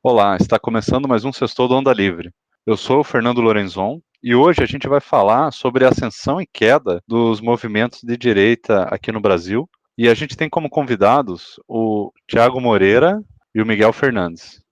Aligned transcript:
Olá, 0.00 0.36
está 0.36 0.60
começando 0.60 1.08
mais 1.08 1.24
um 1.24 1.32
Sextou 1.32 1.66
do 1.66 1.74
Onda 1.74 1.92
Livre. 1.92 2.30
Eu 2.64 2.76
sou 2.76 3.00
o 3.00 3.04
Fernando 3.04 3.40
Lorenzon 3.40 4.00
e 4.22 4.32
hoje 4.32 4.62
a 4.62 4.66
gente 4.66 4.86
vai 4.86 5.00
falar 5.00 5.50
sobre 5.50 5.84
a 5.84 5.88
ascensão 5.88 6.40
e 6.40 6.46
queda 6.46 7.02
dos 7.06 7.40
movimentos 7.40 8.04
de 8.04 8.16
direita 8.16 8.84
aqui 8.84 9.10
no 9.10 9.20
Brasil. 9.20 9.68
E 9.98 10.08
a 10.08 10.14
gente 10.14 10.36
tem 10.36 10.48
como 10.48 10.70
convidados 10.70 11.58
o 11.66 12.12
Tiago 12.28 12.60
Moreira 12.60 13.20
e 13.52 13.60
o 13.60 13.66
Miguel 13.66 13.92
Fernandes. 13.92 14.62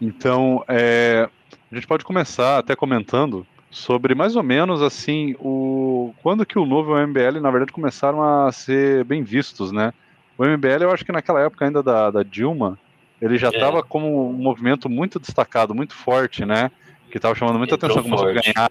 Então, 0.00 0.64
é, 0.68 1.28
a 1.70 1.74
gente 1.74 1.88
pode 1.88 2.04
começar 2.04 2.58
até 2.58 2.76
comentando 2.76 3.44
sobre 3.68 4.14
mais 4.14 4.36
ou 4.36 4.42
menos 4.44 4.80
assim 4.82 5.34
o 5.40 6.14
quando 6.22 6.46
que 6.46 6.60
o 6.60 6.64
novo 6.64 6.96
MBL 6.96 7.40
na 7.40 7.50
verdade 7.50 7.72
começaram 7.72 8.22
a 8.22 8.52
ser 8.52 9.04
bem 9.04 9.24
vistos, 9.24 9.72
né? 9.72 9.92
O 10.38 10.44
MBL 10.44 10.84
eu 10.84 10.92
acho 10.92 11.04
que 11.04 11.10
naquela 11.10 11.40
época 11.40 11.64
ainda 11.64 11.82
da, 11.82 12.08
da 12.08 12.22
Dilma 12.22 12.78
ele 13.20 13.38
já 13.38 13.48
estava 13.48 13.78
é. 13.78 13.82
como 13.82 14.30
um 14.30 14.34
movimento 14.34 14.88
muito 14.88 15.18
destacado, 15.18 15.74
muito 15.74 15.94
forte, 15.94 16.44
né? 16.44 16.70
Que 17.10 17.18
estava 17.18 17.34
chamando 17.34 17.58
muita 17.58 17.74
Entrou 17.74 17.92
atenção, 17.92 18.10
começou 18.10 18.32
forte. 18.32 18.50
a 18.50 18.52
ganhar, 18.52 18.70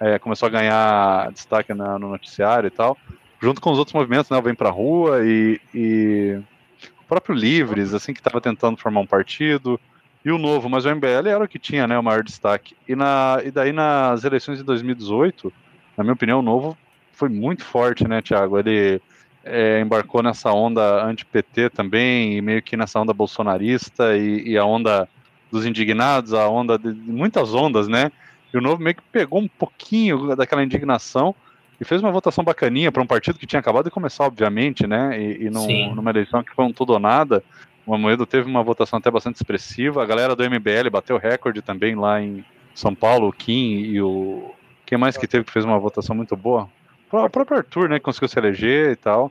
é, 0.00 0.18
começou 0.18 0.46
a 0.46 0.50
ganhar 0.50 1.32
destaque 1.32 1.74
na, 1.74 1.98
no 1.98 2.10
noticiário 2.10 2.66
e 2.66 2.70
tal, 2.70 2.96
junto 3.40 3.60
com 3.60 3.70
os 3.70 3.78
outros 3.78 3.94
movimentos, 3.94 4.30
né? 4.30 4.38
O 4.38 4.42
Vem 4.42 4.54
Pra 4.54 4.70
Rua 4.70 5.20
e, 5.24 5.60
e 5.74 6.40
o 7.00 7.04
próprio 7.06 7.34
Livres, 7.34 7.92
assim, 7.92 8.12
que 8.12 8.20
estava 8.20 8.40
tentando 8.40 8.78
formar 8.78 9.00
um 9.00 9.06
partido, 9.06 9.78
e 10.24 10.30
o 10.30 10.38
novo, 10.38 10.70
mas 10.70 10.86
o 10.86 10.94
MBL 10.94 11.28
era 11.28 11.44
o 11.44 11.48
que 11.48 11.58
tinha, 11.58 11.86
né? 11.86 11.98
O 11.98 12.02
maior 12.02 12.22
destaque. 12.22 12.74
E, 12.88 12.96
na, 12.96 13.42
e 13.44 13.50
daí 13.50 13.72
nas 13.72 14.24
eleições 14.24 14.56
de 14.56 14.64
2018, 14.64 15.52
na 15.96 16.02
minha 16.02 16.14
opinião, 16.14 16.38
o 16.38 16.42
novo 16.42 16.76
foi 17.12 17.28
muito 17.28 17.62
forte, 17.62 18.08
né, 18.08 18.22
Thiago? 18.22 18.58
Ele 18.58 19.02
é, 19.44 19.80
embarcou 19.80 20.22
nessa 20.22 20.52
onda 20.52 21.04
anti-PT 21.04 21.70
também, 21.70 22.36
e 22.36 22.42
meio 22.42 22.62
que 22.62 22.76
nessa 22.76 22.98
onda 22.98 23.12
bolsonarista, 23.12 24.16
e, 24.16 24.50
e, 24.50 24.58
a 24.58 24.64
onda 24.64 25.08
dos 25.52 25.66
indignados, 25.66 26.32
a 26.32 26.48
onda 26.48 26.78
de 26.78 26.88
muitas 26.92 27.54
ondas, 27.54 27.86
né? 27.86 28.10
E 28.52 28.56
o 28.56 28.60
Novo 28.60 28.82
meio 28.82 28.96
que 28.96 29.02
pegou 29.12 29.40
um 29.40 29.48
pouquinho 29.48 30.34
daquela 30.34 30.62
indignação 30.62 31.34
e 31.80 31.84
fez 31.84 32.00
uma 32.00 32.10
votação 32.10 32.42
bacaninha 32.42 32.90
para 32.90 33.02
um 33.02 33.06
partido 33.06 33.38
que 33.38 33.46
tinha 33.46 33.60
acabado 33.60 33.84
de 33.84 33.90
começar, 33.90 34.24
obviamente, 34.24 34.86
né? 34.86 35.20
E, 35.20 35.46
e 35.46 35.50
num, 35.50 35.94
numa 35.94 36.10
eleição 36.10 36.42
que 36.42 36.54
foi 36.54 36.64
um 36.64 36.72
tudo 36.72 36.92
ou 36.92 36.98
nada. 36.98 37.42
O 37.86 37.94
Amoedo 37.94 38.24
teve 38.24 38.48
uma 38.48 38.62
votação 38.62 38.98
até 38.98 39.10
bastante 39.10 39.36
expressiva. 39.36 40.02
A 40.02 40.06
galera 40.06 40.34
do 40.34 40.42
MBL 40.42 40.88
bateu 40.90 41.18
recorde 41.18 41.60
também 41.60 41.94
lá 41.94 42.20
em 42.22 42.44
São 42.74 42.94
Paulo, 42.94 43.28
o 43.28 43.32
Kim 43.32 43.80
e 43.80 44.00
o. 44.00 44.54
Quem 44.86 44.96
mais 44.96 45.16
que 45.16 45.26
teve 45.26 45.44
que 45.44 45.52
fez 45.52 45.64
uma 45.64 45.78
votação 45.78 46.16
muito 46.16 46.36
boa? 46.36 46.68
O 47.22 47.30
próprio 47.30 47.58
Arthur, 47.58 47.88
né? 47.88 48.00
Conseguiu 48.00 48.28
se 48.28 48.38
eleger 48.38 48.92
e 48.92 48.96
tal. 48.96 49.30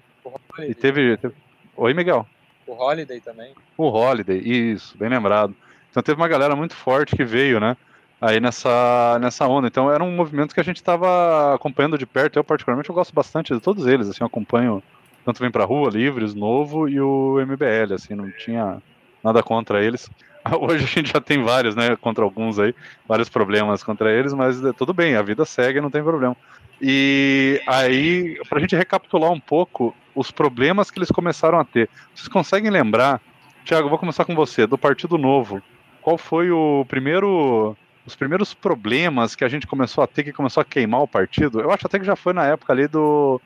E 0.60 0.74
teve, 0.74 1.18
teve, 1.18 1.34
Oi, 1.76 1.94
Miguel. 1.94 2.26
O 2.66 2.74
Holiday 2.74 3.20
também. 3.20 3.54
O 3.78 3.88
Holiday, 3.90 4.38
isso, 4.38 4.98
bem 4.98 5.10
lembrado. 5.10 5.54
Então 5.92 6.02
teve 6.02 6.20
uma 6.20 6.28
galera 6.28 6.56
muito 6.56 6.76
forte 6.76 7.16
que 7.16 7.26
veio, 7.26 7.60
né? 7.60 7.76
Aí 8.22 8.40
nessa, 8.40 9.20
nessa 9.20 9.48
onda. 9.48 9.68
Então 9.68 9.92
era 9.92 10.04
um 10.04 10.16
movimento 10.16 10.54
que 10.54 10.60
a 10.60 10.64
gente 10.64 10.78
estava 10.78 11.56
acompanhando 11.56 11.98
de 11.98 12.06
perto. 12.06 12.38
Eu, 12.38 12.44
particularmente, 12.44 12.90
eu 12.90 12.96
gosto 12.96 13.14
bastante 13.14 13.54
de 13.54 13.60
todos 13.60 13.86
eles. 13.86 14.08
Assim, 14.08 14.20
eu 14.22 14.28
acompanho 14.28 14.82
tanto 15.26 15.40
Vem 15.40 15.52
Pra 15.52 15.66
Rua, 15.66 15.90
Livres, 15.90 16.34
Novo 16.34 16.88
e 16.88 17.02
o 17.02 17.38
MBL. 17.46 17.94
Assim, 17.94 18.16
não 18.16 18.32
tinha 18.32 18.82
nada 19.24 19.44
contra 19.44 19.84
eles. 19.84 20.10
Hoje 20.60 20.84
a 20.84 20.88
gente 20.88 21.12
já 21.12 21.22
tem 21.22 21.44
vários, 21.44 21.76
né? 21.76 21.96
Contra 21.96 22.24
alguns 22.24 22.60
aí, 22.60 22.74
vários 23.08 23.30
problemas 23.30 23.84
contra 23.84 24.12
eles, 24.12 24.34
mas 24.34 24.64
é, 24.64 24.74
tudo 24.74 24.94
bem, 24.94 25.16
a 25.16 25.22
vida 25.22 25.46
segue, 25.46 25.82
não 25.82 25.90
tem 25.90 26.04
problema. 26.04 26.36
E 26.82 27.62
aí, 27.68 28.40
para 28.50 28.58
a 28.58 28.62
gente 28.62 28.76
recapitular 28.76 29.32
um 29.32 29.40
pouco 29.40 29.96
os 30.16 30.32
problemas 30.32 30.92
que 30.92 31.00
eles 31.00 31.10
começaram 31.10 31.60
a 31.60 31.64
ter, 31.64 31.90
vocês 32.14 32.28
conseguem 32.28 32.70
lembrar, 32.70 33.22
Tiago, 33.64 33.90
vou 33.90 33.98
começar 33.98 34.26
com 34.26 34.36
você, 34.36 34.68
do 34.68 34.78
Partido 34.78 35.18
Novo. 35.18 35.62
Qual 36.02 36.18
foi 36.18 36.52
o 36.52 36.86
primeiro, 36.88 37.78
os 38.06 38.16
primeiros 38.16 38.54
problemas 38.54 39.36
que 39.36 39.44
a 39.44 39.48
gente 39.48 39.66
começou 39.66 40.04
a 40.04 40.08
ter, 40.08 40.24
que 40.24 40.34
começou 40.34 40.62
a 40.62 40.66
queimar 40.66 41.02
o 41.02 41.08
partido? 41.08 41.62
Eu 41.62 41.72
acho 41.72 41.88
até 41.88 41.98
que 41.98 42.06
já 42.06 42.16
foi 42.16 42.34
na 42.34 42.46
época 42.46 42.74
ali 42.74 42.88
do, 42.88 43.40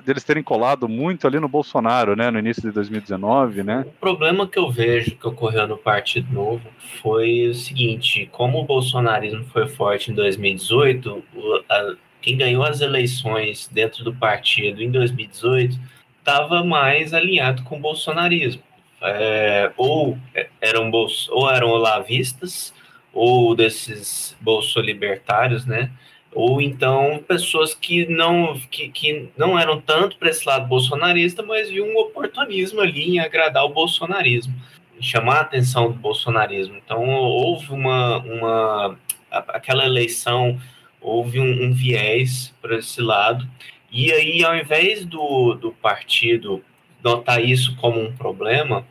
deles 0.00 0.24
terem 0.24 0.42
colado 0.42 0.88
muito 0.88 1.26
ali 1.26 1.38
no 1.38 1.48
Bolsonaro, 1.48 2.16
né, 2.16 2.30
no 2.30 2.38
início 2.38 2.62
de 2.62 2.70
2019, 2.70 3.62
né? 3.62 3.84
O 3.86 4.00
problema 4.00 4.46
que 4.46 4.58
eu 4.58 4.70
vejo 4.70 5.16
que 5.16 5.26
ocorreu 5.26 5.66
no 5.66 5.76
Partido 5.76 6.32
Novo 6.32 6.62
foi 7.02 7.48
o 7.48 7.54
seguinte: 7.54 8.28
como 8.32 8.60
o 8.60 8.64
bolsonarismo 8.64 9.44
foi 9.44 9.68
forte 9.68 10.10
em 10.10 10.14
2018, 10.14 11.22
a, 11.68 11.94
quem 12.22 12.36
ganhou 12.36 12.62
as 12.62 12.80
eleições 12.80 13.68
dentro 13.70 14.04
do 14.04 14.14
partido 14.14 14.82
em 14.82 14.90
2018 14.90 15.78
estava 16.18 16.64
mais 16.64 17.12
alinhado 17.12 17.62
com 17.64 17.76
o 17.76 17.80
bolsonarismo. 17.80 18.62
É, 19.02 19.72
ou 19.76 20.16
eram 20.60 20.88
bolso, 20.88 21.28
ou 21.34 21.50
eram 21.50 21.70
olavistas, 21.70 22.72
ou 23.12 23.54
desses 23.54 24.36
bolsolibertários, 24.40 25.66
né? 25.66 25.90
ou 26.34 26.60
então 26.62 27.22
pessoas 27.28 27.74
que 27.74 28.06
não, 28.06 28.58
que, 28.70 28.88
que 28.88 29.28
não 29.36 29.58
eram 29.58 29.80
tanto 29.80 30.16
para 30.16 30.30
esse 30.30 30.46
lado 30.46 30.66
bolsonarista, 30.66 31.42
mas 31.42 31.68
viam 31.68 31.86
um 31.86 31.98
oportunismo 31.98 32.80
ali 32.80 33.16
em 33.16 33.18
agradar 33.18 33.64
o 33.64 33.68
bolsonarismo, 33.68 34.54
chamar 35.00 35.36
a 35.36 35.40
atenção 35.40 35.88
do 35.90 35.98
bolsonarismo. 35.98 36.76
Então 36.76 37.06
houve 37.06 37.70
uma, 37.70 38.18
uma 38.18 38.98
aquela 39.30 39.84
eleição, 39.84 40.58
houve 41.02 41.40
um, 41.40 41.64
um 41.64 41.72
viés 41.72 42.54
para 42.62 42.78
esse 42.78 43.00
lado, 43.00 43.48
e 43.90 44.12
aí 44.12 44.44
ao 44.44 44.56
invés 44.56 45.04
do, 45.04 45.54
do 45.54 45.72
partido 45.72 46.64
notar 47.02 47.44
isso 47.44 47.76
como 47.76 48.00
um 48.00 48.12
problema, 48.12 48.86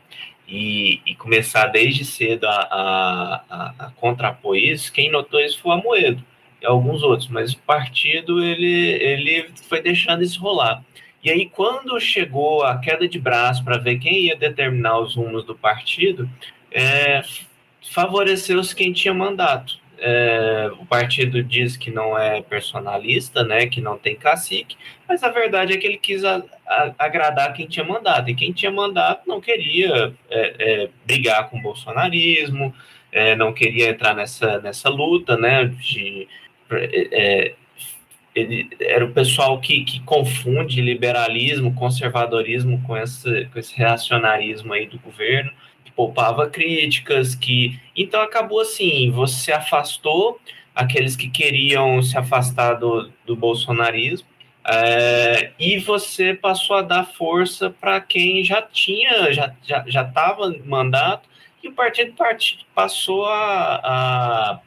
e, 0.48 1.00
e, 1.06 1.16
começar 1.16 1.68
desde 1.68 2.04
cedo 2.04 2.46
a, 2.46 2.52
a, 2.52 3.44
a, 3.50 3.86
a 3.86 3.92
contrapor 3.92 4.58
isso, 4.58 4.92
quem 4.92 5.10
notou 5.10 5.40
isso 5.40 5.62
foi 5.62 5.72
o 5.72 5.76
Amoedo 5.76 6.22
e 6.62 6.66
alguns 6.66 7.02
outros, 7.02 7.28
mas 7.30 7.54
o 7.54 7.58
partido 7.60 8.44
ele, 8.44 8.92
ele 9.02 9.50
foi 9.68 9.82
deixando 9.82 10.24
isso 10.24 10.40
rolar. 10.40 10.84
E 11.24 11.30
aí, 11.30 11.48
quando 11.48 12.00
chegou 12.00 12.64
a 12.64 12.78
queda 12.80 13.08
de 13.08 13.20
braço 13.20 13.64
para 13.64 13.78
ver 13.78 14.00
quem 14.00 14.26
ia 14.26 14.36
determinar 14.36 15.00
os 15.00 15.16
rumos 15.16 15.46
do 15.46 15.56
partido, 15.56 16.30
é, 16.72 17.22
favoreceu-se 17.92 18.76
quem 18.76 18.92
tinha 18.92 19.14
mandato. 19.14 19.80
É, 20.04 20.72
o 20.80 20.86
partido 20.86 21.44
diz 21.44 21.78
que 21.78 21.92
não 21.92 22.18
é 22.18 22.42
personalista, 22.42 23.44
né, 23.44 23.68
que 23.68 23.80
não 23.80 24.00
tem 24.00 24.16
cacique, 24.16 24.76
mas 25.08 25.22
a 25.24 25.30
verdade 25.30 25.74
é 25.74 25.78
que 25.78 25.86
ele 25.86 25.98
quis 25.98 26.24
a, 26.26 26.44
a, 26.68 26.92
agradar 26.98 27.54
quem 27.54 27.68
tinha 27.68 27.86
mandato, 27.86 28.30
e 28.30 28.34
quem 28.34 28.52
tinha 28.52 28.72
mandato 28.72 29.28
não 29.28 29.40
queria 29.40 30.12
é, 30.30 30.56
é 30.60 30.90
brigar 31.06 31.50
com 31.50 31.60
o 31.60 31.62
bolsonarismo, 31.62 32.74
é, 33.12 33.36
não 33.36 33.54
queria 33.54 33.90
entrar 33.90 34.16
nessa, 34.16 34.60
nessa 34.60 34.90
luta 34.90 35.38
né, 35.38 35.66
de 35.66 36.28
é, 36.72 37.54
ele 38.34 38.70
era 38.80 39.06
o 39.06 39.12
pessoal 39.12 39.60
que, 39.60 39.84
que 39.84 40.00
confunde 40.02 40.82
liberalismo, 40.82 41.76
conservadorismo 41.76 42.82
com 42.84 42.98
esse, 42.98 43.46
com 43.46 43.60
esse 43.60 43.76
reacionarismo 43.76 44.74
aí 44.74 44.86
do 44.88 44.98
governo, 45.00 45.52
poupava 45.96 46.50
críticas, 46.50 47.36
que 47.36 47.80
então 47.96 48.22
acabou 48.22 48.62
assim, 48.62 49.10
você 49.12 49.52
afastou 49.52 50.40
aqueles 50.76 51.16
que 51.16 51.30
queriam 51.30 52.02
se 52.02 52.18
afastar 52.18 52.76
do, 52.76 53.12
do 53.26 53.36
bolsonarismo 53.36 54.28
é, 54.66 55.52
e 55.60 55.80
você 55.80 56.34
passou 56.34 56.78
a 56.78 56.82
dar 56.82 57.06
força 57.06 57.70
para 57.70 58.00
quem 58.00 58.44
já 58.44 58.62
tinha, 58.62 59.34
já 59.34 59.54
já 59.64 59.84
já 59.88 60.02
estava 60.04 60.54
mandato 60.66 61.30
e 61.64 61.68
o 61.68 61.74
partido, 61.74 62.14
partido 62.14 62.64
passou 62.74 63.26
a, 63.26 63.82
a 63.84 64.60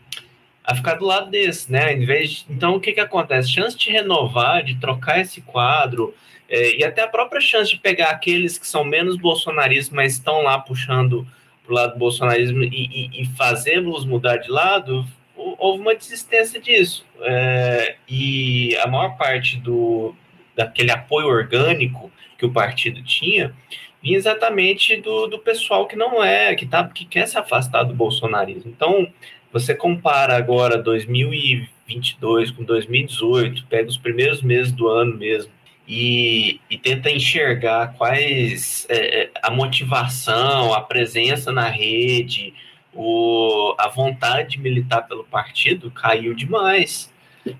a 0.64 0.74
ficar 0.74 0.94
do 0.94 1.04
lado 1.04 1.30
desse, 1.30 1.70
né? 1.70 1.92
Em 1.92 2.06
vez 2.06 2.30
de, 2.30 2.46
então, 2.48 2.76
o 2.76 2.80
que, 2.80 2.92
que 2.92 3.00
acontece? 3.00 3.50
Chance 3.50 3.76
de 3.76 3.90
renovar, 3.90 4.64
de 4.64 4.74
trocar 4.76 5.20
esse 5.20 5.42
quadro, 5.42 6.14
é, 6.54 6.76
e 6.76 6.84
até 6.84 7.02
a 7.02 7.08
própria 7.08 7.40
chance 7.40 7.68
de 7.68 7.78
pegar 7.78 8.10
aqueles 8.10 8.56
que 8.56 8.66
são 8.66 8.84
menos 8.84 9.16
bolsonaristas, 9.16 9.92
mas 9.92 10.12
estão 10.12 10.42
lá 10.42 10.56
puxando 10.56 11.26
para 11.64 11.72
o 11.72 11.74
lado 11.74 11.92
do 11.94 11.98
bolsonarismo 11.98 12.62
e, 12.62 12.68
e, 12.68 13.22
e 13.22 13.26
fazê-los 13.36 14.04
mudar 14.04 14.36
de 14.36 14.48
lado, 14.48 15.04
houve 15.34 15.80
uma 15.80 15.96
desistência 15.96 16.60
disso. 16.60 17.04
É, 17.22 17.96
e 18.08 18.76
a 18.76 18.86
maior 18.86 19.16
parte 19.16 19.56
do, 19.56 20.14
daquele 20.54 20.92
apoio 20.92 21.26
orgânico 21.26 22.12
que 22.38 22.46
o 22.46 22.52
partido 22.52 23.02
tinha 23.02 23.52
vinha 24.00 24.16
exatamente 24.16 24.96
do, 24.98 25.26
do 25.26 25.40
pessoal 25.40 25.88
que 25.88 25.96
não 25.96 26.22
é, 26.22 26.54
que, 26.54 26.66
tá, 26.66 26.86
que 26.86 27.04
quer 27.04 27.26
se 27.26 27.36
afastar 27.36 27.82
do 27.82 27.94
bolsonarismo. 27.94 28.70
Então, 28.70 29.08
você 29.52 29.74
compara 29.74 30.36
agora 30.36 30.78
2022 30.78 32.52
com 32.52 32.62
2018, 32.62 33.66
pega 33.66 33.88
os 33.88 33.96
primeiros 33.96 34.40
meses 34.40 34.70
do 34.70 34.86
ano 34.86 35.16
mesmo 35.16 35.53
e, 35.86 36.60
e 36.70 36.78
tenta 36.78 37.10
enxergar 37.10 37.94
quais 37.98 38.86
é, 38.88 39.22
é, 39.22 39.30
a 39.42 39.50
motivação, 39.50 40.72
a 40.72 40.80
presença 40.80 41.52
na 41.52 41.68
rede, 41.68 42.54
o, 42.92 43.74
a 43.78 43.88
vontade 43.88 44.52
de 44.52 44.58
militar 44.58 45.02
pelo 45.06 45.24
partido 45.24 45.90
caiu 45.90 46.34
demais. 46.34 47.12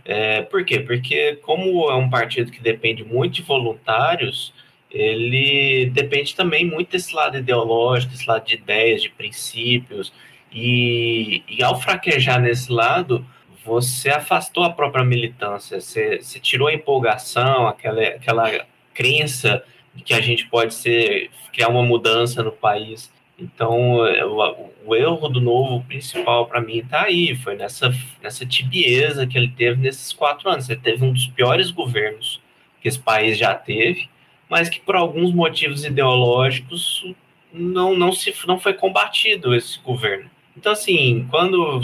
É, 0.05 0.43
por 0.43 0.65
quê? 0.65 0.81
Porque 0.81 1.37
como 1.43 1.91
é 1.91 1.95
um 1.95 2.09
partido 2.09 2.51
que 2.51 2.61
depende 2.61 3.05
muito 3.05 3.35
de 3.35 3.43
voluntários, 3.43 4.55
ele 4.91 5.91
depende 5.93 6.35
também 6.35 6.65
muito 6.65 6.91
desse 6.93 7.15
lado 7.15 7.37
ideológico, 7.37 8.13
desse 8.13 8.27
lado 8.27 8.47
de 8.47 8.55
ideias, 8.55 9.03
de 9.03 9.11
princípios, 9.11 10.13
E, 10.57 11.43
e 11.49 11.65
ao 11.65 11.81
fraquejar 11.81 12.41
nesse 12.41 12.71
lado, 12.71 13.27
você 13.65 14.11
afastou 14.11 14.63
a 14.63 14.71
própria 14.71 15.05
militância, 15.05 15.81
você, 15.81 16.19
você 16.21 16.39
tirou 16.39 16.69
a 16.69 16.75
empolgação, 16.75 17.67
aquela, 17.67 18.03
aquela 18.03 18.67
crença 18.93 19.65
de 19.95 20.05
que 20.05 20.13
a 20.13 20.21
gente 20.21 20.47
pode 20.47 20.75
ser 20.75 21.31
criar 21.53 21.69
uma 21.69 21.83
mudança 21.83 22.43
no 22.43 22.53
país. 22.53 23.13
Então, 23.39 23.97
o, 23.97 24.71
o 24.87 24.95
erro 24.95 25.29
do 25.29 25.41
novo 25.41 25.83
principal 25.85 26.47
para 26.47 26.61
mim 26.61 26.79
está 26.79 27.05
aí, 27.05 27.35
foi 27.35 27.57
nessa, 27.57 27.93
nessa 28.23 28.45
tibieza 28.45 29.27
que 29.27 29.37
ele 29.37 29.49
teve 29.49 29.81
nesses 29.81 30.13
quatro 30.13 30.49
anos. 30.49 30.69
Ele 30.69 30.81
teve 30.81 31.05
um 31.05 31.13
dos 31.13 31.27
piores 31.29 31.71
governos 31.71 32.41
que 32.81 32.89
esse 32.89 32.99
país 32.99 33.39
já 33.39 33.55
teve, 33.55 34.09
mas 34.49 34.69
que 34.69 34.79
por 34.79 34.95
alguns 34.95 35.33
motivos 35.33 35.85
ideológicos 35.85 37.05
não, 37.53 37.97
não, 37.97 38.13
se, 38.13 38.35
não 38.47 38.59
foi 38.59 38.75
combatido 38.75 39.55
esse 39.55 39.81
governo. 39.81 40.31
Então, 40.57 40.73
assim, 40.73 41.27
quando 41.31 41.81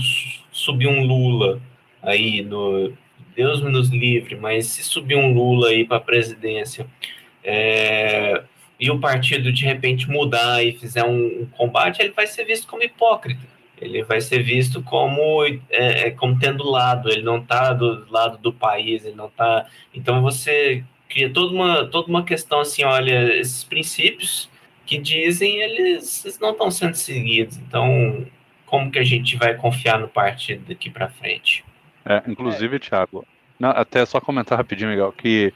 subiu 0.52 0.90
um 0.90 1.04
Lula 1.04 1.60
aí 2.02 2.42
no. 2.42 2.92
Deus 3.34 3.62
me 3.62 3.70
nos 3.70 3.88
livre, 3.90 4.36
mas 4.36 4.66
se 4.66 4.82
subir 4.82 5.14
um 5.14 5.32
Lula 5.32 5.68
aí 5.68 5.86
para 5.86 5.98
a 5.98 6.00
presidência 6.00 6.86
é, 7.44 8.42
e 8.78 8.90
o 8.90 8.98
partido 8.98 9.52
de 9.52 9.64
repente 9.64 10.10
mudar 10.10 10.62
e 10.64 10.72
fizer 10.72 11.04
um, 11.04 11.42
um, 11.42 11.46
combate, 11.46 12.02
ele 12.02 12.12
vai 12.12 12.26
ser 12.26 12.44
visto 12.44 12.66
como 12.66 12.82
hipócrita. 12.82 13.40
Ele 13.80 14.02
vai 14.02 14.20
ser 14.20 14.42
visto 14.42 14.82
como, 14.82 15.44
é, 15.70 16.08
é 16.08 16.10
como 16.10 16.38
tendo 16.38 16.68
lado, 16.68 17.08
ele 17.10 17.22
não 17.22 17.38
está 17.38 17.72
do 17.72 18.06
lado 18.10 18.36
do 18.38 18.52
país, 18.52 19.04
ele 19.04 19.16
não 19.16 19.26
está. 19.26 19.66
Então 19.94 20.20
você 20.20 20.84
cria 21.08 21.30
toda 21.30 21.54
uma, 21.54 21.86
toda 21.86 22.08
uma 22.08 22.24
questão 22.24 22.60
assim: 22.60 22.84
olha, 22.84 23.34
esses 23.38 23.64
princípios 23.64 24.50
que 24.84 24.98
dizem, 24.98 25.60
eles, 25.62 26.24
eles 26.24 26.38
não 26.38 26.50
estão 26.50 26.70
sendo 26.70 26.94
seguidos. 26.94 27.56
Então, 27.56 28.26
como 28.66 28.90
que 28.90 28.98
a 28.98 29.04
gente 29.04 29.36
vai 29.36 29.54
confiar 29.54 29.98
no 29.98 30.08
partido 30.08 30.64
daqui 30.68 30.90
para 30.90 31.08
frente? 31.08 31.64
É, 32.04 32.22
inclusive, 32.26 32.76
é. 32.76 32.78
Thiago, 32.78 33.24
não, 33.58 33.70
até 33.70 34.04
só 34.06 34.20
comentar 34.20 34.56
rapidinho, 34.56 34.90
Miguel, 34.90 35.12
que 35.12 35.52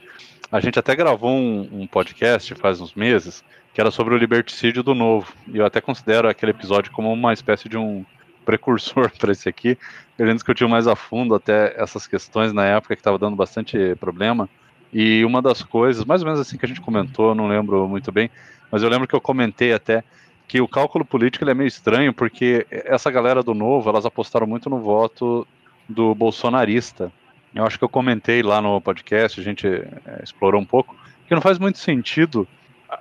a 0.51 0.59
gente 0.59 0.77
até 0.77 0.95
gravou 0.95 1.31
um, 1.31 1.67
um, 1.71 1.87
podcast 1.87 2.53
faz 2.55 2.79
uns 2.79 2.93
meses 2.93 3.43
que 3.73 3.81
era 3.81 3.91
sobre 3.91 4.13
o 4.13 4.17
liberticídio 4.17 4.83
do 4.83 4.93
novo. 4.93 5.33
E 5.47 5.57
eu 5.57 5.65
até 5.65 5.81
considero 5.81 6.29
aquele 6.29 6.51
episódio 6.51 6.91
como 6.91 7.11
uma 7.11 7.33
espécie 7.33 7.67
de 7.67 7.77
um 7.77 8.05
precursor 8.45 9.11
para 9.17 9.31
esse 9.31 9.49
aqui. 9.49 9.77
A 10.17 10.23
gente 10.23 10.35
discutiu 10.35 10.69
mais 10.69 10.87
a 10.87 10.95
fundo 10.95 11.35
até 11.35 11.73
essas 11.81 12.07
questões 12.07 12.53
na 12.53 12.63
época 12.63 12.95
que 12.95 13.01
estava 13.01 13.17
dando 13.17 13.35
bastante 13.35 13.95
problema. 13.95 14.47
E 14.93 15.25
uma 15.25 15.41
das 15.41 15.61
coisas, 15.61 16.05
mais 16.05 16.21
ou 16.21 16.25
menos 16.25 16.39
assim 16.39 16.57
que 16.57 16.65
a 16.65 16.69
gente 16.69 16.79
comentou, 16.79 17.35
não 17.35 17.49
lembro 17.49 17.85
muito 17.89 18.11
bem, 18.11 18.29
mas 18.71 18.81
eu 18.81 18.87
lembro 18.87 19.07
que 19.07 19.15
eu 19.15 19.19
comentei 19.19 19.73
até 19.73 20.03
que 20.47 20.61
o 20.61 20.67
cálculo 20.67 21.03
político 21.03 21.43
ele 21.43 21.51
é 21.51 21.55
meio 21.55 21.67
estranho, 21.67 22.13
porque 22.13 22.65
essa 22.69 23.11
galera 23.11 23.41
do 23.41 23.53
Novo, 23.53 23.89
elas 23.89 24.05
apostaram 24.05 24.45
muito 24.45 24.69
no 24.69 24.79
voto 24.79 25.45
do 25.87 26.13
bolsonarista. 26.15 27.11
Eu 27.53 27.65
acho 27.65 27.77
que 27.77 27.83
eu 27.83 27.89
comentei 27.89 28.43
lá 28.43 28.61
no 28.61 28.81
podcast, 28.81 29.39
a 29.39 29.43
gente 29.43 29.67
é, 29.67 30.21
explorou 30.23 30.59
um 30.61 30.65
pouco, 30.65 30.95
que 31.27 31.33
não 31.33 31.41
faz 31.41 31.57
muito 31.57 31.77
sentido 31.77 32.47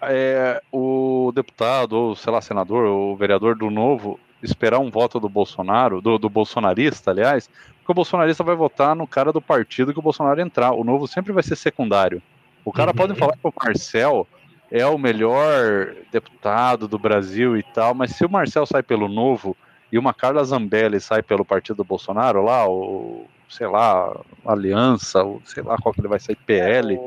é, 0.02 0.62
o 0.72 1.32
deputado, 1.34 1.94
ou 1.94 2.16
sei 2.16 2.32
lá, 2.32 2.40
senador, 2.40 2.84
ou 2.84 3.16
vereador 3.16 3.56
do 3.56 3.70
Novo 3.70 4.19
esperar 4.42 4.78
um 4.78 4.90
voto 4.90 5.19
do 5.19 5.28
Bolsonaro, 5.28 6.00
do, 6.02 6.19
do 6.19 6.28
bolsonarista, 6.28 7.10
aliás, 7.10 7.48
porque 7.78 7.92
o 7.92 7.94
bolsonarista 7.94 8.44
vai 8.44 8.54
votar 8.54 8.94
no 8.94 9.06
cara 9.06 9.32
do 9.32 9.40
partido 9.40 9.92
que 9.92 9.98
o 9.98 10.02
Bolsonaro 10.02 10.40
entrar. 10.40 10.72
O 10.72 10.84
Novo 10.84 11.06
sempre 11.06 11.32
vai 11.32 11.42
ser 11.42 11.56
secundário. 11.56 12.22
O 12.64 12.72
cara 12.72 12.90
uhum. 12.90 12.96
pode 12.96 13.14
falar 13.14 13.32
que 13.32 13.46
o 13.46 13.52
Marcel 13.62 14.26
é 14.70 14.86
o 14.86 14.98
melhor 14.98 15.94
deputado 16.10 16.88
do 16.88 16.98
Brasil 16.98 17.56
e 17.56 17.62
tal, 17.62 17.94
mas 17.94 18.12
se 18.12 18.25
o 18.25 18.31
Marcel 18.31 18.66
sai 18.66 18.82
pelo 18.82 19.08
Novo 19.08 19.56
e 19.94 19.99
uma 19.99 20.12
Carla 20.12 20.43
Zambelli 20.43 20.99
sai 20.99 21.23
pelo 21.23 21.44
partido 21.44 21.76
do 21.76 21.85
Bolsonaro 21.85 22.43
lá, 22.43 22.67
ou 22.67 23.29
sei 23.49 23.69
lá, 23.69 24.12
Aliança, 24.44 25.23
ou 25.23 25.41
sei 25.44 25.62
lá 25.62 25.79
qual 25.79 25.94
que 25.94 26.00
ele 26.00 26.08
vai 26.08 26.19
sair, 26.19 26.35
PL. 26.35 26.99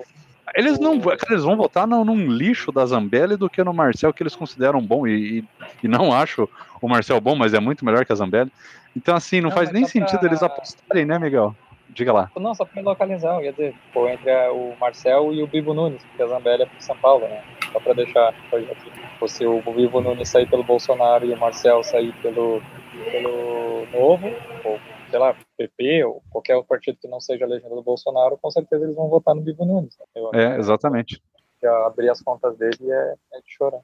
Eles 0.56 0.80
não 0.80 0.94
eles 1.30 1.44
vão 1.44 1.58
votar 1.58 1.86
no, 1.86 2.06
num 2.06 2.32
lixo 2.32 2.72
da 2.72 2.86
Zambelli 2.86 3.36
do 3.36 3.50
que 3.50 3.62
no 3.62 3.74
Marcel 3.74 4.14
que 4.14 4.24
eles 4.24 4.38
consideram 4.38 4.82
bom 4.82 5.06
e, 5.06 5.44
e, 5.84 5.88
não 5.90 6.14
acho 6.14 6.48
o 6.82 6.88
Marcel 6.88 7.20
bom, 7.20 7.36
mas 7.36 7.54
é 7.54 7.60
muito 7.60 7.84
melhor 7.84 8.06
que 8.06 8.14
a 8.14 8.16
Zambelli. 8.16 8.54
Então, 8.96 9.18
assim, 9.18 9.42
não, 9.42 9.50
não 9.50 9.58
faz 9.58 9.70
nem 9.70 9.84
sentido 9.84 10.20
pra... 10.20 10.30
eles 10.30 10.42
apostarem, 10.42 11.06
né, 11.06 11.20
Miguel? 11.20 11.54
Diga 11.90 12.14
lá. 12.14 12.32
Não, 12.38 12.56
só 12.56 12.64
para 12.64 12.82
localizar, 12.82 13.36
eu 13.36 13.44
ia 13.44 13.52
dizer, 13.52 13.76
pô, 13.94 14.08
entre 14.08 14.32
o 14.52 14.74
Marcel 14.80 15.34
e 15.34 15.44
o 15.44 15.48
Bibo 15.48 15.74
Nunes, 15.74 16.02
porque 16.06 16.24
a 16.24 16.28
Zambelli 16.28 16.64
é 16.64 16.66
para 16.66 16.80
São 16.80 16.96
Paulo, 16.96 17.28
né? 17.28 17.44
Só 17.78 17.80
para 17.80 17.94
deixar 17.94 18.30
aqui. 18.30 19.46
O 19.46 19.72
Bibo 19.72 20.02
Nunes 20.02 20.30
sair 20.30 20.50
pelo 20.50 20.64
Bolsonaro 20.64 21.26
e 21.26 21.34
o 21.34 21.38
Marcel 21.38 21.84
sair 21.84 22.12
pelo, 22.22 22.60
pelo 23.12 23.86
Novo, 23.92 24.28
ou 24.66 24.80
sei 25.10 25.20
lá, 25.20 25.36
PP 25.56 26.04
ou 26.06 26.24
qualquer 26.32 26.62
partido 26.64 26.98
que 27.00 27.08
não 27.08 27.22
seja 27.22 27.46
a 27.46 27.48
legenda 27.48 27.76
do 27.76 27.84
Bolsonaro, 27.84 28.38
com 28.42 28.50
certeza 28.50 28.84
eles 28.84 28.96
vão 28.96 29.10
votar 29.10 29.36
no 29.36 29.42
Bibo 29.42 29.64
Nunes. 29.64 29.96
Né? 30.00 30.06
é, 30.34 30.58
exatamente. 30.58 31.22
Já 31.62 31.86
abrir 31.86 32.10
as 32.10 32.22
contas 32.22 32.58
dele 32.58 32.92
é, 32.92 33.16
é 33.34 33.38
de 33.42 33.52
chorar. 33.56 33.82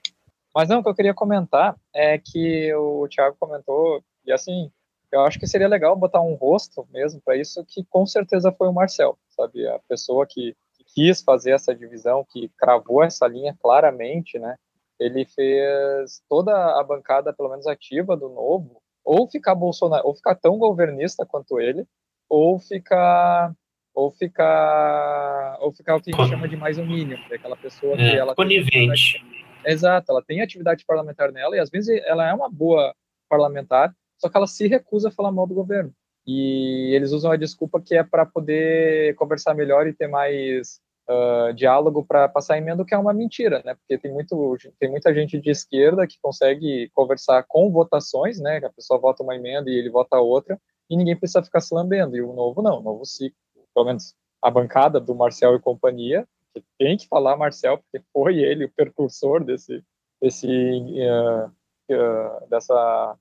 Mas 0.55 0.69
não, 0.69 0.79
o 0.79 0.83
que 0.83 0.89
eu 0.89 0.95
queria 0.95 1.13
comentar 1.13 1.75
é 1.93 2.17
que 2.17 2.73
o 2.73 3.07
Thiago 3.07 3.35
comentou, 3.39 4.03
e 4.25 4.31
assim, 4.31 4.71
eu 5.11 5.21
acho 5.21 5.39
que 5.39 5.47
seria 5.47 5.67
legal 5.67 5.95
botar 5.95 6.21
um 6.21 6.33
rosto 6.33 6.87
mesmo 6.91 7.21
para 7.23 7.37
isso, 7.37 7.63
que 7.67 7.83
com 7.85 8.05
certeza 8.05 8.51
foi 8.51 8.67
o 8.67 8.73
Marcel, 8.73 9.17
sabe? 9.29 9.67
A 9.67 9.79
pessoa 9.87 10.25
que, 10.27 10.55
quis 10.93 11.21
fazer 11.21 11.51
essa 11.51 11.73
divisão, 11.73 12.25
que 12.29 12.49
cravou 12.57 13.03
essa 13.03 13.27
linha 13.27 13.55
claramente, 13.59 14.37
né? 14.37 14.55
Ele 14.99 15.25
fez 15.25 16.21
toda 16.29 16.79
a 16.79 16.83
bancada, 16.83 17.33
pelo 17.33 17.49
menos 17.49 17.67
ativa, 17.67 18.15
do 18.15 18.29
Novo, 18.29 18.81
ou 19.03 19.27
ficar 19.27 19.55
Bolsonaro, 19.55 20.07
ou 20.07 20.15
ficar 20.15 20.35
tão 20.35 20.57
governista 20.57 21.25
quanto 21.25 21.59
ele, 21.59 21.85
ou 22.29 22.59
ficar 22.59 23.53
ou 23.93 24.11
ficar 24.11 25.57
ou 25.61 25.71
ficar 25.71 25.95
o 25.95 26.01
que 26.01 26.11
a 26.13 26.17
gente 26.17 26.29
chama 26.29 26.47
de 26.47 26.55
mais 26.55 26.77
um 26.79 26.85
mínimo, 26.85 27.23
é 27.29 27.35
aquela 27.35 27.55
pessoa 27.55 27.95
que 27.95 28.01
é, 28.01 28.15
ela 28.15 28.33
conivente. 28.33 29.23
Exato, 29.65 30.11
ela 30.11 30.23
tem 30.23 30.41
atividade 30.41 30.83
parlamentar 30.85 31.31
nela 31.31 31.55
e 31.55 31.59
às 31.59 31.69
vezes 31.69 32.01
ela 32.05 32.27
é 32.27 32.33
uma 32.33 32.49
boa 32.49 32.93
parlamentar, 33.29 33.95
só 34.17 34.29
que 34.29 34.35
ela 34.35 34.47
se 34.47 34.67
recusa 34.67 35.09
a 35.09 35.11
falar 35.11 35.31
mal 35.31 35.47
do 35.47 35.53
governo. 35.53 35.93
E 36.25 36.93
eles 36.95 37.11
usam 37.11 37.31
a 37.31 37.37
desculpa 37.37 37.81
que 37.81 37.95
é 37.95 38.03
para 38.03 38.25
poder 38.25 39.15
conversar 39.15 39.53
melhor 39.53 39.87
e 39.87 39.93
ter 39.93 40.07
mais 40.07 40.79
uh, 41.09 41.53
diálogo 41.53 42.05
para 42.05 42.29
passar 42.29 42.57
emenda, 42.57 42.83
o 42.83 42.85
que 42.85 42.93
é 42.93 42.97
uma 42.97 43.13
mentira, 43.13 43.61
né? 43.65 43.75
Porque 43.75 43.97
tem, 43.97 44.11
muito, 44.11 44.57
tem 44.79 44.89
muita 44.89 45.13
gente 45.13 45.39
de 45.39 45.50
esquerda 45.50 46.07
que 46.07 46.19
consegue 46.21 46.89
conversar 46.93 47.43
com 47.48 47.69
votações, 47.71 48.39
né? 48.39 48.57
A 48.63 48.69
pessoa 48.69 49.00
vota 49.00 49.24
uma 49.24 49.36
emenda 49.36 49.69
e 49.69 49.77
ele 49.77 49.89
vota 49.89 50.17
outra, 50.17 50.59
e 50.89 50.95
ninguém 50.95 51.17
precisa 51.17 51.43
ficar 51.43 51.59
se 51.59 51.74
lambendo. 51.74 52.15
E 52.15 52.21
o 52.21 52.33
novo 52.33 52.62
não, 52.62 52.79
o 52.79 52.83
novo 52.83 53.05
ciclo, 53.05 53.38
pelo 53.74 53.86
menos 53.86 54.15
a 54.41 54.51
bancada 54.51 55.00
do 55.00 55.15
Marcel 55.15 55.55
e 55.55 55.59
companhia, 55.59 56.27
que 56.53 56.63
tem 56.77 56.98
que 56.98 57.07
falar 57.07 57.36
Marcel, 57.36 57.77
porque 57.79 58.05
foi 58.13 58.38
ele 58.38 58.65
o 58.65 58.71
percursor 58.71 59.43
desse, 59.43 59.83
desse 60.21 60.48
uh, 60.48 61.48
uh, 61.91 62.48
dessa 62.50 63.17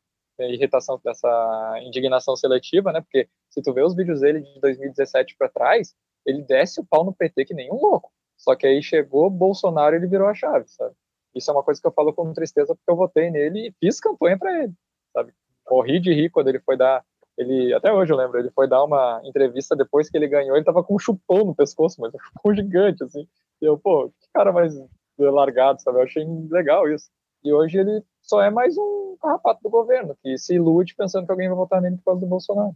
irritação, 0.49 1.01
dessa 1.05 1.81
indignação 1.83 2.37
seletiva, 2.37 2.93
né? 2.93 3.01
Porque 3.01 3.29
se 3.51 3.63
tu 3.63 3.73
vê 3.73 3.83
os 3.83 3.95
vídeos 3.95 4.21
dele 4.21 4.41
de 4.41 4.61
2017 4.61 5.37
para 5.37 5.49
trás, 5.49 5.95
ele 6.25 6.43
desce 6.43 6.81
o 6.81 6.85
pau 6.85 7.05
no 7.05 7.13
PT 7.13 7.45
que 7.45 7.55
nem 7.55 7.71
um 7.71 7.81
louco. 7.81 8.13
Só 8.37 8.55
que 8.55 8.67
aí 8.67 8.83
chegou 8.83 9.31
Bolsonaro 9.31 9.95
e 9.95 9.99
ele 9.99 10.07
virou 10.07 10.29
a 10.29 10.35
chave, 10.35 10.69
sabe? 10.69 10.95
Isso 11.35 11.51
é 11.51 11.55
uma 11.55 11.63
coisa 11.63 11.81
que 11.81 11.87
eu 11.87 11.93
falo 11.93 12.13
com 12.13 12.33
tristeza 12.33 12.75
porque 12.75 12.91
eu 12.91 12.97
votei 12.97 13.31
nele 13.31 13.69
e 13.69 13.75
fiz 13.81 14.01
campanha 14.01 14.39
para 14.39 14.65
ele, 14.65 14.73
sabe? 15.13 15.33
Morri 15.71 16.01
de 16.01 16.13
rir 16.13 16.31
quando 16.31 16.49
ele 16.49 16.61
foi 16.61 16.77
dar 16.77 17.05
ele 17.39 17.73
até 17.73 17.91
hoje 17.93 18.13
eu 18.13 18.17
lembro, 18.17 18.39
ele 18.39 18.51
foi 18.51 18.69
dar 18.69 18.85
uma 18.85 19.21
entrevista 19.25 19.75
depois 19.75 20.11
que 20.11 20.17
ele 20.17 20.29
ganhou, 20.29 20.55
ele 20.55 20.65
tava 20.65 20.85
com 20.85 20.95
um 20.95 20.99
chupão 20.99 21.45
no 21.45 21.55
pescoço, 21.55 22.01
mas 22.01 22.13
um 22.15 22.19
chupão 22.19 22.55
gigante 22.55 23.03
assim. 23.05 23.27
E 23.61 23.65
eu, 23.65 23.79
pô, 23.79 24.11
que 24.21 24.29
cara 24.35 24.53
mais 24.53 24.75
largado, 25.19 25.81
sabe? 25.81 25.99
Eu 25.99 26.03
achei 26.03 26.27
legal 26.51 26.89
isso. 26.89 27.11
E 27.45 27.53
hoje 27.53 27.79
ele 27.79 28.03
só 28.23 28.41
é 28.43 28.51
mais 28.51 28.77
um 28.79 29.17
carrapato 29.21 29.61
do 29.63 29.69
governo, 29.69 30.17
que 30.23 30.39
se 30.39 30.55
ilude 30.55 30.95
pensando 30.95 31.27
que 31.27 31.33
alguém 31.33 31.49
vai 31.49 31.57
votar 31.57 31.81
nele 31.81 31.97
por 31.97 32.05
causa 32.05 32.21
do 32.21 32.27
Bolsonaro. 32.27 32.75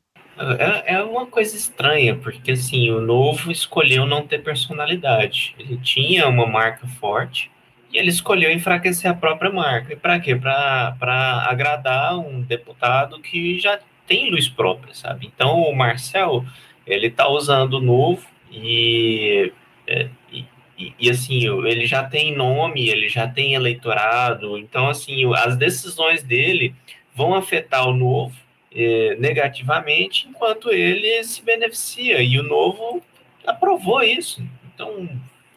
É, 0.59 0.95
é 0.97 1.03
uma 1.03 1.27
coisa 1.27 1.57
estranha, 1.57 2.17
porque 2.17 2.53
assim, 2.53 2.91
o 2.91 3.01
Novo 3.01 3.51
escolheu 3.51 4.05
não 4.05 4.27
ter 4.27 4.43
personalidade. 4.43 5.55
Ele 5.59 5.79
tinha 5.79 6.29
uma 6.29 6.47
marca 6.47 6.87
forte 6.87 7.51
e 7.93 7.99
ele 7.99 8.11
escolheu 8.11 8.51
enfraquecer 8.51 9.11
a 9.11 9.15
própria 9.15 9.51
marca. 9.51 9.93
E 9.93 9.97
para 9.97 10.21
quê? 10.21 10.37
Para 10.37 11.47
agradar 11.49 12.19
um 12.19 12.43
deputado 12.43 13.21
que 13.21 13.59
já 13.59 13.79
tem 14.07 14.31
luz 14.31 14.49
própria, 14.49 14.95
sabe? 14.95 15.31
Então 15.35 15.61
o 15.63 15.75
Marcel, 15.75 16.45
ele 16.87 17.11
tá 17.11 17.29
usando 17.29 17.75
o 17.75 17.81
Novo 17.81 18.27
e, 18.51 19.53
é, 19.87 20.09
e 20.31 20.45
e, 20.79 21.11
assim, 21.11 21.47
ele 21.67 21.87
já 21.87 22.05
tem 22.05 22.37
nome, 22.37 22.89
ele 22.89 23.09
já 23.09 23.27
tem 23.27 23.55
eleitorado, 23.55 24.59
então 24.59 24.89
assim, 24.89 25.23
as 25.35 25.57
decisões 25.57 26.23
dele 26.23 26.75
vão 27.15 27.35
afetar 27.35 27.89
o 27.89 27.97
novo 27.97 28.35
eh, 28.71 29.17
negativamente, 29.19 30.29
enquanto 30.29 30.71
ele 30.71 31.25
se 31.25 31.43
beneficia, 31.43 32.21
e 32.21 32.39
o 32.39 32.43
novo 32.43 33.03
aprovou 33.47 34.03
isso. 34.03 34.47
Então, 34.75 35.09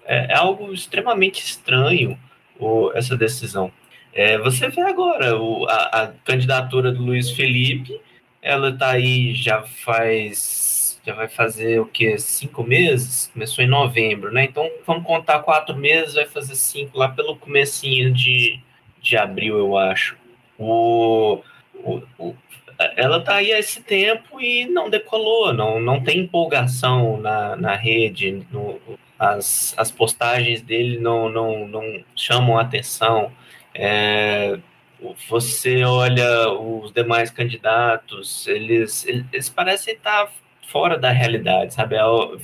é, 0.05 0.31
é 0.31 0.35
algo 0.35 0.71
extremamente 0.73 1.43
estranho 1.43 2.17
o, 2.57 2.91
essa 2.93 3.17
decisão. 3.17 3.71
É, 4.13 4.37
você 4.37 4.69
vê 4.69 4.81
agora 4.81 5.37
o, 5.37 5.65
a, 5.67 6.03
a, 6.03 6.07
candidatura 6.23 6.91
do 6.91 7.03
Luiz 7.03 7.31
Felipe, 7.31 7.99
ela 8.41 8.69
está 8.69 8.91
aí 8.91 9.33
já 9.35 9.61
faz, 9.63 10.47
já 11.05 11.13
vai 11.13 11.27
fazer 11.27 11.79
o 11.79 11.85
que 11.85 12.17
cinco 12.17 12.63
meses? 12.63 13.29
Começou 13.33 13.63
em 13.63 13.67
novembro, 13.67 14.31
né? 14.31 14.45
Então 14.45 14.69
vamos 14.85 15.05
contar 15.05 15.39
quatro 15.39 15.75
meses, 15.75 16.15
vai 16.15 16.25
fazer 16.25 16.55
cinco 16.55 16.97
lá 16.97 17.09
pelo 17.09 17.35
comecinho 17.35 18.13
de, 18.13 18.59
de 19.01 19.17
abril, 19.17 19.57
eu 19.57 19.77
acho. 19.77 20.17
O, 20.57 21.41
o, 21.75 22.01
o 22.17 22.35
ela 22.95 23.17
está 23.17 23.35
aí 23.35 23.51
há 23.51 23.59
esse 23.59 23.81
tempo 23.81 24.39
e 24.39 24.65
não 24.65 24.89
decolou, 24.89 25.53
não, 25.53 25.81
não 25.81 26.01
tem 26.01 26.19
empolgação 26.19 27.17
na, 27.17 27.55
na 27.57 27.75
rede, 27.75 28.45
no, 28.51 28.79
as, 29.17 29.73
as 29.77 29.91
postagens 29.91 30.61
dele 30.61 30.97
não, 30.97 31.29
não, 31.29 31.67
não 31.67 32.03
chamam 32.15 32.57
atenção. 32.57 33.31
É, 33.75 34.57
você 35.29 35.83
olha 35.83 36.49
os 36.51 36.91
demais 36.93 37.29
candidatos, 37.29 38.47
eles, 38.47 39.05
eles 39.05 39.49
parecem 39.49 39.93
estar 39.93 40.31
fora 40.69 40.97
da 40.97 41.11
realidade, 41.11 41.73
sabe? 41.73 41.97
Eu, 41.97 42.39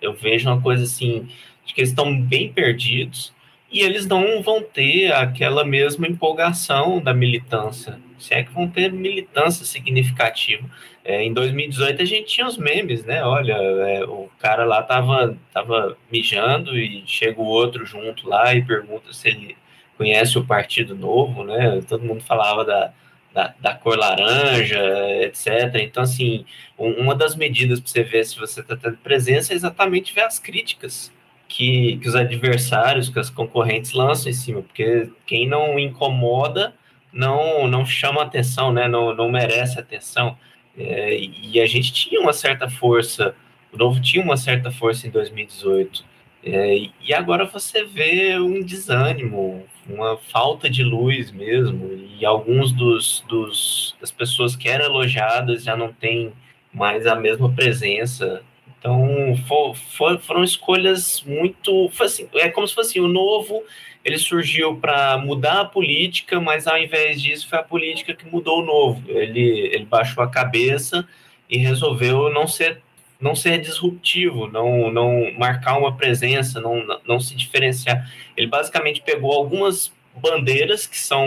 eu 0.00 0.12
vejo 0.12 0.48
uma 0.48 0.60
coisa 0.60 0.84
assim, 0.84 1.28
de 1.64 1.72
que 1.72 1.80
eles 1.80 1.90
estão 1.90 2.20
bem 2.20 2.52
perdidos 2.52 3.32
e 3.70 3.80
eles 3.80 4.06
não 4.06 4.42
vão 4.42 4.62
ter 4.62 5.12
aquela 5.12 5.64
mesma 5.64 6.06
empolgação 6.06 7.00
da 7.00 7.14
militância, 7.14 7.98
se 8.18 8.34
é 8.34 8.42
que 8.42 8.52
vão 8.52 8.68
ter 8.68 8.92
militância 8.92 9.64
significativa. 9.64 10.68
É, 11.04 11.22
em 11.22 11.32
2018 11.32 12.02
a 12.02 12.04
gente 12.04 12.26
tinha 12.26 12.46
os 12.46 12.56
memes, 12.56 13.04
né? 13.04 13.24
Olha, 13.24 13.54
é, 13.54 14.04
o 14.04 14.28
cara 14.38 14.64
lá 14.64 14.82
tava, 14.82 15.36
tava 15.52 15.96
mijando 16.10 16.78
e 16.78 17.02
chega 17.06 17.40
o 17.40 17.44
outro 17.44 17.84
junto 17.84 18.28
lá 18.28 18.54
e 18.54 18.64
pergunta 18.64 19.12
se 19.12 19.28
ele 19.28 19.56
conhece 19.96 20.38
o 20.38 20.44
Partido 20.44 20.94
Novo, 20.94 21.44
né? 21.44 21.80
Todo 21.88 22.04
mundo 22.04 22.22
falava 22.22 22.64
da, 22.64 22.92
da, 23.34 23.52
da 23.60 23.74
cor 23.74 23.98
laranja, 23.98 24.80
etc. 25.22 25.74
Então, 25.80 26.04
assim, 26.04 26.46
um, 26.78 26.92
uma 26.92 27.14
das 27.14 27.34
medidas 27.34 27.80
para 27.80 27.90
você 27.90 28.02
ver 28.04 28.24
se 28.24 28.38
você 28.38 28.60
está 28.60 28.76
tendo 28.76 28.96
presença 28.98 29.52
é 29.52 29.56
exatamente 29.56 30.14
ver 30.14 30.22
as 30.22 30.38
críticas 30.38 31.12
que, 31.48 31.98
que 31.98 32.08
os 32.08 32.14
adversários, 32.14 33.08
que 33.08 33.18
as 33.18 33.28
concorrentes 33.28 33.92
lançam 33.92 34.30
em 34.30 34.34
cima, 34.34 34.62
porque 34.62 35.10
quem 35.26 35.48
não 35.48 35.78
incomoda 35.78 36.72
não, 37.12 37.66
não 37.66 37.84
chama 37.84 38.22
atenção, 38.22 38.72
né? 38.72 38.88
Não, 38.88 39.14
não 39.14 39.28
merece 39.30 39.78
atenção. 39.78 40.38
É, 40.76 41.16
e 41.16 41.60
a 41.60 41.66
gente 41.66 41.92
tinha 41.92 42.20
uma 42.20 42.32
certa 42.32 42.68
força, 42.68 43.34
o 43.72 43.76
Novo 43.76 44.00
tinha 44.00 44.22
uma 44.22 44.36
certa 44.36 44.70
força 44.70 45.06
em 45.06 45.10
2018. 45.10 46.04
É, 46.44 46.88
e 47.00 47.14
agora 47.14 47.46
você 47.46 47.84
vê 47.84 48.38
um 48.38 48.62
desânimo, 48.62 49.64
uma 49.88 50.16
falta 50.16 50.68
de 50.68 50.82
luz 50.82 51.30
mesmo, 51.30 51.90
e 52.18 52.24
alguns 52.24 52.72
dos, 52.72 53.24
dos 53.28 53.96
das 54.00 54.10
pessoas 54.10 54.54
que 54.54 54.68
eram 54.68 54.84
elogiadas 54.84 55.64
já 55.64 55.76
não 55.76 55.92
têm 55.92 56.32
mais 56.72 57.06
a 57.06 57.14
mesma 57.14 57.50
presença. 57.52 58.42
Então 58.78 59.34
for, 59.48 59.74
for, 59.74 60.20
foram 60.20 60.44
escolhas 60.44 61.22
muito, 61.26 61.90
assim, 62.00 62.28
é 62.34 62.50
como 62.50 62.68
se 62.68 62.74
fosse 62.74 63.00
o 63.00 63.08
novo 63.08 63.62
ele 64.04 64.18
surgiu 64.18 64.76
para 64.76 65.16
mudar 65.16 65.62
a 65.62 65.64
política, 65.64 66.38
mas 66.38 66.66
ao 66.66 66.76
invés 66.76 67.22
disso 67.22 67.48
foi 67.48 67.58
a 67.58 67.62
política 67.62 68.14
que 68.14 68.26
mudou 68.26 68.60
o 68.60 68.64
novo. 68.64 69.02
Ele, 69.08 69.40
ele 69.72 69.86
baixou 69.86 70.22
a 70.22 70.28
cabeça 70.28 71.08
e 71.48 71.56
resolveu 71.56 72.30
não 72.30 72.46
ser 72.46 72.82
não 73.24 73.34
ser 73.34 73.58
disruptivo, 73.58 74.46
não, 74.48 74.92
não 74.92 75.32
marcar 75.38 75.78
uma 75.78 75.96
presença, 75.96 76.60
não, 76.60 76.84
não 77.08 77.18
se 77.18 77.34
diferenciar. 77.34 78.06
Ele 78.36 78.46
basicamente 78.46 79.00
pegou 79.00 79.32
algumas 79.32 79.90
bandeiras 80.14 80.86
que 80.86 80.98
são 80.98 81.26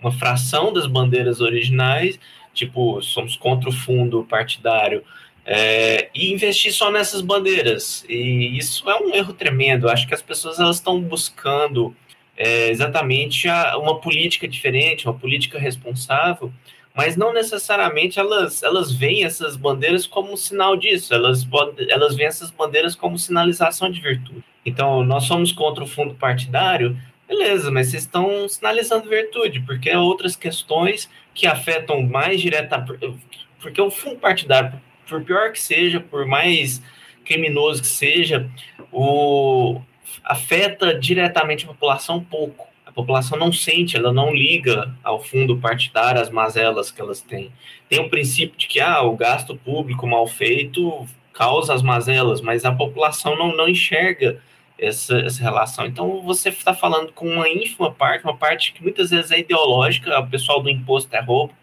uma 0.00 0.12
fração 0.12 0.72
das 0.72 0.86
bandeiras 0.86 1.40
originais, 1.40 2.16
tipo, 2.54 3.02
somos 3.02 3.34
contra 3.34 3.68
o 3.68 3.72
fundo 3.72 4.22
partidário, 4.22 5.02
é, 5.44 6.10
e 6.14 6.32
investir 6.32 6.72
só 6.72 6.92
nessas 6.92 7.22
bandeiras. 7.22 8.04
E 8.08 8.56
isso 8.56 8.88
é 8.88 8.94
um 8.94 9.12
erro 9.12 9.32
tremendo. 9.32 9.88
Acho 9.88 10.06
que 10.06 10.14
as 10.14 10.22
pessoas 10.22 10.60
elas 10.60 10.76
estão 10.76 11.00
buscando 11.00 11.92
é, 12.36 12.70
exatamente 12.70 13.48
a, 13.48 13.76
uma 13.78 14.00
política 14.00 14.46
diferente, 14.46 15.08
uma 15.08 15.18
política 15.18 15.58
responsável, 15.58 16.52
mas 16.94 17.16
não 17.16 17.32
necessariamente 17.32 18.18
elas, 18.18 18.62
elas 18.62 18.92
veem 18.92 19.24
essas 19.24 19.56
bandeiras 19.56 20.06
como 20.06 20.36
sinal 20.36 20.76
disso, 20.76 21.14
elas, 21.14 21.46
elas 21.88 22.16
veem 22.16 22.28
essas 22.28 22.50
bandeiras 22.50 22.94
como 22.94 23.18
sinalização 23.18 23.90
de 23.90 24.00
virtude. 24.00 24.44
Então, 24.64 25.02
nós 25.04 25.24
somos 25.24 25.52
contra 25.52 25.84
o 25.84 25.86
fundo 25.86 26.14
partidário, 26.14 26.96
beleza, 27.26 27.70
mas 27.70 27.88
vocês 27.88 28.02
estão 28.02 28.48
sinalizando 28.48 29.08
virtude, 29.08 29.60
porque 29.60 29.90
há 29.90 30.00
outras 30.00 30.36
questões 30.36 31.08
que 31.32 31.46
afetam 31.46 32.02
mais 32.02 32.40
diretamente. 32.40 33.46
Porque 33.60 33.80
o 33.80 33.90
fundo 33.90 34.16
partidário, 34.16 34.80
por 35.08 35.22
pior 35.22 35.52
que 35.52 35.60
seja, 35.60 36.00
por 36.00 36.26
mais 36.26 36.82
criminoso 37.24 37.82
que 37.82 37.88
seja, 37.88 38.50
o 38.90 39.80
afeta 40.24 40.98
diretamente 40.98 41.64
a 41.64 41.68
população 41.68 42.22
pouco. 42.22 42.69
População 43.00 43.38
não 43.38 43.50
sente, 43.50 43.96
ela 43.96 44.12
não 44.12 44.34
liga 44.34 44.94
ao 45.02 45.22
fundo 45.22 45.56
partidário 45.56 46.20
as 46.20 46.28
mazelas 46.28 46.90
que 46.90 47.00
elas 47.00 47.22
têm. 47.22 47.50
Tem 47.88 47.98
o 47.98 48.10
princípio 48.10 48.58
de 48.58 48.66
que 48.66 48.78
ah, 48.78 49.00
o 49.02 49.16
gasto 49.16 49.56
público 49.56 50.06
mal 50.06 50.26
feito 50.26 51.06
causa 51.32 51.72
as 51.72 51.82
mazelas, 51.82 52.42
mas 52.42 52.64
a 52.66 52.72
população 52.72 53.36
não, 53.36 53.56
não 53.56 53.68
enxerga 53.68 54.38
essa, 54.78 55.18
essa 55.20 55.42
relação. 55.42 55.86
Então, 55.86 56.20
você 56.20 56.50
está 56.50 56.74
falando 56.74 57.12
com 57.12 57.26
uma 57.26 57.48
ínfima 57.48 57.90
parte, 57.90 58.24
uma 58.24 58.36
parte 58.36 58.72
que 58.72 58.82
muitas 58.82 59.08
vezes 59.08 59.30
é 59.30 59.38
ideológica, 59.38 60.18
o 60.18 60.28
pessoal 60.28 60.62
do 60.62 60.68
imposto 60.68 61.14
é 61.16 61.20
roubo, 61.20 61.54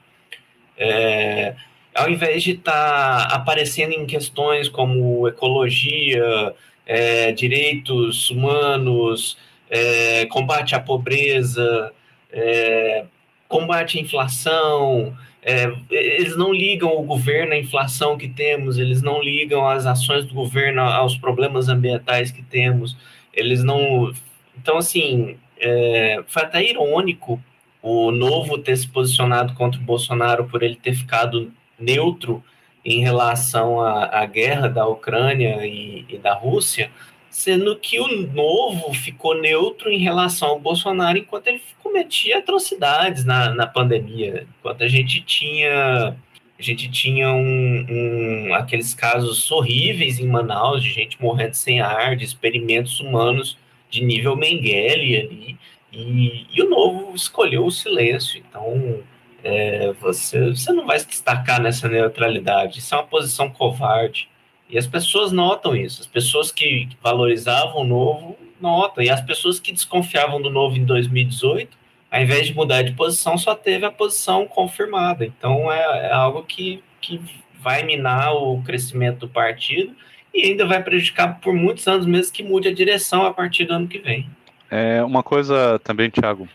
é, 0.75 1.55
ao 1.93 2.09
invés 2.09 2.41
de 2.41 2.51
estar 2.51 3.27
tá 3.27 3.35
aparecendo 3.35 3.91
em 3.93 4.05
questões 4.05 4.69
como 4.69 5.27
ecologia, 5.27 6.53
é, 6.85 7.31
direitos 7.31 8.31
humanos, 8.31 9.37
é, 9.69 10.25
combate 10.27 10.75
à 10.75 10.79
pobreza, 10.79 11.91
é, 12.31 13.05
combate 13.47 13.97
à 13.97 14.01
inflação, 14.01 15.15
é, 15.41 15.71
eles 15.89 16.35
não 16.35 16.53
ligam 16.53 16.97
o 16.97 17.03
governo 17.03 17.53
à 17.53 17.57
inflação 17.57 18.17
que 18.17 18.27
temos, 18.27 18.77
eles 18.77 19.01
não 19.01 19.21
ligam 19.21 19.67
as 19.67 19.85
ações 19.85 20.25
do 20.25 20.33
governo 20.33 20.81
aos 20.81 21.15
problemas 21.17 21.69
ambientais 21.69 22.31
que 22.31 22.43
temos, 22.43 22.97
eles 23.33 23.63
não. 23.63 24.11
Então, 24.57 24.77
assim, 24.77 25.37
é, 25.59 26.21
foi 26.27 26.43
até 26.43 26.63
irônico 26.63 27.41
o 27.81 28.11
Novo 28.11 28.57
ter 28.57 28.75
se 28.75 28.87
posicionado 28.87 29.53
contra 29.53 29.79
o 29.79 29.83
Bolsonaro 29.83 30.45
por 30.45 30.63
ele 30.63 30.75
ter 30.75 30.93
ficado 30.93 31.51
neutro 31.79 32.43
em 32.83 33.01
relação 33.01 33.79
à, 33.79 34.21
à 34.21 34.25
guerra 34.25 34.67
da 34.67 34.85
Ucrânia 34.87 35.65
e, 35.65 36.05
e 36.09 36.17
da 36.17 36.33
Rússia, 36.33 36.91
sendo 37.37 37.75
que 37.75 37.99
o 37.99 38.07
novo 38.33 38.91
ficou 38.95 39.39
neutro 39.39 39.91
em 39.91 39.99
relação 39.99 40.47
ao 40.47 40.59
Bolsonaro 40.59 41.19
enquanto 41.19 41.45
ele 41.45 41.61
cometia 41.83 42.39
atrocidades 42.39 43.23
na, 43.23 43.53
na 43.53 43.67
pandemia, 43.67 44.47
enquanto 44.57 44.83
a 44.83 44.87
gente 44.87 45.21
tinha 45.21 46.17
a 46.57 46.61
gente 46.63 46.89
tinha 46.89 47.31
um, 47.31 47.85
um, 47.87 48.53
aqueles 48.55 48.95
casos 48.95 49.51
horríveis 49.51 50.19
em 50.19 50.25
Manaus 50.25 50.81
de 50.81 50.89
gente 50.89 51.21
morrendo 51.21 51.53
sem 51.53 51.79
ar, 51.79 52.15
de 52.15 52.25
experimentos 52.25 52.99
humanos 52.99 53.55
de 53.87 54.03
nível 54.03 54.35
Mengele 54.35 55.17
ali, 55.17 55.59
e, 55.93 56.47
e 56.51 56.61
o 56.63 56.67
novo 56.67 57.15
escolheu 57.15 57.67
o 57.67 57.71
silêncio. 57.71 58.43
Então, 58.49 59.03
é, 59.43 59.93
você, 60.01 60.49
você 60.49 60.73
não 60.73 60.87
vai 60.87 60.97
se 60.97 61.07
destacar 61.07 61.61
nessa 61.61 61.87
neutralidade. 61.87 62.79
Isso 62.79 62.95
é 62.95 62.97
uma 62.97 63.05
posição 63.05 63.47
covarde. 63.47 64.27
E 64.69 64.77
as 64.77 64.87
pessoas 64.87 65.31
notam 65.31 65.75
isso. 65.75 66.01
As 66.01 66.07
pessoas 66.07 66.51
que 66.51 66.89
valorizavam 67.01 67.81
o 67.81 67.85
novo 67.85 68.37
notam. 68.59 69.03
E 69.03 69.09
as 69.09 69.21
pessoas 69.21 69.59
que 69.59 69.71
desconfiavam 69.71 70.41
do 70.41 70.49
novo 70.49 70.77
em 70.77 70.85
2018, 70.85 71.77
ao 72.11 72.21
invés 72.21 72.47
de 72.47 72.53
mudar 72.53 72.81
de 72.81 72.93
posição, 72.93 73.37
só 73.37 73.55
teve 73.55 73.85
a 73.85 73.91
posição 73.91 74.45
confirmada. 74.45 75.25
Então 75.25 75.71
é, 75.71 76.07
é 76.07 76.13
algo 76.13 76.43
que, 76.43 76.83
que 76.99 77.21
vai 77.61 77.83
minar 77.83 78.33
o 78.33 78.61
crescimento 78.63 79.19
do 79.19 79.29
partido 79.29 79.95
e 80.33 80.43
ainda 80.45 80.65
vai 80.65 80.83
prejudicar 80.83 81.39
por 81.39 81.53
muitos 81.53 81.87
anos 81.87 82.05
mesmo 82.05 82.33
que 82.33 82.43
mude 82.43 82.67
a 82.67 82.73
direção 82.73 83.25
a 83.25 83.33
partir 83.33 83.65
do 83.65 83.73
ano 83.73 83.87
que 83.87 83.99
vem. 83.99 84.29
É 84.69 85.01
uma 85.03 85.23
coisa 85.23 85.79
também, 85.79 86.09
Thiago, 86.09 86.47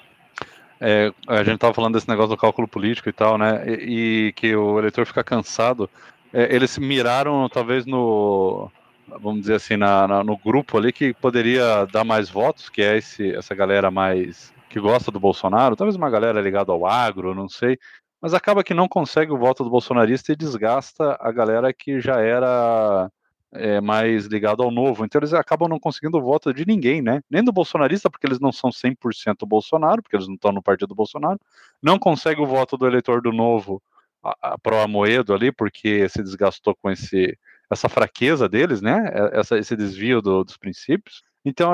é, 0.85 1.13
a 1.29 1.45
gente 1.45 1.55
estava 1.55 1.73
falando 1.73 1.95
desse 1.95 2.09
negócio 2.09 2.31
do 2.31 2.37
cálculo 2.37 2.67
político 2.67 3.09
e 3.09 3.13
tal, 3.13 3.39
né? 3.39 3.63
E, 3.67 4.27
e 4.27 4.33
que 4.33 4.55
o 4.55 4.79
eleitor 4.79 5.07
fica 5.07 5.23
cansado. 5.23 5.89
É, 6.33 6.55
eles 6.55 6.79
miraram 6.79 7.49
talvez 7.49 7.85
no, 7.85 8.71
vamos 9.21 9.43
dizer 9.43 9.55
assim, 9.55 9.77
na, 9.77 10.09
na, 10.09 10.25
no 10.25 10.37
grupo 10.37 10.79
ali 10.79 10.93
que 10.93 11.13
poderia 11.15 11.87
dar 11.87 12.05
mais 12.05 12.31
votos, 12.31 12.69
que 12.69 12.83
é 12.83 12.97
esse, 12.97 13.35
essa 13.35 13.55
galera 13.55 13.91
mais 13.91 14.53
que 14.69 14.81
gosta 14.81 15.11
do 15.11 15.21
Bolsonaro, 15.21 15.77
talvez 15.77 15.97
uma 15.97 16.09
galera 16.09 16.41
ligada 16.41 16.73
ao 16.73 16.87
agro, 16.87 17.35
não 17.35 17.49
sei, 17.49 17.79
mas 18.21 18.33
acaba 18.33 18.65
que 18.65 18.73
não 18.73 18.89
consegue 18.89 19.33
o 19.33 19.37
voto 19.37 19.65
do 19.65 19.69
bolsonarista 19.71 20.33
e 20.33 20.37
desgasta 20.37 21.17
a 21.21 21.31
galera 21.31 21.73
que 21.73 22.01
já 22.01 22.21
era 22.21 23.11
é, 23.53 23.81
mais 23.81 24.27
ligado 24.27 24.63
ao 24.63 24.71
novo. 24.71 25.05
Então 25.05 25.19
eles 25.19 25.35
acabam 25.35 25.69
não 25.69 25.79
conseguindo 25.79 26.17
o 26.19 26.23
voto 26.23 26.55
de 26.55 26.65
ninguém, 26.65 27.03
né? 27.03 27.21
Nem 27.29 27.43
do 27.45 27.53
bolsonarista, 27.53 28.09
porque 28.09 28.27
eles 28.27 28.41
não 28.41 28.53
são 28.53 28.71
100% 28.71 29.45
Bolsonaro, 29.45 30.03
porque 30.03 30.17
eles 30.17 30.29
não 30.29 30.37
estão 30.37 30.53
no 30.53 30.63
partido 30.63 30.95
Bolsonaro. 30.95 31.39
Não 31.83 31.99
consegue 31.99 32.41
o 32.41 32.47
voto 32.47 32.77
do 32.79 32.87
eleitor 32.87 33.21
do 33.21 33.33
novo 33.33 33.83
pro 34.63 34.81
Amoedo 34.81 35.35
ali, 35.35 35.51
porque 35.53 36.09
se 36.09 36.23
desgastou 36.23 36.77
com 36.81 36.91
esse, 36.91 37.37
essa 37.71 37.89
fraqueza 37.89 38.49
deles, 38.49 38.81
né? 38.81 39.11
É, 39.13 39.41
essa, 39.41 39.59
esse 39.59 39.77
desvio 39.77 40.21
do, 40.21 40.45
dos 40.45 40.57
princípios. 40.57 41.23
Então 41.45 41.71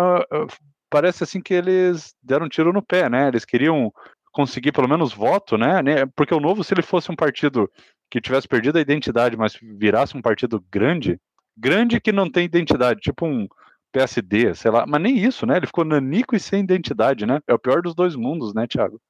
parece 0.90 1.22
assim 1.24 1.40
que 1.40 1.52
eles 1.52 2.14
deram 2.22 2.46
um 2.46 2.48
tiro 2.48 2.72
no 2.72 2.82
pé, 2.82 3.08
né? 3.08 3.28
Eles 3.28 3.44
queriam 3.44 3.92
conseguir 4.32 4.72
pelo 4.72 4.88
menos 4.88 5.12
voto, 5.12 5.58
né? 5.58 5.82
Porque 6.16 6.34
o 6.34 6.40
novo, 6.40 6.64
se 6.64 6.72
ele 6.72 6.82
fosse 6.82 7.10
um 7.10 7.16
partido 7.16 7.70
que 8.10 8.20
tivesse 8.20 8.48
perdido 8.48 8.78
a 8.78 8.80
identidade, 8.80 9.36
mas 9.36 9.58
virasse 9.60 10.16
um 10.16 10.22
partido 10.22 10.64
grande, 10.70 11.18
grande 11.56 12.00
que 12.00 12.12
não 12.12 12.30
tem 12.30 12.44
identidade, 12.44 13.00
tipo 13.00 13.26
um 13.26 13.46
PSD, 13.92 14.54
sei 14.54 14.70
lá, 14.70 14.86
mas 14.86 15.00
nem 15.00 15.18
isso, 15.18 15.46
né? 15.46 15.56
Ele 15.56 15.66
ficou 15.66 15.84
nanico 15.84 16.36
e 16.36 16.40
sem 16.40 16.60
identidade, 16.60 17.26
né? 17.26 17.40
É 17.46 17.54
o 17.54 17.58
pior 17.58 17.82
dos 17.82 17.94
dois 17.94 18.14
mundos, 18.14 18.54
né, 18.54 18.66
Thiago? 18.66 19.00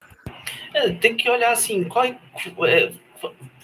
É, 0.74 0.90
tem 0.94 1.16
que 1.16 1.28
olhar 1.28 1.52
assim, 1.52 1.84
qual, 1.84 2.04
é 2.04 2.92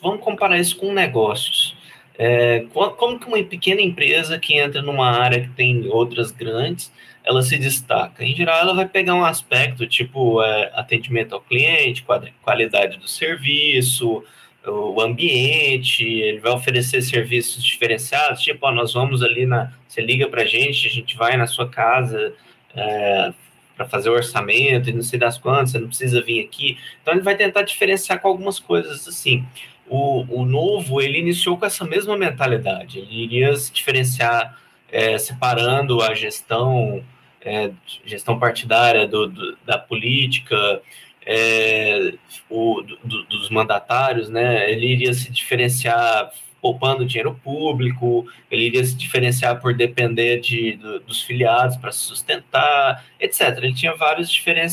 vamos 0.02 0.22
comparar 0.22 0.58
isso 0.58 0.76
com 0.76 0.92
negócios. 0.92 1.76
É, 2.16 2.64
como 2.72 3.18
que 3.18 3.26
uma 3.26 3.42
pequena 3.42 3.80
empresa 3.80 4.38
que 4.38 4.56
entra 4.56 4.80
numa 4.80 5.10
área 5.10 5.40
que 5.40 5.50
tem 5.50 5.88
outras 5.88 6.30
grandes, 6.30 6.92
ela 7.24 7.42
se 7.42 7.58
destaca? 7.58 8.24
Em 8.24 8.34
geral, 8.34 8.60
ela 8.60 8.74
vai 8.74 8.86
pegar 8.86 9.14
um 9.14 9.24
aspecto 9.24 9.86
tipo 9.86 10.42
é, 10.42 10.70
atendimento 10.74 11.34
ao 11.34 11.40
cliente, 11.40 12.04
qualidade 12.42 12.98
do 12.98 13.08
serviço, 13.08 14.22
o 14.66 15.00
ambiente, 15.00 16.04
ele 16.04 16.38
vai 16.40 16.52
oferecer 16.52 17.02
serviços 17.02 17.62
diferenciados, 17.62 18.40
tipo, 18.42 18.66
ó, 18.66 18.72
nós 18.72 18.94
vamos 18.94 19.22
ali 19.22 19.44
na. 19.44 19.72
Você 19.86 20.00
liga 20.00 20.26
para 20.28 20.42
a 20.42 20.46
gente, 20.46 20.88
a 20.88 20.90
gente 20.90 21.16
vai 21.16 21.36
na 21.36 21.46
sua 21.46 21.68
casa 21.68 22.32
é, 22.74 23.32
para 23.76 23.86
fazer 23.86 24.10
o 24.10 24.14
orçamento 24.14 24.88
e 24.88 24.92
não 24.92 25.02
sei 25.02 25.18
das 25.18 25.38
quantas, 25.38 25.72
você 25.72 25.78
não 25.78 25.88
precisa 25.88 26.22
vir 26.22 26.44
aqui. 26.44 26.78
Então 27.02 27.14
ele 27.14 27.22
vai 27.22 27.36
tentar 27.36 27.62
diferenciar 27.62 28.20
com 28.20 28.28
algumas 28.28 28.58
coisas 28.58 29.06
assim. 29.06 29.44
O, 29.86 30.24
o 30.40 30.44
novo, 30.44 31.00
ele 31.00 31.18
iniciou 31.18 31.58
com 31.58 31.66
essa 31.66 31.84
mesma 31.84 32.16
mentalidade, 32.16 32.98
ele 32.98 33.24
iria 33.24 33.54
se 33.56 33.72
diferenciar 33.72 34.58
é, 34.90 35.18
separando 35.18 36.00
a 36.00 36.14
gestão, 36.14 37.04
é, 37.40 37.70
gestão 38.06 38.38
partidária 38.38 39.06
do, 39.06 39.26
do 39.26 39.58
da 39.66 39.76
política, 39.76 40.80
é, 41.26 42.14
o, 42.48 42.82
do, 43.02 43.24
dos 43.24 43.50
mandatários, 43.50 44.28
né, 44.28 44.70
ele 44.70 44.86
iria 44.86 45.12
se 45.12 45.30
diferenciar 45.30 46.30
poupando 46.64 47.04
dinheiro 47.04 47.38
público, 47.44 48.26
ele 48.50 48.64
iria 48.64 48.82
se 48.82 48.96
diferenciar 48.96 49.60
por 49.60 49.74
depender 49.74 50.40
de, 50.40 50.78
do, 50.78 50.98
dos 51.00 51.20
filiados 51.20 51.76
para 51.76 51.92
se 51.92 51.98
sustentar, 51.98 53.04
etc. 53.20 53.58
Ele 53.58 53.74
tinha 53.74 53.94
vários, 53.94 54.30
diferen, 54.30 54.66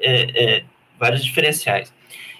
é, 0.00 0.56
é, 0.56 0.64
vários 0.98 1.24
diferenciais. 1.24 1.94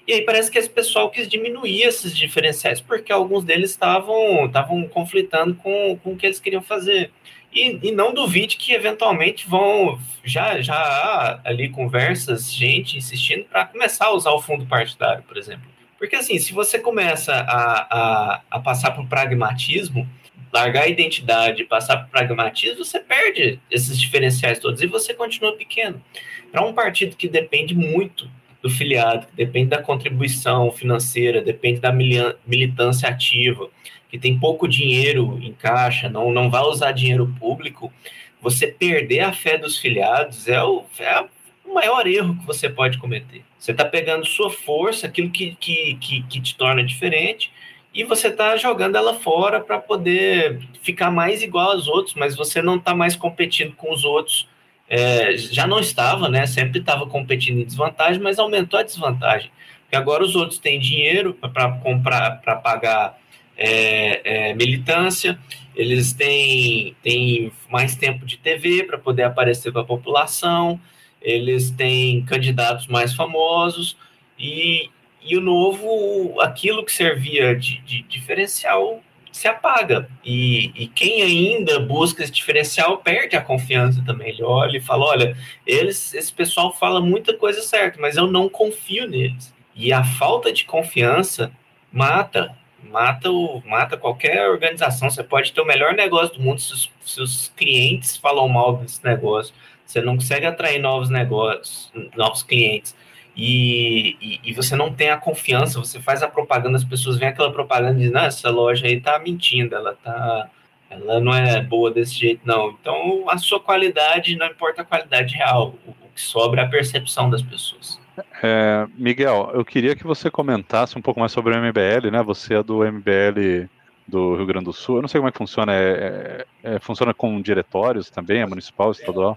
E 0.04 0.14
aí 0.14 0.22
parece 0.22 0.50
que 0.50 0.58
esse 0.58 0.68
pessoal 0.68 1.10
quis 1.10 1.28
diminuir 1.28 1.82
esses 1.82 2.16
diferenciais, 2.16 2.80
porque 2.80 3.12
alguns 3.12 3.44
deles 3.44 3.70
estavam 3.70 4.46
estavam 4.46 4.88
conflitando 4.88 5.54
com, 5.54 5.96
com 6.02 6.14
o 6.14 6.16
que 6.16 6.26
eles 6.26 6.40
queriam 6.40 6.62
fazer. 6.62 7.12
E, 7.52 7.78
e 7.88 7.92
não 7.92 8.12
duvide 8.12 8.56
que 8.56 8.72
eventualmente 8.72 9.48
vão 9.48 9.96
já 10.24 10.60
já 10.60 10.74
há 10.74 11.40
ali 11.44 11.68
conversas, 11.68 12.52
gente 12.52 12.98
insistindo 12.98 13.44
para 13.44 13.64
começar 13.64 14.06
a 14.06 14.12
usar 14.12 14.32
o 14.32 14.42
fundo 14.42 14.66
partidário, 14.66 15.22
por 15.22 15.36
exemplo. 15.36 15.77
Porque 15.98 16.16
assim, 16.16 16.38
se 16.38 16.52
você 16.52 16.78
começa 16.78 17.34
a, 17.34 17.80
a, 17.90 18.42
a 18.50 18.60
passar 18.60 18.98
o 18.98 19.06
pragmatismo, 19.06 20.08
largar 20.52 20.84
a 20.84 20.88
identidade, 20.88 21.64
passar 21.64 22.04
o 22.04 22.08
pragmatismo, 22.08 22.84
você 22.84 23.00
perde 23.00 23.60
esses 23.70 23.98
diferenciais 23.98 24.58
todos 24.58 24.80
e 24.80 24.86
você 24.86 25.12
continua 25.12 25.56
pequeno. 25.56 26.02
Para 26.50 26.64
um 26.64 26.72
partido 26.72 27.16
que 27.16 27.28
depende 27.28 27.74
muito 27.74 28.30
do 28.62 28.70
filiado, 28.70 29.26
que 29.26 29.36
depende 29.36 29.70
da 29.70 29.82
contribuição 29.82 30.70
financeira, 30.70 31.42
depende 31.42 31.80
da 31.80 31.92
militância 31.92 33.08
ativa, 33.08 33.68
que 34.08 34.18
tem 34.18 34.38
pouco 34.38 34.66
dinheiro 34.66 35.38
em 35.42 35.52
caixa, 35.52 36.08
não, 36.08 36.32
não 36.32 36.50
vai 36.50 36.62
usar 36.62 36.92
dinheiro 36.92 37.32
público, 37.38 37.92
você 38.40 38.66
perder 38.66 39.20
a 39.20 39.32
fé 39.32 39.58
dos 39.58 39.78
filiados 39.78 40.48
é 40.48 40.62
o, 40.62 40.84
é 40.98 41.24
o 41.64 41.74
maior 41.74 42.06
erro 42.06 42.36
que 42.38 42.46
você 42.46 42.68
pode 42.68 42.98
cometer. 42.98 43.44
Você 43.58 43.72
está 43.72 43.84
pegando 43.84 44.24
sua 44.24 44.50
força, 44.50 45.06
aquilo 45.06 45.30
que, 45.30 45.56
que, 45.56 45.94
que, 45.96 46.22
que 46.22 46.40
te 46.40 46.54
torna 46.54 46.84
diferente, 46.84 47.50
e 47.92 48.04
você 48.04 48.28
está 48.28 48.56
jogando 48.56 48.96
ela 48.96 49.14
fora 49.14 49.60
para 49.60 49.78
poder 49.78 50.60
ficar 50.82 51.10
mais 51.10 51.42
igual 51.42 51.72
aos 51.72 51.88
outros, 51.88 52.14
mas 52.14 52.36
você 52.36 52.62
não 52.62 52.76
está 52.76 52.94
mais 52.94 53.16
competindo 53.16 53.74
com 53.74 53.92
os 53.92 54.04
outros. 54.04 54.48
É, 54.88 55.36
já 55.36 55.66
não 55.66 55.80
estava, 55.80 56.28
né? 56.28 56.46
Sempre 56.46 56.80
estava 56.80 57.06
competindo 57.06 57.58
em 57.58 57.64
desvantagem, 57.64 58.22
mas 58.22 58.38
aumentou 58.38 58.78
a 58.78 58.82
desvantagem. 58.82 59.50
Porque 59.82 59.96
agora 59.96 60.22
os 60.22 60.36
outros 60.36 60.58
têm 60.58 60.78
dinheiro 60.78 61.34
para 61.34 61.72
comprar, 61.72 62.40
para 62.42 62.56
pagar 62.56 63.18
é, 63.56 64.50
é, 64.50 64.54
militância, 64.54 65.38
eles 65.74 66.12
têm, 66.12 66.94
têm 67.02 67.50
mais 67.68 67.96
tempo 67.96 68.24
de 68.24 68.36
TV 68.38 68.84
para 68.84 68.98
poder 68.98 69.24
aparecer 69.24 69.72
para 69.72 69.82
a 69.82 69.84
população, 69.84 70.80
eles 71.20 71.70
têm 71.70 72.24
candidatos 72.24 72.86
mais 72.86 73.14
famosos 73.14 73.96
e, 74.38 74.90
e 75.22 75.36
o 75.36 75.40
novo, 75.40 76.40
aquilo 76.40 76.84
que 76.84 76.92
servia 76.92 77.54
de, 77.54 77.78
de 77.80 78.02
diferencial 78.02 79.02
se 79.32 79.46
apaga. 79.46 80.08
E, 80.24 80.72
e, 80.74 80.88
quem 80.88 81.22
ainda 81.22 81.78
busca 81.80 82.22
esse 82.22 82.32
diferencial 82.32 82.98
perde 82.98 83.36
a 83.36 83.40
confiança 83.40 84.02
também. 84.04 84.30
Ele 84.30 84.42
olha 84.42 84.78
e 84.78 84.80
fala: 84.80 85.06
olha, 85.06 85.36
eles, 85.66 86.14
esse 86.14 86.32
pessoal 86.32 86.74
fala 86.74 87.00
muita 87.00 87.34
coisa 87.34 87.62
certa, 87.62 88.00
mas 88.00 88.16
eu 88.16 88.26
não 88.26 88.48
confio 88.48 89.08
neles. 89.08 89.54
E 89.74 89.92
a 89.92 90.02
falta 90.02 90.52
de 90.52 90.64
confiança 90.64 91.52
mata 91.92 92.56
mata 92.82 93.30
o 93.30 93.62
mata 93.66 93.96
qualquer 93.96 94.48
organização. 94.48 95.10
Você 95.10 95.22
pode 95.22 95.52
ter 95.52 95.60
o 95.60 95.66
melhor 95.66 95.94
negócio 95.94 96.36
do 96.36 96.42
mundo 96.42 96.60
se 96.60 96.72
os, 96.72 96.90
se 97.04 97.20
os 97.20 97.52
clientes 97.56 98.16
falam 98.16 98.48
mal 98.48 98.76
desse 98.76 99.04
negócio. 99.04 99.54
Você 99.88 100.02
não 100.02 100.16
consegue 100.16 100.44
atrair 100.44 100.78
novos 100.78 101.08
negócios, 101.08 101.90
novos 102.14 102.42
clientes. 102.42 102.94
E, 103.34 104.16
e, 104.20 104.40
e, 104.50 104.52
você 104.52 104.76
não 104.76 104.92
tem 104.92 105.10
a 105.10 105.16
confiança, 105.16 105.78
você 105.78 105.98
faz 105.98 106.22
a 106.22 106.28
propaganda, 106.28 106.76
as 106.76 106.84
pessoas 106.84 107.16
veem 107.16 107.30
aquela 107.30 107.52
propaganda 107.52 107.94
e 107.94 107.98
dizem, 107.98 108.12
não, 108.12 108.24
essa 108.24 108.50
loja 108.50 108.86
aí 108.86 109.00
tá 109.00 109.18
mentindo, 109.18 109.74
ela 109.74 109.94
tá. 109.94 110.50
Ela 110.90 111.20
não 111.20 111.34
é 111.34 111.62
boa 111.62 111.90
desse 111.90 112.14
jeito, 112.14 112.40
não. 112.44 112.70
Então, 112.70 113.24
a 113.28 113.38
sua 113.38 113.60
qualidade 113.60 114.36
não 114.36 114.46
importa 114.46 114.82
a 114.82 114.84
qualidade 114.84 115.34
real. 115.34 115.74
O, 115.86 115.94
que 116.14 116.20
sobra 116.20 116.62
é 116.62 116.64
a 116.64 116.68
percepção 116.68 117.30
das 117.30 117.40
pessoas. 117.40 118.00
É, 118.42 118.86
Miguel, 118.96 119.52
eu 119.54 119.64
queria 119.64 119.94
que 119.94 120.04
você 120.04 120.28
comentasse 120.30 120.98
um 120.98 121.02
pouco 121.02 121.20
mais 121.20 121.30
sobre 121.30 121.54
o 121.54 121.62
MBL, 121.62 122.10
né? 122.10 122.22
Você 122.24 122.54
é 122.54 122.62
do 122.62 122.78
MBL 122.78 123.68
do 124.08 124.34
Rio 124.34 124.46
Grande 124.46 124.64
do 124.64 124.72
Sul. 124.72 124.96
Eu 124.96 125.02
não 125.02 125.08
sei 125.08 125.20
como 125.20 125.28
é 125.28 125.32
que 125.32 125.38
funciona. 125.38 125.72
É, 125.74 126.46
é, 126.62 126.74
é 126.74 126.78
funciona 126.80 127.12
com 127.12 127.40
diretórios 127.40 128.08
também, 128.08 128.40
é 128.40 128.46
municipal, 128.46 128.90
estadual? 128.90 129.36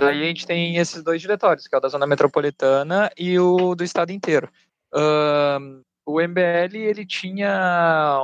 Daí 0.00 0.22
a 0.22 0.26
gente 0.26 0.46
tem 0.46 0.76
esses 0.76 1.02
dois 1.02 1.20
diretórios, 1.20 1.66
que 1.66 1.74
é 1.74 1.78
o 1.78 1.80
da 1.80 1.88
zona 1.88 2.06
metropolitana 2.06 3.10
e 3.18 3.38
o 3.38 3.74
do 3.74 3.84
estado 3.84 4.10
inteiro. 4.10 4.48
Um, 4.94 5.82
o 6.06 6.20
MBL 6.20 6.76
ele 6.76 7.06
tinha 7.06 8.20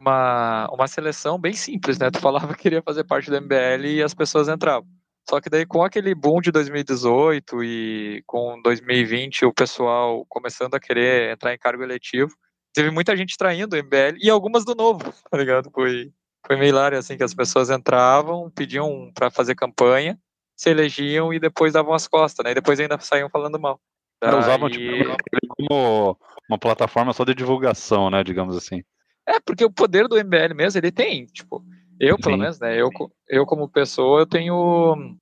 uma, 0.00 0.68
uma 0.72 0.88
seleção 0.88 1.38
bem 1.38 1.52
simples, 1.52 1.98
né? 1.98 2.10
Tu 2.10 2.20
falava 2.20 2.54
que 2.54 2.62
queria 2.62 2.82
fazer 2.82 3.04
parte 3.04 3.30
do 3.30 3.40
MBL 3.40 3.86
e 3.86 4.02
as 4.02 4.14
pessoas 4.14 4.48
entravam. 4.48 4.88
Só 5.28 5.40
que 5.40 5.50
daí 5.50 5.66
com 5.66 5.82
aquele 5.82 6.14
boom 6.14 6.40
de 6.40 6.50
2018 6.50 7.62
e 7.62 8.22
com 8.26 8.60
2020 8.62 9.44
o 9.44 9.52
pessoal 9.52 10.24
começando 10.28 10.74
a 10.74 10.80
querer 10.80 11.32
entrar 11.32 11.54
em 11.54 11.58
cargo 11.58 11.82
eletivo, 11.82 12.34
teve 12.74 12.90
muita 12.90 13.16
gente 13.16 13.36
traindo 13.36 13.76
o 13.76 13.78
MBL 13.78 14.18
e 14.22 14.30
algumas 14.30 14.64
do 14.64 14.74
novo, 14.74 15.00
tá 15.30 15.38
ligado? 15.38 15.70
Foi, 15.72 16.12
foi 16.46 16.56
meio 16.56 16.70
hilário 16.70 16.98
assim 16.98 17.16
que 17.16 17.24
as 17.24 17.34
pessoas 17.34 17.70
entravam, 17.70 18.50
pediam 18.50 19.10
para 19.14 19.30
fazer 19.30 19.54
campanha, 19.54 20.18
se 20.56 20.70
elegiam 20.70 21.32
e 21.32 21.40
depois 21.40 21.72
davam 21.72 21.94
as 21.94 22.06
costas, 22.06 22.44
né? 22.44 22.52
E 22.52 22.54
depois 22.54 22.78
ainda 22.80 22.98
saíam 23.00 23.30
falando 23.30 23.58
mal. 23.58 23.80
Daí... 24.20 24.38
Usavam 24.38 24.68
tipo, 24.68 24.84
como 25.48 26.18
uma 26.48 26.58
plataforma 26.58 27.12
só 27.12 27.24
de 27.24 27.34
divulgação, 27.34 28.10
né, 28.10 28.22
digamos 28.22 28.56
assim. 28.56 28.82
É, 29.26 29.38
porque 29.40 29.64
o 29.64 29.70
poder 29.70 30.08
do 30.08 30.16
MBL 30.16 30.54
mesmo, 30.54 30.78
ele 30.78 30.90
tem, 30.90 31.24
tipo, 31.26 31.64
eu, 32.00 32.16
pelo 32.18 32.34
Sim. 32.34 32.40
menos, 32.40 32.58
né? 32.58 32.80
Eu, 32.80 32.90
eu 33.28 33.44
como 33.44 33.68
pessoa, 33.68 34.20
eu 34.20 34.26
tenho. 34.26 35.16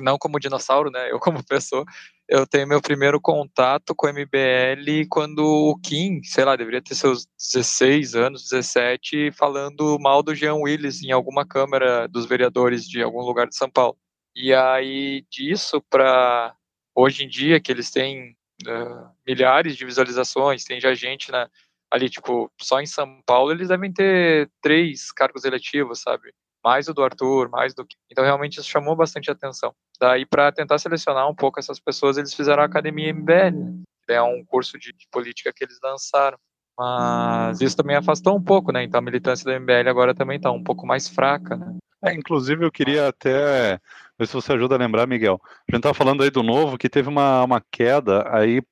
Não 0.00 0.18
como 0.18 0.40
dinossauro, 0.40 0.90
né? 0.90 1.10
Eu 1.10 1.20
como 1.20 1.42
pessoa, 1.46 1.84
eu 2.30 2.46
tenho 2.46 2.68
meu 2.68 2.80
primeiro 2.80 3.20
contato 3.20 3.92
com 3.92 4.06
MBL 4.06 5.04
quando 5.10 5.40
o 5.40 5.76
Kim, 5.80 6.22
sei 6.22 6.44
lá, 6.44 6.54
deveria 6.54 6.80
ter 6.80 6.94
seus 6.94 7.26
16 7.36 8.14
anos, 8.14 8.48
17, 8.48 9.32
falando 9.32 9.98
mal 9.98 10.22
do 10.22 10.32
Jean 10.32 10.54
Willis 10.54 11.02
em 11.02 11.10
alguma 11.10 11.44
câmara 11.44 12.06
dos 12.06 12.26
vereadores 12.26 12.88
de 12.88 13.02
algum 13.02 13.20
lugar 13.20 13.48
de 13.48 13.56
São 13.56 13.68
Paulo. 13.68 13.98
E 14.34 14.54
aí, 14.54 15.24
disso 15.28 15.82
para 15.90 16.54
hoje 16.94 17.24
em 17.24 17.28
dia, 17.28 17.60
que 17.60 17.72
eles 17.72 17.90
têm 17.90 18.36
uh, 18.64 19.10
milhares 19.26 19.76
de 19.76 19.84
visualizações, 19.84 20.64
tem 20.64 20.80
já 20.80 20.94
gente 20.94 21.32
na, 21.32 21.50
ali, 21.90 22.08
tipo, 22.08 22.48
só 22.62 22.80
em 22.80 22.86
São 22.86 23.20
Paulo 23.26 23.50
eles 23.50 23.68
devem 23.68 23.92
ter 23.92 24.48
três 24.62 25.10
cargos 25.10 25.44
eletivos, 25.44 26.00
sabe? 26.00 26.32
mais 26.64 26.88
o 26.88 26.94
do 26.94 27.02
Arthur, 27.02 27.48
mais 27.48 27.74
do. 27.74 27.86
Então, 28.10 28.24
realmente, 28.24 28.60
isso 28.60 28.68
chamou 28.68 28.94
bastante 28.94 29.30
atenção. 29.30 29.74
Daí, 30.00 30.24
para 30.24 30.50
tentar 30.50 30.78
selecionar 30.78 31.28
um 31.28 31.34
pouco 31.34 31.60
essas 31.60 31.78
pessoas, 31.78 32.16
eles 32.16 32.32
fizeram 32.32 32.62
a 32.62 32.66
Academia 32.66 33.12
MBL, 33.12 33.82
que 34.06 34.12
é 34.12 34.22
um 34.22 34.42
curso 34.44 34.78
de, 34.78 34.92
de 34.92 35.06
política 35.10 35.52
que 35.54 35.62
eles 35.62 35.78
lançaram. 35.82 36.38
Mas 36.78 37.60
isso 37.60 37.76
também 37.76 37.96
afastou 37.96 38.34
um 38.34 38.42
pouco, 38.42 38.72
né? 38.72 38.82
Então, 38.82 38.98
a 38.98 39.02
militância 39.02 39.44
do 39.44 39.60
MBL 39.60 39.90
agora 39.90 40.14
também 40.14 40.38
está 40.38 40.50
um 40.50 40.64
pouco 40.64 40.86
mais 40.86 41.08
fraca, 41.08 41.56
né? 41.56 41.76
É, 42.02 42.14
inclusive, 42.14 42.64
eu 42.64 42.72
queria 42.72 43.08
até 43.08 43.78
ver 44.18 44.26
se 44.26 44.32
você 44.32 44.54
ajuda 44.54 44.74
a 44.74 44.78
lembrar, 44.78 45.06
Miguel. 45.06 45.38
A 45.44 45.70
gente 45.70 45.80
estava 45.80 45.92
falando 45.92 46.22
aí 46.22 46.30
do 46.30 46.42
novo, 46.42 46.78
que 46.78 46.88
teve 46.88 47.10
uma, 47.10 47.44
uma 47.44 47.62
queda 47.70 48.26
aí 48.34 48.62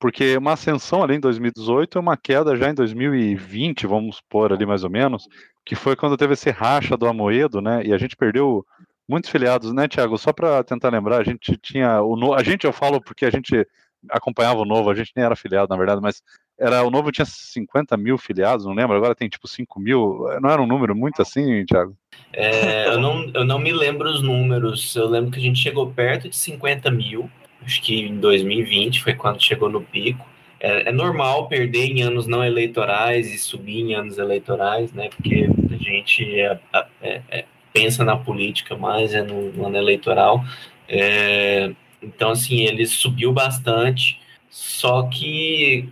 porque 0.00 0.36
uma 0.36 0.52
ascensão 0.52 1.02
ali 1.02 1.14
em 1.14 1.20
2018 1.20 1.96
e 1.96 2.00
uma 2.00 2.16
queda 2.16 2.56
já 2.56 2.68
em 2.68 2.74
2020, 2.74 3.86
vamos 3.86 4.20
pôr 4.28 4.52
ali 4.52 4.66
mais 4.66 4.84
ou 4.84 4.90
menos, 4.90 5.26
que 5.64 5.74
foi 5.74 5.96
quando 5.96 6.16
teve 6.16 6.34
esse 6.34 6.50
racha 6.50 6.96
do 6.96 7.06
Amoedo, 7.06 7.62
né? 7.62 7.82
E 7.86 7.90
a 7.90 7.96
gente 7.96 8.16
perdeu 8.16 8.66
muitos 9.08 9.30
filiados, 9.30 9.72
né, 9.72 9.88
Tiago? 9.88 10.16
Só 10.18 10.32
para 10.32 10.62
tentar 10.64 10.90
lembrar, 10.90 11.18
a 11.18 11.24
gente 11.24 11.56
tinha 11.56 12.02
o 12.02 12.16
no... 12.16 12.34
a 12.34 12.42
gente 12.42 12.64
eu 12.64 12.72
falo 12.72 13.00
porque 13.00 13.24
a 13.24 13.30
gente 13.30 13.66
acompanhava 14.10 14.60
o 14.60 14.64
Novo, 14.64 14.90
a 14.90 14.94
gente 14.94 15.12
nem 15.16 15.24
era 15.24 15.36
filiado, 15.36 15.68
na 15.68 15.76
verdade, 15.76 16.00
mas 16.00 16.22
era 16.58 16.82
o 16.82 16.90
Novo 16.90 17.10
tinha 17.10 17.24
50 17.24 17.96
mil 17.96 18.18
filiados, 18.18 18.66
não 18.66 18.74
lembro, 18.74 18.96
agora 18.96 19.14
tem 19.14 19.28
tipo 19.28 19.48
5 19.48 19.80
mil, 19.80 20.26
não 20.40 20.50
era 20.50 20.60
um 20.60 20.66
número 20.66 20.94
muito 20.94 21.22
assim, 21.22 21.64
Tiago? 21.64 21.96
É, 22.32 22.88
eu, 22.88 23.00
não, 23.00 23.30
eu 23.34 23.44
não 23.44 23.58
me 23.58 23.72
lembro 23.72 24.08
os 24.08 24.22
números, 24.22 24.94
eu 24.94 25.08
lembro 25.08 25.30
que 25.30 25.38
a 25.38 25.42
gente 25.42 25.58
chegou 25.58 25.90
perto 25.90 26.28
de 26.28 26.36
50 26.36 26.90
mil, 26.90 27.30
acho 27.62 27.80
que 27.82 28.02
em 28.02 28.18
2020 28.18 29.02
foi 29.02 29.14
quando 29.14 29.42
chegou 29.42 29.68
no 29.68 29.82
pico. 29.82 30.34
É, 30.60 30.88
é, 30.88 30.92
normal 30.92 31.46
perder 31.46 31.90
em 31.90 32.02
anos 32.02 32.26
não 32.26 32.42
eleitorais 32.42 33.30
e 33.30 33.36
subir 33.36 33.80
em 33.80 33.94
anos 33.94 34.16
eleitorais, 34.16 34.92
né? 34.94 35.10
Porque 35.10 35.46
a 35.70 35.76
gente 35.76 36.40
é, 36.40 36.58
é, 37.02 37.22
é 37.30 37.44
pensa 37.74 38.04
na 38.04 38.16
política 38.16 38.76
mais 38.76 39.12
é 39.12 39.22
no, 39.22 39.52
no 39.52 39.66
ano 39.66 39.76
eleitoral. 39.76 40.44
É, 40.88 41.72
então, 42.00 42.30
assim, 42.30 42.60
ele 42.60 42.86
subiu 42.86 43.32
bastante, 43.32 44.20
só 44.48 45.02
que 45.08 45.88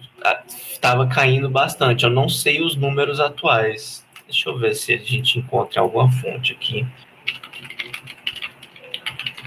estava 0.47 1.09
caindo 1.09 1.51
bastante. 1.51 2.05
Eu 2.05 2.11
não 2.11 2.29
sei 2.29 2.63
os 2.63 2.77
números 2.77 3.19
atuais. 3.19 4.07
Deixa 4.27 4.49
eu 4.49 4.57
ver 4.57 4.75
se 4.77 4.95
a 4.95 4.99
gente 4.99 5.41
encontra 5.41 5.81
alguma 5.81 6.11
fonte 6.11 6.53
aqui. 6.53 6.87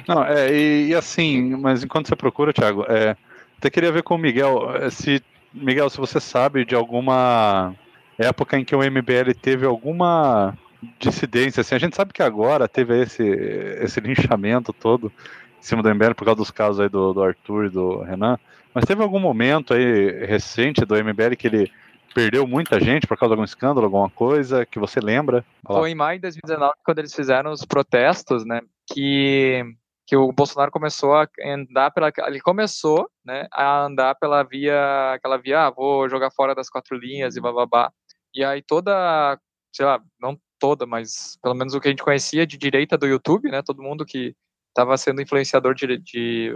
Não, 0.06 0.24
é, 0.24 0.54
e, 0.54 0.88
e, 0.90 0.96
assim, 0.96 1.56
mas 1.56 1.84
enquanto 1.84 2.10
você 2.10 2.16
procura, 2.16 2.54
Thiago, 2.54 2.86
é, 2.90 3.16
até 3.58 3.70
queria 3.70 3.92
ver 3.92 4.04
com 4.04 4.16
o 4.16 4.20
Miguel, 4.20 4.76
é, 4.76 4.90
se, 4.90 5.24
Miguel, 5.54 5.90
se 5.90 5.98
você 5.98 6.20
sabe 6.20 6.66
de 6.66 6.76
alguma 6.76 7.74
época 8.18 8.60
em 8.60 8.66
que 8.66 8.76
o 8.76 8.80
MBL 8.84 9.34
teve 9.42 9.66
alguma 9.66 10.56
dissidência, 11.00 11.62
assim, 11.62 11.76
a 11.76 11.80
gente 11.80 11.96
sabe 11.96 12.14
que 12.14 12.24
agora 12.24 12.68
teve 12.68 13.02
esse, 13.02 13.24
esse 13.24 14.00
linchamento 14.00 14.74
todo 14.74 15.12
em 15.60 15.64
cima 15.64 15.82
do 15.82 15.94
MBL 15.94 16.14
por 16.16 16.26
causa 16.26 16.38
dos 16.38 16.52
casos 16.52 16.80
aí 16.80 16.90
do, 16.90 17.14
do 17.14 17.24
Arthur 17.24 17.66
e 17.66 17.70
do 17.70 18.02
Renan, 18.02 18.38
mas 18.74 18.86
teve 18.86 19.02
algum 19.02 19.20
momento 19.20 19.74
aí 19.74 20.26
recente 20.26 20.86
do 20.86 20.96
MBL 20.96 21.36
que 21.38 21.48
ele 21.48 21.72
perdeu 22.14 22.48
muita 22.48 22.80
gente 22.80 23.06
por 23.06 23.18
causa 23.18 23.32
de 23.32 23.34
algum 23.34 23.44
escândalo, 23.44 23.86
alguma 23.86 24.10
coisa 24.10 24.66
que 24.66 24.80
você 24.80 25.00
lembra? 25.00 25.44
Foi 25.66 25.92
em 25.92 25.96
maio 25.96 26.18
de 26.18 26.24
2019 26.24 26.74
quando 26.84 27.00
eles 27.00 27.14
fizeram 27.14 27.52
os 27.52 27.66
protestos, 27.66 28.46
né, 28.46 28.62
que 28.92 29.64
que 30.08 30.16
o 30.16 30.32
Bolsonaro 30.32 30.72
começou 30.72 31.16
a 31.16 31.28
andar 31.44 31.90
pela 31.92 32.12
ele 32.28 32.40
começou 32.40 33.10
né 33.26 33.48
a 33.52 33.86
andar 33.86 34.14
pela 34.16 34.44
via 34.44 35.14
aquela 35.14 35.38
via 35.38 35.66
ah, 35.66 35.72
vou 35.72 36.08
jogar 36.08 36.30
fora 36.30 36.54
das 36.54 36.70
quatro 36.70 36.96
linhas 36.96 37.36
e 37.36 37.42
bababá 37.42 37.92
e 38.34 38.44
aí 38.44 38.62
toda 38.62 39.40
sei 39.74 39.86
lá 39.86 40.00
não 40.20 40.40
toda 40.60 40.86
mas 40.86 41.38
pelo 41.42 41.56
menos 41.56 41.74
o 41.74 41.80
que 41.80 41.88
a 41.88 41.92
gente 41.92 42.04
conhecia 42.04 42.46
de 42.46 42.58
direita 42.58 42.98
do 42.98 43.08
YouTube 43.08 43.50
né 43.50 43.62
todo 43.64 43.84
mundo 43.84 44.06
que 44.06 44.36
estava 44.70 44.98
sendo 44.98 45.22
influenciador 45.22 45.74
de, 45.74 45.98
de, 45.98 46.52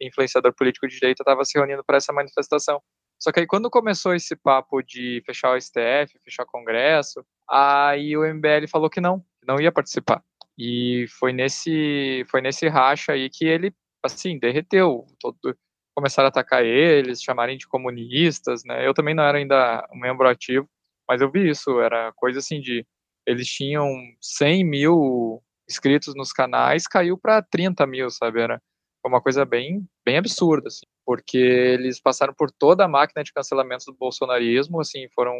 influenciador 0.00 0.52
político 0.54 0.86
de 0.86 0.94
direita 0.94 1.22
estava 1.22 1.44
se 1.44 1.56
reunindo 1.56 1.82
para 1.84 1.96
essa 1.96 2.12
manifestação 2.12 2.80
só 3.18 3.30
que 3.32 3.40
aí 3.40 3.46
quando 3.46 3.70
começou 3.70 4.14
esse 4.14 4.36
papo 4.36 4.82
de 4.82 5.22
fechar 5.24 5.54
o 5.54 5.60
STF 5.60 6.18
fechar 6.24 6.42
o 6.42 6.50
Congresso 6.52 7.24
aí 7.48 8.16
o 8.16 8.24
MBL 8.24 8.66
falou 8.70 8.90
que 8.90 9.00
não 9.00 9.20
que 9.20 9.46
não 9.46 9.60
ia 9.60 9.72
participar 9.72 10.22
e 10.58 11.06
foi 11.18 11.32
nesse, 11.32 12.24
foi 12.30 12.40
nesse 12.40 12.68
racha 12.68 13.12
aí 13.12 13.30
que 13.30 13.44
ele, 13.44 13.74
assim, 14.02 14.38
derreteu. 14.38 15.06
Todo, 15.20 15.36
começaram 15.94 16.26
a 16.26 16.28
atacar 16.28 16.64
eles, 16.64 17.22
chamarem 17.22 17.56
de 17.56 17.66
comunistas, 17.66 18.62
né? 18.64 18.86
Eu 18.86 18.94
também 18.94 19.14
não 19.14 19.24
era 19.24 19.38
ainda 19.38 19.86
um 19.92 19.98
membro 19.98 20.28
ativo, 20.28 20.68
mas 21.08 21.20
eu 21.20 21.30
vi 21.30 21.48
isso. 21.50 21.80
Era 21.80 22.12
coisa 22.14 22.38
assim 22.38 22.60
de. 22.60 22.86
Eles 23.26 23.48
tinham 23.48 23.88
100 24.20 24.64
mil 24.64 25.42
inscritos 25.68 26.14
nos 26.14 26.32
canais, 26.32 26.86
caiu 26.86 27.16
para 27.16 27.42
30 27.42 27.86
mil, 27.86 28.10
sabe? 28.10 28.40
Era 28.40 28.60
uma 29.04 29.20
coisa 29.20 29.44
bem, 29.44 29.86
bem 30.04 30.18
absurda, 30.18 30.68
assim, 30.68 30.86
porque 31.04 31.38
eles 31.38 32.00
passaram 32.00 32.34
por 32.34 32.50
toda 32.50 32.84
a 32.84 32.88
máquina 32.88 33.24
de 33.24 33.32
cancelamento 33.32 33.86
do 33.86 33.94
bolsonarismo, 33.94 34.80
assim, 34.80 35.08
foram, 35.14 35.36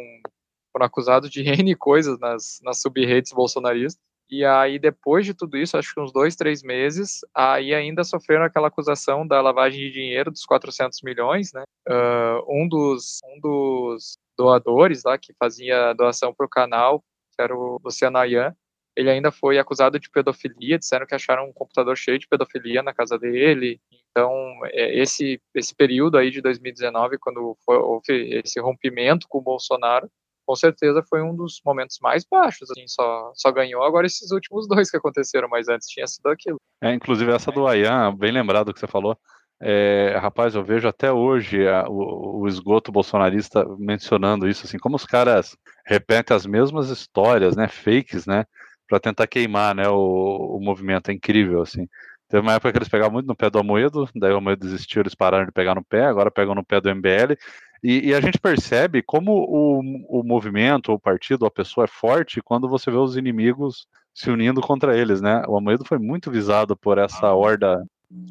foram 0.71 0.85
acusados 0.85 1.29
de 1.29 1.43
N 1.47 1.75
coisas 1.75 2.19
nas, 2.19 2.59
nas 2.63 2.81
sub-redes 2.81 3.31
bolsonaristas, 3.31 4.01
e 4.29 4.43
aí, 4.43 4.79
depois 4.79 5.25
de 5.25 5.33
tudo 5.33 5.57
isso, 5.57 5.77
acho 5.77 5.93
que 5.93 5.99
uns 6.01 6.11
dois, 6.11 6.35
três 6.35 6.63
meses, 6.63 7.19
aí 7.35 7.73
ainda 7.73 8.03
sofreram 8.03 8.45
aquela 8.45 8.67
acusação 8.67 9.27
da 9.27 9.39
lavagem 9.41 9.79
de 9.79 9.91
dinheiro 9.91 10.31
dos 10.31 10.45
400 10.45 11.01
milhões, 11.03 11.53
né? 11.53 11.63
Uh, 11.87 12.41
um, 12.63 12.67
dos, 12.67 13.19
um 13.25 13.39
dos 13.39 14.17
doadores 14.35 15.03
lá 15.03 15.17
que 15.17 15.33
fazia 15.37 15.93
doação 15.93 16.33
para 16.33 16.45
o 16.45 16.49
canal, 16.49 17.03
que 17.35 17.41
era 17.41 17.55
o 17.55 17.79
Luciano 17.83 18.17
Ayan, 18.17 18.55
ele 18.95 19.09
ainda 19.09 19.31
foi 19.31 19.57
acusado 19.57 19.99
de 19.99 20.09
pedofilia, 20.09 20.77
disseram 20.77 21.05
que 21.05 21.15
acharam 21.15 21.47
um 21.47 21.53
computador 21.53 21.97
cheio 21.97 22.19
de 22.19 22.27
pedofilia 22.27 22.83
na 22.83 22.93
casa 22.93 23.17
dele. 23.17 23.81
Então, 24.11 24.31
é, 24.65 24.99
esse, 24.99 25.41
esse 25.55 25.73
período 25.73 26.17
aí 26.17 26.29
de 26.29 26.41
2019, 26.41 27.17
quando 27.17 27.57
foi, 27.65 27.77
houve 27.77 28.41
esse 28.43 28.59
rompimento 28.59 29.27
com 29.27 29.39
o 29.39 29.43
Bolsonaro, 29.43 30.09
com 30.45 30.55
certeza 30.55 31.01
foi 31.09 31.21
um 31.21 31.35
dos 31.35 31.61
momentos 31.65 31.97
mais 32.01 32.25
baixos, 32.25 32.69
assim, 32.69 32.87
só, 32.87 33.31
só 33.33 33.51
ganhou 33.51 33.81
agora 33.83 34.05
esses 34.05 34.31
últimos 34.31 34.67
dois 34.67 34.91
que 34.91 34.97
aconteceram, 34.97 35.47
mas 35.47 35.69
antes 35.69 35.87
tinha 35.87 36.05
sido 36.05 36.27
aquilo. 36.27 36.57
É, 36.81 36.93
inclusive 36.93 37.31
essa 37.31 37.51
do 37.51 37.65
Ayan, 37.65 38.15
bem 38.15 38.31
lembrado 38.31 38.73
que 38.73 38.79
você 38.79 38.87
falou, 38.87 39.17
é, 39.65 40.17
rapaz, 40.17 40.55
eu 40.55 40.63
vejo 40.63 40.89
até 40.89 41.09
hoje 41.09 41.65
a, 41.67 41.87
o, 41.87 42.41
o, 42.41 42.47
esgoto 42.49 42.91
bolsonarista 42.91 43.65
mencionando 43.79 44.47
isso, 44.47 44.65
assim, 44.65 44.77
como 44.77 44.97
os 44.97 45.05
caras 45.05 45.55
repetem 45.85 46.35
as 46.35 46.45
mesmas 46.45 46.89
histórias, 46.89 47.55
né, 47.55 47.69
fakes, 47.69 48.25
né, 48.25 48.45
para 48.89 48.99
tentar 48.99 49.25
queimar, 49.25 49.73
né, 49.73 49.87
o, 49.87 50.57
o 50.57 50.59
movimento, 50.59 51.09
é 51.09 51.13
incrível, 51.13 51.61
assim. 51.61 51.87
Teve 52.27 52.41
uma 52.41 52.53
época 52.53 52.73
que 52.73 52.77
eles 52.77 52.89
pegavam 52.89 53.13
muito 53.13 53.27
no 53.27 53.35
pé 53.35 53.49
do 53.49 53.57
Amoedo, 53.57 54.09
daí 54.13 54.33
o 54.33 54.37
Amoedo 54.37 54.65
desistiu, 54.65 55.01
eles 55.01 55.15
pararam 55.15 55.45
de 55.45 55.51
pegar 55.51 55.75
no 55.75 55.83
pé, 55.83 56.05
agora 56.05 56.29
pegam 56.29 56.53
no 56.53 56.65
pé 56.65 56.81
do 56.81 56.89
MBL, 56.89 57.37
e, 57.81 58.09
e, 58.09 58.13
a 58.13 58.19
gente 58.19 58.39
percebe 58.39 59.01
como 59.01 59.31
o, 59.31 60.19
o 60.19 60.23
movimento, 60.23 60.91
o 60.91 60.99
partido, 60.99 61.45
a 61.45 61.51
pessoa 61.51 61.85
é 61.85 61.87
forte 61.87 62.41
quando 62.41 62.67
você 62.67 62.91
vê 62.91 62.97
os 62.97 63.15
inimigos 63.15 63.87
se 64.13 64.29
unindo 64.29 64.61
contra 64.61 64.97
eles, 64.97 65.21
né? 65.21 65.43
O 65.47 65.57
Amoedo 65.57 65.85
foi 65.85 65.99
muito 65.99 66.31
visado 66.31 66.77
por 66.77 66.97
essa 66.97 67.33
horda 67.33 67.83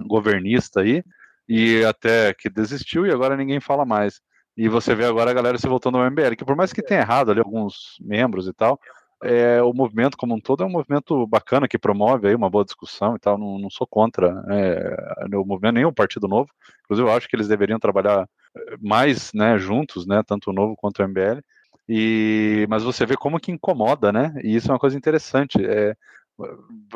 governista 0.06 0.80
aí, 0.80 1.02
e 1.52 1.84
até 1.84 2.32
que 2.32 2.48
desistiu 2.48 3.06
e 3.06 3.10
agora 3.10 3.36
ninguém 3.36 3.60
fala 3.60 3.84
mais. 3.84 4.22
E 4.56 4.70
você 4.70 4.94
vê 4.94 5.04
agora 5.04 5.30
a 5.30 5.34
galera 5.34 5.58
se 5.58 5.68
voltando 5.68 5.98
ao 5.98 6.10
MBL, 6.10 6.34
que 6.34 6.46
por 6.46 6.56
mais 6.56 6.72
que 6.72 6.82
tenha 6.82 7.00
errado 7.00 7.30
ali 7.30 7.40
alguns 7.40 7.96
membros 8.00 8.48
e 8.48 8.54
tal, 8.54 8.80
é, 9.22 9.62
o 9.62 9.74
movimento 9.74 10.16
como 10.16 10.34
um 10.34 10.40
todo 10.40 10.62
é 10.62 10.66
um 10.66 10.70
movimento 10.70 11.26
bacana 11.26 11.68
que 11.68 11.78
promove 11.78 12.26
aí 12.26 12.34
uma 12.34 12.48
boa 12.48 12.64
discussão 12.64 13.16
e 13.16 13.18
tal. 13.18 13.36
Não, 13.36 13.58
não 13.58 13.68
sou 13.68 13.86
contra 13.86 14.42
é, 14.48 15.36
o 15.36 15.44
movimento 15.44 15.74
nem 15.74 15.84
o 15.84 15.92
Partido 15.92 16.26
Novo. 16.26 16.50
Inclusive, 16.84 17.06
eu 17.06 17.12
acho 17.12 17.28
que 17.28 17.36
eles 17.36 17.48
deveriam 17.48 17.78
trabalhar 17.78 18.26
mais 18.80 19.30
né, 19.34 19.58
juntos, 19.58 20.06
né, 20.06 20.22
tanto 20.26 20.50
o 20.50 20.52
Novo 20.54 20.74
quanto 20.74 21.02
o 21.02 21.06
MBL. 21.06 21.40
E, 21.86 22.66
mas 22.70 22.82
você 22.82 23.04
vê 23.04 23.14
como 23.14 23.38
que 23.38 23.52
incomoda, 23.52 24.10
né? 24.10 24.32
E 24.42 24.56
isso 24.56 24.70
é 24.70 24.72
uma 24.72 24.78
coisa 24.78 24.96
interessante. 24.96 25.62
É, 25.62 25.94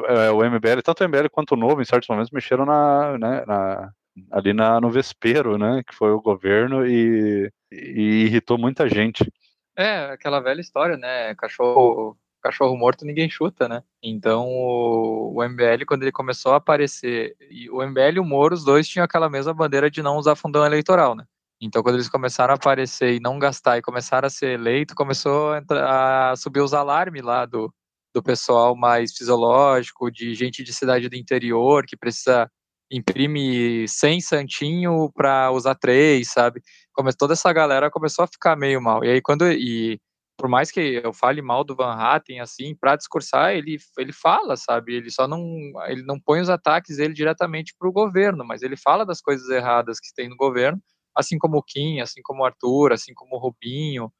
é, 0.08 0.30
o 0.30 0.42
MBL, 0.42 0.80
tanto 0.82 1.04
o 1.04 1.08
MBL 1.08 1.28
quanto 1.30 1.52
o 1.52 1.56
Novo, 1.58 1.82
em 1.82 1.84
certos 1.84 2.08
momentos, 2.08 2.30
mexeram 2.30 2.64
na, 2.64 3.18
né, 3.18 3.44
na 3.46 3.92
ali 4.30 4.52
na, 4.52 4.80
no 4.80 4.90
Vespero, 4.90 5.58
né? 5.58 5.82
Que 5.86 5.94
foi 5.94 6.10
o 6.10 6.20
governo 6.20 6.86
e, 6.86 7.50
e 7.70 8.24
irritou 8.24 8.58
muita 8.58 8.88
gente. 8.88 9.30
É, 9.76 10.06
aquela 10.06 10.40
velha 10.40 10.60
história, 10.60 10.96
né? 10.96 11.34
Cachorro, 11.34 12.16
cachorro 12.42 12.76
morto 12.76 13.04
ninguém 13.04 13.28
chuta, 13.28 13.68
né? 13.68 13.82
Então 14.02 14.46
o, 14.48 15.42
MBL, 15.42 15.84
quando 15.86 16.02
ele 16.02 16.12
começou 16.12 16.52
a 16.52 16.56
aparecer, 16.56 17.36
e 17.50 17.68
o 17.70 17.82
MBL 17.82 18.16
e 18.16 18.20
o 18.20 18.24
Moro, 18.24 18.54
os 18.54 18.64
dois 18.64 18.88
tinham 18.88 19.04
aquela 19.04 19.28
mesma 19.28 19.52
bandeira 19.52 19.90
de 19.90 20.02
não 20.02 20.16
usar 20.16 20.36
fundão 20.36 20.64
eleitoral, 20.64 21.14
né? 21.14 21.24
Então, 21.60 21.82
quando 21.82 21.94
eles 21.94 22.08
começaram 22.08 22.52
a 22.52 22.56
aparecer 22.56 23.14
e 23.14 23.20
não 23.20 23.38
gastar 23.38 23.78
e 23.78 23.82
começaram 23.82 24.26
a 24.26 24.30
ser 24.30 24.58
eleito, 24.60 24.94
começou 24.94 25.52
a, 25.52 25.58
entrar, 25.58 26.32
a 26.32 26.36
subir 26.36 26.60
os 26.60 26.74
alarmes 26.74 27.22
lá 27.22 27.46
do, 27.46 27.72
do 28.14 28.22
pessoal 28.22 28.76
mais 28.76 29.16
fisiológico, 29.16 30.10
de 30.10 30.34
gente 30.34 30.62
de 30.62 30.72
cidade 30.72 31.08
do 31.08 31.16
interior 31.16 31.84
que 31.86 31.96
precisa 31.96 32.50
imprimir 32.90 33.88
100 33.88 34.20
santinho 34.20 35.10
para 35.14 35.50
usar 35.50 35.74
três, 35.74 36.30
sabe? 36.30 36.62
Come, 36.92 37.12
toda 37.12 37.32
essa 37.34 37.52
galera 37.52 37.90
começou 37.90 38.24
a 38.24 38.28
ficar 38.28 38.56
meio 38.56 38.80
mal. 38.80 39.04
E 39.04 39.08
aí, 39.08 39.22
quando. 39.22 39.50
E, 39.50 40.00
por 40.38 40.48
mais 40.50 40.70
que 40.70 41.00
eu 41.02 41.14
fale 41.14 41.40
mal 41.40 41.64
do 41.64 41.74
Van 41.74 41.94
Hatten, 41.94 42.40
assim, 42.40 42.74
para 42.78 42.96
discursar, 42.96 43.54
ele, 43.54 43.78
ele 43.98 44.12
fala, 44.12 44.54
sabe? 44.56 44.94
Ele 44.94 45.10
só 45.10 45.26
não, 45.26 45.40
ele 45.88 46.02
não 46.02 46.20
põe 46.20 46.40
os 46.40 46.50
ataques 46.50 46.98
dele 46.98 47.14
diretamente 47.14 47.74
para 47.78 47.88
o 47.88 47.92
governo, 47.92 48.44
mas 48.44 48.62
ele 48.62 48.76
fala 48.76 49.06
das 49.06 49.22
coisas 49.22 49.48
erradas 49.48 49.98
que 49.98 50.14
tem 50.14 50.28
no 50.28 50.36
governo, 50.36 50.78
assim 51.14 51.38
como 51.38 51.56
o 51.56 51.62
Kim, 51.62 52.00
assim 52.00 52.20
como 52.22 52.42
o 52.42 52.44
Arthur, 52.44 52.92
assim 52.92 53.14
como 53.14 53.36
o 53.36 53.38
Rubinho, 53.38 54.12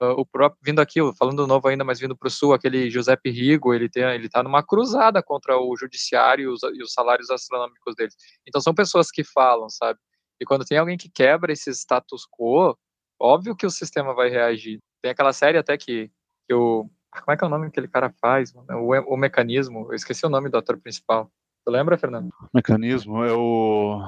o 0.00 0.24
próprio, 0.24 0.60
vindo 0.64 0.80
aqui, 0.80 1.00
falando 1.18 1.46
novo 1.46 1.66
ainda, 1.68 1.84
mas 1.84 1.98
vindo 1.98 2.16
para 2.16 2.28
o 2.28 2.30
sul, 2.30 2.52
aquele 2.52 2.88
Giuseppe 2.90 3.30
Rigo, 3.30 3.74
ele 3.74 3.88
tem, 3.88 4.04
ele 4.04 4.26
está 4.26 4.42
numa 4.42 4.62
cruzada 4.62 5.22
contra 5.22 5.58
o 5.58 5.76
judiciário 5.76 6.44
e 6.44 6.48
os, 6.48 6.62
e 6.62 6.82
os 6.82 6.92
salários 6.92 7.30
astronômicos 7.30 7.94
deles. 7.96 8.14
Então 8.46 8.60
são 8.60 8.74
pessoas 8.74 9.10
que 9.10 9.24
falam, 9.24 9.68
sabe? 9.68 9.98
E 10.40 10.44
quando 10.44 10.64
tem 10.64 10.78
alguém 10.78 10.96
que 10.96 11.10
quebra 11.10 11.52
esse 11.52 11.70
status 11.70 12.26
quo, 12.30 12.76
óbvio 13.20 13.56
que 13.56 13.66
o 13.66 13.70
sistema 13.70 14.14
vai 14.14 14.28
reagir. 14.28 14.78
Tem 15.02 15.10
aquela 15.10 15.32
série 15.32 15.58
até 15.58 15.76
que, 15.76 16.10
que 16.46 16.54
o. 16.54 16.88
Como 17.10 17.32
é 17.32 17.36
que 17.36 17.44
é 17.44 17.46
o 17.46 17.50
nome 17.50 17.64
que 17.64 17.70
aquele 17.70 17.88
cara 17.88 18.12
faz? 18.20 18.54
O, 18.54 19.14
o 19.14 19.16
mecanismo. 19.16 19.86
Eu 19.90 19.94
esqueci 19.94 20.24
o 20.24 20.30
nome 20.30 20.48
do 20.48 20.58
ator 20.58 20.78
principal. 20.78 21.30
Tu 21.64 21.72
lembra, 21.72 21.98
Fernando? 21.98 22.30
Mecanismo 22.54 23.24
é 23.24 23.32
o. 23.32 24.00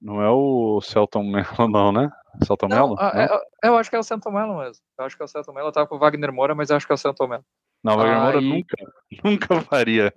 Não 0.00 0.22
é 0.22 0.30
o 0.30 0.80
Celton 0.80 1.22
Mello, 1.24 1.46
não, 1.68 1.92
né? 1.92 2.10
Celton 2.44 2.68
Mello? 2.68 2.96
É, 3.00 3.24
é, 3.64 3.68
eu 3.68 3.76
acho 3.76 3.90
que 3.90 3.96
é 3.96 3.98
o 3.98 4.02
Celton 4.02 4.30
Mello 4.30 4.58
mesmo. 4.58 4.82
Eu 4.98 5.04
acho 5.04 5.16
que 5.16 5.22
é 5.22 5.24
o 5.24 5.28
Celton 5.28 5.52
Mello. 5.52 5.68
Eu 5.68 5.72
tava 5.72 5.86
com 5.86 5.96
o 5.96 5.98
Wagner 5.98 6.32
Moura, 6.32 6.54
mas 6.54 6.70
eu 6.70 6.76
acho 6.76 6.86
que 6.86 6.92
é 6.92 6.94
o 6.94 6.98
Celton 6.98 7.26
Mello. 7.26 7.44
Não, 7.82 7.94
o 7.94 7.96
Wagner 7.96 8.20
Moura 8.20 8.40
nunca, 8.40 8.76
nunca 9.24 9.60
faria. 9.62 10.12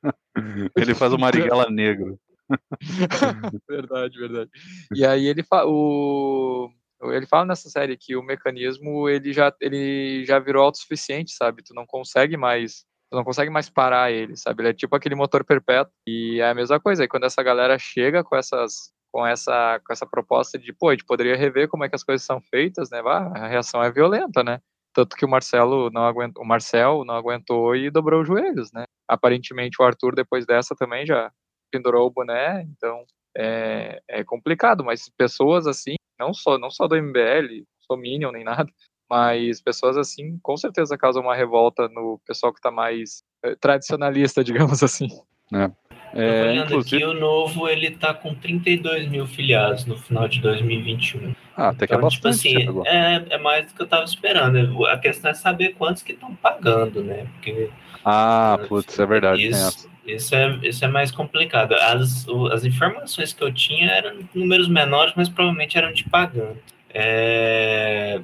Ele 0.75 0.93
faz 0.93 1.13
o 1.13 1.17
Marighella 1.17 1.69
negro. 1.69 2.19
verdade, 3.67 4.19
verdade. 4.19 4.49
E 4.93 5.05
aí 5.05 5.25
ele 5.25 5.43
fala. 5.43 5.69
O 5.69 6.69
ele 7.03 7.25
fala 7.25 7.45
nessa 7.45 7.67
série 7.67 7.97
que 7.97 8.15
o 8.15 8.21
mecanismo 8.21 9.09
ele 9.09 9.33
já 9.33 9.51
ele 9.59 10.23
já 10.25 10.37
virou 10.37 10.63
autossuficiente, 10.63 11.31
sabe? 11.31 11.63
Tu 11.63 11.73
não 11.73 11.85
consegue 11.85 12.37
mais 12.37 12.85
tu 13.09 13.15
não 13.15 13.23
consegue 13.23 13.49
mais 13.49 13.69
parar 13.69 14.11
ele, 14.11 14.37
sabe? 14.37 14.61
Ele 14.61 14.69
é 14.69 14.73
tipo 14.73 14.95
aquele 14.95 15.15
motor 15.15 15.43
perpétuo 15.43 15.91
e 16.07 16.39
é 16.39 16.49
a 16.49 16.53
mesma 16.53 16.79
coisa. 16.79 17.03
E 17.03 17.07
quando 17.07 17.25
essa 17.25 17.41
galera 17.41 17.77
chega 17.79 18.23
com 18.23 18.35
essas 18.35 18.91
com 19.11 19.25
essa 19.25 19.79
com 19.85 19.91
essa 19.91 20.05
proposta 20.05 20.57
de, 20.57 20.71
pô, 20.73 20.89
a 20.89 20.93
gente 20.93 21.05
poderia 21.05 21.35
rever 21.35 21.67
como 21.67 21.83
é 21.83 21.89
que 21.89 21.95
as 21.95 22.03
coisas 22.03 22.25
são 22.25 22.41
feitas, 22.41 22.89
né? 22.89 23.01
a 23.05 23.47
reação 23.47 23.83
é 23.83 23.91
violenta, 23.91 24.43
né? 24.43 24.59
Tanto 24.93 25.15
que 25.15 25.25
o 25.25 25.29
Marcelo 25.29 25.89
não 25.89 26.05
aguentou, 26.05 26.43
o 26.43 26.47
Marcel 26.47 27.03
não 27.05 27.15
aguentou 27.15 27.75
e 27.75 27.89
dobrou 27.89 28.21
os 28.21 28.27
joelhos, 28.27 28.71
né? 28.73 28.83
Aparentemente 29.07 29.81
o 29.81 29.85
Arthur 29.85 30.15
depois 30.15 30.45
dessa 30.45 30.75
também 30.75 31.05
já 31.05 31.31
pendurou 31.71 32.07
o 32.07 32.11
boné, 32.11 32.63
então 32.63 33.05
é, 33.37 34.01
é 34.09 34.23
complicado, 34.23 34.83
mas 34.83 35.09
pessoas 35.17 35.67
assim 35.67 35.95
não 36.19 36.33
só, 36.33 36.57
não 36.57 36.69
só 36.69 36.87
do 36.87 36.95
MBL, 36.95 37.65
sou 37.79 37.97
Minion 37.97 38.31
nem 38.31 38.43
nada, 38.43 38.71
mas 39.09 39.61
pessoas 39.61 39.97
assim 39.97 40.37
com 40.41 40.55
certeza 40.55 40.97
causam 40.97 41.23
uma 41.23 41.35
revolta 41.35 41.89
no 41.89 42.19
pessoal 42.25 42.53
que 42.53 42.59
está 42.59 42.69
mais 42.69 43.23
eh, 43.43 43.55
tradicionalista, 43.55 44.43
digamos 44.43 44.83
assim. 44.83 45.07
É. 45.53 45.69
É, 46.13 46.49
olhando 46.49 46.65
inclusive... 46.65 47.03
aqui, 47.03 47.05
o 47.05 47.13
novo 47.13 47.67
ele 47.67 47.91
tá 47.91 48.13
com 48.13 48.33
32 48.35 49.07
mil 49.07 49.25
filiados 49.25 49.85
no 49.85 49.97
final 49.97 50.27
de 50.27 50.41
2021. 50.41 51.33
Ah, 51.55 51.69
até 51.69 51.87
que 51.87 51.93
é 51.93 51.95
então, 51.95 52.07
é 52.07 52.11
bastante. 52.11 52.49
Tipo 52.49 52.81
assim, 52.81 52.87
é, 52.87 53.23
é 53.29 53.37
mais 53.37 53.67
do 53.67 53.73
que 53.73 53.81
eu 53.81 53.87
tava 53.87 54.03
esperando. 54.03 54.85
A 54.87 54.97
questão 54.97 55.31
é 55.31 55.33
saber 55.33 55.75
quantos 55.77 56.03
que 56.03 56.13
estão 56.13 56.33
pagando, 56.35 57.03
né? 57.03 57.27
Porque, 57.33 57.69
ah, 58.03 58.59
putz, 58.67 58.99
é 58.99 59.05
verdade. 59.05 59.47
Isso, 59.47 59.89
isso 60.05 60.35
é, 60.35 60.59
isso 60.63 60.83
é 60.83 60.87
mais 60.87 61.11
complicado. 61.11 61.73
As, 61.75 62.25
as 62.51 62.65
informações 62.65 63.33
que 63.33 63.43
eu 63.43 63.53
tinha 63.53 63.89
eram 63.89 64.19
números 64.33 64.67
menores, 64.67 65.13
mas 65.15 65.29
provavelmente 65.29 65.77
eram 65.77 65.93
de 65.93 66.03
pagando. 66.05 66.57
É, 66.93 68.19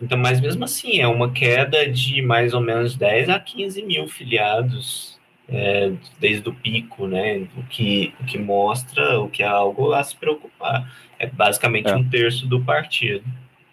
então, 0.00 0.18
mas 0.18 0.40
mesmo 0.40 0.64
assim, 0.64 1.00
é 1.00 1.06
uma 1.06 1.30
queda 1.30 1.88
de 1.88 2.22
mais 2.22 2.54
ou 2.54 2.60
menos 2.60 2.96
10 2.96 3.28
a 3.28 3.38
15 3.38 3.82
mil 3.82 4.08
filiados 4.08 5.17
é, 5.48 5.92
desde 6.20 6.48
o 6.48 6.52
pico, 6.52 7.06
né? 7.06 7.46
O 7.56 7.62
que, 7.64 8.12
o 8.20 8.24
que 8.24 8.38
mostra 8.38 9.18
o 9.20 9.28
que 9.28 9.42
é 9.42 9.46
algo 9.46 9.92
a 9.92 10.02
se 10.02 10.14
preocupar. 10.14 10.90
É 11.18 11.26
basicamente 11.26 11.88
é. 11.88 11.96
um 11.96 12.08
terço 12.08 12.46
do 12.46 12.60
partido. 12.60 13.24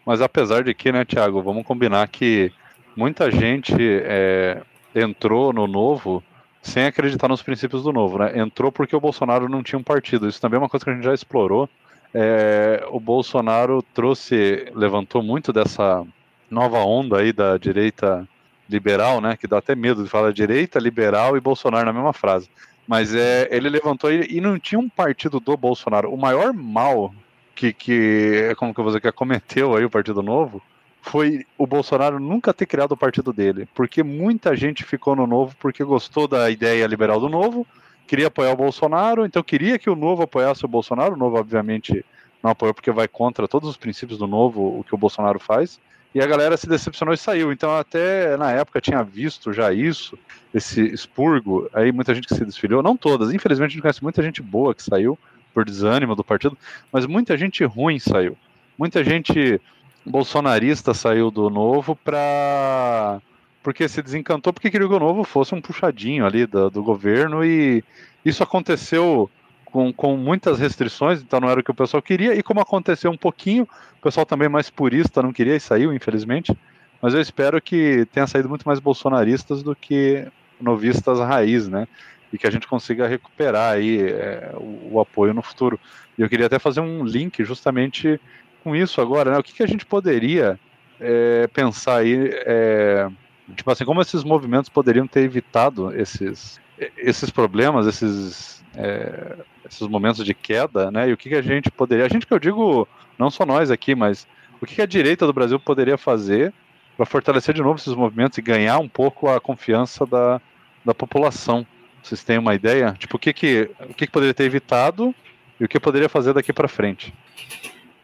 Mas 0.06 0.22
apesar 0.22 0.64
de 0.64 0.74
que, 0.74 0.92
né, 0.92 1.04
Tiago, 1.04 1.42
vamos 1.42 1.66
combinar 1.66 2.08
que 2.08 2.52
muita 2.96 3.30
gente 3.30 3.76
é, 3.80 4.62
entrou 4.94 5.52
no 5.52 5.68
novo 5.68 6.24
sem 6.62 6.86
acreditar 6.86 7.28
nos 7.28 7.44
princípios 7.44 7.84
do 7.84 7.92
novo, 7.92 8.18
né? 8.18 8.40
Entrou 8.40 8.72
porque 8.72 8.96
o 8.96 9.00
Bolsonaro 9.00 9.50
não 9.50 9.62
tinha 9.62 9.78
um 9.78 9.84
partido. 9.84 10.28
Isso 10.28 10.42
também 10.42 10.58
é 10.58 10.62
uma 10.62 10.70
coisa 10.70 10.84
que 10.84 10.90
a 10.90 10.94
gente 10.94 11.04
já 11.04 11.14
explorou. 11.14 11.70
É, 12.14 12.84
o 12.90 13.00
Bolsonaro 13.00 13.84
trouxe, 13.94 14.72
levantou 14.74 15.22
muito 15.22 15.52
dessa 15.52 16.04
nova 16.50 16.80
onda 16.80 17.20
aí 17.20 17.34
da 17.34 17.58
direita 17.58 18.28
liberal, 18.69 19.21
né? 19.21 19.38
Que 19.38 19.47
dá 19.47 19.58
até 19.58 19.75
medo 19.75 20.04
de 20.04 20.10
falar 20.10 20.34
direita, 20.34 20.80
liberal 20.80 21.38
e 21.38 21.41
Bolsonaro 21.41 21.86
na 21.86 21.93
mesma 21.93 22.13
frase. 22.13 22.49
Mas 22.88 23.13
é, 23.13 23.47
ele 23.51 23.69
levantou 23.69 24.12
e, 24.12 24.39
não 24.39 24.60
tinha 24.60 24.80
um 24.80 24.89
partido 24.89 25.39
do 25.39 25.58
Bolsonaro. 25.58 26.13
O 26.13 26.17
maior 26.17 26.54
mal 26.54 27.13
que, 27.56 27.73
que 27.73 28.54
como 28.58 28.73
que 28.73 28.82
você 28.82 28.99
quer 28.99 29.13
cometeu 29.13 29.75
aí 29.75 29.86
o 29.86 29.89
Partido 29.89 30.21
Novo 30.21 30.62
foi 31.01 31.45
o 31.58 31.67
Bolsonaro 31.67 32.19
nunca 32.19 32.54
ter 32.54 32.65
criado 32.65 32.93
o 32.93 32.97
partido 32.97 33.32
dele, 33.32 33.67
porque 33.75 34.01
muita 34.01 34.56
gente 34.56 34.84
ficou 34.84 35.15
no 35.15 35.28
Novo 35.28 35.56
porque 35.60 35.84
gostou 35.84 36.28
da 36.28 36.49
ideia 36.49 36.86
liberal 36.88 37.19
do 37.19 37.30
Novo, 37.30 37.65
queria 38.08 38.28
apoiar 38.28 38.54
o 38.54 38.58
Bolsonaro, 38.58 39.25
então 39.25 39.43
queria 39.43 39.78
que 39.78 39.89
o 39.89 39.95
Novo 39.95 40.23
apoiasse 40.23 40.65
o 40.65 40.67
Bolsonaro. 40.67 41.13
O 41.13 41.17
Novo, 41.17 41.38
obviamente, 41.38 42.04
não 42.41 42.51
apoiou 42.51 42.73
porque 42.73 42.91
vai 42.91 43.08
contra 43.08 43.47
todos 43.47 43.69
os 43.69 43.78
princípios 43.78 44.17
do 44.17 44.28
Novo, 44.28 44.80
o 44.80 44.84
que 44.84 44.95
o 44.95 44.97
Bolsonaro 44.97 45.39
faz. 45.39 45.80
E 46.15 46.21
a 46.21 46.25
galera 46.25 46.56
se 46.56 46.65
decepcionou 46.65 47.13
e 47.13 47.17
saiu. 47.17 47.51
Então, 47.51 47.75
até 47.75 48.38
na 48.38 48.49
época 48.49 48.80
tinha 48.80 49.04
visto 49.04 49.51
já 49.51 49.73
isso, 49.73 50.17
esse 50.54 50.82
expurgo. 50.82 51.69
Aí 51.73 51.91
muita 51.91 52.15
gente 52.15 52.25
que 52.25 52.34
se 52.34 52.45
desfiliou, 52.45 52.82
não 52.82 52.95
todas, 52.95 53.34
infelizmente 53.34 53.71
a 53.71 53.73
gente 53.73 53.82
conhece 53.82 54.01
muita 54.01 54.23
gente 54.23 54.41
boa 54.41 54.73
que 54.73 54.82
saiu 54.82 55.19
por 55.54 55.65
desânimo 55.65 56.15
do 56.15 56.23
partido, 56.23 56.58
mas 56.89 57.06
muita 57.06 57.38
gente 57.38 57.65
ruim 57.65 57.99
saiu. 57.99 58.38
Muita 58.78 59.04
gente 59.04 59.60
bolsonarista 60.06 60.93
saiu 60.93 61.30
do 61.30 61.49
novo 61.49 61.97
para 61.97 63.19
porque 63.62 63.89
se 63.89 64.01
desencantou 64.01 64.54
porque 64.54 64.71
queria 64.71 64.88
que 64.88 64.93
o 64.93 64.99
novo 64.99 65.23
fosse 65.25 65.54
um 65.54 65.60
puxadinho 65.60 66.25
ali 66.25 66.45
do, 66.45 66.69
do 66.69 66.82
governo 66.82 67.43
e 67.43 67.84
isso 68.23 68.41
aconteceu 68.41 69.30
com, 69.76 69.92
com 69.92 70.16
muitas 70.16 70.58
restrições, 70.58 71.22
então 71.22 71.42
não 71.42 71.50
era 71.50 71.60
o 71.60 71.64
que 71.64 71.70
o 71.70 71.76
pessoal 71.76 72.02
queria, 72.02 72.34
e 72.34 72.42
como 72.42 72.62
aconteceu 72.62 73.12
um 73.12 73.18
pouquinho, 73.18 73.68
o 74.00 74.02
pessoal 74.02 74.26
também 74.26 74.48
mais 74.48 74.70
purista 74.70 75.22
não 75.22 75.34
queria 75.34 75.54
e 75.54 75.60
saiu, 75.60 75.94
infelizmente, 75.94 76.58
mas 77.02 77.14
eu 77.14 77.20
espero 77.20 77.62
que 77.62 78.08
tenha 78.14 78.26
saído 78.26 78.48
muito 78.48 78.64
mais 78.64 78.80
bolsonaristas 78.80 79.62
do 79.62 79.76
que 79.76 80.26
novistas 80.62 81.20
raiz, 81.20 81.68
né, 81.68 81.90
e 82.32 82.38
que 82.38 82.48
a 82.48 82.50
gente 82.50 82.70
consiga 82.70 83.06
recuperar 83.06 83.74
aí 83.74 84.00
é, 84.00 84.54
o, 84.56 84.94
o, 84.94 85.00
apoio 85.02 85.34
no 85.34 85.42
futuro. 85.42 85.78
E 86.18 86.22
eu 86.22 86.30
queria 86.30 86.46
até 86.46 86.58
fazer 86.58 86.80
um 86.80 87.04
link 87.04 87.44
justamente 87.44 88.18
com 88.64 88.74
isso 88.74 89.02
agora, 89.02 89.32
né? 89.32 89.38
O 89.38 89.44
que, 89.44 89.54
que 89.54 89.64
a 89.64 89.68
gente 89.68 89.86
poderia 89.86 90.58
é, 91.02 91.48
pensar 91.48 91.98
aí, 91.98 92.30
é, 92.46 93.10
tipo 93.56 93.70
assim, 93.70 93.84
como 93.84 94.02
esses 94.02 94.24
movimentos 94.24 94.70
poderiam 94.70 95.06
ter 95.06 95.22
evitado 95.22 95.94
esses, 95.96 96.60
esses 96.98 97.30
problemas, 97.30 97.88
esses, 97.88 98.64
é, 98.76 99.36
esses 99.68 99.88
momentos 99.88 100.24
de 100.26 100.34
queda, 100.34 100.92
né? 100.92 101.10
E 101.10 101.14
o 101.14 101.18
que, 101.18 101.30
que 101.30 101.36
a 101.36 101.42
gente 101.42 101.72
poderia, 101.72 102.06
a 102.06 102.10
gente 102.10 102.26
que 102.26 102.34
eu 102.34 102.40
digo, 102.40 102.88
não 103.18 103.30
só 103.30 103.46
nós 103.46 103.72
aqui, 103.72 103.96
mas 103.96 104.28
o 104.62 104.66
que, 104.66 104.76
que 104.76 104.82
a 104.82 104.86
direita 104.86 105.26
do 105.26 105.34
Brasil 105.34 105.60
poderia 105.60 105.98
fazer 105.98 106.54
para 106.98 107.06
fortalecer 107.06 107.54
de 107.54 107.62
novo 107.62 107.78
esses 107.78 107.94
movimentos 107.94 108.38
e 108.38 108.42
ganhar 108.42 108.80
um 108.80 108.88
pouco 108.88 109.30
a 109.30 109.40
confiança 109.40 110.06
da, 110.06 110.42
da 110.84 110.94
população? 110.94 111.66
Vocês 112.02 112.24
têm 112.24 112.38
uma 112.38 112.54
ideia? 112.54 112.96
Tipo, 112.98 113.18
o 113.18 113.20
que, 113.20 113.34
que, 113.34 113.70
o 113.82 113.94
que, 113.94 114.06
que 114.06 114.12
poderia 114.12 114.34
ter 114.34 114.44
evitado 114.44 115.14
e 115.60 115.66
o 115.66 115.68
que 115.68 115.80
poderia 115.80 116.08
fazer 116.08 116.34
daqui 116.34 116.54
para 116.54 116.68
frente? 116.68 117.14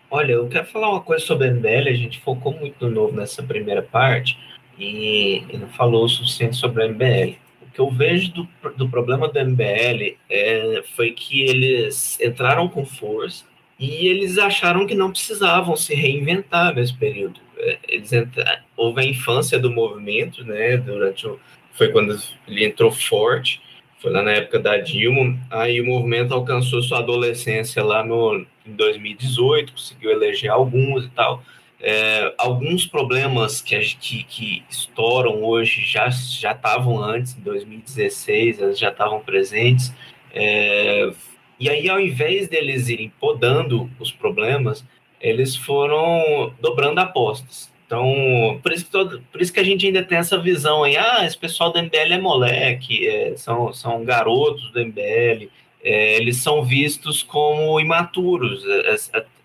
Olha, 0.09 0.33
eu 0.33 0.47
quero 0.49 0.65
falar 0.65 0.89
uma 0.89 1.01
coisa 1.01 1.23
sobre 1.25 1.47
a 1.47 1.51
MBL. 1.51 1.87
A 1.87 1.93
gente 1.93 2.19
focou 2.19 2.53
muito 2.53 2.85
no 2.85 2.93
novo 2.93 3.15
nessa 3.15 3.43
primeira 3.43 3.81
parte 3.81 4.37
e, 4.77 5.43
e 5.49 5.57
não 5.57 5.69
falou 5.69 6.03
o 6.03 6.09
suficiente 6.09 6.55
sobre 6.55 6.83
a 6.83 6.87
MBL. 6.87 7.37
Que 7.73 7.79
eu 7.79 7.89
vejo 7.89 8.31
do, 8.33 8.47
do 8.75 8.89
problema 8.89 9.27
da 9.29 9.43
MBL 9.43 10.17
é, 10.29 10.83
foi 10.95 11.11
que 11.11 11.41
eles 11.41 12.19
entraram 12.19 12.67
com 12.67 12.85
força 12.85 13.45
e 13.79 14.07
eles 14.07 14.37
acharam 14.37 14.85
que 14.85 14.93
não 14.93 15.11
precisavam 15.11 15.75
se 15.75 15.95
reinventar 15.95 16.75
nesse 16.75 16.93
período. 16.93 17.39
É, 17.57 17.77
eles 17.87 18.11
entraram, 18.11 18.61
houve 18.75 19.01
a 19.01 19.05
infância 19.05 19.57
do 19.57 19.71
movimento, 19.71 20.43
né? 20.43 20.77
Durante 20.77 21.27
o, 21.27 21.39
foi 21.73 21.89
quando 21.89 22.17
ele 22.47 22.65
entrou 22.65 22.91
forte 22.91 23.61
foi 24.01 24.11
lá 24.11 24.23
na 24.23 24.31
época 24.31 24.59
da 24.59 24.77
Dilma, 24.77 25.37
aí 25.47 25.79
o 25.79 25.85
movimento 25.85 26.33
alcançou 26.33 26.81
sua 26.81 26.99
adolescência 26.99 27.83
lá 27.83 28.03
no, 28.03 28.43
em 28.65 28.73
2018, 28.73 29.73
conseguiu 29.73 30.09
eleger 30.09 30.49
alguns 30.49 31.05
e 31.05 31.09
tal. 31.09 31.43
É, 31.83 32.33
alguns 32.37 32.85
problemas 32.85 33.59
que, 33.59 33.79
que, 33.79 34.23
que 34.23 34.63
estouram 34.69 35.43
hoje 35.43 35.81
já 35.81 36.09
já 36.09 36.51
estavam 36.51 37.01
antes, 37.01 37.35
em 37.35 37.41
2016, 37.41 38.61
eles 38.61 38.79
já 38.79 38.89
estavam 38.89 39.19
presentes. 39.19 39.91
É, 40.31 41.11
e 41.59 41.69
aí, 41.69 41.89
ao 41.89 41.99
invés 41.99 42.47
deles 42.47 42.87
irem 42.87 43.11
podando 43.19 43.89
os 43.99 44.11
problemas, 44.11 44.85
eles 45.19 45.55
foram 45.55 46.53
dobrando 46.59 46.99
apostas. 46.99 47.71
Então, 47.85 48.59
por 48.63 48.71
isso, 48.71 48.85
que 48.85 48.91
todo, 48.91 49.21
por 49.31 49.41
isso 49.41 49.51
que 49.51 49.59
a 49.59 49.63
gente 49.63 49.85
ainda 49.85 50.01
tem 50.01 50.17
essa 50.17 50.39
visão 50.39 50.83
aí, 50.83 50.95
ah, 50.95 51.25
esse 51.25 51.37
pessoal 51.37 51.71
do 51.71 51.79
MBL 51.79 52.13
é 52.13 52.17
moleque, 52.17 53.07
é, 53.07 53.35
são, 53.35 53.73
são 53.73 54.05
garotos 54.05 54.71
do 54.71 54.79
MBL, 54.79 55.49
é, 55.83 56.15
eles 56.15 56.37
são 56.37 56.63
vistos 56.63 57.21
como 57.21 57.79
imaturos. 57.79 58.63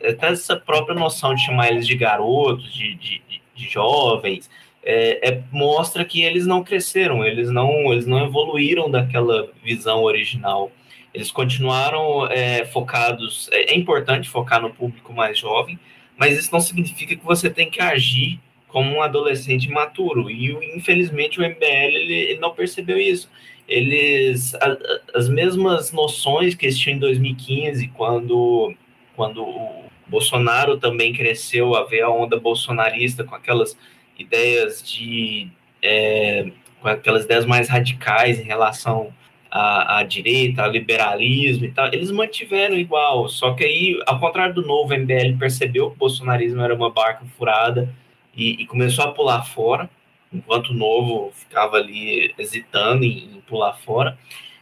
É, 0.00 0.06
é, 0.06 0.11
é, 0.11 0.12
até 0.12 0.28
essa 0.28 0.56
própria 0.56 0.94
noção 0.94 1.35
de 1.35 1.44
chamar 1.44 1.70
eles 1.70 1.87
de 1.87 1.96
garotos, 1.96 2.72
de, 2.72 2.94
de, 2.94 3.22
de 3.54 3.68
jovens, 3.68 4.50
é, 4.82 5.42
mostra 5.50 6.04
que 6.04 6.22
eles 6.22 6.46
não 6.46 6.62
cresceram, 6.62 7.24
eles 7.24 7.50
não, 7.50 7.92
eles 7.92 8.06
não 8.06 8.24
evoluíram 8.24 8.90
daquela 8.90 9.48
visão 9.62 10.02
original. 10.02 10.70
Eles 11.12 11.30
continuaram 11.30 12.28
focados. 12.72 13.48
É 13.50 13.74
importante 13.74 14.28
focar 14.28 14.61
no 14.61 14.68
público 14.68 15.14
mais 15.14 15.38
jovem, 15.38 15.78
mas 16.16 16.38
isso 16.38 16.52
não 16.52 16.61
significa 16.61 17.16
que 17.16 17.24
você 17.24 17.48
tem 17.48 17.70
que 17.70 17.80
agir 17.80 18.38
como 18.68 18.94
um 18.94 19.02
adolescente 19.02 19.70
maturo. 19.70 20.30
E, 20.30 20.52
infelizmente, 20.76 21.40
o 21.40 21.42
MBL 21.42 21.64
ele, 21.64 22.12
ele 22.12 22.40
não 22.40 22.54
percebeu 22.54 22.98
isso. 22.98 23.30
Eles, 23.66 24.54
a, 24.54 24.76
as 25.14 25.30
mesmas 25.30 25.92
noções 25.92 26.54
que 26.54 26.66
existiam 26.66 26.96
em 26.96 26.98
2015, 26.98 27.88
quando, 27.88 28.74
quando 29.16 29.42
o 29.42 29.85
Bolsonaro 30.07 30.76
também 30.76 31.12
cresceu 31.12 31.74
a 31.74 31.85
ver 31.85 32.02
a 32.02 32.11
onda 32.11 32.38
bolsonarista 32.38 33.24
com 33.24 33.35
aquelas 33.35 33.76
ideias 34.18 34.83
de. 34.83 35.48
É, 35.83 36.50
com 36.81 36.88
aquelas 36.88 37.24
ideias 37.24 37.46
mais 37.46 37.68
radicais 37.68 38.38
em 38.38 38.44
relação 38.44 39.12
a, 39.50 39.98
a 39.98 40.02
direita, 40.02 40.62
a 40.62 40.68
liberalismo 40.68 41.64
e 41.64 41.72
tal, 41.72 41.87
eles 41.87 42.11
mantiveram 42.11 42.76
igual. 42.76 43.29
Só 43.29 43.55
que 43.55 43.64
aí, 43.64 44.00
ao 44.07 44.20
contrário 44.20 44.55
do 44.55 44.62
novo, 44.62 44.92
o 44.92 44.98
MBL 44.98 45.38
percebeu 45.38 45.90
que 45.90 45.96
o 45.96 45.98
bolsonarismo 45.98 46.61
era 46.61 46.74
uma 46.74 46.90
barca 46.90 47.24
furada 47.38 47.92
e, 48.35 48.62
e 48.62 48.66
começou 48.66 49.05
a 49.05 49.12
pular 49.12 49.42
fora, 49.44 49.88
enquanto 50.33 50.68
o 50.70 50.74
novo 50.74 51.33
ficava 51.33 51.76
ali 51.79 52.35
hesitando 52.38 53.05
em, 53.05 53.37
em 53.37 53.40
pular 53.46 53.74
fora. 53.74 54.18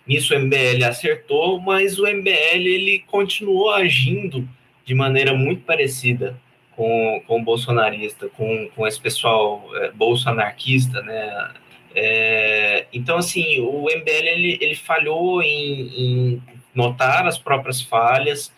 Nisso 0.07 0.35
o 0.35 0.39
MBL 0.39 0.85
acertou, 0.85 1.61
mas 1.61 1.99
o 1.99 2.07
MBL 2.07 2.67
ele 2.67 3.05
continuou 3.07 3.71
agindo 3.71 4.47
de 4.85 4.95
maneira 4.95 5.33
muito 5.33 5.63
parecida 5.63 6.39
com, 6.73 7.23
com 7.27 7.41
o 7.41 7.45
bolsonarista, 7.45 8.29
com, 8.29 8.69
com 8.75 8.87
esse 8.87 9.01
pessoal 9.01 9.65
é, 9.77 9.91
bolsonarquista, 9.93 11.01
né? 11.03 11.53
É, 11.95 12.87
então, 12.93 13.17
assim, 13.17 13.61
o 13.61 13.85
MBL 13.85 14.27
ele, 14.27 14.59
ele 14.61 14.75
falhou 14.75 15.43
em, 15.43 15.81
em, 15.97 16.43
notar 16.75 17.27
as 17.27 17.39
próprias 17.39 17.81
falhas, 17.81 18.53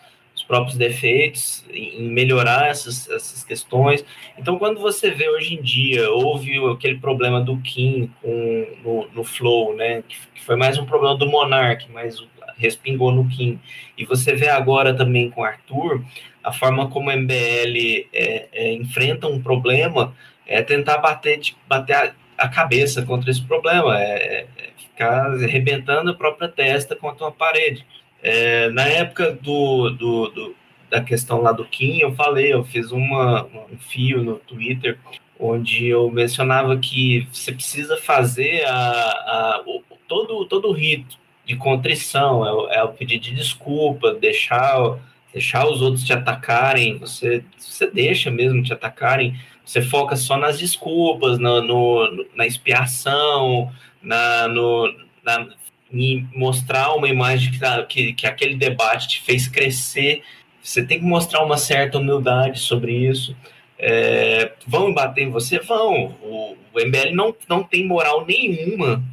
próprios 0.47 0.77
defeitos, 0.77 1.65
em 1.69 2.09
melhorar 2.09 2.69
essas, 2.69 3.09
essas 3.09 3.43
questões. 3.43 4.05
Então, 4.37 4.57
quando 4.57 4.79
você 4.79 5.11
vê 5.11 5.29
hoje 5.29 5.55
em 5.55 5.61
dia, 5.61 6.09
houve 6.09 6.57
aquele 6.71 6.97
problema 6.97 7.41
do 7.41 7.57
Kim 7.57 8.09
com, 8.21 8.67
no, 8.83 9.07
no 9.13 9.23
Flow, 9.23 9.75
né, 9.75 10.03
que, 10.07 10.17
que 10.35 10.43
foi 10.43 10.55
mais 10.55 10.77
um 10.77 10.85
problema 10.85 11.17
do 11.17 11.27
Monark, 11.27 11.91
mas 11.91 12.25
respingou 12.57 13.11
no 13.11 13.27
Kim, 13.27 13.59
e 13.97 14.05
você 14.05 14.33
vê 14.33 14.49
agora 14.49 14.93
também 14.95 15.29
com 15.29 15.43
Arthur, 15.43 16.03
a 16.43 16.51
forma 16.51 16.89
como 16.89 17.09
o 17.09 17.13
MBL 17.13 18.07
é, 18.13 18.47
é, 18.51 18.73
enfrenta 18.73 19.27
um 19.27 19.41
problema 19.41 20.15
é 20.45 20.61
tentar 20.61 20.97
bater, 20.99 21.41
bater 21.67 22.15
a 22.37 22.47
cabeça 22.47 23.01
contra 23.03 23.29
esse 23.29 23.41
problema, 23.41 23.99
é, 23.99 24.47
é 24.57 24.69
ficar 24.77 25.25
arrebentando 25.25 26.11
a 26.11 26.13
própria 26.13 26.47
testa 26.47 26.95
contra 26.95 27.25
uma 27.25 27.31
parede. 27.31 27.85
É, 28.21 28.69
na 28.69 28.83
época 28.87 29.31
do, 29.31 29.89
do, 29.91 30.27
do, 30.29 30.55
da 30.89 31.01
questão 31.01 31.41
lá 31.41 31.51
do 31.51 31.65
Kim, 31.65 31.99
eu 31.99 32.13
falei, 32.13 32.53
eu 32.53 32.63
fiz 32.63 32.91
uma, 32.91 33.45
um 33.45 33.77
fio 33.77 34.23
no 34.23 34.35
Twitter 34.35 34.97
onde 35.39 35.87
eu 35.87 36.09
mencionava 36.09 36.77
que 36.77 37.27
você 37.31 37.51
precisa 37.51 37.97
fazer 37.97 38.65
a, 38.65 38.73
a, 38.73 39.63
o, 39.65 39.83
todo, 40.07 40.45
todo 40.45 40.69
o 40.69 40.73
rito 40.73 41.17
de 41.45 41.55
contrição, 41.55 42.45
é 42.45 42.51
o, 42.51 42.69
é 42.69 42.83
o 42.83 42.93
pedido 42.93 43.23
de 43.23 43.35
desculpa, 43.35 44.13
deixar, 44.13 44.97
deixar 45.31 45.67
os 45.67 45.81
outros 45.81 46.03
te 46.03 46.11
atacarem, 46.11 46.97
você, 46.97 47.43
você 47.57 47.89
deixa 47.89 48.29
mesmo 48.29 48.63
te 48.63 48.73
atacarem, 48.73 49.39
você 49.63 49.81
foca 49.81 50.15
só 50.15 50.37
nas 50.37 50.59
desculpas, 50.59 51.37
no, 51.39 51.61
no 51.61 52.25
na 52.35 52.45
expiação, 52.47 53.71
na, 54.01 54.47
no, 54.47 54.93
na, 55.23 55.47
em 55.91 56.27
mostrar 56.35 56.93
uma 56.93 57.07
imagem 57.07 57.51
que, 57.51 57.59
tá, 57.59 57.83
que, 57.83 58.13
que 58.13 58.27
aquele 58.27 58.55
debate 58.55 59.07
te 59.07 59.21
fez 59.21 59.47
crescer. 59.47 60.21
Você 60.61 60.83
tem 60.83 60.99
que 60.99 61.05
mostrar 61.05 61.43
uma 61.43 61.57
certa 61.57 61.97
humildade 61.97 62.59
sobre 62.59 62.93
isso. 62.93 63.35
É, 63.79 64.51
vão 64.65 64.93
bater 64.93 65.23
em 65.23 65.29
você? 65.29 65.59
Vão. 65.59 66.15
O, 66.21 66.57
o 66.73 66.85
MBL 66.85 67.13
não, 67.13 67.35
não 67.47 67.63
tem 67.63 67.85
moral 67.85 68.25
nenhuma 68.25 69.03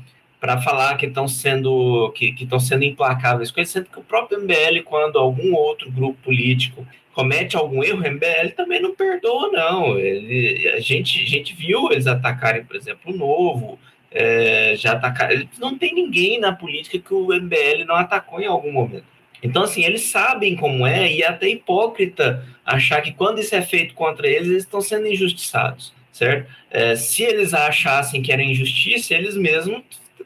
para 0.40 0.60
falar 0.60 0.96
que 0.96 1.06
estão 1.06 1.26
sendo 1.26 2.12
que 2.12 2.34
estão 2.38 2.60
sendo 2.60 2.84
implacáveis 2.84 3.50
com 3.50 3.64
sendo 3.64 3.86
que 3.86 3.98
o 3.98 4.04
próprio 4.04 4.40
MBL, 4.42 4.82
quando 4.84 5.18
algum 5.18 5.54
outro 5.54 5.90
grupo 5.90 6.18
político 6.22 6.86
comete 7.14 7.56
algum 7.56 7.82
erro, 7.82 8.02
o 8.02 8.10
MBL 8.10 8.50
também 8.54 8.82
não 8.82 8.94
perdoa, 8.94 9.48
não. 9.50 9.98
Ele, 9.98 10.68
a, 10.68 10.80
gente, 10.80 11.22
a 11.22 11.26
gente 11.26 11.54
viu 11.54 11.90
eles 11.90 12.06
atacarem, 12.06 12.64
por 12.64 12.76
exemplo, 12.76 13.14
o 13.14 13.16
Novo, 13.16 13.78
é, 14.14 14.74
já 14.76 14.92
atacaram. 14.92 15.46
Não 15.58 15.76
tem 15.76 15.92
ninguém 15.92 16.38
na 16.38 16.52
política 16.52 16.98
que 16.98 17.12
o 17.12 17.34
MBL 17.34 17.84
não 17.84 17.96
atacou 17.96 18.40
em 18.40 18.46
algum 18.46 18.72
momento. 18.72 19.04
Então, 19.42 19.64
assim, 19.64 19.84
eles 19.84 20.02
sabem 20.02 20.56
como 20.56 20.86
é, 20.86 21.12
e 21.12 21.20
é 21.20 21.28
até 21.28 21.48
hipócrita 21.48 22.46
achar 22.64 23.02
que 23.02 23.12
quando 23.12 23.40
isso 23.40 23.54
é 23.54 23.60
feito 23.60 23.92
contra 23.92 24.26
eles, 24.26 24.48
eles 24.48 24.62
estão 24.62 24.80
sendo 24.80 25.06
injustiçados, 25.06 25.92
certo? 26.10 26.50
É, 26.70 26.96
se 26.96 27.22
eles 27.24 27.52
achassem 27.52 28.22
que 28.22 28.32
era 28.32 28.42
injustiça, 28.42 29.12
eles 29.12 29.36
mesmos 29.36 29.82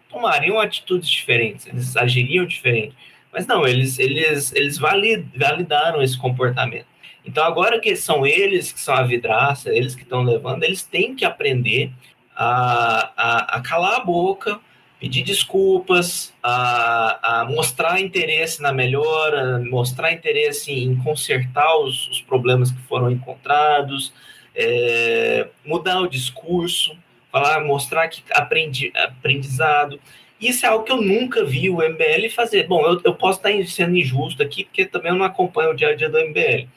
tomariam 0.09 0.61
atitudes 0.61 1.09
diferentes, 1.09 1.67
eles 1.67 1.97
agiriam 1.97 2.47
diferente. 2.47 2.95
Mas 3.33 3.47
não, 3.47 3.67
eles, 3.67 3.99
eles, 3.99 4.55
eles 4.55 4.79
validaram 4.79 6.01
esse 6.01 6.17
comportamento. 6.17 6.87
Então, 7.25 7.45
agora 7.45 7.79
que 7.81 7.95
são 7.97 8.25
eles 8.25 8.73
que 8.73 8.81
são 8.81 8.95
a 8.95 9.03
vidraça, 9.03 9.75
eles 9.75 9.95
que 9.95 10.03
estão 10.03 10.23
levando, 10.23 10.63
eles 10.63 10.83
têm 10.83 11.15
que 11.15 11.25
aprender 11.25 11.91
a, 12.39 13.13
a, 13.17 13.57
a 13.57 13.61
calar 13.61 13.97
a 13.97 14.05
boca, 14.05 14.61
pedir 15.01 15.25
desculpas, 15.25 16.33
a, 16.41 17.41
a, 17.41 17.45
mostrar 17.47 18.01
interesse 18.01 18.63
na 18.63 18.73
melhora, 18.73 19.59
mostrar 19.59 20.13
interesse 20.13 20.73
em 20.73 20.97
consertar 20.97 21.77
os, 21.79 22.09
os 22.09 22.23
problemas 22.23 22.71
que 22.71 22.81
foram 22.83 23.11
encontrados, 23.11 24.13
é, 24.55 25.49
mudar 25.65 26.01
o 26.01 26.09
discurso, 26.09 26.97
falar, 27.33 27.65
mostrar 27.65 28.07
que 28.07 28.23
aprendi, 28.31 28.93
aprendizado. 28.95 30.01
Isso 30.41 30.65
é 30.65 30.69
algo 30.69 30.85
que 30.85 30.93
eu 30.93 31.03
nunca 31.03 31.45
vi 31.45 31.69
o 31.69 31.79
MBL 31.79 32.29
fazer. 32.33 32.69
Bom, 32.69 32.87
eu, 32.87 33.01
eu 33.05 33.15
posso 33.15 33.41
estar 33.45 33.67
sendo 33.67 33.97
injusto 33.97 34.43
aqui, 34.45 34.63
porque 34.65 34.87
também 34.87 35.11
eu 35.11 35.19
não 35.19 35.27
acompanho 35.27 35.71
o 35.71 35.75
dia 35.75 35.89
a 35.89 35.95
dia 35.97 36.09
do 36.09 36.19
MBL. 36.19 36.69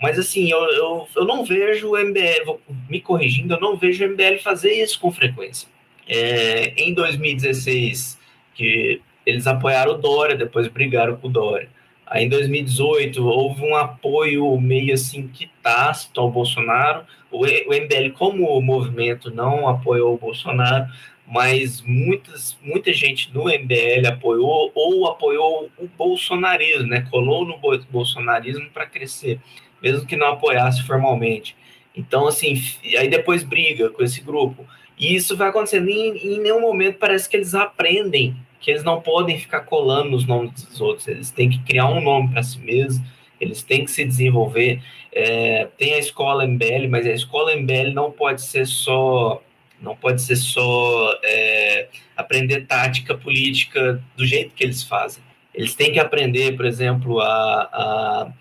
Mas 0.00 0.18
assim, 0.18 0.50
eu, 0.50 0.58
eu, 0.58 1.08
eu 1.16 1.24
não 1.24 1.44
vejo 1.44 1.90
o 1.90 1.98
MBL, 1.98 2.44
vou, 2.44 2.60
me 2.88 3.00
corrigindo, 3.00 3.54
eu 3.54 3.60
não 3.60 3.76
vejo 3.76 4.04
o 4.04 4.08
MBL 4.08 4.38
fazer 4.42 4.72
isso 4.72 5.00
com 5.00 5.10
frequência. 5.10 5.68
É, 6.08 6.74
em 6.76 6.92
2016, 6.92 8.18
que 8.54 9.00
eles 9.24 9.46
apoiaram 9.46 9.92
o 9.92 9.98
Dória, 9.98 10.36
depois 10.36 10.68
brigaram 10.68 11.16
com 11.16 11.28
o 11.28 11.30
Dória. 11.30 11.68
Aí 12.06 12.24
em 12.24 12.28
2018 12.28 13.26
houve 13.26 13.62
um 13.62 13.74
apoio 13.74 14.58
meio 14.60 14.94
assim 14.94 15.26
que 15.26 15.50
tácito 15.60 16.20
ao 16.20 16.30
Bolsonaro. 16.30 17.04
O, 17.30 17.44
o 17.44 17.74
MBL, 17.74 18.12
como 18.14 18.60
movimento, 18.60 19.30
não 19.34 19.68
apoiou 19.68 20.14
o 20.14 20.18
Bolsonaro, 20.18 20.86
mas 21.26 21.82
muitas, 21.82 22.56
muita 22.62 22.92
gente 22.92 23.34
no 23.34 23.44
MBL 23.46 24.06
apoiou 24.08 24.70
ou 24.72 25.08
apoiou 25.08 25.68
o 25.76 25.88
bolsonarismo, 25.88 26.86
né? 26.86 27.04
Colou 27.10 27.44
no 27.44 27.58
bolsonarismo 27.90 28.70
para 28.70 28.86
crescer, 28.86 29.40
mesmo 29.86 30.06
que 30.06 30.16
não 30.16 30.28
apoiasse 30.28 30.82
formalmente. 30.82 31.56
Então, 31.94 32.26
assim, 32.26 32.60
aí 32.98 33.08
depois 33.08 33.42
briga 33.42 33.88
com 33.88 34.02
esse 34.02 34.20
grupo. 34.20 34.66
E 34.98 35.14
isso 35.14 35.36
vai 35.36 35.48
acontecendo. 35.48 35.88
E 35.88 36.34
em 36.34 36.40
nenhum 36.40 36.60
momento 36.60 36.98
parece 36.98 37.28
que 37.28 37.36
eles 37.36 37.54
aprendem 37.54 38.36
que 38.60 38.70
eles 38.70 38.82
não 38.82 39.00
podem 39.00 39.38
ficar 39.38 39.60
colando 39.60 40.10
nos 40.10 40.26
nomes 40.26 40.64
dos 40.64 40.80
outros. 40.80 41.06
Eles 41.06 41.30
têm 41.30 41.48
que 41.48 41.58
criar 41.60 41.88
um 41.88 42.00
nome 42.00 42.32
para 42.32 42.42
si 42.42 42.58
mesmos, 42.58 43.00
eles 43.40 43.62
têm 43.62 43.84
que 43.84 43.90
se 43.90 44.04
desenvolver. 44.04 44.82
É, 45.12 45.68
tem 45.78 45.94
a 45.94 45.98
escola 45.98 46.46
MBL, 46.46 46.88
mas 46.90 47.06
a 47.06 47.12
escola 47.12 47.54
MBL 47.54 47.92
não 47.94 48.10
pode 48.10 48.42
ser 48.42 48.66
só 48.66 49.42
não 49.80 49.94
pode 49.94 50.22
ser 50.22 50.36
só 50.36 51.18
é, 51.22 51.88
aprender 52.16 52.66
tática 52.66 53.14
política 53.14 54.02
do 54.16 54.26
jeito 54.26 54.54
que 54.54 54.64
eles 54.64 54.82
fazem. 54.82 55.22
Eles 55.54 55.74
têm 55.74 55.92
que 55.92 55.98
aprender, 55.98 56.56
por 56.56 56.66
exemplo, 56.66 57.20
a, 57.20 57.68
a, 57.72 58.32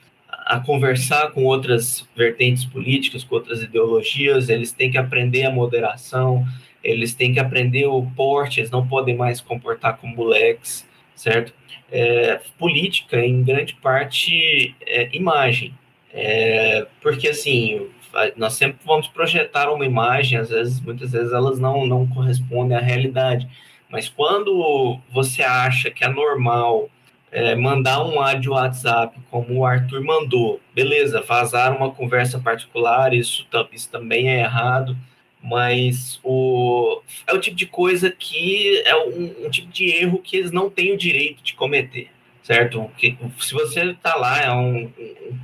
a 0.45 0.59
conversar 0.59 1.31
com 1.31 1.43
outras 1.43 2.07
vertentes 2.15 2.63
políticas, 2.65 3.23
com 3.23 3.33
outras 3.33 3.63
ideologias, 3.63 4.47
eles 4.47 4.71
têm 4.71 4.91
que 4.91 4.97
aprender 4.97 5.43
a 5.43 5.49
moderação, 5.49 6.45
eles 6.83 7.15
têm 7.15 7.33
que 7.33 7.39
aprender 7.39 7.87
o 7.87 8.05
porte, 8.15 8.59
eles 8.59 8.69
não 8.69 8.87
podem 8.87 9.15
mais 9.15 9.41
comportar 9.41 9.97
como 9.97 10.15
moleques, 10.15 10.87
certo? 11.15 11.51
É, 11.91 12.39
política, 12.59 13.19
em 13.19 13.43
grande 13.43 13.73
parte, 13.75 14.75
é 14.85 15.09
imagem. 15.15 15.73
É, 16.13 16.85
porque 17.01 17.29
assim, 17.29 17.89
nós 18.37 18.53
sempre 18.53 18.77
vamos 18.85 19.07
projetar 19.07 19.71
uma 19.71 19.85
imagem, 19.85 20.37
às 20.37 20.49
vezes, 20.49 20.79
muitas 20.79 21.11
vezes 21.11 21.33
elas 21.33 21.59
não, 21.59 21.87
não 21.87 22.05
correspondem 22.05 22.77
à 22.77 22.81
realidade. 22.81 23.47
Mas 23.89 24.07
quando 24.07 24.99
você 25.11 25.41
acha 25.41 25.89
que 25.89 26.03
é 26.03 26.07
normal 26.07 26.89
é, 27.35 27.53
mandar 27.53 28.01
um 28.05 28.21
áudio 28.21 28.53
WhatsApp, 28.53 29.19
como 29.29 29.59
o 29.59 29.65
Arthur 29.65 30.01
mandou, 30.01 30.61
beleza, 30.73 31.21
vazar 31.21 31.75
uma 31.75 31.91
conversa 31.91 32.39
particular, 32.39 33.13
isso, 33.13 33.45
isso 33.73 33.89
também 33.91 34.29
é 34.29 34.39
errado, 34.39 34.95
mas 35.43 36.17
o, 36.23 37.01
é 37.27 37.33
o 37.33 37.39
tipo 37.41 37.57
de 37.57 37.65
coisa 37.65 38.09
que 38.09 38.81
é 38.85 38.95
um, 38.95 39.45
um 39.45 39.49
tipo 39.49 39.69
de 39.69 39.91
erro 39.91 40.19
que 40.19 40.37
eles 40.37 40.51
não 40.51 40.69
têm 40.69 40.93
o 40.93 40.97
direito 40.97 41.43
de 41.43 41.53
cometer 41.53 42.09
certo? 42.41 42.91
Se 43.39 43.53
você 43.53 43.95
tá 43.95 44.15
lá, 44.15 44.39
é 44.39 44.51
um, 44.51 44.91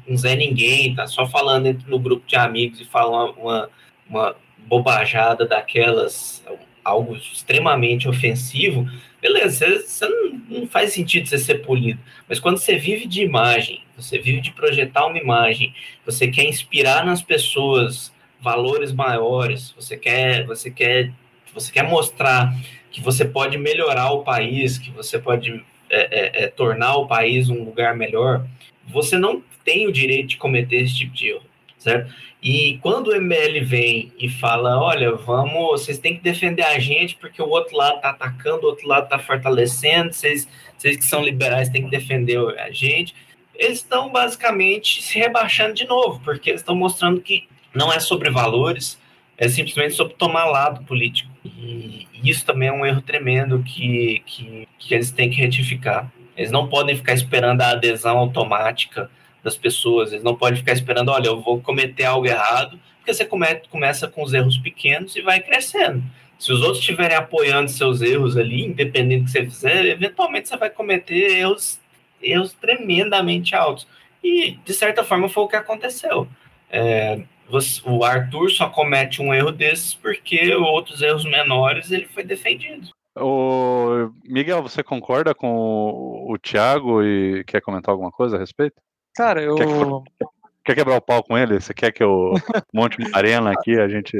um, 0.08 0.16
Zé 0.16 0.36
Ninguém, 0.36 0.94
tá 0.94 1.08
só 1.08 1.26
falando 1.26 1.76
no 1.88 1.98
grupo 1.98 2.28
de 2.28 2.36
amigos 2.36 2.80
e 2.80 2.86
fala 2.86 3.32
uma, 3.32 3.70
uma 4.08 4.36
bobajada 4.68 5.48
daquelas, 5.48 6.44
algo 6.86 7.16
extremamente 7.16 8.08
ofensivo, 8.08 8.88
beleza, 9.22 9.80
você, 9.80 10.08
não, 10.08 10.42
não, 10.50 10.68
faz 10.68 10.92
sentido 10.94 11.28
você 11.28 11.38
ser 11.38 11.64
polido. 11.66 12.00
Mas 12.28 12.40
quando 12.40 12.58
você 12.58 12.76
vive 12.78 13.06
de 13.06 13.22
imagem, 13.22 13.84
você 13.96 14.18
vive 14.18 14.42
de 14.42 14.52
projetar 14.52 15.06
uma 15.06 15.18
imagem, 15.18 15.74
você 16.06 16.28
quer 16.28 16.46
inspirar 16.46 17.06
nas 17.06 17.22
pessoas 17.22 18.12
valores 18.42 18.92
maiores, 18.92 19.74
você 19.78 19.96
quer, 19.96 20.46
você 20.46 20.72
quer, 20.72 21.12
você 21.54 21.72
quer 21.72 21.84
mostrar 21.84 22.54
que 22.92 23.00
você 23.00 23.24
pode 23.24 23.58
melhorar 23.58 24.12
o 24.12 24.24
país, 24.24 24.78
que 24.78 24.90
você 24.90 25.20
pode 25.20 25.64
é, 25.90 26.00
é, 26.00 26.44
é, 26.44 26.48
tornar 26.48 26.96
o 26.96 27.08
país 27.08 27.50
um 27.50 27.64
lugar 27.64 27.96
melhor, 27.96 28.46
você 28.88 29.18
não 29.18 29.44
tem 29.64 29.88
o 29.88 29.92
direito 29.92 30.30
de 30.30 30.38
cometer 30.38 30.78
esse 30.78 30.96
tipo 30.96 31.14
de 31.14 31.28
erro, 31.28 31.44
certo? 31.78 32.14
E 32.42 32.80
quando 32.82 33.08
o 33.08 33.16
ML 33.16 33.60
vem 33.62 34.12
e 34.18 34.28
fala, 34.28 34.82
olha, 34.82 35.14
vamos, 35.16 35.82
vocês 35.82 36.00
têm 36.00 36.16
que 36.16 36.24
defender 36.24 36.64
a 36.64 36.80
gente 36.80 37.16
porque 37.18 37.40
o 37.40 37.48
outro 37.48 37.78
lado 37.78 37.98
está 37.98 38.10
atacando, 38.10 38.64
o 38.64 38.70
outro 38.70 38.88
lado 38.88 39.04
está 39.04 39.20
fortalecendo, 39.20 40.12
vocês, 40.12 40.48
vocês 40.76 40.98
que 40.98 41.06
são 41.06 41.24
liberais 41.24 41.70
têm 41.70 41.84
que 41.84 41.92
defender 41.92 42.40
a 42.60 42.72
gente, 42.72 43.14
eles 43.54 43.78
estão 43.78 44.10
basicamente 44.10 45.04
se 45.04 45.20
rebaixando 45.20 45.76
de 45.76 45.86
novo, 45.86 46.20
porque 46.24 46.50
eles 46.50 46.62
estão 46.62 46.76
mostrando 46.76 47.22
que 47.22 47.48
não 47.76 47.94
é 47.94 48.00
sobre 48.00 48.32
valores, 48.32 49.00
é 49.38 49.48
simplesmente 49.48 49.94
sobre 49.94 50.16
tomar 50.16 50.46
lado 50.46 50.84
político. 50.86 51.30
E 51.46 52.08
isso 52.24 52.44
também 52.44 52.70
é 52.70 52.74
um 52.74 52.84
erro 52.84 53.02
tremendo 53.02 53.62
que, 53.62 54.24
que, 54.26 54.68
que 54.80 54.96
eles 54.96 55.12
têm 55.12 55.30
que 55.30 55.38
retificar. 55.38 56.12
Eles 56.36 56.52
não 56.52 56.68
podem 56.68 56.96
ficar 56.96 57.14
esperando 57.14 57.62
a 57.62 57.70
adesão 57.70 58.18
automática 58.18 59.12
das 59.44 59.58
pessoas, 59.58 60.12
eles 60.12 60.24
não 60.24 60.36
podem 60.36 60.60
ficar 60.60 60.74
esperando, 60.74 61.10
olha, 61.10 61.28
eu 61.28 61.42
vou 61.42 61.62
cometer 61.62 62.06
algo 62.06 62.28
errado, 62.28 62.80
porque 62.98 63.14
você 63.14 63.26
comete, 63.26 63.68
começa 63.70 64.08
com 64.08 64.24
os 64.24 64.34
erros 64.34 64.58
pequenos 64.58 65.16
e 65.16 65.22
vai 65.22 65.40
crescendo. 65.40 66.04
Se 66.38 66.52
os 66.52 66.62
outros 66.62 66.80
estiverem 66.80 67.16
apoiando 67.16 67.70
seus 67.70 68.02
erros 68.02 68.38
ali, 68.38 68.66
independente 68.66 69.22
do 69.22 69.26
que 69.26 69.32
você 69.32 69.44
fizer, 69.44 69.86
eventualmente 69.86 70.50
você 70.50 70.58
vai 70.58 70.70
cometer 70.70 71.38
erros, 71.38 71.80
erros 72.22 72.54
tremendamente 72.54 73.56
altos. 73.56 73.88
E, 74.24 74.58
de 74.64 74.74
certa 74.74 75.04
forma, 75.04 75.30
foi 75.30 75.44
o 75.44 75.48
que 75.48 75.56
aconteceu. 75.56 76.28
É, 76.70 77.22
você, 77.50 77.82
o 77.86 78.04
Arthur 78.04 78.50
só 78.50 78.70
comete 78.70 79.22
um 79.22 79.34
erro 79.34 79.52
desses 79.52 79.94
porque 79.94 80.56
outros 80.56 81.02
erros 81.02 81.26
menores 81.26 81.92
ele 81.92 82.06
foi 82.06 82.24
defendido. 82.24 82.90
O 83.16 84.10
Miguel, 84.24 84.64
você 84.64 84.82
concorda 84.82 85.36
com 85.36 85.54
o, 85.54 86.38
Thiago 86.40 87.04
e 87.04 87.44
quer 87.44 87.62
comentar 87.62 87.92
alguma 87.92 88.12
coisa 88.12 88.38
a 88.38 88.40
respeito? 88.40 88.82
Cara, 89.16 89.42
eu. 89.42 89.56
Quer, 89.56 90.28
quer 90.66 90.76
quebrar 90.76 90.98
o 90.98 91.02
pau 91.02 91.24
com 91.24 91.38
ele? 91.38 91.60
Você 91.60 91.74
quer 91.74 91.92
que 91.92 92.04
eu 92.04 92.34
monte 92.74 92.98
uma 92.98 93.10
arena 93.14 93.52
aqui 93.52 93.80
a 93.80 93.88
gente 93.88 94.18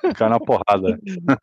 ficar 0.00 0.28
na 0.28 0.38
porrada? 0.38 0.98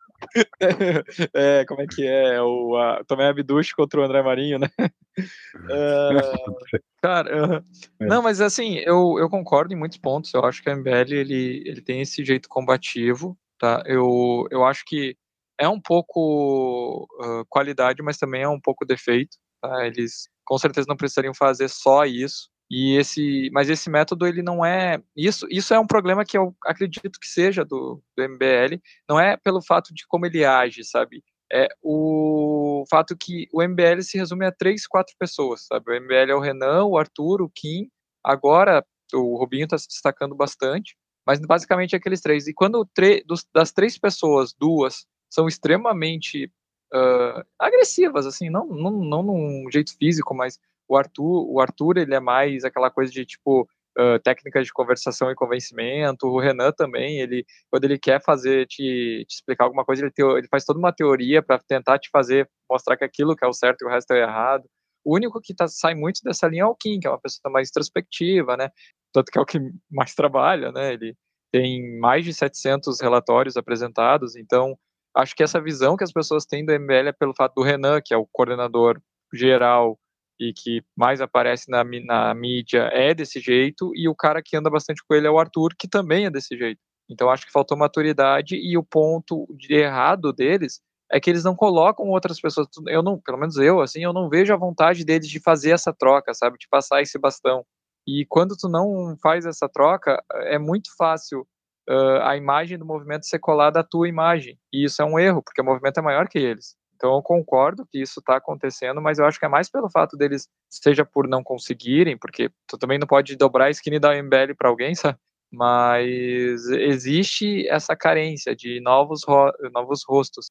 É, 1.34 1.64
como 1.66 1.82
é 1.82 1.86
que 1.86 2.06
é? 2.06 2.40
O, 2.40 2.76
a, 2.76 3.04
também 3.04 3.26
Abduch 3.26 3.76
contra 3.76 4.00
o 4.00 4.02
André 4.02 4.22
Marinho, 4.22 4.58
né? 4.58 4.68
Uh, 4.78 5.16
cara, 7.02 7.58
uh, 7.58 7.64
não, 8.00 8.22
mas 8.22 8.40
assim, 8.40 8.76
eu, 8.78 9.18
eu 9.18 9.28
concordo 9.28 9.74
em 9.74 9.76
muitos 9.76 9.98
pontos. 9.98 10.32
Eu 10.32 10.44
acho 10.44 10.62
que 10.62 10.70
a 10.70 10.74
MBL 10.74 11.12
ele, 11.12 11.62
ele 11.66 11.82
tem 11.82 12.00
esse 12.00 12.24
jeito 12.24 12.48
combativo, 12.48 13.36
tá? 13.58 13.82
Eu, 13.86 14.46
eu 14.50 14.64
acho 14.64 14.84
que 14.86 15.16
é 15.58 15.68
um 15.68 15.80
pouco 15.80 17.06
uh, 17.20 17.44
qualidade, 17.48 18.02
mas 18.02 18.16
também 18.16 18.42
é 18.42 18.48
um 18.48 18.60
pouco 18.60 18.86
defeito. 18.86 19.36
Tá? 19.60 19.86
Eles 19.86 20.28
com 20.44 20.58
certeza 20.58 20.86
não 20.88 20.96
precisariam 20.96 21.34
fazer 21.34 21.68
só 21.68 22.04
isso. 22.04 22.48
E 22.70 22.96
esse, 22.96 23.48
mas 23.52 23.70
esse 23.70 23.88
método 23.88 24.26
ele 24.26 24.42
não 24.42 24.64
é 24.64 25.00
isso. 25.16 25.46
Isso 25.50 25.72
é 25.72 25.78
um 25.78 25.86
problema 25.86 26.24
que 26.24 26.36
eu 26.36 26.54
acredito 26.64 27.20
que 27.20 27.28
seja 27.28 27.64
do, 27.64 28.02
do 28.16 28.28
MBL. 28.28 28.80
Não 29.08 29.20
é 29.20 29.36
pelo 29.36 29.62
fato 29.62 29.94
de 29.94 30.06
como 30.06 30.26
ele 30.26 30.44
age, 30.44 30.82
sabe? 30.84 31.22
É 31.52 31.68
o 31.80 32.84
fato 32.90 33.16
que 33.16 33.46
o 33.52 33.62
MBL 33.62 34.02
se 34.02 34.18
resume 34.18 34.46
a 34.46 34.52
três, 34.52 34.86
quatro 34.86 35.14
pessoas, 35.18 35.66
sabe? 35.66 35.92
O 35.92 36.00
MBL 36.00 36.32
é 36.32 36.34
o 36.34 36.40
Renan, 36.40 36.84
o 36.84 36.98
Arthur, 36.98 37.40
o 37.40 37.48
Kim. 37.48 37.88
Agora 38.24 38.84
o 39.14 39.36
Rubinho 39.38 39.64
está 39.64 39.78
se 39.78 39.86
destacando 39.86 40.34
bastante, 40.34 40.96
mas 41.24 41.38
basicamente 41.38 41.94
é 41.94 41.98
aqueles 41.98 42.20
três. 42.20 42.48
E 42.48 42.54
quando 42.54 42.88
dos, 43.26 43.46
das 43.54 43.72
três 43.72 43.96
pessoas, 43.96 44.52
duas 44.52 45.06
são 45.30 45.46
extremamente 45.46 46.50
uh, 46.92 47.44
agressivas, 47.58 48.26
assim, 48.26 48.50
não, 48.50 48.66
não, 48.66 48.90
não 48.90 49.22
num 49.22 49.70
jeito 49.70 49.96
físico, 49.96 50.34
mas 50.34 50.58
o 50.88 50.96
Arthur, 50.96 51.46
o 51.50 51.60
Arthur, 51.60 51.98
ele 51.98 52.14
é 52.14 52.20
mais 52.20 52.64
aquela 52.64 52.90
coisa 52.90 53.12
de 53.12 53.24
tipo 53.24 53.68
uh, 53.98 54.18
técnicas 54.22 54.66
de 54.66 54.72
conversação 54.72 55.30
e 55.30 55.34
convencimento. 55.34 56.26
O 56.26 56.38
Renan 56.38 56.72
também, 56.72 57.20
ele 57.20 57.44
quando 57.70 57.84
ele 57.84 57.98
quer 57.98 58.22
fazer 58.22 58.66
te, 58.66 59.24
te 59.26 59.34
explicar 59.34 59.64
alguma 59.64 59.84
coisa, 59.84 60.02
ele, 60.02 60.12
teo, 60.12 60.36
ele 60.38 60.48
faz 60.48 60.64
toda 60.64 60.78
uma 60.78 60.92
teoria 60.92 61.42
para 61.42 61.58
tentar 61.58 61.98
te 61.98 62.10
fazer 62.10 62.48
mostrar 62.70 62.96
que 62.96 63.04
aquilo 63.04 63.36
que 63.36 63.44
é 63.44 63.48
o 63.48 63.52
certo 63.52 63.82
e 63.82 63.86
o 63.86 63.90
resto 63.90 64.12
é 64.12 64.22
errado. 64.22 64.64
O 65.04 65.14
único 65.14 65.40
que 65.40 65.54
tá, 65.54 65.68
sai 65.68 65.94
muito 65.94 66.20
dessa 66.22 66.48
linha 66.48 66.62
é 66.62 66.66
o 66.66 66.74
Kim, 66.74 66.98
que 67.00 67.06
é 67.06 67.10
uma 67.10 67.20
pessoa 67.20 67.50
mais 67.52 67.68
introspectiva, 67.70 68.56
né? 68.56 68.70
Tanto 69.12 69.30
que 69.30 69.38
é 69.38 69.40
o 69.40 69.46
que 69.46 69.60
mais 69.90 70.14
trabalha, 70.14 70.72
né? 70.72 70.92
Ele 70.94 71.16
tem 71.52 71.98
mais 72.00 72.24
de 72.24 72.34
700 72.34 73.00
relatórios 73.00 73.56
apresentados, 73.56 74.36
então 74.36 74.76
acho 75.14 75.34
que 75.34 75.42
essa 75.42 75.60
visão 75.60 75.96
que 75.96 76.04
as 76.04 76.12
pessoas 76.12 76.44
têm 76.44 76.64
do 76.66 76.72
MBL 76.72 77.08
é 77.08 77.12
pelo 77.12 77.34
fato 77.34 77.54
do 77.54 77.62
Renan, 77.62 78.00
que 78.04 78.12
é 78.12 78.16
o 78.16 78.26
coordenador 78.26 79.00
geral 79.32 79.98
e 80.38 80.52
que 80.52 80.82
mais 80.96 81.20
aparece 81.20 81.70
na, 81.70 81.82
na 82.04 82.34
mídia 82.34 82.90
é 82.92 83.14
desse 83.14 83.40
jeito, 83.40 83.92
e 83.94 84.08
o 84.08 84.14
cara 84.14 84.42
que 84.42 84.56
anda 84.56 84.70
bastante 84.70 85.02
com 85.06 85.14
ele 85.14 85.26
é 85.26 85.30
o 85.30 85.38
Arthur, 85.38 85.74
que 85.78 85.88
também 85.88 86.26
é 86.26 86.30
desse 86.30 86.56
jeito. 86.56 86.80
Então 87.08 87.30
acho 87.30 87.46
que 87.46 87.52
faltou 87.52 87.76
maturidade 87.76 88.56
e 88.56 88.76
o 88.76 88.82
ponto 88.82 89.46
de 89.56 89.74
errado 89.74 90.32
deles 90.32 90.80
é 91.10 91.20
que 91.20 91.30
eles 91.30 91.44
não 91.44 91.54
colocam 91.54 92.06
outras 92.06 92.40
pessoas. 92.40 92.66
Eu 92.88 93.02
não, 93.02 93.20
pelo 93.20 93.38
menos 93.38 93.56
eu, 93.56 93.80
assim, 93.80 94.02
eu 94.02 94.12
não 94.12 94.28
vejo 94.28 94.52
a 94.52 94.56
vontade 94.56 95.04
deles 95.04 95.28
de 95.28 95.40
fazer 95.40 95.70
essa 95.70 95.92
troca, 95.92 96.34
sabe, 96.34 96.58
de 96.58 96.68
passar 96.68 97.00
esse 97.00 97.18
bastão. 97.18 97.64
E 98.06 98.24
quando 98.26 98.56
tu 98.56 98.68
não 98.68 99.16
faz 99.22 99.46
essa 99.46 99.68
troca, 99.68 100.22
é 100.44 100.58
muito 100.58 100.90
fácil 100.96 101.46
uh, 101.88 102.22
a 102.22 102.36
imagem 102.36 102.78
do 102.78 102.84
movimento 102.84 103.26
ser 103.26 103.38
colada 103.38 103.80
à 103.80 103.84
tua 103.84 104.08
imagem. 104.08 104.58
E 104.72 104.84
isso 104.84 105.00
é 105.00 105.04
um 105.04 105.18
erro, 105.18 105.42
porque 105.42 105.60
o 105.60 105.64
movimento 105.64 105.98
é 105.98 106.02
maior 106.02 106.28
que 106.28 106.38
eles. 106.38 106.76
Então 106.96 107.14
eu 107.14 107.22
concordo 107.22 107.86
que 107.86 108.00
isso 108.00 108.20
está 108.20 108.36
acontecendo, 108.36 109.00
mas 109.00 109.18
eu 109.18 109.26
acho 109.26 109.38
que 109.38 109.44
é 109.44 109.48
mais 109.48 109.68
pelo 109.70 109.90
fato 109.90 110.16
deles, 110.16 110.48
seja 110.68 111.04
por 111.04 111.28
não 111.28 111.44
conseguirem, 111.44 112.16
porque 112.16 112.50
tu 112.66 112.78
também 112.78 112.98
não 112.98 113.06
pode 113.06 113.36
dobrar 113.36 113.68
a 113.68 113.98
dar 114.00 114.16
um 114.16 114.22
MBL 114.24 114.54
para 114.56 114.68
alguém, 114.70 114.94
sabe? 114.94 115.18
Mas 115.52 116.66
existe 116.70 117.68
essa 117.68 117.94
carência 117.94 118.56
de 118.56 118.80
novos, 118.80 119.22
ro 119.24 119.52
novos 119.72 120.02
rostos. 120.06 120.50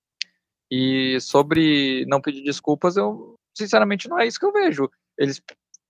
E 0.71 1.19
sobre 1.19 2.05
não 2.07 2.21
pedir 2.21 2.43
desculpas, 2.43 2.95
eu 2.97 3.35
sinceramente 3.55 4.07
não 4.07 4.19
é 4.19 4.27
isso 4.27 4.39
que 4.39 4.45
eu 4.45 4.53
vejo. 4.53 4.89
Eles 5.17 5.41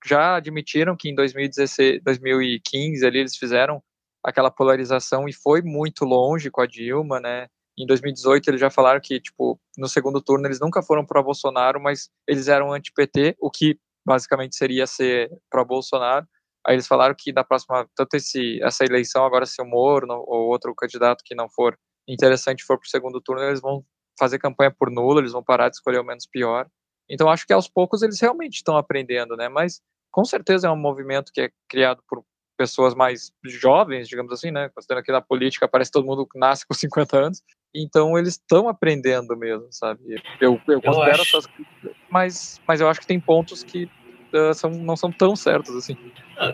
já 0.06 0.36
admitiram 0.36 0.96
que 0.96 1.10
em 1.10 1.16
2016, 1.16 2.02
2015 2.04 3.06
ali 3.06 3.20
eles 3.20 3.36
fizeram 3.36 3.82
aquela 4.24 4.52
polarização 4.52 5.28
e 5.28 5.34
foi 5.34 5.62
muito 5.62 6.06
longe 6.06 6.50
com 6.50 6.62
a 6.62 6.68
Dilma, 6.68 7.20
né? 7.20 7.48
Em 7.78 7.86
2018 7.86 8.50
eles 8.50 8.62
já 8.62 8.70
falaram 8.70 9.02
que, 9.02 9.20
tipo, 9.20 9.60
no 9.78 9.88
segundo 9.88 10.22
turno 10.22 10.48
eles 10.48 10.60
nunca 10.60 10.82
foram 10.82 11.06
pro 11.06 11.24
Bolsonaro, 11.24 11.82
mas 11.82 12.10
eles 12.28 12.48
eram 12.48 12.72
anti-PT, 12.72 13.36
o 13.40 13.52
que 13.52 13.78
basicamente 14.06 14.56
seria 14.56 14.88
ser 14.88 15.30
pro 15.50 15.66
Bolsonaro. 15.66 16.26
Aí 16.66 16.76
eles 16.76 16.88
falaram 16.88 17.14
que 17.18 17.34
na 17.34 17.44
próxima, 17.44 17.88
tanto 17.96 18.16
esse, 18.16 18.62
essa 18.64 18.84
eleição, 18.86 19.26
agora 19.26 19.46
se 19.46 19.62
o 19.62 19.66
Moro 19.66 20.08
ou 20.10 20.48
outro 20.48 20.74
candidato 20.74 21.24
que 21.24 21.36
não 21.36 21.50
for 21.50 21.78
interessante 22.08 22.64
for 22.64 22.80
pro 22.80 22.90
segundo 22.90 23.22
turno, 23.22 23.44
eles 23.44 23.62
vão 23.62 23.84
fazer 24.18 24.40
campanha 24.40 24.72
por 24.72 24.90
nulo, 24.90 25.20
eles 25.20 25.34
vão 25.34 25.44
parar 25.44 25.70
de 25.70 25.76
escolher 25.76 26.00
o 26.00 26.04
menos 26.04 26.26
pior. 26.26 26.68
Então 27.10 27.30
acho 27.30 27.46
que 27.46 27.54
aos 27.54 27.68
poucos 27.68 28.02
eles 28.02 28.20
realmente 28.20 28.56
estão 28.56 28.78
aprendendo, 28.78 29.36
né? 29.36 29.50
Mas 29.50 29.82
com 30.12 30.24
certeza 30.24 30.68
é 30.68 30.72
um 30.72 30.78
movimento 30.78 31.32
que 31.34 31.42
é 31.42 31.50
criado 31.70 32.02
por 32.08 32.24
pessoas 32.58 32.96
mais 32.96 33.32
jovens, 33.44 34.08
digamos 34.08 34.32
assim, 34.32 34.50
né? 34.50 34.70
Considerando 34.70 35.04
que 35.04 35.12
na 35.12 35.22
política 35.22 35.68
parece 35.68 35.92
que 35.92 36.00
todo 36.00 36.08
mundo 36.08 36.28
nasce 36.36 36.66
com 36.66 36.74
50 36.74 37.18
anos. 37.18 37.44
Então 37.76 38.18
eles 38.18 38.34
estão 38.34 38.70
aprendendo 38.70 39.36
mesmo, 39.36 39.68
sabe? 39.72 40.00
Eu, 40.40 40.60
eu 40.68 40.82
considero 40.82 41.18
eu 41.18 41.22
essas 41.22 41.46
mas, 42.10 42.62
mas 42.66 42.80
eu 42.80 42.88
acho 42.88 43.02
que 43.02 43.08
tem 43.08 43.20
pontos 43.20 43.64
que 43.64 43.90
uh, 44.36 44.54
são, 44.54 44.70
não 44.72 44.96
são 44.96 45.12
tão 45.12 45.36
certos 45.36 45.76
assim. 45.76 45.98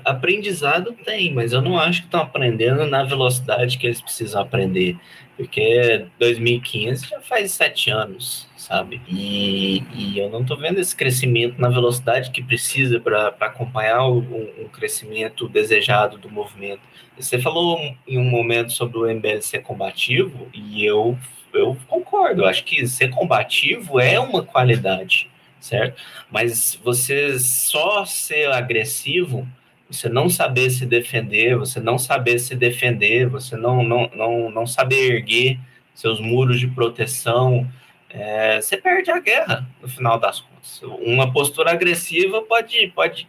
Aprendizado 0.05 0.93
tem, 1.03 1.33
mas 1.33 1.53
eu 1.53 1.61
não 1.61 1.77
acho 1.77 2.01
que 2.01 2.07
estão 2.07 2.21
aprendendo 2.21 2.85
na 2.85 3.03
velocidade 3.03 3.77
que 3.77 3.87
eles 3.87 3.99
precisam 3.99 4.41
aprender, 4.41 4.95
porque 5.35 6.05
2015 6.19 7.07
já 7.07 7.19
faz 7.21 7.51
sete 7.51 7.89
anos, 7.89 8.47
sabe? 8.55 9.01
E, 9.07 9.83
e 9.93 10.19
eu 10.19 10.29
não 10.29 10.41
estou 10.41 10.55
vendo 10.55 10.79
esse 10.79 10.95
crescimento 10.95 11.59
na 11.59 11.67
velocidade 11.67 12.29
que 12.29 12.43
precisa 12.43 12.99
para 12.99 13.33
acompanhar 13.39 14.07
um, 14.07 14.19
um, 14.19 14.67
crescimento 14.71 15.49
desejado 15.49 16.17
do 16.19 16.29
movimento. 16.29 16.81
Você 17.17 17.39
falou 17.39 17.79
em 18.07 18.19
um 18.19 18.23
momento 18.23 18.71
sobre 18.71 18.99
o 18.99 19.09
MBL 19.09 19.41
ser 19.41 19.63
combativo, 19.63 20.47
e 20.53 20.85
eu, 20.85 21.17
eu 21.53 21.75
concordo, 21.87 22.43
eu 22.43 22.45
acho 22.45 22.63
que 22.63 22.85
ser 22.87 23.09
combativo 23.09 23.99
é 23.99 24.19
uma 24.19 24.43
qualidade, 24.43 25.27
certo? 25.61 26.01
Mas 26.29 26.77
você 26.83 27.39
só 27.39 28.03
ser 28.05 28.51
agressivo 28.51 29.47
você 29.91 30.07
não 30.07 30.29
saber 30.29 30.69
se 30.69 30.85
defender, 30.85 31.57
você 31.57 31.79
não 31.79 31.97
saber 31.97 32.39
se 32.39 32.55
defender, 32.55 33.27
você 33.27 33.57
não, 33.57 33.83
não, 33.83 34.09
não, 34.15 34.49
não 34.49 34.65
saber 34.65 35.15
erguer 35.15 35.59
seus 35.93 36.19
muros 36.21 36.59
de 36.59 36.67
proteção, 36.67 37.69
é, 38.09 38.61
você 38.61 38.77
perde 38.77 39.11
a 39.11 39.19
guerra 39.19 39.67
no 39.81 39.89
final 39.89 40.17
das 40.17 40.39
contas. 40.39 40.81
Uma 41.01 41.31
postura 41.31 41.71
agressiva 41.71 42.41
pode, 42.41 42.87
pode 42.95 43.27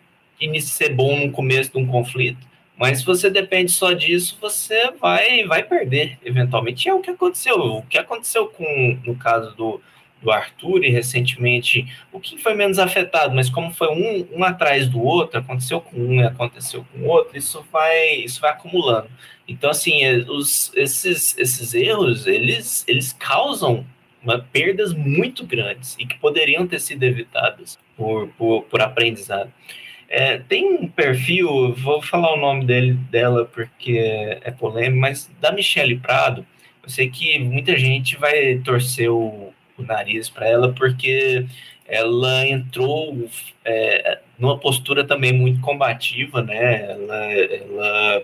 ser 0.60 0.94
bom 0.94 1.26
no 1.26 1.32
começo 1.32 1.72
de 1.72 1.78
um 1.78 1.86
conflito, 1.86 2.46
mas 2.76 2.98
se 2.98 3.04
você 3.04 3.28
depende 3.28 3.70
só 3.72 3.92
disso, 3.92 4.38
você 4.40 4.90
vai, 4.92 5.44
vai 5.44 5.62
perder, 5.62 6.18
eventualmente. 6.24 6.86
E 6.86 6.90
é 6.90 6.94
o 6.94 7.00
que 7.00 7.10
aconteceu. 7.10 7.56
O 7.56 7.82
que 7.82 7.98
aconteceu 7.98 8.46
com, 8.48 8.98
no 9.04 9.14
caso 9.16 9.54
do, 9.54 9.80
do 10.22 10.30
Arthur 10.30 10.84
e 10.84 10.90
recentemente 10.90 11.86
o 12.12 12.20
que 12.20 12.38
foi 12.38 12.54
menos 12.54 12.78
afetado, 12.78 13.34
mas 13.34 13.50
como 13.50 13.72
foi 13.72 13.88
um, 13.88 14.38
um 14.38 14.44
atrás 14.44 14.88
do 14.88 15.02
outro, 15.02 15.38
aconteceu 15.38 15.80
com 15.80 15.96
um 15.96 16.20
e 16.20 16.24
aconteceu 16.24 16.86
com 16.92 17.00
o 17.00 17.08
outro, 17.08 17.36
isso 17.36 17.64
vai, 17.72 18.14
isso 18.14 18.40
vai 18.40 18.52
acumulando. 18.52 19.10
Então, 19.46 19.68
assim, 19.68 20.04
é, 20.04 20.18
os, 20.18 20.72
esses, 20.74 21.36
esses 21.36 21.74
erros, 21.74 22.26
eles, 22.26 22.84
eles 22.86 23.12
causam 23.12 23.84
uma, 24.22 24.38
perdas 24.38 24.94
muito 24.94 25.44
grandes 25.44 25.96
e 25.98 26.06
que 26.06 26.18
poderiam 26.18 26.66
ter 26.66 26.80
sido 26.80 27.02
evitadas 27.02 27.78
por, 27.96 28.28
por, 28.38 28.62
por 28.62 28.80
aprendizado. 28.80 29.52
É, 30.08 30.38
tem 30.38 30.74
um 30.74 30.88
perfil, 30.88 31.74
vou 31.74 32.02
falar 32.02 32.34
o 32.34 32.40
nome 32.40 32.66
dele, 32.66 32.92
dela 32.92 33.46
porque 33.46 33.98
é 34.42 34.50
polêmico, 34.50 35.00
mas 35.00 35.30
da 35.40 35.50
Michelle 35.50 35.98
Prado, 35.98 36.46
eu 36.82 36.88
sei 36.88 37.08
que 37.08 37.38
muita 37.38 37.76
gente 37.76 38.16
vai 38.18 38.58
torcer 38.58 39.10
o, 39.10 39.52
o 39.82 39.86
nariz 39.86 40.28
para 40.28 40.48
ela, 40.48 40.72
porque 40.72 41.46
ela 41.86 42.46
entrou 42.46 43.28
é, 43.64 44.18
numa 44.38 44.58
postura 44.58 45.04
também 45.04 45.32
muito 45.32 45.60
combativa, 45.60 46.42
né? 46.42 46.90
Ela, 46.90 47.32
ela, 47.32 48.22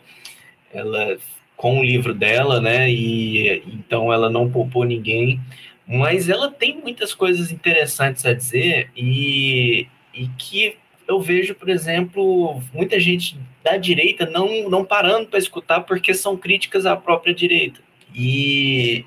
ela 0.72 1.18
com 1.56 1.80
o 1.80 1.84
livro 1.84 2.14
dela, 2.14 2.60
né? 2.60 2.90
E 2.90 3.62
então 3.66 4.12
ela 4.12 4.30
não 4.30 4.50
poupou 4.50 4.84
ninguém, 4.84 5.40
mas 5.86 6.28
ela 6.28 6.50
tem 6.50 6.78
muitas 6.80 7.12
coisas 7.12 7.50
interessantes 7.52 8.24
a 8.24 8.32
dizer 8.32 8.90
e, 8.96 9.86
e 10.14 10.28
que 10.38 10.76
eu 11.06 11.20
vejo, 11.20 11.54
por 11.54 11.68
exemplo, 11.68 12.62
muita 12.72 13.00
gente 13.00 13.38
da 13.64 13.76
direita 13.76 14.26
não, 14.26 14.68
não 14.68 14.84
parando 14.84 15.26
para 15.26 15.38
escutar 15.38 15.80
porque 15.80 16.12
são 16.14 16.36
críticas 16.36 16.84
à 16.86 16.94
própria 16.96 17.34
direita. 17.34 17.80
E 18.14 19.04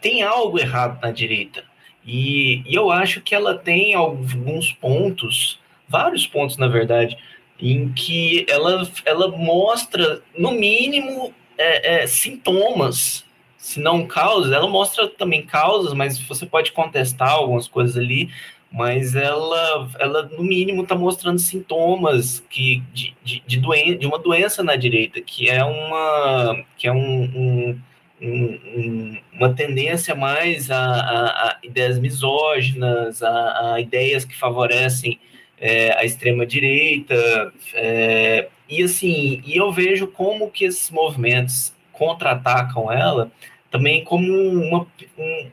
tem 0.00 0.22
algo 0.22 0.58
errado 0.58 1.00
na 1.00 1.10
direita. 1.10 1.64
E, 2.06 2.62
e, 2.66 2.74
eu 2.74 2.90
acho 2.90 3.20
que 3.20 3.34
ela 3.34 3.56
tem 3.56 3.94
alguns 3.94 4.72
pontos, 4.72 5.58
vários 5.88 6.26
pontos, 6.26 6.56
na 6.56 6.68
verdade, 6.68 7.16
em 7.58 7.92
que 7.92 8.44
ela, 8.48 8.86
ela 9.04 9.28
mostra, 9.28 10.22
no 10.36 10.52
mínimo, 10.52 11.32
é, 11.56 12.02
é, 12.02 12.06
sintomas, 12.06 13.24
se 13.56 13.80
não 13.80 14.06
causas. 14.06 14.52
Ela 14.52 14.68
mostra 14.68 15.08
também 15.08 15.46
causas, 15.46 15.94
mas 15.94 16.18
você 16.18 16.44
pode 16.44 16.72
contestar 16.72 17.30
algumas 17.30 17.66
coisas 17.66 17.96
ali. 17.96 18.28
Mas 18.70 19.14
ela, 19.14 19.88
ela 20.00 20.22
no 20.24 20.42
mínimo, 20.42 20.82
está 20.82 20.96
mostrando 20.96 21.38
sintomas 21.38 22.44
que, 22.50 22.82
de, 22.92 23.14
de, 23.22 23.42
de, 23.46 23.60
doen 23.60 23.96
de 23.96 24.04
uma 24.04 24.18
doença 24.18 24.64
na 24.64 24.74
direita, 24.74 25.20
que 25.20 25.48
é 25.48 25.64
uma. 25.64 26.64
Que 26.76 26.88
é 26.88 26.92
um, 26.92 27.22
um 27.22 27.80
um, 28.20 29.18
uma 29.32 29.54
tendência 29.54 30.14
mais 30.14 30.70
a, 30.70 30.78
a, 30.78 31.48
a 31.48 31.58
ideias 31.62 31.98
misóginas, 31.98 33.22
a, 33.22 33.74
a, 33.74 33.80
ideias 33.80 34.24
que 34.24 34.36
favorecem 34.36 35.18
é, 35.58 35.92
a 35.98 36.04
extrema 36.04 36.46
direita, 36.46 37.52
é, 37.74 38.48
e 38.68 38.82
assim, 38.82 39.42
e 39.44 39.56
eu 39.56 39.70
vejo 39.72 40.06
como 40.06 40.50
que 40.50 40.64
esses 40.64 40.90
movimentos 40.90 41.74
contra-atacam 41.92 42.90
ela 42.90 43.30
também 43.70 44.04
como 44.04 44.32
uma, 44.32 44.86
um, 45.18 45.50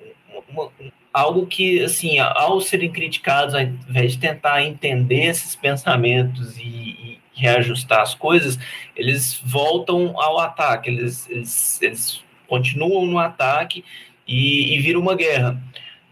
uma, 0.50 0.72
algo 1.12 1.48
que, 1.48 1.84
assim, 1.84 2.20
ao 2.20 2.62
serem 2.62 2.92
criticados, 2.92 3.56
ao 3.56 3.62
invés 3.62 4.14
de 4.14 4.20
tentar 4.20 4.64
entender 4.64 5.26
esses 5.26 5.56
pensamentos 5.56 6.58
e, 6.58 6.62
e 6.62 7.20
reajustar 7.34 8.02
as 8.02 8.14
coisas, 8.14 8.60
eles 8.96 9.42
voltam 9.44 10.20
ao 10.20 10.40
ataque, 10.40 10.90
eles, 10.90 11.28
eles, 11.30 11.82
eles 11.82 12.24
continuam 12.52 13.06
no 13.06 13.18
ataque 13.18 13.82
e, 14.28 14.76
e 14.76 14.80
vira 14.80 15.00
uma 15.00 15.16
guerra. 15.16 15.58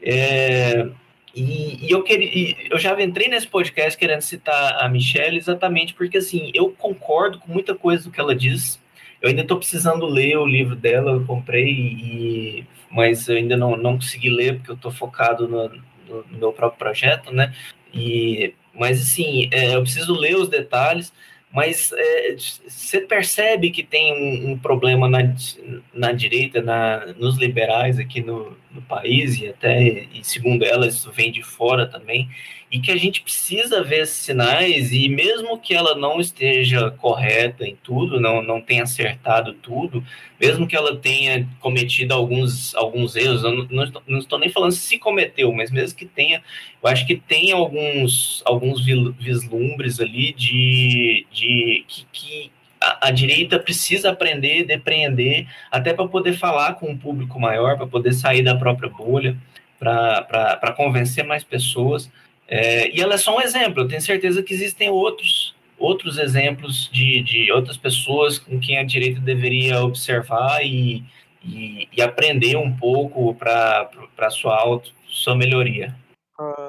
É, 0.01 0.87
e, 1.35 1.85
e, 1.85 1.91
eu, 1.91 2.01
queria, 2.01 2.55
eu 2.71 2.79
já 2.79 2.99
entrei 3.03 3.27
nesse 3.27 3.45
podcast 3.45 3.99
querendo 3.99 4.21
citar 4.21 4.81
a 4.81 4.87
Michelle 4.87 5.37
exatamente 5.37 5.93
porque, 5.93 6.17
assim, 6.17 6.49
eu 6.53 6.69
concordo 6.69 7.39
com 7.39 7.51
muita 7.51 7.75
coisa 7.75 8.05
do 8.05 8.11
que 8.11 8.21
ela 8.21 8.33
diz. 8.33 8.79
Eu 9.21 9.27
ainda 9.27 9.41
estou 9.41 9.57
precisando 9.57 10.05
ler 10.05 10.37
o 10.37 10.45
livro 10.45 10.77
dela, 10.77 11.11
eu 11.11 11.25
comprei, 11.25 11.73
e, 11.73 12.65
mas 12.89 13.27
eu 13.27 13.35
ainda 13.35 13.57
não, 13.57 13.75
não 13.75 13.95
consegui 13.95 14.29
ler 14.29 14.55
porque 14.55 14.71
eu 14.71 14.75
estou 14.75 14.91
focado 14.91 15.45
no, 15.45 15.67
no, 15.67 16.23
no, 16.31 16.37
meu 16.37 16.53
próprio 16.53 16.79
projeto, 16.79 17.33
né? 17.33 17.53
E, 17.93 18.53
mas, 18.73 19.01
assim, 19.01 19.49
é, 19.51 19.75
eu 19.75 19.81
preciso 19.81 20.13
ler 20.13 20.37
os 20.37 20.47
detalhes 20.47 21.11
mas 21.51 21.91
é, 21.93 22.35
você 22.67 23.01
percebe 23.01 23.71
que 23.71 23.83
tem 23.83 24.13
um, 24.13 24.51
um, 24.51 24.57
problema 24.57 25.09
na, 25.09 25.35
na 25.93 26.11
direita, 26.11 26.61
na, 26.61 27.07
nos 27.17 27.37
liberais 27.37 27.97
aqui 27.97 28.21
no, 28.21 28.55
no 28.71 28.81
país, 28.83 29.39
e 29.39 29.47
até, 29.47 30.05
e 30.13 30.23
segundo 30.23 30.63
elas, 30.63 30.95
isso 30.95 31.11
vem 31.11 31.31
de 31.31 31.41
fora 31.41 31.87
também, 31.87 32.29
e 32.71 32.79
que 32.79 32.91
a 32.91 32.97
gente 32.97 33.21
precisa 33.21 33.83
ver 33.83 34.03
esses 34.03 34.17
sinais, 34.17 34.91
e 34.91 35.09
mesmo 35.09 35.57
que 35.57 35.73
ela 35.73 35.95
não 35.95 36.19
esteja 36.19 36.91
correta 36.91 37.65
em 37.65 37.75
tudo, 37.75 38.19
não, 38.19 38.43
não 38.43 38.61
tenha 38.61 38.83
acertado 38.83 39.53
tudo, 39.53 40.03
mesmo 40.39 40.67
que 40.67 40.75
ela 40.75 40.95
tenha 40.95 41.47
cometido 41.59 42.13
alguns, 42.13 42.75
alguns 42.75 43.15
erros, 43.15 43.43
eu 43.43 43.67
não, 43.71 43.91
não, 44.07 44.19
estou, 44.19 44.37
nem 44.37 44.49
falando 44.49 44.71
se 44.71 44.99
cometeu, 44.99 45.51
mas 45.51 45.71
mesmo 45.71 45.97
que 45.97 46.05
tenha, 46.05 46.43
eu 46.81 46.89
acho 46.89 47.07
que 47.07 47.15
tem 47.15 47.51
alguns, 47.51 48.43
alguns 48.45 48.85
vislumbres 48.85 49.99
ali 49.99 50.31
de, 50.33 51.25
de 51.31 51.83
que, 51.87 52.05
que 52.11 52.51
a, 52.79 53.07
a, 53.07 53.11
direita 53.11 53.57
precisa 53.57 54.11
aprender, 54.11 54.63
depreender, 54.63 55.47
até 55.71 55.91
para 55.91 56.07
poder 56.07 56.33
falar 56.33 56.75
com 56.75 56.91
um 56.91 56.97
público 56.97 57.39
maior, 57.39 57.77
para 57.77 57.87
poder 57.87 58.13
sair 58.13 58.43
da 58.43 58.55
própria 58.55 58.89
bolha, 58.89 59.35
para 59.79 60.73
convencer 60.75 61.25
mais 61.25 61.43
pessoas. 61.43 62.11
É, 62.49 62.89
e 62.89 62.99
ela 62.99 63.13
é 63.13 63.17
só 63.17 63.37
um 63.37 63.41
exemplo, 63.41 63.83
eu 63.83 63.87
tenho 63.87 64.01
certeza 64.01 64.41
que 64.41 64.53
existem 64.53 64.89
outros, 64.89 65.55
outros 65.77 66.17
exemplos 66.17 66.89
de, 66.91 67.21
de 67.21 67.51
outras 67.51 67.77
pessoas 67.77 68.39
com 68.39 68.59
quem 68.59 68.79
a 68.79 68.83
direita 68.83 69.21
deveria 69.21 69.83
observar 69.83 70.65
e, 70.65 71.03
e, 71.43 71.87
e 71.95 72.01
aprender 72.01 72.55
um 72.57 72.75
pouco 72.75 73.35
para 73.35 74.29
sua 74.31 74.59
auto, 74.59 74.91
sua 75.05 75.35
melhoria. 75.35 75.95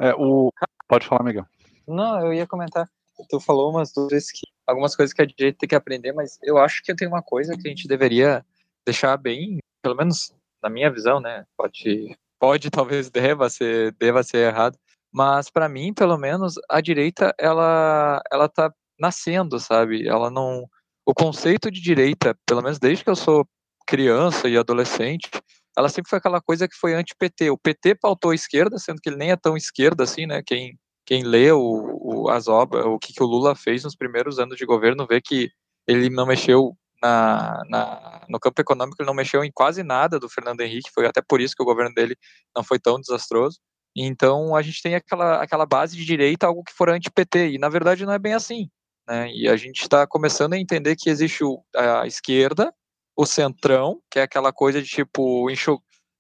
É, 0.01 0.15
o... 0.15 0.53
Pode 0.87 1.07
falar, 1.07 1.25
Miguel. 1.25 1.47
Não, 1.89 2.21
eu 2.27 2.35
ia 2.35 2.47
comentar. 2.47 2.87
Tu 3.29 3.41
falou 3.41 3.71
umas 3.71 3.93
duas 3.93 4.31
que 4.31 4.47
algumas 4.67 4.95
coisas 4.95 5.13
que 5.15 5.23
a 5.23 5.27
direita 5.27 5.59
tem 5.61 5.69
que 5.69 5.75
aprender, 5.75 6.13
mas 6.13 6.39
eu 6.43 6.59
acho 6.59 6.83
que 6.83 6.95
tem 6.95 7.09
uma 7.09 7.23
coisa 7.23 7.57
que 7.57 7.67
a 7.67 7.71
gente 7.71 7.89
deveria 7.89 8.45
deixar 8.85 9.17
bem, 9.17 9.59
pelo 9.83 9.97
menos 9.97 10.33
na 10.63 10.71
minha 10.71 10.91
visão, 10.91 11.21
né? 11.21 11.45
Pode, 11.57 12.17
pode 12.39 12.71
talvez 12.71 13.11
deva 13.11 13.49
ser, 13.49 13.93
deva 13.99 14.23
ser 14.23 14.49
errado, 14.49 14.79
mas 15.13 15.51
para 15.51 15.69
mim, 15.69 15.93
pelo 15.95 16.17
menos, 16.19 16.55
a 16.69 16.81
direita 16.81 17.35
ela 17.39 18.23
ela 18.33 18.49
tá 18.49 18.73
nascendo, 18.99 19.59
sabe? 19.59 20.07
Ela 20.07 20.31
não 20.31 20.67
o 21.07 21.15
conceito 21.15 21.71
de 21.71 21.81
direita, 21.81 22.37
pelo 22.47 22.63
menos 22.63 22.79
desde 22.79 23.05
que 23.05 23.11
eu 23.11 23.17
sou 23.17 23.47
criança 23.87 24.49
e 24.49 24.57
adolescente, 24.57 25.29
ela 25.77 25.89
sempre 25.89 26.11
foi 26.11 26.19
aquela 26.19 26.41
coisa 26.41 26.69
que 26.69 26.77
foi 26.77 26.95
anti-PT. 26.95 27.51
O 27.51 27.59
PT 27.59 27.97
pautou 27.97 28.31
a 28.33 28.35
esquerda, 28.35 28.79
sendo 28.79 29.01
que 29.01 29.09
ele 29.09 29.17
nem 29.17 29.31
é 29.33 29.37
tão 29.37 29.57
esquerda 29.57 30.05
assim, 30.05 30.27
né? 30.27 30.43
Quem 30.47 30.79
quem 31.07 31.25
lê 31.25 31.51
o, 31.51 31.59
o, 31.61 32.29
as 32.31 32.47
obras, 32.47 32.85
o 32.87 32.99
que, 32.99 33.13
que 33.13 33.23
o 33.23 33.27
Lula 33.27 33.57
fez 33.57 33.83
nos 33.83 33.97
primeiros 33.97 34.39
anos 34.39 34.57
de 34.57 34.65
governo, 34.65 35.07
vê 35.09 35.21
que 35.21 35.51
ele 35.85 36.09
não 36.09 36.25
mexeu 36.25 36.77
na, 37.03 37.63
na, 37.69 38.27
no 38.29 38.39
campo 38.39 38.61
econômico, 38.61 38.97
ele 39.01 39.09
não 39.09 39.15
mexeu 39.15 39.43
em 39.43 39.51
quase 39.53 39.83
nada 39.83 40.21
do 40.21 40.29
Fernando 40.29 40.61
Henrique, 40.61 40.91
foi 40.95 41.07
até 41.07 41.21
por 41.21 41.41
isso 41.41 41.57
que 41.57 41.63
o 41.63 41.67
governo 41.67 41.93
dele 41.95 42.17
não 42.55 42.63
foi 42.63 42.79
tão 42.79 43.01
desastroso. 43.01 43.59
Então 43.97 44.55
a 44.55 44.63
gente 44.63 44.83
tem 44.83 44.95
aquela, 44.95 45.43
aquela 45.43 45.67
base 45.67 45.97
de 45.97 46.05
direita, 46.05 46.47
algo 46.47 46.65
que 46.65 46.73
for 46.73 46.89
anti-PT, 46.89 47.53
e 47.53 47.59
na 47.59 47.69
verdade 47.69 48.07
não 48.07 48.13
é 48.13 48.19
bem 48.19 48.35
assim. 48.35 48.69
Né? 49.09 49.31
E 49.33 49.49
a 49.49 49.57
gente 49.57 49.83
está 49.83 50.07
começando 50.07 50.53
a 50.53 50.59
entender 50.59 50.97
que 50.97 51.11
existe 51.11 51.43
a 51.75 52.07
esquerda, 52.07 52.73
o 53.17 53.27
centrão, 53.27 54.01
que 54.11 54.19
é 54.19 54.23
aquela 54.23 54.53
coisa 54.53 54.81
de 54.81 54.89
tipo 54.89 55.51
enxu, 55.51 55.75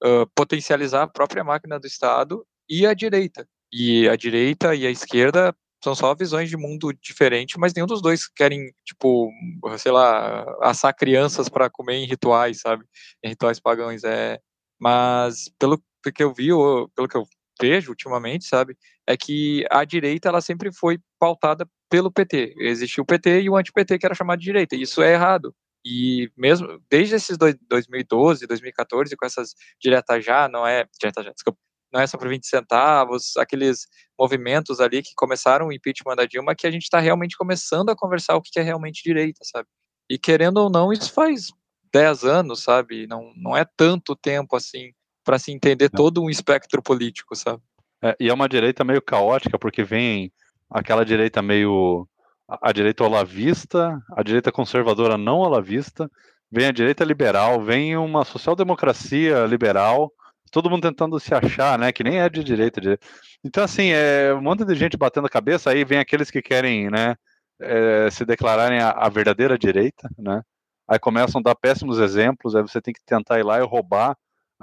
uh, 0.05 0.27
potencializar 0.35 1.05
a 1.05 1.09
própria 1.09 1.45
máquina 1.45 1.79
do 1.79 1.87
Estado, 1.87 2.45
e 2.69 2.87
a 2.87 2.95
direita. 2.95 3.49
E 3.73 4.09
a 4.09 4.17
direita 4.17 4.75
e 4.75 4.87
a 4.87 4.91
esquerda 4.91 5.55
são 5.83 5.95
só 5.95 6.15
visões 6.15 6.51
de 6.51 6.57
mundo 6.57 6.93
diferentes, 6.93 7.57
mas 7.57 7.73
nenhum 7.73 7.87
dos 7.87 8.03
dois 8.03 8.29
querem, 8.29 8.73
tipo, 8.85 9.31
sei 9.79 9.93
lá, 9.93 10.45
assar 10.61 10.95
crianças 10.95 11.49
para 11.49 11.71
comer 11.71 11.97
em 11.97 12.07
rituais, 12.07 12.61
sabe? 12.61 12.85
Em 13.25 13.31
rituais 13.31 13.59
pagãos. 13.59 14.05
É... 14.05 14.39
Mas 14.79 15.49
pelo 15.59 15.83
que 16.15 16.23
eu 16.23 16.35
vi, 16.35 16.49
pelo 16.95 17.09
que 17.09 17.17
eu 17.17 17.27
vejo 17.61 17.91
ultimamente, 17.91 18.47
sabe, 18.47 18.77
é 19.07 19.17
que 19.17 19.65
a 19.71 19.85
direita 19.85 20.29
ela 20.29 20.41
sempre 20.41 20.73
foi 20.73 20.99
pautada 21.19 21.69
pelo 21.91 22.11
PT. 22.11 22.55
Existia 22.59 23.03
o 23.03 23.07
PT 23.07 23.43
e 23.43 23.51
o 23.51 23.57
anti-PT 23.57 23.99
que 23.99 24.07
era 24.07 24.15
chamado 24.15 24.39
de 24.39 24.45
direita. 24.45 24.77
E 24.77 24.83
isso 24.83 25.03
é 25.03 25.13
errado. 25.13 25.55
E 25.85 26.31
mesmo 26.37 26.81
desde 26.91 27.15
esses 27.17 27.37
dois, 27.39 27.57
2012, 27.69 28.47
2014, 28.47 29.17
com 29.17 29.27
essas 29.27 29.55
direta 29.81 30.21
já, 30.21 30.49
não 30.49 30.67
é 30.67 30.87
direta 31.01 31.23
já, 31.23 31.33
desculpa, 31.33 31.59
não 31.93 32.01
é 32.01 32.07
só 32.07 32.17
por 32.17 32.29
20 32.29 32.47
centavos, 32.47 33.37
aqueles 33.37 33.87
movimentos 34.19 34.81
ali 34.81 35.03
que 35.03 35.13
começaram 35.17 35.69
o 35.69 35.73
impeachment 35.73 36.17
da 36.17 36.27
Dilma, 36.27 36.55
que 36.55 36.67
a 36.67 36.71
gente 36.71 36.83
está 36.83 37.01
realmente 37.01 37.37
começando 37.37 37.91
a 37.91 37.97
conversar 37.97 38.37
o 38.37 38.43
que 38.43 38.61
é 38.61 38.63
realmente 38.63 39.03
direita, 39.03 39.41
sabe? 39.43 39.69
E 40.09 40.19
querendo 40.19 40.59
ou 40.59 40.71
não, 40.71 40.93
isso 40.93 41.13
faz 41.13 41.49
10 41.93 42.25
anos, 42.25 42.63
sabe? 42.63 43.07
Não, 43.07 43.33
não 43.37 43.57
é 43.57 43.65
tanto 43.65 44.15
tempo 44.15 44.57
assim 44.57 44.93
para 45.31 45.39
se 45.39 45.53
entender 45.53 45.89
todo 45.89 46.21
um 46.21 46.29
espectro 46.29 46.83
político, 46.83 47.37
sabe? 47.37 47.63
É, 48.03 48.17
e 48.19 48.29
é 48.29 48.35
uma 48.35 48.49
direita 48.49 48.83
meio 48.83 49.01
caótica, 49.01 49.57
porque 49.57 49.85
vem 49.85 50.33
aquela 50.69 51.05
direita 51.05 51.41
meio. 51.41 52.05
a 52.49 52.73
direita 52.73 53.05
olavista, 53.05 54.03
a 54.17 54.25
direita 54.25 54.51
conservadora 54.51 55.17
não 55.17 55.39
olavista, 55.39 56.11
vem 56.51 56.67
a 56.67 56.73
direita 56.73 57.05
liberal, 57.05 57.63
vem 57.63 57.97
uma 57.97 58.25
social-democracia 58.25 59.47
liberal, 59.47 60.13
todo 60.51 60.69
mundo 60.69 60.83
tentando 60.83 61.21
se 61.21 61.33
achar, 61.33 61.79
né? 61.79 61.93
Que 61.93 62.03
nem 62.03 62.19
é 62.19 62.29
de 62.29 62.43
direita. 62.43 62.81
De... 62.81 62.99
Então, 63.45 63.63
assim, 63.63 63.91
é 63.93 64.35
um 64.35 64.43
monte 64.43 64.65
de 64.65 64.75
gente 64.75 64.97
batendo 64.97 65.29
a 65.29 65.31
cabeça, 65.31 65.71
aí 65.71 65.85
vem 65.85 66.01
aqueles 66.01 66.29
que 66.29 66.43
querem, 66.43 66.91
né? 66.91 67.15
É, 67.61 68.11
se 68.11 68.25
declararem 68.25 68.81
a, 68.81 68.91
a, 68.91 69.09
verdadeira 69.09 69.57
direita, 69.57 70.11
né? 70.19 70.43
Aí 70.89 70.99
começam 70.99 71.39
a 71.39 71.43
dar 71.43 71.55
péssimos 71.55 72.01
exemplos, 72.01 72.57
aí 72.57 72.63
você 72.63 72.81
tem 72.81 72.93
que 72.93 73.05
tentar 73.07 73.39
ir 73.39 73.45
lá 73.45 73.61
e 73.61 73.65
roubar 73.65 74.17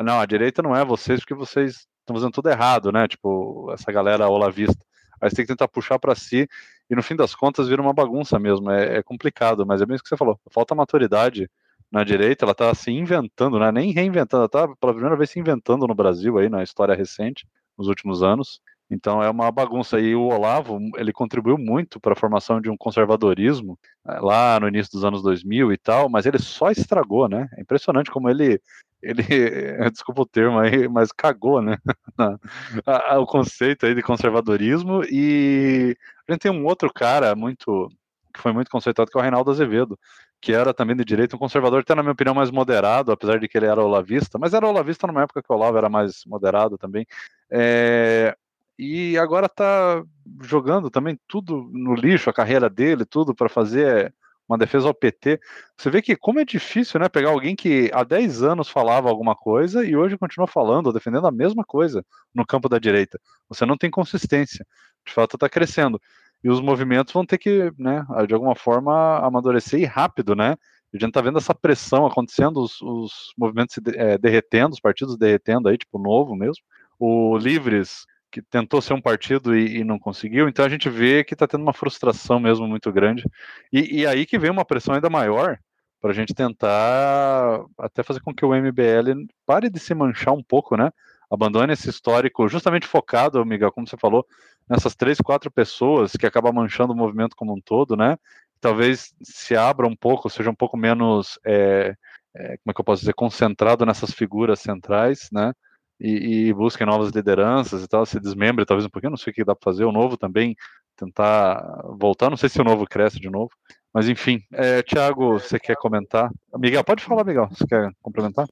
não, 0.03 0.19
a 0.19 0.25
direita 0.25 0.61
não 0.61 0.75
é 0.75 0.85
vocês 0.85 1.19
porque 1.19 1.33
vocês 1.33 1.87
estão 1.99 2.15
fazendo 2.15 2.31
tudo 2.31 2.49
errado, 2.49 2.91
né? 2.91 3.07
Tipo, 3.07 3.71
essa 3.71 3.91
galera 3.91 4.29
olavista. 4.29 4.85
Aí 5.21 5.29
você 5.29 5.37
tem 5.37 5.45
que 5.45 5.51
tentar 5.51 5.67
puxar 5.67 5.99
para 5.99 6.15
si 6.15 6.47
e 6.89 6.95
no 6.95 7.03
fim 7.03 7.15
das 7.15 7.35
contas 7.35 7.67
vira 7.67 7.81
uma 7.81 7.93
bagunça 7.93 8.39
mesmo. 8.39 8.69
É, 8.71 8.97
é 8.97 9.03
complicado, 9.03 9.65
mas 9.65 9.81
é 9.81 9.85
mesmo 9.85 10.03
que 10.03 10.09
você 10.09 10.17
falou. 10.17 10.39
Falta 10.49 10.75
maturidade 10.75 11.49
na 11.91 12.03
direita, 12.03 12.45
ela 12.45 12.51
está 12.51 12.73
se 12.75 12.91
inventando, 12.91 13.59
né? 13.59 13.71
Nem 13.71 13.91
reinventando, 13.91 14.41
ela 14.41 14.45
está 14.45 14.75
pela 14.75 14.93
primeira 14.93 15.15
vez 15.15 15.29
se 15.29 15.39
inventando 15.39 15.87
no 15.87 15.95
Brasil 15.95 16.37
aí 16.37 16.49
na 16.49 16.63
história 16.63 16.95
recente, 16.95 17.47
nos 17.77 17.87
últimos 17.87 18.23
anos. 18.23 18.61
Então 18.89 19.21
é 19.21 19.29
uma 19.29 19.51
bagunça. 19.51 19.99
E 19.99 20.15
o 20.15 20.27
Olavo, 20.27 20.79
ele 20.95 21.11
contribuiu 21.11 21.57
muito 21.57 21.99
para 21.99 22.13
a 22.13 22.15
formação 22.15 22.61
de 22.61 22.69
um 22.69 22.77
conservadorismo 22.77 23.77
eh, 24.07 24.19
lá 24.19 24.59
no 24.59 24.67
início 24.67 24.91
dos 24.93 25.03
anos 25.03 25.21
2000 25.21 25.73
e 25.73 25.77
tal, 25.77 26.09
mas 26.09 26.25
ele 26.25 26.39
só 26.39 26.71
estragou, 26.71 27.27
né? 27.27 27.49
É 27.57 27.61
impressionante 27.61 28.09
como 28.11 28.29
ele 28.29 28.61
ele, 29.01 29.23
desculpa 29.91 30.21
o 30.21 30.25
termo 30.25 30.59
aí, 30.59 30.87
mas 30.87 31.11
cagou, 31.11 31.61
né? 31.61 31.77
o 33.19 33.25
conceito 33.25 33.85
aí 33.85 33.95
de 33.95 34.01
conservadorismo 34.01 35.03
e 35.03 35.95
a 36.27 36.31
gente 36.31 36.41
tem 36.41 36.51
um 36.51 36.65
outro 36.65 36.91
cara 36.91 37.35
muito 37.35 37.89
que 38.33 38.41
foi 38.41 38.53
muito 38.53 38.69
conceituado 38.69 39.09
que 39.09 39.17
é 39.17 39.19
o 39.19 39.21
Reinaldo 39.21 39.49
Azevedo, 39.49 39.97
que 40.39 40.53
era 40.53 40.73
também 40.73 40.95
de 40.95 41.03
direito, 41.03 41.35
um 41.35 41.39
conservador 41.39 41.81
até 41.81 41.95
na 41.95 42.03
minha 42.03 42.13
opinião 42.13 42.35
mais 42.35 42.51
moderado, 42.51 43.11
apesar 43.11 43.39
de 43.39 43.47
que 43.47 43.57
ele 43.57 43.65
era 43.65 43.83
olavista, 43.83 44.37
mas 44.37 44.53
era 44.53 44.67
olavista 44.67 45.07
numa 45.07 45.23
época 45.23 45.41
que 45.41 45.51
o 45.51 45.55
Olavo 45.55 45.77
era 45.77 45.89
mais 45.89 46.23
moderado 46.25 46.77
também. 46.77 47.05
É, 47.49 48.35
e 48.77 49.17
agora 49.17 49.49
tá 49.49 50.03
jogando 50.41 50.89
também 50.89 51.19
tudo 51.27 51.67
no 51.73 51.95
lixo, 51.95 52.29
a 52.29 52.33
carreira 52.33 52.69
dele, 52.69 53.05
tudo 53.05 53.33
para 53.33 53.49
fazer 53.49 54.13
uma 54.47 54.57
defesa 54.57 54.87
ao 54.87 54.93
PT. 54.93 55.39
Você 55.77 55.89
vê 55.89 56.01
que 56.01 56.15
como 56.15 56.39
é 56.39 56.45
difícil, 56.45 56.99
né, 56.99 57.09
pegar 57.09 57.29
alguém 57.29 57.55
que 57.55 57.91
há 57.93 58.03
10 58.03 58.43
anos 58.43 58.69
falava 58.69 59.09
alguma 59.09 59.35
coisa 59.35 59.85
e 59.85 59.95
hoje 59.95 60.17
continua 60.17 60.47
falando, 60.47 60.93
defendendo 60.93 61.27
a 61.27 61.31
mesma 61.31 61.63
coisa 61.63 62.05
no 62.33 62.45
campo 62.45 62.69
da 62.69 62.79
direita. 62.79 63.19
Você 63.49 63.65
não 63.65 63.77
tem 63.77 63.91
consistência. 63.91 64.65
De 65.05 65.13
fato, 65.13 65.35
está 65.35 65.49
crescendo. 65.49 65.99
E 66.43 66.49
os 66.49 66.61
movimentos 66.61 67.13
vão 67.13 67.25
ter 67.25 67.37
que, 67.37 67.71
né, 67.77 68.05
de 68.27 68.33
alguma 68.33 68.55
forma, 68.55 69.19
amadurecer 69.19 69.79
e 69.79 69.85
rápido, 69.85 70.35
né? 70.35 70.55
A 70.93 70.97
gente 70.97 71.09
está 71.09 71.21
vendo 71.21 71.37
essa 71.37 71.53
pressão 71.53 72.05
acontecendo, 72.05 72.61
os, 72.61 72.81
os 72.81 73.33
movimentos 73.37 73.75
se 73.75 73.81
é, 73.95 74.17
derretendo, 74.17 74.73
os 74.73 74.79
partidos 74.79 75.17
derretendo 75.17 75.67
aí, 75.67 75.77
tipo, 75.77 75.99
novo 75.99 76.35
mesmo. 76.35 76.63
O 76.99 77.37
Livres 77.37 78.05
que 78.31 78.41
tentou 78.41 78.81
ser 78.81 78.93
um 78.93 79.01
partido 79.01 79.55
e, 79.55 79.77
e, 79.77 79.83
não 79.83 79.97
conseguiu, 79.97 80.49
então 80.49 80.65
a 80.65 80.69
gente 80.69 80.89
vê 80.89 81.23
que 81.23 81.33
está 81.33 81.47
tendo 81.47 81.61
uma 81.61 81.73
frustração 81.73 82.39
mesmo 82.39 82.67
muito 82.67 82.91
grande. 82.91 83.23
E, 83.71 84.01
e 84.01 84.07
aí 84.07 84.25
que 84.25 84.37
vem 84.37 84.51
uma 84.51 84.65
pressão 84.65 84.93
ainda 84.93 85.09
maior 85.09 85.57
para 85.99 86.11
a 86.11 86.13
gente 86.13 86.33
tentar 86.33 87.65
até 87.77 88.03
fazer 88.03 88.21
com 88.21 88.33
que 88.33 88.45
o 88.45 88.53
MBL 88.53 89.25
pare 89.45 89.69
de 89.69 89.79
se 89.79 89.93
manchar 89.95 90.33
um 90.33 90.43
pouco, 90.43 90.77
né? 90.77 90.91
Abandone 91.29 91.73
esse 91.73 91.89
histórico 91.89 92.47
justamente 92.47 92.87
focado, 92.87 93.43
Miguel, 93.45 93.71
como 93.71 93.87
você 93.87 93.97
falou, 93.97 94.25
nessas 94.69 94.95
três, 94.95 95.19
quatro 95.19 95.51
pessoas 95.51 96.13
que 96.13 96.25
acaba 96.25 96.51
manchando 96.51 96.93
o 96.93 96.95
movimento 96.95 97.35
como 97.35 97.53
um 97.53 97.61
todo, 97.61 97.95
né? 97.97 98.17
Talvez 98.61 99.13
se 99.21 99.55
abra 99.55 99.87
um 99.87 99.95
pouco, 99.95 100.29
seja 100.29 100.49
um 100.49 100.55
pouco 100.55 100.77
menos, 100.77 101.39
é, 101.45 101.95
é, 102.35 102.57
como 102.57 102.71
é 102.71 102.73
que 102.73 102.81
eu 102.81 102.85
posso 102.85 103.01
dizer, 103.01 103.13
concentrado 103.13 103.85
nessas 103.85 104.11
figuras 104.11 104.59
centrais, 104.59 105.29
né? 105.31 105.53
E, 105.99 106.47
e 106.47 106.53
busquem 106.53 106.85
novas 106.85 107.11
lideranças 107.11 107.83
e 107.83 107.87
tal, 107.87 108.05
se 108.05 108.19
desmembre 108.19 108.65
talvez 108.65 108.85
um 108.85 108.89
pouquinho, 108.89 109.11
não 109.11 109.17
sei 109.17 109.31
o 109.31 109.33
que 109.33 109.43
dá 109.43 109.55
para 109.55 109.71
fazer, 109.71 109.85
o 109.85 109.91
novo 109.91 110.17
também 110.17 110.55
tentar 110.95 111.83
voltar, 111.99 112.29
não 112.29 112.37
sei 112.37 112.49
se 112.49 112.59
o 112.59 112.63
novo 112.63 112.85
cresce 112.87 113.19
de 113.19 113.29
novo, 113.29 113.51
mas 113.93 114.09
enfim, 114.09 114.41
é, 114.51 114.81
Tiago, 114.81 115.33
você 115.33 115.59
quer 115.59 115.75
comentar? 115.77 116.31
Miguel, 116.55 116.83
pode 116.83 117.03
falar, 117.03 117.23
Miguel, 117.23 117.47
você 117.49 117.65
quer 117.67 117.91
complementar? 118.01 118.47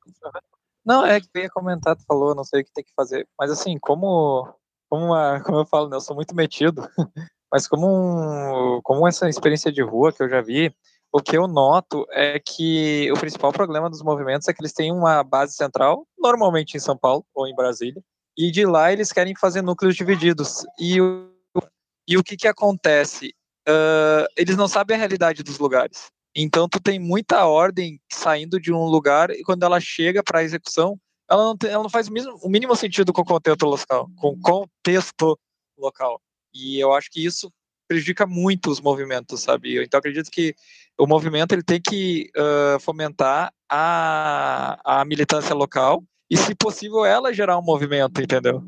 Não, 0.85 1.05
é 1.05 1.19
que 1.19 1.27
eu 1.33 1.41
ia 1.41 1.49
comentar, 1.49 1.95
tu 1.95 2.03
falou, 2.05 2.35
não 2.35 2.43
sei 2.43 2.61
o 2.61 2.65
que 2.65 2.71
tem 2.71 2.83
que 2.83 2.93
fazer, 2.95 3.27
mas 3.37 3.49
assim, 3.49 3.77
como, 3.79 4.47
como, 4.87 5.05
uma, 5.05 5.41
como 5.43 5.59
eu 5.59 5.65
falo, 5.65 5.89
né, 5.89 5.97
eu 5.97 6.01
sou 6.01 6.15
muito 6.15 6.35
metido, 6.35 6.87
mas 7.51 7.67
como, 7.67 7.87
um, 7.87 8.81
como 8.83 9.07
essa 9.07 9.27
experiência 9.27 9.71
de 9.71 9.81
rua 9.81 10.13
que 10.13 10.21
eu 10.21 10.29
já 10.29 10.41
vi, 10.41 10.71
o 11.15 11.21
que 11.21 11.37
eu 11.37 11.47
noto 11.47 12.05
é 12.11 12.37
que 12.41 13.09
o 13.09 13.17
principal 13.17 13.53
problema 13.53 13.89
dos 13.89 14.03
movimentos 14.03 14.49
é 14.49 14.53
que 14.53 14.61
eles 14.61 14.73
têm 14.73 14.91
uma 14.91 15.23
base 15.23 15.53
central, 15.53 16.05
normalmente 16.19 16.75
em 16.75 16.79
São 16.81 16.97
Paulo 16.97 17.25
ou 17.33 17.47
em 17.47 17.55
Brasília, 17.55 18.03
e 18.37 18.51
de 18.51 18.65
lá 18.65 18.91
eles 18.91 19.13
querem 19.13 19.33
fazer 19.33 19.61
núcleos 19.61 19.95
divididos. 19.95 20.65
E 20.77 20.99
o, 20.99 21.31
e 22.05 22.17
o 22.17 22.23
que, 22.23 22.35
que 22.35 22.49
acontece? 22.49 23.33
Uh, 23.65 24.27
eles 24.35 24.57
não 24.57 24.67
sabem 24.67 24.97
a 24.97 24.99
realidade 24.99 25.41
dos 25.41 25.57
lugares. 25.57 26.11
Então, 26.35 26.67
tu 26.67 26.81
tem 26.81 26.99
muita 26.99 27.45
ordem 27.45 27.97
saindo 28.11 28.59
de 28.59 28.73
um 28.73 28.83
lugar 28.83 29.29
e 29.29 29.41
quando 29.41 29.63
ela 29.63 29.79
chega 29.79 30.21
para 30.21 30.39
a 30.39 30.43
execução, 30.43 30.99
ela 31.31 31.45
não, 31.45 31.55
tem, 31.55 31.69
ela 31.69 31.83
não 31.83 31.89
faz 31.89 32.09
o, 32.09 32.11
mesmo, 32.11 32.37
o 32.43 32.49
mínimo 32.49 32.75
sentido 32.75 33.13
com 33.13 33.21
o 33.21 33.25
contexto 33.25 33.65
local, 33.65 34.09
com 34.17 34.37
contexto 34.41 35.39
local. 35.77 36.19
E 36.53 36.77
eu 36.77 36.93
acho 36.93 37.09
que 37.09 37.25
isso 37.25 37.49
prejudica 37.87 38.25
muito 38.25 38.69
os 38.69 38.81
movimentos, 38.81 39.41
sabe? 39.41 39.81
Então 39.83 39.97
acredito 39.97 40.29
que 40.31 40.55
o 40.97 41.05
movimento 41.05 41.53
ele 41.53 41.63
tem 41.63 41.79
que 41.81 42.29
uh, 42.37 42.79
fomentar 42.79 43.51
a, 43.69 44.79
a 44.83 45.05
militância 45.05 45.53
local 45.53 46.03
e, 46.29 46.37
se 46.37 46.55
possível, 46.55 47.05
ela 47.05 47.33
gerar 47.33 47.57
um 47.57 47.63
movimento, 47.63 48.21
entendeu? 48.21 48.63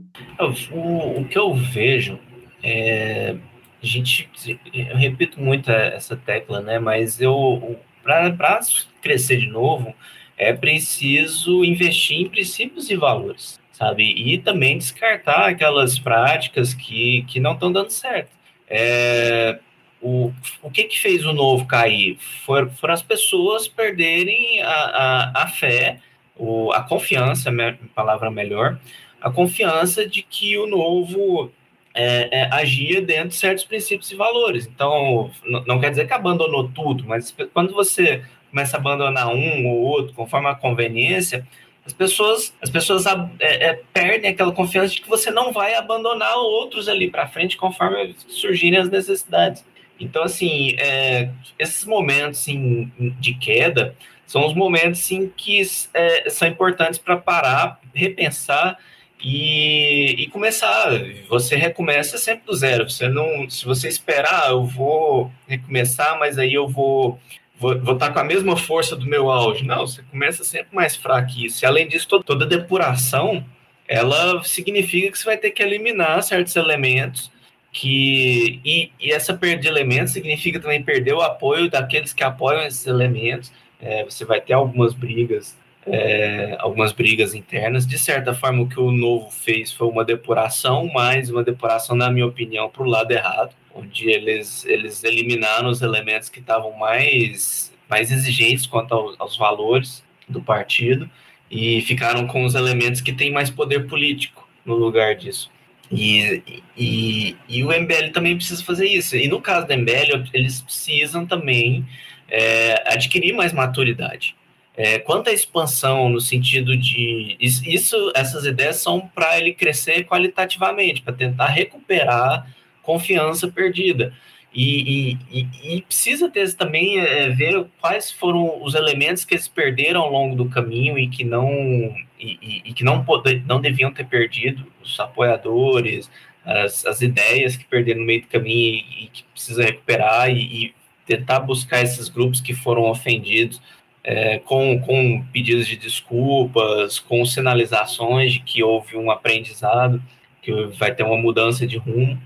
O, 0.71 1.21
o 1.21 1.27
que 1.27 1.37
eu 1.37 1.55
vejo 1.55 2.19
é 2.61 3.35
a 3.81 3.85
gente, 3.85 4.29
eu 4.73 4.97
repito 4.97 5.39
muito 5.39 5.71
essa 5.71 6.15
tecla, 6.15 6.61
né? 6.61 6.79
Mas 6.79 7.21
eu 7.21 7.79
para 8.03 8.59
crescer 9.01 9.37
de 9.37 9.47
novo 9.47 9.93
é 10.37 10.53
preciso 10.53 11.63
investir 11.63 12.21
em 12.21 12.29
princípios 12.29 12.89
e 12.89 12.95
valores, 12.95 13.59
sabe? 13.71 14.03
E 14.03 14.37
também 14.37 14.77
descartar 14.77 15.49
aquelas 15.49 15.99
práticas 15.99 16.73
que, 16.73 17.23
que 17.27 17.39
não 17.39 17.53
estão 17.53 17.71
dando 17.71 17.89
certo. 17.89 18.36
É, 18.69 19.59
o, 20.01 20.31
o 20.61 20.69
que, 20.69 20.83
que 20.83 20.99
fez 20.99 21.25
o 21.25 21.33
novo 21.33 21.65
cair? 21.65 22.17
For, 22.45 22.69
foram 22.71 22.93
as 22.93 23.01
pessoas 23.01 23.67
perderem 23.67 24.61
a, 24.61 24.69
a, 24.69 25.43
a 25.43 25.47
fé, 25.47 25.99
o, 26.35 26.71
a 26.71 26.83
confiança, 26.83 27.51
palavra 27.95 28.29
melhor, 28.29 28.79
a 29.21 29.31
confiança 29.31 30.07
de 30.07 30.21
que 30.21 30.57
o 30.57 30.67
novo 30.67 31.51
é, 31.93 32.41
é, 32.41 32.49
agia 32.53 33.01
dentro 33.01 33.29
de 33.29 33.35
certos 33.35 33.63
princípios 33.63 34.11
e 34.11 34.15
valores. 34.15 34.67
Então, 34.67 35.31
não 35.65 35.79
quer 35.79 35.89
dizer 35.89 36.05
que 36.05 36.13
abandonou 36.13 36.69
tudo, 36.69 37.03
mas 37.07 37.35
quando 37.53 37.73
você 37.73 38.21
começa 38.51 38.77
a 38.77 38.79
abandonar 38.79 39.29
um 39.29 39.67
ou 39.67 39.77
outro, 39.77 40.13
conforme 40.13 40.47
a 40.47 40.55
conveniência, 40.55 41.45
as 41.87 41.93
pessoas, 41.93 42.53
as 42.61 42.69
pessoas 42.69 43.05
é, 43.05 43.69
é, 43.69 43.81
perdem 43.93 44.29
aquela 44.29 44.51
confiança 44.51 44.93
de 44.93 45.01
que 45.01 45.07
você 45.07 45.31
não 45.31 45.53
vai 45.53 45.73
abandonar 45.73 46.35
outros 46.35 46.89
ali 46.89 47.09
para 47.09 47.29
frente 47.29 47.55
conforme 47.55 48.13
surgirem 48.27 48.77
as 48.77 48.89
necessidades. 48.89 49.63
Então, 49.97 50.21
assim, 50.21 50.75
é, 50.77 51.29
esses 51.57 51.85
momentos 51.85 52.41
assim, 52.41 52.91
de 53.19 53.33
queda 53.35 53.95
são 54.25 54.45
os 54.45 54.53
momentos 54.53 54.99
assim, 54.99 55.31
que 55.35 55.61
é, 55.93 56.29
são 56.29 56.45
importantes 56.45 56.99
para 56.99 57.15
parar, 57.15 57.79
repensar 57.95 58.77
e, 59.23 60.23
e, 60.23 60.27
começar. 60.27 60.91
Você 61.29 61.55
recomeça 61.55 62.17
sempre 62.17 62.45
do 62.45 62.53
zero. 62.53 62.89
Você 62.89 63.07
não, 63.07 63.49
se 63.49 63.63
você 63.63 63.87
esperar, 63.87 64.49
eu 64.49 64.65
vou 64.65 65.31
recomeçar, 65.47 66.19
mas 66.19 66.37
aí 66.37 66.53
eu 66.53 66.67
vou 66.67 67.17
vou, 67.59 67.79
vou 67.79 67.93
estar 67.93 68.07
tá 68.07 68.13
com 68.13 68.19
a 68.19 68.23
mesma 68.23 68.55
força 68.55 68.95
do 68.95 69.05
meu 69.05 69.29
auge. 69.29 69.65
Não, 69.65 69.85
você 69.85 70.01
começa 70.03 70.43
sempre 70.43 70.75
mais 70.75 70.95
fraco 70.95 71.31
isso. 71.37 71.63
E 71.63 71.65
além 71.65 71.87
disso, 71.87 72.07
toda, 72.07 72.23
toda 72.23 72.45
depuração, 72.45 73.43
ela 73.87 74.43
significa 74.43 75.11
que 75.11 75.17
você 75.17 75.25
vai 75.25 75.37
ter 75.37 75.51
que 75.51 75.63
eliminar 75.63 76.21
certos 76.23 76.55
elementos 76.55 77.31
que 77.71 78.59
e, 78.65 78.91
e, 78.99 79.11
essa 79.11 79.33
perda 79.33 79.61
de 79.61 79.67
elementos 79.67 80.13
significa 80.13 80.59
também 80.59 80.81
perder 80.81 81.13
o 81.13 81.21
apoio 81.21 81.69
daqueles 81.69 82.13
que 82.13 82.23
apoiam 82.23 82.63
esses 82.63 82.87
elementos. 82.87 83.51
É, 83.79 84.03
você 84.03 84.25
vai 84.25 84.41
ter 84.41 84.53
algumas 84.53 84.93
brigas 84.93 85.55
é, 85.89 86.57
algumas 86.59 86.91
brigas 86.91 87.33
internas. 87.33 87.87
De 87.87 87.97
certa 87.97 88.33
forma, 88.33 88.63
o 88.63 88.67
que 88.67 88.79
o 88.79 88.91
Novo 88.91 89.31
fez 89.31 89.71
foi 89.71 89.87
uma 89.87 90.03
depuração, 90.03 90.89
mas 90.93 91.29
uma 91.29 91.43
depuração, 91.43 91.95
na 91.95 92.11
minha 92.11 92.25
opinião, 92.25 92.69
para 92.69 92.83
o 92.83 92.89
lado 92.89 93.11
errado, 93.11 93.55
onde 93.77 94.09
eles, 94.09 94.65
eles 94.65 95.03
eliminaram 95.03 95.69
os 95.69 95.81
elementos 95.81 96.29
que 96.29 96.39
estavam 96.39 96.73
mais, 96.73 97.71
mais 97.89 98.11
exigentes 98.11 98.65
quanto 98.65 98.93
ao, 98.93 99.15
aos 99.19 99.37
valores 99.37 100.03
do 100.27 100.41
partido 100.41 101.09
e 101.49 101.81
ficaram 101.81 102.25
com 102.25 102.43
os 102.43 102.55
elementos 102.55 103.01
que 103.01 103.13
têm 103.13 103.31
mais 103.31 103.49
poder 103.49 103.87
político 103.87 104.47
no 104.65 104.75
lugar 104.75 105.15
disso. 105.15 105.49
E, 105.91 106.43
e, 106.75 107.35
e 107.47 107.63
o 107.63 107.67
MBL 107.67 108.11
também 108.13 108.35
precisa 108.35 108.63
fazer 108.63 108.87
isso. 108.87 109.15
E 109.15 109.27
no 109.27 109.39
caso 109.39 109.67
do 109.67 109.73
MBL, 109.73 110.27
eles 110.33 110.61
precisam 110.61 111.25
também 111.25 111.85
é, 112.27 112.83
adquirir 112.93 113.33
mais 113.33 113.53
maturidade. 113.53 114.35
É, 114.75 114.99
quanto 114.99 115.29
à 115.29 115.33
expansão 115.33 116.09
no 116.09 116.21
sentido 116.21 116.77
de 116.77 117.35
isso, 117.39 118.11
essas 118.13 118.45
ideias 118.45 118.75
são 118.75 118.99
para 119.07 119.39
ele 119.39 119.53
crescer 119.53 120.03
qualitativamente, 120.03 121.01
para 121.01 121.13
tentar 121.13 121.47
recuperar 121.47 122.45
confiança 122.87 123.49
perdida. 123.49 124.13
E, 124.53 125.17
e, 125.29 125.47
e 125.75 125.81
precisa 125.81 126.31
ter 126.31 126.51
também 126.53 126.99
é, 126.99 127.29
ver 127.29 127.65
quais 127.81 128.09
foram 128.09 128.63
os 128.63 128.73
elementos 128.73 129.25
que 129.25 129.35
eles 129.35 129.47
perderam 129.47 130.01
ao 130.01 130.11
longo 130.11 130.35
do 130.35 130.49
caminho 130.49 130.97
e 130.97 131.07
que 131.07 131.25
não 131.25 131.93
e, 132.19 132.63
e 132.65 132.73
que 132.73 132.83
não, 132.83 133.05
não 133.45 133.61
deviam 133.61 133.91
ter 133.91 134.05
perdido, 134.05 134.65
os 134.81 134.99
apoiadores, 134.99 136.09
as, 136.43 136.85
as 136.85 137.01
ideias 137.01 137.55
que 137.57 137.65
perderam 137.65 137.99
no 137.99 138.05
meio 138.05 138.21
do 138.21 138.27
caminho 138.27 138.83
e, 138.89 139.03
e 139.03 139.07
que 139.09 139.23
precisa 139.25 139.63
recuperar 139.63 140.31
e, 140.31 140.73
tentar 141.05 141.39
buscar 141.39 141.81
esses 141.81 142.09
grupos 142.09 142.41
que 142.41 142.53
foram 142.53 142.83
ofendidos 142.89 143.61
é, 144.03 144.39
com, 144.39 144.79
com 144.81 145.23
pedidos 145.31 145.65
de 145.65 145.77
desculpas, 145.77 146.99
com 146.99 147.25
sinalizações 147.25 148.33
de 148.33 148.39
que 148.41 148.61
houve 148.61 148.97
um 148.97 149.09
aprendizado, 149.09 150.01
que 150.41 150.51
vai 150.77 150.93
ter 150.93 151.03
uma 151.03 151.17
mudança 151.17 151.65
de 151.65 151.77
rumo. 151.77 152.17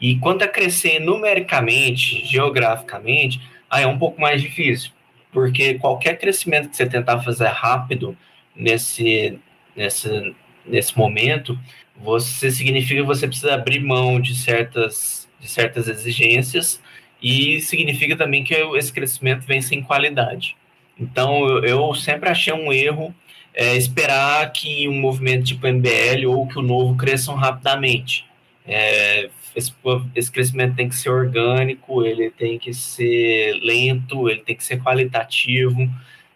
E 0.00 0.16
quanto 0.16 0.42
a 0.42 0.48
crescer 0.48 1.00
numericamente, 1.00 2.24
geograficamente, 2.24 3.40
aí 3.68 3.82
é 3.82 3.86
um 3.86 3.98
pouco 3.98 4.20
mais 4.20 4.40
difícil, 4.40 4.92
porque 5.32 5.74
qualquer 5.74 6.18
crescimento 6.18 6.68
que 6.68 6.76
você 6.76 6.86
tentar 6.86 7.20
fazer 7.20 7.48
rápido 7.48 8.16
nesse, 8.54 9.38
nesse, 9.74 10.34
nesse 10.64 10.96
momento, 10.96 11.58
você 11.96 12.50
significa 12.50 13.00
que 13.00 13.06
você 13.06 13.26
precisa 13.26 13.54
abrir 13.54 13.80
mão 13.80 14.20
de 14.20 14.36
certas, 14.36 15.28
de 15.40 15.48
certas 15.48 15.88
exigências 15.88 16.80
e 17.20 17.60
significa 17.60 18.16
também 18.16 18.44
que 18.44 18.54
esse 18.54 18.92
crescimento 18.92 19.44
vem 19.44 19.60
sem 19.60 19.82
qualidade. 19.82 20.56
Então, 20.98 21.46
eu, 21.46 21.64
eu 21.64 21.94
sempre 21.94 22.28
achei 22.28 22.52
um 22.52 22.72
erro 22.72 23.14
é, 23.54 23.76
esperar 23.76 24.52
que 24.52 24.88
um 24.88 25.00
movimento 25.00 25.46
tipo 25.46 25.66
MBL 25.66 26.26
ou 26.28 26.46
que 26.46 26.58
o 26.58 26.62
novo 26.62 26.96
cresçam 26.96 27.34
rapidamente. 27.34 28.24
É, 28.66 29.30
esse, 29.58 29.72
esse, 30.14 30.30
crescimento 30.30 30.76
tem 30.76 30.88
que 30.88 30.96
ser 30.96 31.10
orgânico, 31.10 32.04
ele 32.04 32.30
tem 32.30 32.58
que 32.58 32.72
ser 32.72 33.54
lento, 33.62 34.28
ele 34.28 34.40
tem 34.40 34.56
que 34.56 34.64
ser 34.64 34.82
qualitativo, 34.82 35.88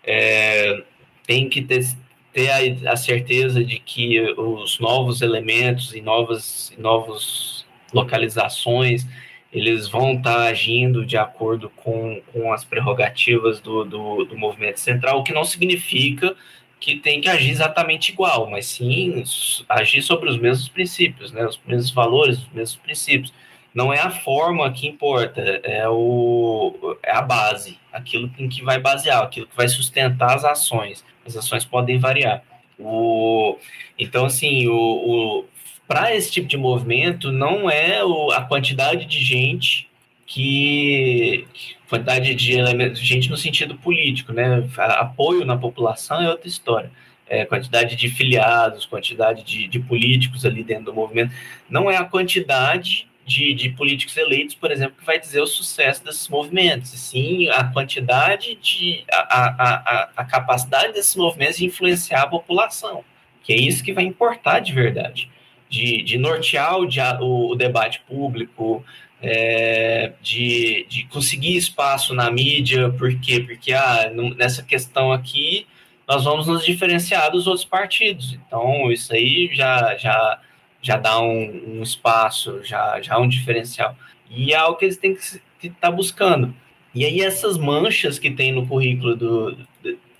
é, 0.05 0.83
tem 1.27 1.49
que 1.49 1.63
ter, 1.63 1.87
ter 2.33 2.51
a, 2.51 2.93
a, 2.93 2.97
certeza 2.97 3.65
de 3.65 3.79
que 3.79 4.21
os 4.33 4.79
novos 4.79 5.23
elementos 5.23 5.95
e 5.95 6.01
novas 6.01 6.73
novos 6.79 7.65
localizações 7.93 9.07
eles 9.53 9.87
vão 9.87 10.15
estar 10.15 10.35
tá 10.35 10.45
agindo 10.45 11.05
de 11.05 11.17
acordo 11.17 11.69
com, 11.77 12.23
com 12.33 12.53
as 12.53 12.65
prerrogativas 12.65 13.61
do, 13.61 13.85
do, 13.85 14.25
do, 14.25 14.37
movimento 14.39 14.81
central, 14.81 15.21
o 15.21 15.23
que 15.23 15.33
não 15.33 15.45
significa 15.45 16.35
que 16.83 16.97
tem 16.97 17.21
que 17.21 17.29
agir 17.29 17.51
exatamente 17.51 18.11
igual, 18.11 18.51
mas 18.51 18.67
sim 18.67 19.23
agir 19.69 20.03
sobre 20.03 20.29
os 20.29 20.37
mesmos 20.37 20.69
princípios, 20.69 21.31
né, 21.31 21.47
os 21.47 21.59
mesmos 21.65 21.93
valores, 21.93 22.39
os 22.39 22.49
mesmos 22.49 22.75
princípios. 22.83 23.33
Não 23.73 23.93
é 23.93 24.01
a 24.01 24.11
forma 24.11 24.71
que 24.73 24.89
importa, 24.89 25.41
é, 25.63 25.89
o, 25.89 26.99
é 27.01 27.13
a 27.13 27.23
base, 27.23 27.79
aquilo 27.93 28.29
em 28.37 28.49
que 28.49 28.65
vai 28.65 28.81
basear, 28.81 29.23
aquilo 29.23 29.47
que 29.47 29.57
vai 29.57 29.69
sustentar 29.69 30.35
as 30.35 30.45
ações. 30.45 31.05
As 31.25 31.37
ações 31.37 31.65
podem 31.65 32.01
variar. 32.01 32.43
O, 32.77 33.57
então, 33.97 34.25
assim, 34.25 34.67
o, 34.67 34.75
o 34.75 35.45
para 35.87 36.15
esse 36.17 36.33
tipo 36.33 36.49
de 36.49 36.57
movimento 36.57 37.31
não 37.31 37.71
é 37.71 38.05
o, 38.05 38.33
a 38.33 38.43
quantidade 38.43 39.07
de 39.07 39.21
gente 39.25 39.89
que 40.27 41.47
quantidade 41.93 42.35
de 42.35 42.59
elementos, 42.59 42.99
gente 43.01 43.29
no 43.29 43.37
sentido 43.37 43.75
político, 43.77 44.33
né? 44.33 44.67
Apoio 44.79 45.45
na 45.45 45.59
população 45.59 46.23
é 46.23 46.31
outra 46.31 46.49
história. 46.49 46.91
É, 47.29 47.45
quantidade 47.45 47.97
de 47.97 48.09
filiados, 48.09 48.87
quantidade 48.87 49.45
de, 49.45 49.69
de, 49.69 49.79
políticos 49.79 50.47
ali 50.47 50.65
dentro 50.65 50.87
do 50.87 50.95
movimento, 50.95 51.35
não 51.69 51.91
é 51.91 51.99
a 51.99 52.05
quantidade 52.05 53.07
de, 53.27 53.53
de, 53.53 53.69
políticos 53.71 54.17
eleitos, 54.17 54.55
por 54.55 54.71
exemplo, 54.71 54.97
que 54.99 55.05
vai 55.05 55.19
dizer 55.21 55.41
o 55.43 55.47
sucesso 55.47 56.03
desses 56.03 56.29
movimentos, 56.29 56.91
sim 56.91 57.49
a 57.51 57.65
quantidade 57.65 58.57
de 58.57 59.05
a, 59.11 59.19
a, 59.19 60.11
a, 60.17 60.25
capacidade 60.25 60.95
desses 60.95 61.15
movimentos 61.15 61.59
de 61.59 61.67
influenciar 61.67 62.23
a 62.23 62.27
população, 62.27 63.05
que 63.43 63.53
é 63.53 63.57
isso 63.57 63.85
que 63.85 63.93
vai 63.93 64.05
importar 64.05 64.61
de 64.61 64.73
verdade 64.73 65.31
de, 65.73 66.03
de 66.03 66.19
nortear 66.19 66.77
o, 67.23 67.51
o, 67.51 67.55
debate 67.55 68.03
público, 68.07 68.85
é, 69.23 70.13
de, 70.21 70.85
de 70.89 71.05
conseguir 71.05 71.57
espaço 71.57 72.13
na 72.15 72.31
mídia, 72.31 72.91
por 72.91 73.15
quê? 73.21 73.41
Porque 73.41 73.73
ah, 73.73 74.11
nessa 74.37 74.63
questão 74.63 75.13
aqui 75.13 75.67
nós 76.09 76.25
vamos 76.25 76.47
nos 76.47 76.65
diferenciar 76.65 77.31
dos 77.31 77.47
outros 77.47 77.65
partidos. 77.65 78.35
Então, 78.35 78.91
isso 78.91 79.15
aí 79.15 79.49
já, 79.53 79.97
já, 79.97 80.41
já 80.83 80.97
dá 80.97 81.21
um, 81.21 81.79
um 81.79 81.83
espaço, 81.83 82.63
já, 82.65 83.01
já 83.01 83.19
um 83.19 83.29
diferencial. 83.29 83.97
E 84.29 84.53
é 84.53 84.57
algo 84.57 84.79
que 84.79 84.87
eles 84.87 84.97
têm 84.97 85.15
que 85.15 85.69
estar 85.69 85.79
tá 85.81 85.91
buscando. 85.91 86.55
E 86.95 87.05
aí, 87.05 87.21
essas 87.21 87.57
manchas 87.57 88.19
que 88.19 88.31
tem 88.31 88.53
no 88.53 88.67
currículo 88.67 89.17
do, 89.17 89.57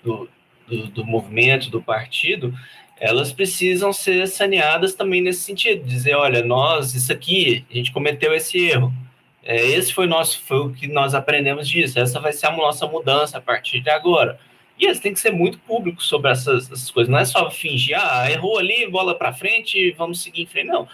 do, 0.03 0.29
do, 0.67 0.87
do 0.87 1.05
movimento, 1.05 1.69
do 1.69 1.81
partido, 1.81 2.53
elas 3.03 3.33
precisam 3.33 3.91
ser 3.91 4.29
saneadas 4.29 4.95
também 4.95 5.21
nesse 5.21 5.41
sentido, 5.41 5.85
dizer, 5.85 6.15
olha, 6.15 6.41
nós, 6.41 6.95
isso 6.95 7.11
aqui, 7.11 7.65
a 7.69 7.73
gente 7.73 7.91
cometeu 7.91 8.33
esse 8.33 8.57
erro. 8.57 8.93
É, 9.43 9.57
esse 9.57 9.93
foi, 9.93 10.07
nosso, 10.07 10.41
foi 10.41 10.59
o 10.59 10.69
que 10.71 10.87
nós 10.87 11.13
aprendemos 11.13 11.67
disso, 11.67 11.99
essa 11.99 12.17
vai 12.21 12.31
ser 12.31 12.45
a 12.45 12.55
nossa 12.55 12.87
mudança 12.87 13.39
a 13.39 13.41
partir 13.41 13.81
de 13.81 13.89
agora. 13.89 14.39
E 14.79 14.85
eles 14.85 15.01
têm 15.01 15.13
que 15.13 15.19
ser 15.19 15.31
muito 15.31 15.59
públicos 15.59 16.07
sobre 16.07 16.31
essas, 16.31 16.71
essas 16.71 16.89
coisas, 16.89 17.11
não 17.11 17.19
é 17.19 17.25
só 17.25 17.51
fingir, 17.51 17.97
ah, 17.99 18.31
errou 18.31 18.57
ali, 18.57 18.89
bola 18.89 19.13
para 19.13 19.33
frente, 19.33 19.91
vamos 19.97 20.23
seguir 20.23 20.43
em 20.43 20.47
frente. 20.47 20.67
Não, 20.67 20.87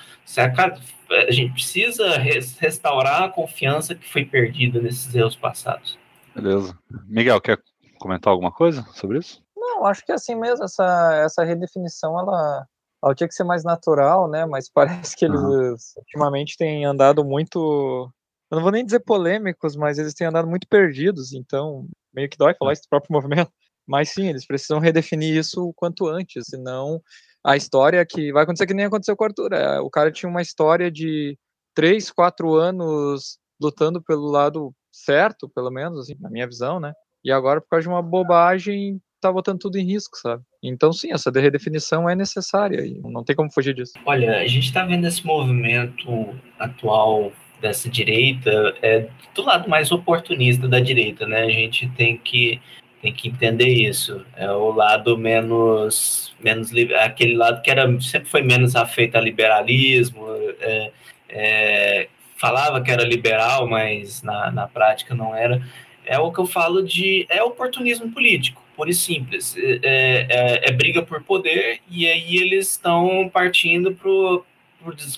a 1.27 1.31
gente 1.31 1.53
precisa 1.53 2.17
restaurar 2.17 3.21
a 3.21 3.29
confiança 3.29 3.93
que 3.93 4.09
foi 4.09 4.25
perdida 4.25 4.81
nesses 4.81 5.13
erros 5.13 5.35
passados. 5.35 5.95
Beleza. 6.33 6.75
Miguel, 7.07 7.39
quer 7.39 7.59
comentar 7.99 8.31
alguma 8.31 8.51
coisa 8.51 8.81
sobre 8.93 9.19
isso? 9.19 9.43
Não, 9.79 9.85
acho 9.85 10.05
que 10.05 10.11
é 10.11 10.15
assim 10.15 10.35
mesmo, 10.35 10.65
essa, 10.65 11.13
essa 11.23 11.43
redefinição, 11.43 12.19
ela, 12.19 12.65
ela 13.01 13.15
tinha 13.15 13.27
que 13.27 13.33
ser 13.33 13.45
mais 13.45 13.63
natural, 13.63 14.29
né, 14.29 14.45
mas 14.45 14.69
parece 14.73 15.15
que 15.15 15.25
eles 15.25 15.39
uhum. 15.39 15.75
ultimamente 15.97 16.57
têm 16.57 16.85
andado 16.85 17.23
muito, 17.23 18.11
eu 18.51 18.55
não 18.55 18.63
vou 18.63 18.71
nem 18.71 18.83
dizer 18.83 18.99
polêmicos, 18.99 19.75
mas 19.75 19.97
eles 19.97 20.13
têm 20.13 20.27
andado 20.27 20.47
muito 20.47 20.67
perdidos, 20.67 21.33
então 21.33 21.87
meio 22.13 22.29
que 22.29 22.37
dói 22.37 22.53
falar 22.55 22.73
esse 22.73 22.87
próprio 22.89 23.13
movimento, 23.13 23.51
mas 23.87 24.09
sim, 24.09 24.27
eles 24.27 24.45
precisam 24.45 24.79
redefinir 24.79 25.35
isso 25.35 25.69
o 25.69 25.73
quanto 25.73 26.07
antes, 26.07 26.43
senão 26.49 27.01
a 27.43 27.55
história 27.55 28.05
que 28.05 28.33
vai 28.33 28.43
acontecer 28.43 28.67
que 28.67 28.73
nem 28.73 28.85
aconteceu 28.85 29.15
com 29.15 29.23
o 29.23 29.27
Arthur, 29.27 29.53
é, 29.53 29.79
o 29.79 29.89
cara 29.89 30.11
tinha 30.11 30.29
uma 30.29 30.41
história 30.41 30.91
de 30.91 31.37
três, 31.73 32.11
quatro 32.11 32.55
anos 32.55 33.39
lutando 33.61 34.01
pelo 34.03 34.29
lado 34.29 34.73
certo, 34.91 35.47
pelo 35.47 35.71
menos, 35.71 35.99
assim, 35.99 36.15
na 36.19 36.29
minha 36.29 36.45
visão, 36.45 36.81
né, 36.81 36.91
e 37.23 37.31
agora, 37.31 37.61
por 37.61 37.69
causa 37.69 37.83
de 37.83 37.89
uma 37.89 38.01
bobagem, 38.01 39.01
tá 39.19 39.31
botando 39.31 39.59
tudo 39.59 39.77
em 39.77 39.85
risco, 39.85 40.17
sabe? 40.17 40.43
Então, 40.63 40.91
sim, 40.91 41.11
essa 41.11 41.31
redefinição 41.31 42.09
é 42.09 42.15
necessária 42.15 42.85
e 42.85 42.99
não 43.03 43.23
tem 43.23 43.35
como 43.35 43.51
fugir 43.51 43.73
disso. 43.73 43.93
Olha, 44.05 44.39
a 44.39 44.47
gente 44.47 44.65
está 44.65 44.85
vendo 44.85 45.07
esse 45.07 45.25
movimento 45.25 46.35
atual 46.57 47.31
dessa 47.61 47.89
direita 47.89 48.75
é 48.81 49.07
do 49.35 49.43
lado 49.43 49.69
mais 49.69 49.91
oportunista 49.91 50.67
da 50.67 50.79
direita, 50.79 51.27
né? 51.27 51.43
A 51.43 51.49
gente 51.49 51.87
tem 51.89 52.17
que 52.17 52.59
tem 53.01 53.13
que 53.13 53.29
entender 53.29 53.67
isso. 53.67 54.25
É 54.35 54.51
o 54.51 54.71
lado 54.71 55.17
menos 55.17 56.33
menos 56.39 56.71
aquele 57.03 57.35
lado 57.35 57.61
que 57.61 57.71
era 57.71 57.85
sempre 58.01 58.29
foi 58.29 58.41
menos 58.41 58.75
afeito 58.75 59.17
a 59.17 59.21
liberalismo, 59.21 60.25
é, 60.59 60.91
é, 61.29 62.07
falava 62.37 62.81
que 62.81 62.91
era 62.91 63.03
liberal, 63.03 63.67
mas 63.67 64.21
na, 64.23 64.51
na 64.51 64.67
prática 64.67 65.13
não 65.13 65.35
era. 65.35 65.61
É 66.05 66.17
o 66.17 66.31
que 66.31 66.39
eu 66.39 66.45
falo 66.45 66.81
de 66.83 67.25
é 67.29 67.43
oportunismo 67.43 68.11
político, 68.11 68.61
por 68.79 68.87
e 68.87 68.93
simples. 68.93 69.57
É, 69.57 70.25
é, 70.29 70.69
é 70.69 70.71
briga 70.71 71.01
por 71.01 71.21
poder 71.21 71.81
e 71.89 72.07
aí 72.07 72.37
eles 72.37 72.69
estão 72.69 73.29
partindo 73.31 73.93
para 73.93 74.09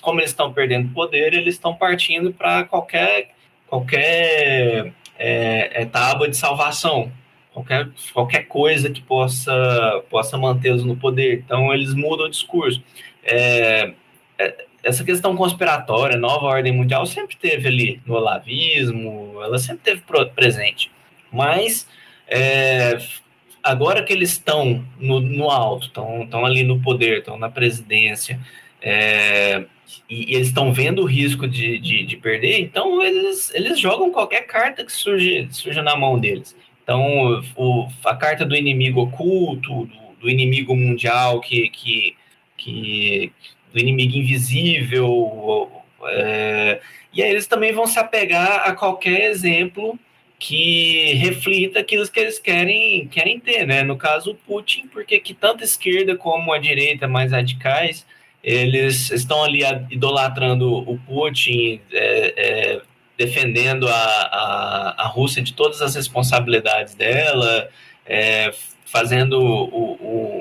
como 0.02 0.20
eles 0.20 0.32
estão 0.32 0.52
perdendo 0.52 0.92
poder, 0.92 1.36
eles 1.36 1.54
estão 1.54 1.76
partindo 1.76 2.34
para 2.34 2.64
qualquer 2.64 3.30
qualquer 3.68 4.92
é, 5.20 5.84
é, 5.84 5.86
tábua 5.86 6.28
de 6.28 6.36
salvação, 6.36 7.12
qualquer, 7.54 7.88
qualquer 8.12 8.48
coisa 8.48 8.90
que 8.90 9.00
possa 9.00 10.04
possa 10.10 10.40
mantê-los 10.40 10.84
no 10.84 10.98
poder. 10.98 11.44
Então 11.46 11.72
eles 11.72 11.94
mudam 11.94 12.26
o 12.26 12.30
discurso. 12.32 12.82
É, 13.24 13.94
é 14.40 14.66
essa 14.84 15.04
questão 15.04 15.36
conspiratória, 15.36 16.18
nova 16.18 16.48
ordem 16.48 16.74
mundial, 16.74 17.06
sempre 17.06 17.38
teve 17.38 17.68
ali 17.68 18.02
no 18.08 18.16
olavismo, 18.16 19.40
ela 19.44 19.60
sempre 19.60 19.84
teve 19.84 20.02
presente. 20.34 20.90
Mas 21.32 21.88
é, 22.28 22.98
agora 23.64 24.04
que 24.04 24.14
eles 24.14 24.32
estão 24.32 24.86
no, 25.00 25.20
no 25.20 25.50
alto, 25.50 25.88
estão 25.88 26.46
ali 26.46 26.64
no 26.64 26.82
poder, 26.82 27.20
estão 27.20 27.38
na 27.38 27.50
presidência, 27.50 28.40
é, 28.82 29.66
e, 30.10 30.32
e, 30.32 30.36
eles 30.36 30.48
estão 30.48 30.74
vendo 30.74 31.02
o 31.02 31.06
risco 31.06 31.48
de, 31.48 31.78
de, 31.78 32.04
de, 32.04 32.18
perder, 32.18 32.60
então 32.60 33.02
eles, 33.04 33.54
eles 33.54 33.80
jogam 33.80 34.12
qualquer 34.12 34.48
carta 34.48 34.84
que 34.84 34.92
surge, 34.92 35.48
surge 35.52 35.82
na 35.82 35.96
mão 35.96 36.20
deles. 36.20 36.56
Então, 36.84 37.42
o, 37.56 37.88
a 38.04 38.16
carta 38.16 38.46
do 38.46 38.56
inimigo 38.56 39.02
oculto, 39.02 39.86
do, 39.86 40.02
do 40.22 40.30
inimigo 40.30 40.76
mundial, 40.76 41.40
que, 41.40 41.70
que, 41.70 42.16
que, 42.58 43.32
do 43.72 43.80
inimigo 43.80 44.18
invisível, 44.18 45.72
é, 46.06 46.82
e 47.14 47.22
aí 47.22 47.30
eles 47.30 47.48
também 47.48 47.72
vão 47.72 47.86
se 47.86 48.00
apegar 48.00 48.68
a 48.68 48.74
qualquer 48.74 49.30
exemplo 49.30 49.98
que 50.42 51.14
reflita 51.20 51.82
aquilo 51.82 52.08
que 52.10 52.20
eles 52.20 52.40
querem, 52.40 53.08
querem 53.08 53.40
ter, 53.40 53.68
né? 53.68 53.84
No 53.84 53.96
caso, 53.96 54.32
o 54.32 54.36
Putin, 54.36 54.88
porque 54.88 55.20
que 55.20 55.36
tanto 55.36 55.62
a 55.62 55.64
esquerda 55.64 56.18
como 56.18 56.52
a 56.52 56.58
direita 56.58 57.08
mais 57.08 57.32
radicais 57.32 58.08
eles 58.44 59.12
estão 59.12 59.44
ali 59.44 59.62
idolatrando 59.92 60.68
o 60.74 60.98
Putin, 61.06 61.80
é, 61.94 62.34
é, 62.36 62.82
defendendo 63.16 63.88
a, 63.88 63.94
a, 63.94 65.04
a, 65.04 65.08
Rússia 65.08 65.44
de 65.44 65.54
todas 65.54 65.80
as 65.80 65.94
responsabilidades 65.94 66.96
dela, 66.96 67.70
é, 68.04 68.52
fazendo 68.84 69.40
o, 69.40 69.92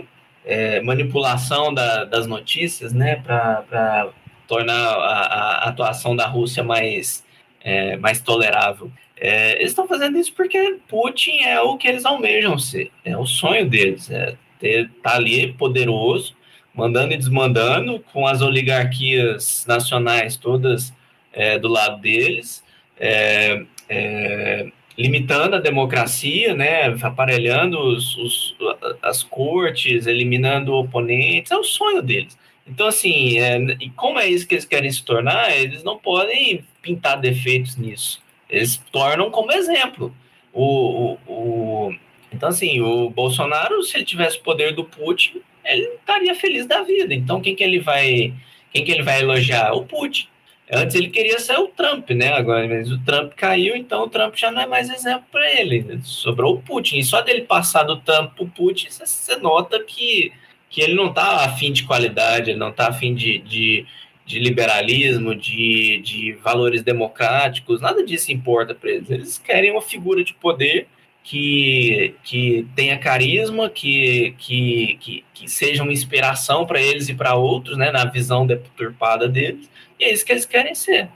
o 0.01 0.05
é, 0.46 0.80
manipulação 0.80 1.74
da, 1.74 2.05
das 2.07 2.26
notícias, 2.26 2.94
né, 2.94 3.16
para 3.16 4.09
tornar 4.48 4.72
a, 4.72 5.64
a, 5.64 5.68
atuação 5.68 6.16
da 6.16 6.26
Rússia 6.26 6.64
mais, 6.64 7.22
é, 7.62 7.98
mais 7.98 8.18
tolerável. 8.22 8.90
É, 9.21 9.57
eles 9.57 9.73
estão 9.73 9.87
fazendo 9.87 10.16
isso 10.16 10.33
porque 10.33 10.79
Putin 10.89 11.41
é 11.43 11.61
o 11.61 11.77
que 11.77 11.87
eles 11.87 12.07
almejam 12.07 12.59
ser, 12.59 12.91
é 13.05 13.14
o 13.18 13.27
sonho 13.27 13.68
deles, 13.68 14.11
é 14.11 14.35
ter, 14.59 14.91
tá 15.03 15.16
ali 15.16 15.53
poderoso, 15.53 16.35
mandando 16.75 17.12
e 17.12 17.18
desmandando, 17.18 18.01
com 18.12 18.27
as 18.27 18.41
oligarquias 18.41 19.66
nacionais 19.68 20.39
todas 20.39 20.95
é, 21.35 21.59
do 21.59 21.68
lado 21.68 22.01
deles, 22.01 22.64
é, 22.99 23.62
é, 23.91 24.73
limitando 24.97 25.57
a 25.57 25.61
democracia, 25.61 26.55
né, 26.55 26.87
aparelhando 27.03 27.79
os, 27.79 28.16
os, 28.16 28.57
as 29.03 29.23
cortes, 29.23 30.07
eliminando 30.07 30.73
oponentes, 30.73 31.53
é 31.53 31.57
o 31.57 31.64
sonho 31.64 32.01
deles. 32.01 32.39
Então, 32.66 32.87
assim, 32.87 33.39
é, 33.39 33.59
e 33.81 33.91
como 33.91 34.18
é 34.18 34.29
isso 34.29 34.47
que 34.47 34.55
eles 34.55 34.64
querem 34.64 34.91
se 34.91 35.05
tornar, 35.05 35.55
eles 35.55 35.83
não 35.83 35.99
podem 35.99 36.64
pintar 36.81 37.21
defeitos 37.21 37.77
nisso. 37.77 38.23
Eles 38.51 38.76
tornam 38.90 39.30
como 39.30 39.53
exemplo. 39.53 40.14
O, 40.53 41.16
o, 41.26 41.88
o 41.88 41.94
então, 42.32 42.48
assim, 42.48 42.80
o 42.80 43.11
Bolsonaro, 43.11 43.82
se 43.82 43.96
ele 43.96 44.05
tivesse 44.05 44.38
o 44.38 44.42
poder 44.42 44.74
do 44.74 44.84
Putin, 44.84 45.40
ele 45.64 45.82
estaria 45.82 46.34
feliz 46.34 46.66
da 46.66 46.82
vida. 46.82 47.14
Então, 47.14 47.40
quem 47.40 47.55
que 47.55 47.62
ele 47.62 47.78
vai, 47.78 48.32
quem 48.72 48.84
que 48.84 48.90
ele 48.90 49.03
vai 49.03 49.20
elogiar? 49.20 49.72
O 49.72 49.84
Putin. 49.84 50.28
Antes 50.72 50.94
ele 50.94 51.09
queria 51.09 51.40
ser 51.40 51.59
o 51.59 51.66
Trump, 51.66 52.11
né? 52.11 52.32
Agora, 52.32 52.68
mas 52.68 52.92
o 52.92 52.98
Trump 53.01 53.32
caiu, 53.34 53.74
então 53.74 54.05
o 54.05 54.09
Trump 54.09 54.36
já 54.36 54.53
não 54.53 54.62
é 54.62 54.66
mais 54.66 54.88
exemplo 54.88 55.24
para 55.32 55.61
ele. 55.61 55.98
Sobrou 56.05 56.55
o 56.55 56.62
Putin. 56.62 56.98
E 56.98 57.05
só 57.05 57.20
dele 57.22 57.42
passar 57.42 57.82
do 57.82 57.96
Trump 57.96 58.34
para 58.34 58.44
o 58.44 58.48
Putin, 58.48 58.86
você 58.88 59.36
nota 59.36 59.82
que, 59.82 60.32
que 60.68 60.80
ele 60.80 60.94
não 60.94 61.09
está 61.09 61.44
afim 61.44 61.72
de 61.72 61.82
qualidade, 61.82 62.51
ele 62.51 62.59
não 62.59 62.70
está 62.70 62.86
afim 62.86 63.14
de, 63.14 63.38
de, 63.38 63.84
de 64.31 64.39
liberalismo, 64.39 65.35
de, 65.35 65.99
de 65.99 66.33
valores 66.35 66.85
democráticos, 66.85 67.81
nada 67.81 68.05
disso 68.05 68.31
importa 68.31 68.72
para 68.72 68.89
eles. 68.89 69.11
Eles 69.11 69.39
querem 69.39 69.72
uma 69.72 69.83
figura 69.83 70.22
de 70.22 70.33
poder 70.35 70.87
que, 71.24 72.14
que 72.22 72.64
tenha 72.76 72.97
carisma, 72.97 73.68
que, 73.68 74.33
que, 74.39 74.97
que, 75.01 75.24
que 75.35 75.51
seja 75.51 75.83
uma 75.83 75.93
inspiração 75.93 76.64
para 76.64 76.81
eles 76.81 77.09
e 77.09 77.14
para 77.14 77.35
outros, 77.35 77.76
né, 77.76 77.91
na 77.91 78.05
visão 78.05 78.47
deturpada 78.47 79.28
deles, 79.28 79.68
e 79.99 80.05
é 80.05 80.12
isso 80.12 80.24
que 80.24 80.31
eles 80.31 80.47
querem 80.47 80.76
ser. 80.76 81.09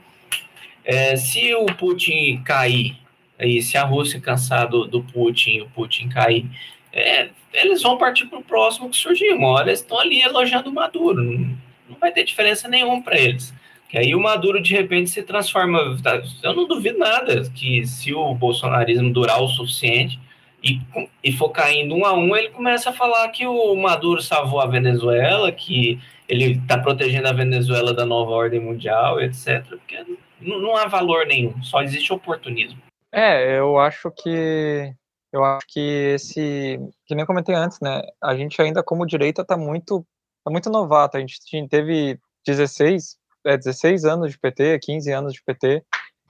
É, 0.83 1.15
se 1.15 1.55
o 1.55 1.67
Putin 1.67 2.41
cair, 2.43 2.97
aí, 3.39 3.61
se 3.61 3.77
a 3.77 3.85
Rússia 3.85 4.19
cansar 4.19 4.67
do, 4.67 4.85
do 4.85 5.01
Putin, 5.01 5.61
o 5.61 5.69
Putin 5.69 6.09
cair, 6.09 6.45
é, 6.91 7.29
eles 7.53 7.81
vão 7.81 7.97
partir 7.97 8.25
para 8.25 8.39
o 8.39 8.43
próximo 8.43 8.89
que 8.89 8.97
surgir. 8.97 9.33
Uma 9.33 9.47
hora 9.47 9.69
eles 9.69 9.79
estão 9.79 9.97
ali 9.97 10.21
elogiando 10.21 10.69
o 10.69 10.73
Maduro, 10.73 11.23
não, 11.23 11.57
não 11.89 11.97
vai 11.97 12.11
ter 12.11 12.23
diferença 12.23 12.67
nenhuma 12.67 13.01
para 13.01 13.19
eles. 13.19 13.53
Que 13.89 13.97
aí 13.97 14.15
o 14.15 14.21
Maduro 14.21 14.61
de 14.61 14.73
repente 14.73 15.09
se 15.09 15.23
transforma. 15.23 15.97
Tá, 16.01 16.21
eu 16.43 16.53
não 16.53 16.67
duvido 16.67 16.97
nada 16.97 17.49
que 17.53 17.85
se 17.85 18.13
o 18.13 18.33
bolsonarismo 18.33 19.13
durar 19.13 19.41
o 19.41 19.47
suficiente 19.47 20.19
e, 20.63 20.81
e 21.23 21.31
for 21.31 21.49
caindo 21.49 21.95
um 21.95 22.05
a 22.05 22.13
um, 22.13 22.35
ele 22.35 22.49
começa 22.49 22.89
a 22.89 22.93
falar 22.93 23.29
que 23.29 23.45
o 23.45 23.75
Maduro 23.75 24.21
salvou 24.21 24.59
a 24.59 24.65
Venezuela, 24.65 25.51
que 25.51 25.99
ele 26.27 26.53
está 26.53 26.79
protegendo 26.79 27.27
a 27.27 27.33
Venezuela 27.33 27.93
da 27.93 28.05
nova 28.05 28.31
ordem 28.31 28.59
mundial, 28.59 29.21
etc. 29.21 29.63
Porque 29.69 30.03
não, 30.41 30.59
não 30.59 30.75
há 30.75 30.87
valor 30.87 31.27
nenhum, 31.27 31.61
só 31.61 31.81
existe 31.83 32.11
oportunismo. 32.11 32.81
É, 33.11 33.57
eu 33.59 33.77
acho 33.77 34.11
que 34.11 34.91
eu 35.31 35.43
acho 35.43 35.65
que 35.67 35.79
esse, 36.15 36.79
que 37.05 37.13
nem 37.13 37.25
comentei 37.25 37.53
antes, 37.53 37.79
né? 37.81 38.01
A 38.23 38.35
gente 38.35 38.59
ainda 38.61 38.81
como 38.81 39.05
direita 39.05 39.41
está 39.41 39.57
muito, 39.57 40.05
tá 40.45 40.51
muito 40.51 40.69
novato. 40.69 41.17
A 41.17 41.19
gente 41.19 41.39
teve 41.67 42.19
16, 42.45 43.17
é, 43.45 43.57
16 43.57 44.05
anos 44.05 44.31
de 44.31 44.39
PT, 44.39 44.79
15 44.79 45.11
anos 45.11 45.33
de 45.33 45.43
PT, 45.43 45.83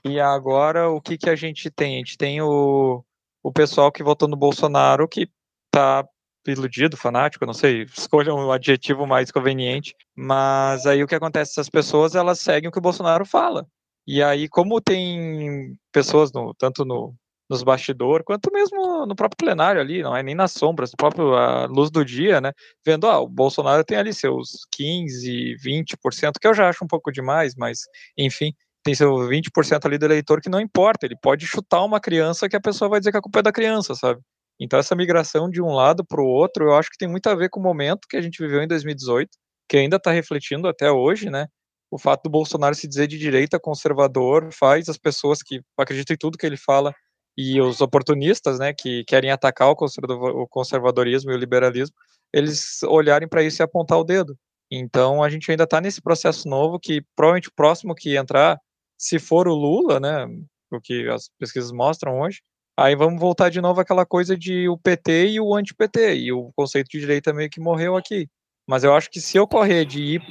e 0.04 0.18
agora 0.18 0.88
o 0.88 1.00
que, 1.00 1.18
que 1.18 1.28
a 1.28 1.36
gente 1.36 1.70
tem? 1.70 1.96
A 1.96 1.98
gente 1.98 2.16
tem 2.16 2.40
o, 2.40 3.04
o 3.42 3.52
pessoal 3.52 3.92
que 3.92 4.02
votou 4.02 4.26
no 4.26 4.36
Bolsonaro 4.36 5.06
que 5.06 5.28
tá 5.70 6.08
iludido, 6.46 6.96
fanático, 6.96 7.44
não 7.44 7.52
sei, 7.52 7.82
escolham 7.96 8.36
um 8.38 8.52
adjetivo 8.52 9.06
mais 9.06 9.30
conveniente, 9.30 9.94
mas 10.14 10.86
aí 10.86 11.02
o 11.02 11.06
que 11.06 11.14
acontece? 11.14 11.52
Essas 11.52 11.68
pessoas, 11.68 12.14
elas 12.14 12.40
seguem 12.40 12.68
o 12.68 12.72
que 12.72 12.78
o 12.78 12.82
Bolsonaro 12.82 13.26
fala. 13.26 13.66
E 14.06 14.22
aí, 14.22 14.48
como 14.48 14.80
tem 14.80 15.76
pessoas, 15.92 16.32
no, 16.32 16.54
tanto 16.54 16.84
no, 16.84 17.12
nos 17.48 17.62
bastidores, 17.62 18.24
quanto 18.24 18.50
mesmo 18.52 19.06
no 19.06 19.14
próprio 19.14 19.36
plenário 19.36 19.80
ali, 19.80 20.02
não 20.02 20.16
é 20.16 20.22
nem 20.22 20.34
nas 20.34 20.52
sombras, 20.52 20.90
no 20.90 20.96
próprio 20.96 21.34
a 21.34 21.66
luz 21.66 21.90
do 21.90 22.04
dia, 22.04 22.40
né? 22.40 22.52
Vendo, 22.84 23.06
ah, 23.06 23.20
o 23.20 23.28
Bolsonaro 23.28 23.84
tem 23.84 23.96
ali 23.98 24.12
seus 24.12 24.66
15, 24.72 25.56
20%, 25.62 26.38
que 26.40 26.46
eu 26.48 26.54
já 26.54 26.68
acho 26.68 26.84
um 26.84 26.88
pouco 26.88 27.12
demais, 27.12 27.54
mas 27.56 27.80
enfim, 28.18 28.52
tem 28.82 28.94
seu 28.94 29.12
20% 29.28 29.86
ali 29.86 29.98
do 29.98 30.04
eleitor 30.06 30.40
que 30.40 30.48
não 30.48 30.60
importa, 30.60 31.06
ele 31.06 31.16
pode 31.20 31.46
chutar 31.46 31.84
uma 31.84 32.00
criança 32.00 32.48
que 32.48 32.56
a 32.56 32.60
pessoa 32.60 32.88
vai 32.88 33.00
dizer 33.00 33.12
que 33.12 33.18
a 33.18 33.22
culpa 33.22 33.40
é 33.40 33.42
da 33.42 33.52
criança, 33.52 33.94
sabe? 33.94 34.20
Então 34.60 34.78
essa 34.78 34.94
migração 34.96 35.50
de 35.50 35.60
um 35.62 35.72
lado 35.72 36.04
para 36.04 36.20
o 36.20 36.26
outro, 36.26 36.64
eu 36.66 36.74
acho 36.74 36.90
que 36.90 36.98
tem 36.98 37.08
muito 37.08 37.28
a 37.28 37.34
ver 37.34 37.50
com 37.50 37.60
o 37.60 37.62
momento 37.62 38.06
que 38.08 38.16
a 38.16 38.22
gente 38.22 38.42
viveu 38.42 38.62
em 38.62 38.68
2018, 38.68 39.30
que 39.68 39.76
ainda 39.76 39.96
está 39.96 40.10
refletindo 40.10 40.68
até 40.68 40.90
hoje, 40.90 41.30
né? 41.30 41.46
O 41.90 41.98
fato 41.98 42.24
do 42.24 42.30
Bolsonaro 42.30 42.74
se 42.74 42.88
dizer 42.88 43.06
de 43.06 43.18
direita 43.18 43.60
conservador 43.60 44.50
faz 44.52 44.88
as 44.88 44.98
pessoas 44.98 45.40
que 45.42 45.60
acreditam 45.78 46.14
em 46.14 46.18
tudo 46.18 46.38
que 46.38 46.46
ele 46.46 46.56
fala 46.56 46.92
e 47.36 47.60
os 47.60 47.80
oportunistas, 47.80 48.58
né, 48.58 48.72
que 48.72 49.04
querem 49.04 49.30
atacar 49.30 49.70
o 49.70 50.48
conservadorismo 50.48 51.30
e 51.30 51.34
o 51.34 51.38
liberalismo, 51.38 51.94
eles 52.32 52.82
olharem 52.84 53.28
para 53.28 53.42
isso 53.42 53.62
e 53.62 53.64
apontar 53.64 53.98
o 53.98 54.04
dedo. 54.04 54.36
Então 54.70 55.22
a 55.22 55.28
gente 55.28 55.50
ainda 55.50 55.64
está 55.64 55.80
nesse 55.80 56.00
processo 56.02 56.48
novo 56.48 56.78
que 56.80 57.02
provavelmente 57.14 57.48
o 57.48 57.54
próximo 57.54 57.94
que 57.94 58.16
entrar, 58.16 58.58
se 58.98 59.18
for 59.18 59.48
o 59.48 59.54
Lula, 59.54 60.00
né, 60.00 60.26
o 60.72 60.80
que 60.80 61.08
as 61.08 61.28
pesquisas 61.38 61.70
mostram 61.72 62.20
hoje, 62.20 62.40
Aí 62.78 62.94
vamos 62.94 63.18
voltar 63.18 63.48
de 63.48 63.58
novo 63.58 63.80
àquela 63.80 64.04
coisa 64.04 64.36
de 64.36 64.68
o 64.68 64.76
PT 64.76 65.28
e 65.28 65.40
o 65.40 65.54
anti-PT, 65.54 66.16
e 66.16 66.30
o 66.32 66.52
conceito 66.54 66.88
de 66.90 67.00
direita 67.00 67.32
meio 67.32 67.48
que 67.48 67.58
morreu 67.58 67.96
aqui. 67.96 68.28
Mas 68.68 68.84
eu 68.84 68.94
acho 68.94 69.10
que 69.10 69.18
se 69.18 69.38
ocorrer 69.38 69.86
de 69.86 70.02
ir 70.02 70.22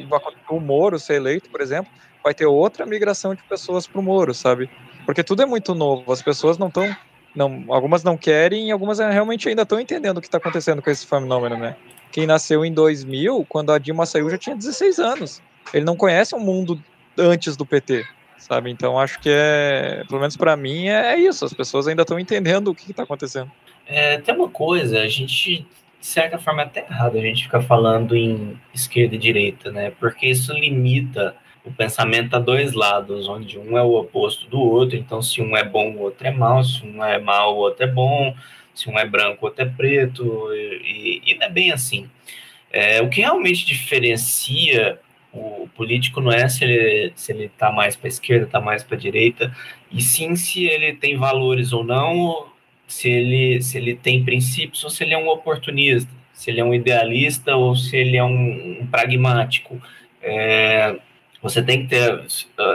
o 0.47 0.59
Moro 0.59 0.99
ser 0.99 1.15
eleito, 1.15 1.49
por 1.49 1.59
exemplo, 1.59 1.91
vai 2.23 2.35
ter 2.35 2.45
outra 2.45 2.85
migração 2.85 3.33
de 3.33 3.41
pessoas 3.45 3.87
para 3.87 3.99
o 3.99 4.03
Moro, 4.03 4.31
sabe? 4.31 4.69
Porque 5.05 5.23
tudo 5.23 5.43
é 5.43 5.45
muito 5.45 5.75
novo, 5.75 6.11
as 6.11 6.21
pessoas 6.21 6.57
não 6.57 6.67
estão. 6.67 6.95
Não, 7.35 7.65
algumas 7.67 8.01
não 8.01 8.15
querem 8.15 8.69
e 8.69 8.71
algumas 8.71 8.99
realmente 8.99 9.49
ainda 9.49 9.63
estão 9.63 9.77
entendendo 9.77 10.17
o 10.17 10.21
que 10.21 10.27
está 10.27 10.37
acontecendo 10.37 10.81
com 10.81 10.89
esse 10.89 11.05
fenômeno, 11.05 11.57
né? 11.57 11.75
Quem 12.09 12.25
nasceu 12.25 12.63
em 12.63 12.71
2000, 12.71 13.45
quando 13.49 13.73
a 13.73 13.77
Dilma 13.77 14.05
saiu, 14.05 14.29
já 14.29 14.37
tinha 14.37 14.55
16 14.55 14.99
anos. 14.99 15.41
Ele 15.73 15.83
não 15.83 15.97
conhece 15.97 16.33
o 16.33 16.39
mundo 16.39 16.81
antes 17.17 17.57
do 17.57 17.65
PT, 17.65 18.05
sabe? 18.37 18.71
Então 18.71 18.97
acho 18.97 19.19
que 19.19 19.29
é, 19.29 20.05
pelo 20.07 20.21
menos 20.21 20.37
para 20.37 20.55
mim, 20.55 20.87
é 20.87 21.17
isso. 21.19 21.43
As 21.43 21.53
pessoas 21.53 21.89
ainda 21.89 22.03
estão 22.03 22.17
entendendo 22.17 22.69
o 22.69 22.75
que 22.75 22.91
está 22.91 23.03
acontecendo. 23.03 23.51
É, 23.85 24.17
tem 24.17 24.33
uma 24.33 24.49
coisa, 24.49 25.01
a 25.01 25.07
gente 25.09 25.67
de 25.99 26.11
certa 26.11 26.37
forma 26.37 26.61
é 26.61 26.65
até 26.65 26.81
errado 26.81 27.17
a 27.17 27.21
gente 27.21 27.43
ficar 27.43 27.61
falando 27.63 28.15
em 28.15 28.59
esquerda 28.73 29.15
e 29.15 29.17
direita, 29.17 29.71
né? 29.71 29.91
Porque 29.99 30.27
isso 30.27 30.53
limita 30.53 31.35
o 31.65 31.71
pensamento 31.71 32.35
a 32.35 32.39
dois 32.39 32.73
lados, 32.73 33.27
onde 33.27 33.57
um 33.57 33.77
é 33.77 33.83
o 33.83 33.95
oposto 33.95 34.47
do 34.49 34.59
outro, 34.59 34.95
então 34.95 35.21
se 35.21 35.41
um 35.41 35.57
é 35.57 35.63
bom, 35.63 35.91
o 35.93 36.01
outro 36.01 36.25
é 36.27 36.31
mal, 36.31 36.63
se 36.63 36.85
um 36.85 37.03
é 37.03 37.19
mal, 37.19 37.55
o 37.55 37.59
outro 37.59 37.83
é 37.83 37.87
bom, 37.87 38.35
se 38.73 38.89
um 38.89 38.99
é 38.99 39.05
branco, 39.05 39.39
o 39.41 39.45
outro 39.45 39.63
é 39.63 39.65
preto, 39.65 40.53
e, 40.53 41.21
e 41.25 41.35
não 41.35 41.47
é 41.47 41.49
bem 41.49 41.71
assim. 41.71 42.09
É, 42.71 43.01
o 43.01 43.09
que 43.09 43.21
realmente 43.21 43.65
diferencia 43.65 44.99
o 45.33 45.67
político 45.75 46.21
não 46.21 46.31
é 46.31 46.47
se 46.47 46.63
ele 46.63 47.11
se 47.15 47.31
ele 47.31 47.45
está 47.45 47.71
mais 47.71 47.95
para 47.95 48.07
a 48.07 48.09
esquerda, 48.09 48.45
está 48.45 48.61
mais 48.61 48.83
para 48.83 48.95
a 48.95 48.99
direita, 48.99 49.55
e 49.91 50.01
sim 50.01 50.35
se 50.35 50.65
ele 50.65 50.93
tem 50.93 51.17
valores 51.17 51.73
ou 51.73 51.83
não, 51.83 52.47
se 52.87 53.09
ele 53.09 53.61
se 53.61 53.77
ele 53.77 53.95
tem 53.95 54.23
princípios 54.23 54.83
ou 54.83 54.89
se 54.89 55.03
ele 55.03 55.13
é 55.13 55.17
um 55.17 55.27
oportunista, 55.29 56.09
se 56.33 56.51
ele 56.51 56.59
é 56.61 56.63
um 56.63 56.73
idealista 56.73 57.55
ou 57.55 57.75
se 57.75 57.95
ele 57.95 58.17
é 58.17 58.23
um, 58.23 58.81
um 58.81 58.87
pragmático. 58.87 59.81
É, 60.21 60.97
você 61.45 61.61
tem 61.61 61.83
que 61.83 61.89
ter, 61.89 62.25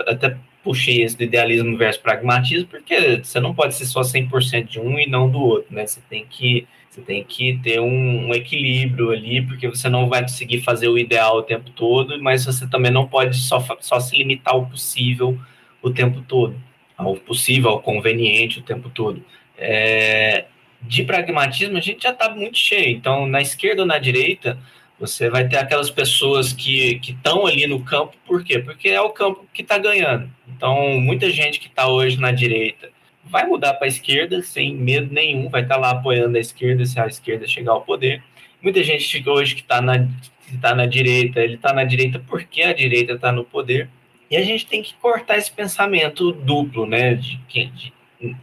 até 0.07 0.37
puxei 0.63 1.03
esse 1.03 1.17
do 1.17 1.25
idealismo 1.25 1.77
versus 1.77 2.01
pragmatismo, 2.01 2.69
porque 2.69 3.21
você 3.23 3.41
não 3.41 3.53
pode 3.53 3.75
ser 3.75 3.87
só 3.87 4.01
100% 4.01 4.65
de 4.65 4.79
um 4.79 4.99
e 4.99 5.09
não 5.09 5.29
do 5.29 5.41
outro, 5.41 5.75
né? 5.75 5.85
Você 5.87 6.01
tem 6.09 6.25
que, 6.29 6.67
você 6.89 7.01
tem 7.01 7.25
que 7.25 7.59
ter 7.63 7.81
um, 7.81 8.29
um, 8.29 8.35
equilíbrio 8.35 9.11
ali, 9.11 9.43
porque 9.43 9.67
você 9.67 9.89
não 9.89 10.09
vai 10.09 10.23
conseguir 10.23 10.61
fazer 10.61 10.87
o 10.87 10.97
ideal 10.97 11.39
o 11.39 11.43
tempo 11.43 11.71
todo, 11.71 12.23
mas 12.23 12.45
você 12.45 12.69
também 12.69 12.93
não 12.93 13.09
pode 13.09 13.39
só, 13.39 13.65
só 13.81 13.99
se 13.99 14.17
limitar 14.17 14.55
ao 14.55 14.67
possível 14.67 15.37
o 15.83 15.91
tempo 15.91 16.23
todo, 16.23 16.55
ao 16.97 17.17
possível, 17.17 17.71
ao 17.71 17.81
conveniente 17.81 18.61
o 18.61 18.63
tempo 18.63 18.89
todo. 18.89 19.25
É, 19.59 20.45
de 20.81 21.03
pragmatismo, 21.03 21.77
a 21.77 21.81
gente 21.81 22.05
já 22.05 22.11
está 22.11 22.31
muito 22.31 22.57
cheio, 22.57 22.97
então 22.97 23.27
na 23.27 23.41
esquerda 23.41 23.83
ou 23.83 23.89
na 23.89 23.99
direita, 23.99 24.57
você 25.01 25.31
vai 25.31 25.49
ter 25.49 25.57
aquelas 25.57 25.91
pessoas 25.91 26.53
que 26.53 27.01
estão 27.03 27.47
ali 27.47 27.67
no 27.67 27.83
campo, 27.83 28.15
por 28.27 28.45
quê? 28.45 28.59
Porque 28.59 28.91
é 28.91 29.01
o 29.01 29.09
campo 29.09 29.47
que 29.51 29.63
está 29.63 29.79
ganhando. 29.79 30.31
Então, 30.47 31.01
muita 31.01 31.31
gente 31.31 31.59
que 31.59 31.69
está 31.69 31.89
hoje 31.89 32.21
na 32.21 32.31
direita 32.31 32.91
vai 33.25 33.47
mudar 33.47 33.75
para 33.75 33.87
a 33.87 33.89
esquerda 33.89 34.43
sem 34.43 34.75
medo 34.75 35.13
nenhum, 35.13 35.49
vai 35.49 35.63
estar 35.63 35.77
tá 35.77 35.81
lá 35.81 35.91
apoiando 35.93 36.37
a 36.37 36.41
esquerda 36.41 36.85
se 36.85 37.01
a 37.01 37.07
esquerda 37.07 37.47
chegar 37.47 37.73
ao 37.73 37.81
poder. 37.81 38.23
Muita 38.63 38.85
gente 38.85 39.27
hoje 39.27 39.55
que 39.55 39.63
está 39.63 39.81
na, 39.81 40.01
que 40.01 40.59
tá 40.61 40.75
na 40.75 40.85
direita, 40.85 41.41
ele 41.41 41.55
está 41.55 41.73
na 41.73 41.85
direita 41.85 42.19
porque 42.19 42.63
a 42.63 42.75
direita 42.75 43.15
está 43.15 43.33
no 43.33 43.43
poder. 43.43 43.89
E 44.31 44.37
a 44.37 44.43
gente 44.43 44.67
tem 44.67 44.83
que 44.83 44.95
cortar 44.95 45.39
esse 45.39 45.51
pensamento 45.51 46.31
duplo, 46.31 46.85
né? 46.85 47.15
De 47.15 47.41
que, 47.49 47.67
de, 47.67 47.93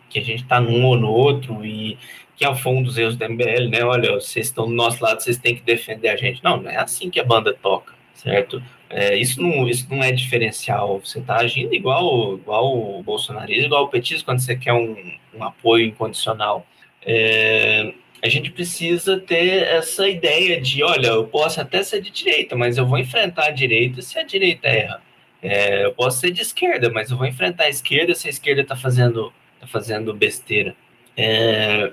que 0.10 0.20
a 0.20 0.24
gente 0.24 0.42
está 0.42 0.60
num 0.60 0.84
ou 0.86 0.98
no 0.98 1.10
outro 1.10 1.64
e 1.64 1.98
que 2.38 2.46
é 2.46 2.50
o 2.50 2.56
fundo 2.56 2.84
dos 2.84 2.98
erros 2.98 3.18
da 3.18 3.28
MBL, 3.28 3.68
né? 3.70 3.84
Olha, 3.84 4.14
vocês 4.14 4.46
estão 4.46 4.68
do 4.68 4.74
nosso 4.74 5.04
lado, 5.04 5.22
vocês 5.22 5.40
têm 5.40 5.56
que 5.56 5.64
defender 5.64 6.10
a 6.10 6.16
gente. 6.16 6.44
Não, 6.44 6.62
não 6.62 6.70
é 6.70 6.78
assim 6.78 7.10
que 7.10 7.20
a 7.20 7.24
banda 7.24 7.52
toca, 7.52 7.94
certo? 8.14 8.62
É, 8.90 9.18
isso, 9.18 9.42
não, 9.42 9.68
isso 9.68 9.88
não 9.90 10.04
é 10.04 10.12
diferencial. 10.12 11.02
Você 11.04 11.18
está 11.18 11.38
agindo 11.38 11.74
igual, 11.74 12.36
igual 12.36 12.78
o 12.78 13.02
bolsonarismo, 13.02 13.66
igual 13.66 13.86
o 13.86 13.88
petismo, 13.90 14.24
quando 14.24 14.40
você 14.40 14.56
quer 14.56 14.74
um, 14.74 14.96
um 15.34 15.44
apoio 15.44 15.88
incondicional. 15.88 16.66
É, 17.04 17.92
a 18.22 18.30
gente 18.30 18.52
precisa 18.52 19.20
ter 19.20 19.64
essa 19.64 20.08
ideia 20.08 20.62
de, 20.62 20.84
olha, 20.84 21.08
eu 21.08 21.26
posso 21.26 21.60
até 21.60 21.82
ser 21.82 22.02
de 22.02 22.12
direita, 22.12 22.56
mas 22.56 22.78
eu 22.78 22.86
vou 22.86 23.00
enfrentar 23.00 23.46
a 23.46 23.52
direita 23.52 24.02
se 24.04 24.18
a 24.20 24.24
direita 24.24 24.68
erra. 24.68 25.02
É, 25.42 25.86
eu 25.86 25.94
posso 25.94 26.20
ser 26.20 26.32
de 26.32 26.42
esquerda, 26.42 26.90
mas 26.90 27.10
eu 27.10 27.18
vou 27.18 27.26
enfrentar 27.26 27.66
a 27.66 27.70
esquerda 27.70 28.14
se 28.14 28.28
a 28.28 28.30
esquerda 28.30 28.62
está 28.62 28.76
fazendo, 28.76 29.34
tá 29.60 29.66
fazendo 29.66 30.14
besteira. 30.14 30.76
É, 31.16 31.92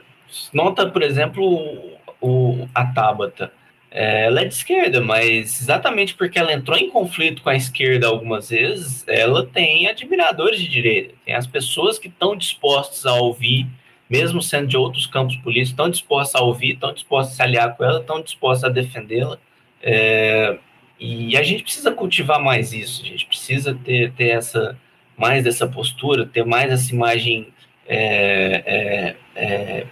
Nota, 0.53 0.89
por 0.89 1.03
exemplo, 1.03 1.99
o, 2.21 2.69
a 2.75 2.87
Tabata. 2.87 3.53
É, 3.91 4.27
ela 4.27 4.41
é 4.41 4.45
de 4.45 4.55
esquerda, 4.55 5.01
mas 5.01 5.61
exatamente 5.61 6.15
porque 6.15 6.37
ela 6.37 6.53
entrou 6.53 6.77
em 6.77 6.91
conflito 6.91 7.43
com 7.43 7.49
a 7.49 7.55
esquerda 7.55 8.09
algumas 8.09 8.51
vezes, 8.51 9.05
ela 9.07 9.47
tem 9.47 9.87
admiradores 9.87 10.59
de 10.61 10.69
direita. 10.69 11.15
Tem 11.25 11.35
as 11.35 11.47
pessoas 11.47 11.97
que 11.97 12.09
estão 12.09 12.37
dispostas 12.37 13.07
a 13.07 13.15
ouvir, 13.15 13.69
mesmo 14.11 14.43
sendo 14.43 14.67
de 14.67 14.77
outros 14.77 15.07
campos 15.07 15.37
políticos, 15.37 15.71
estão 15.71 15.89
dispostas 15.89 16.41
a 16.41 16.45
ouvir, 16.45 16.73
estão 16.73 16.93
dispostas 16.93 17.35
a 17.35 17.37
se 17.37 17.43
aliar 17.43 17.77
com 17.77 17.85
ela, 17.85 18.01
estão 18.01 18.21
dispostas 18.21 18.69
a 18.69 18.73
defendê-la. 18.73 19.39
É, 19.81 20.59
e 20.99 21.37
a 21.37 21.43
gente 21.45 21.63
precisa 21.63 21.93
cultivar 21.93 22.41
mais 22.41 22.73
isso, 22.73 23.03
a 23.03 23.07
gente 23.07 23.27
precisa 23.27 23.79
ter, 23.85 24.13
ter 24.13 24.31
essa 24.31 24.77
mais 25.17 25.45
dessa 25.45 25.69
postura, 25.69 26.27
ter 26.27 26.45
mais 26.45 26.73
essa 26.73 26.93
imagem 26.93 27.53
é, 27.87 28.63
é, 28.67 29.17
é 29.37 29.87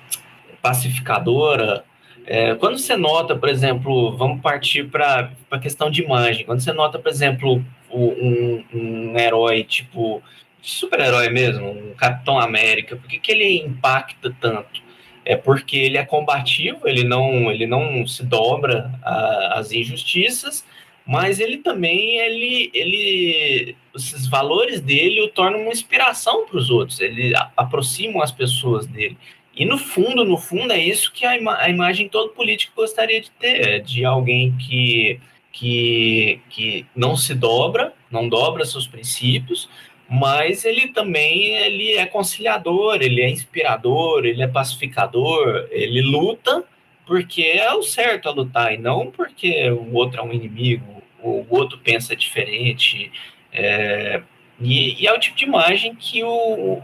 pacificadora. 0.62 1.84
É, 2.24 2.54
quando 2.54 2.78
você 2.78 2.96
nota, 2.96 3.34
por 3.34 3.48
exemplo, 3.48 4.16
vamos 4.16 4.40
partir 4.40 4.84
para 4.84 5.32
a 5.50 5.58
questão 5.58 5.90
de 5.90 6.02
imagem, 6.02 6.46
quando 6.46 6.60
você 6.60 6.72
nota, 6.72 6.98
por 6.98 7.10
exemplo, 7.10 7.62
um, 7.90 8.64
um 8.72 9.18
herói 9.18 9.64
tipo 9.64 10.22
super-herói 10.62 11.28
mesmo, 11.28 11.68
um 11.68 11.94
Capitão 11.94 12.38
América, 12.38 12.96
por 12.96 13.08
que, 13.08 13.18
que 13.18 13.32
ele 13.32 13.58
impacta 13.58 14.34
tanto? 14.40 14.80
É 15.24 15.36
porque 15.36 15.76
ele 15.76 15.98
é 15.98 16.04
combativo, 16.04 16.86
ele 16.86 17.04
não, 17.04 17.50
ele 17.50 17.66
não 17.66 18.06
se 18.06 18.24
dobra 18.24 18.90
às 19.02 19.72
injustiças, 19.72 20.64
mas 21.04 21.40
ele 21.40 21.58
também, 21.58 22.18
ele, 22.18 22.70
ele, 22.72 23.76
esses 23.94 24.28
valores 24.28 24.80
dele 24.80 25.20
o 25.22 25.28
tornam 25.28 25.62
uma 25.62 25.72
inspiração 25.72 26.46
para 26.46 26.56
os 26.56 26.70
outros, 26.70 27.00
ele 27.00 27.32
aproximam 27.56 28.22
as 28.22 28.30
pessoas 28.30 28.86
dele. 28.86 29.16
E 29.55 29.64
no 29.64 29.76
fundo, 29.76 30.24
no 30.24 30.38
fundo, 30.38 30.72
é 30.72 30.78
isso 30.78 31.12
que 31.12 31.26
a, 31.26 31.36
ima 31.36 31.59
a 31.59 31.68
imagem 31.68 32.09
todo 32.09 32.30
político 32.30 32.72
gostaria 32.76 33.20
de 33.20 33.30
ter, 33.32 33.68
é 33.68 33.78
de 33.78 34.05
alguém 34.05 34.57
que, 34.57 35.20
que, 35.53 36.40
que 36.48 36.86
não 36.96 37.16
se 37.16 37.34
dobra, 37.34 37.92
não 38.11 38.28
dobra 38.28 38.64
seus 38.64 38.86
princípios, 38.86 39.68
mas 40.09 40.64
ele 40.64 40.88
também 40.88 41.55
ele 41.57 41.92
é 41.94 42.07
conciliador, 42.07 42.98
ele 43.00 43.20
é 43.20 43.30
inspirador, 43.30 44.24
ele 44.24 44.42
é 44.42 44.48
pacificador, 44.48 45.66
ele 45.70 46.03
luta 46.03 46.64
porque 47.07 47.42
é 47.42 47.72
o 47.74 47.82
certo 47.82 48.28
a 48.28 48.32
lutar 48.32 48.72
e 48.72 48.78
não 48.78 49.11
porque 49.11 49.70
o 49.70 49.94
outro 49.94 50.20
é 50.20 50.22
um 50.22 50.32
inimigo, 50.32 51.03
o 51.22 51.46
outro 51.50 51.78
pensa 51.78 52.14
diferente. 52.14 53.11
É, 53.53 54.22
e, 54.61 55.03
e, 55.03 55.07
é 55.07 55.12
o 55.12 55.18
tipo 55.18 55.36
de 55.36 55.44
imagem 55.44 55.94
que 55.94 56.22
o, 56.22 56.82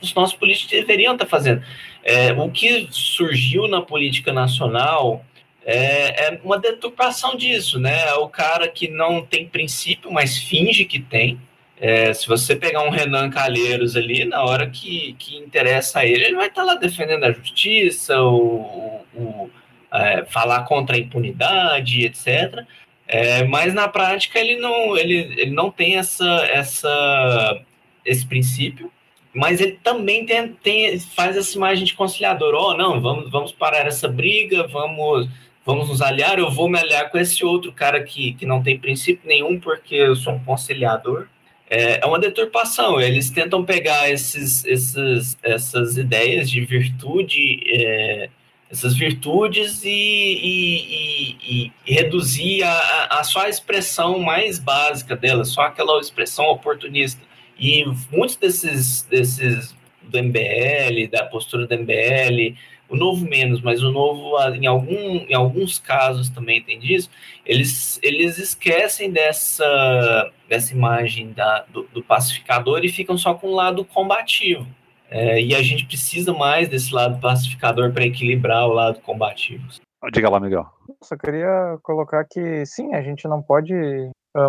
os 0.00 0.14
nossos 0.14 0.36
políticos 0.36 0.70
deveriam 0.70 1.12
estar 1.12 1.26
fazendo. 1.26 1.62
É, 2.02 2.32
o 2.32 2.50
que 2.50 2.88
surgiu 2.90 3.68
na 3.68 3.82
política 3.82 4.32
nacional 4.32 5.24
é, 5.64 6.26
é, 6.26 6.40
uma 6.42 6.58
deturpação 6.58 7.36
disso, 7.36 7.78
né? 7.78 8.08
É 8.08 8.14
o 8.14 8.28
cara 8.28 8.68
que 8.68 8.88
não 8.88 9.22
tem 9.24 9.46
princípio, 9.46 10.10
mas 10.10 10.38
finge 10.38 10.84
que 10.84 10.98
tem. 10.98 11.40
É, 11.78 12.12
se 12.12 12.26
você 12.28 12.56
pegar 12.56 12.82
um 12.82 12.90
Renan 12.90 13.30
Calheiros 13.30 13.96
ali, 13.96 14.24
na 14.24 14.42
hora 14.42 14.68
que, 14.68 15.14
que 15.18 15.36
interessa 15.36 16.00
a 16.00 16.06
ele, 16.06 16.24
ele 16.24 16.36
vai 16.36 16.48
estar 16.48 16.62
lá 16.62 16.74
defendendo 16.74 17.24
a 17.24 17.32
justiça, 17.32 18.20
o, 18.20 19.02
o 19.14 19.50
é, 19.92 20.24
falar 20.26 20.64
contra 20.64 20.96
a 20.96 20.98
impunidade, 20.98 22.04
etc. 22.04 22.64
É, 23.06 23.44
mas 23.44 23.74
na 23.74 23.88
prática 23.88 24.38
ele 24.38 24.56
não, 24.56 24.96
ele, 24.96 25.34
ele 25.36 25.50
não 25.50 25.70
tem 25.70 25.96
essa, 25.96 26.46
essa, 26.52 27.60
esse 28.04 28.26
princípio 28.26 28.92
mas 29.32 29.60
ele 29.60 29.78
também 29.82 30.26
tem, 30.26 30.48
tem, 30.54 30.98
faz 30.98 31.36
essa 31.36 31.56
imagem 31.56 31.84
de 31.84 31.94
conciliador. 31.94 32.54
Oh, 32.54 32.74
não, 32.74 33.00
vamos, 33.00 33.30
vamos 33.30 33.52
parar 33.52 33.86
essa 33.86 34.08
briga, 34.08 34.66
vamos, 34.66 35.28
vamos 35.64 35.88
nos 35.88 36.02
aliar. 36.02 36.38
Eu 36.38 36.50
vou 36.50 36.68
me 36.68 36.78
aliar 36.78 37.10
com 37.10 37.18
esse 37.18 37.44
outro 37.44 37.72
cara 37.72 38.02
que, 38.02 38.32
que 38.34 38.44
não 38.44 38.62
tem 38.62 38.78
princípio 38.78 39.28
nenhum, 39.28 39.60
porque 39.60 39.94
eu 39.94 40.16
sou 40.16 40.34
um 40.34 40.44
conciliador. 40.44 41.28
É, 41.68 42.00
é 42.02 42.06
uma 42.06 42.18
deturpação. 42.18 43.00
Eles 43.00 43.30
tentam 43.30 43.64
pegar 43.64 44.10
esses, 44.10 44.64
esses, 44.64 45.38
essas 45.42 45.96
ideias 45.96 46.50
de 46.50 46.62
virtude, 46.62 47.62
é, 47.68 48.30
essas 48.68 48.96
virtudes 48.96 49.84
e, 49.84 49.90
e, 49.90 51.36
e, 51.40 51.72
e 51.86 51.94
reduzir 51.94 52.64
a, 52.64 53.06
a 53.10 53.22
só 53.22 53.42
a 53.42 53.48
expressão 53.48 54.18
mais 54.18 54.58
básica 54.58 55.14
delas, 55.14 55.50
só 55.50 55.62
aquela 55.62 56.00
expressão 56.00 56.46
oportunista 56.46 57.29
e 57.60 57.84
muitos 58.10 58.36
desses, 58.36 59.02
desses 59.02 59.76
do 60.02 60.18
MBL, 60.18 61.08
da 61.10 61.26
postura 61.26 61.66
do 61.66 61.74
MBL, 61.74 62.56
o 62.88 62.96
novo 62.96 63.24
menos, 63.24 63.60
mas 63.60 63.82
o 63.82 63.92
novo, 63.92 64.36
em, 64.54 64.66
algum, 64.66 65.24
em 65.28 65.34
alguns 65.34 65.78
casos 65.78 66.28
também 66.28 66.60
tem 66.62 66.80
disso, 66.80 67.08
eles, 67.46 68.00
eles 68.02 68.38
esquecem 68.38 69.12
dessa, 69.12 70.32
dessa 70.48 70.74
imagem 70.74 71.32
da, 71.32 71.64
do, 71.68 71.82
do 71.92 72.02
pacificador 72.02 72.80
e 72.82 72.88
ficam 72.88 73.16
só 73.16 73.34
com 73.34 73.48
o 73.48 73.54
lado 73.54 73.84
combativo. 73.84 74.66
É, 75.08 75.40
e 75.42 75.54
a 75.54 75.62
gente 75.62 75.86
precisa 75.86 76.32
mais 76.32 76.68
desse 76.68 76.94
lado 76.94 77.20
pacificador 77.20 77.92
para 77.92 78.06
equilibrar 78.06 78.66
o 78.66 78.72
lado 78.72 79.00
combativo. 79.00 79.64
Diga 80.12 80.30
lá, 80.30 80.40
Miguel. 80.40 80.66
Só 81.02 81.16
queria 81.16 81.78
colocar 81.82 82.24
que, 82.24 82.64
sim, 82.64 82.94
a 82.94 83.02
gente 83.02 83.26
não 83.28 83.42
pode 83.42 83.74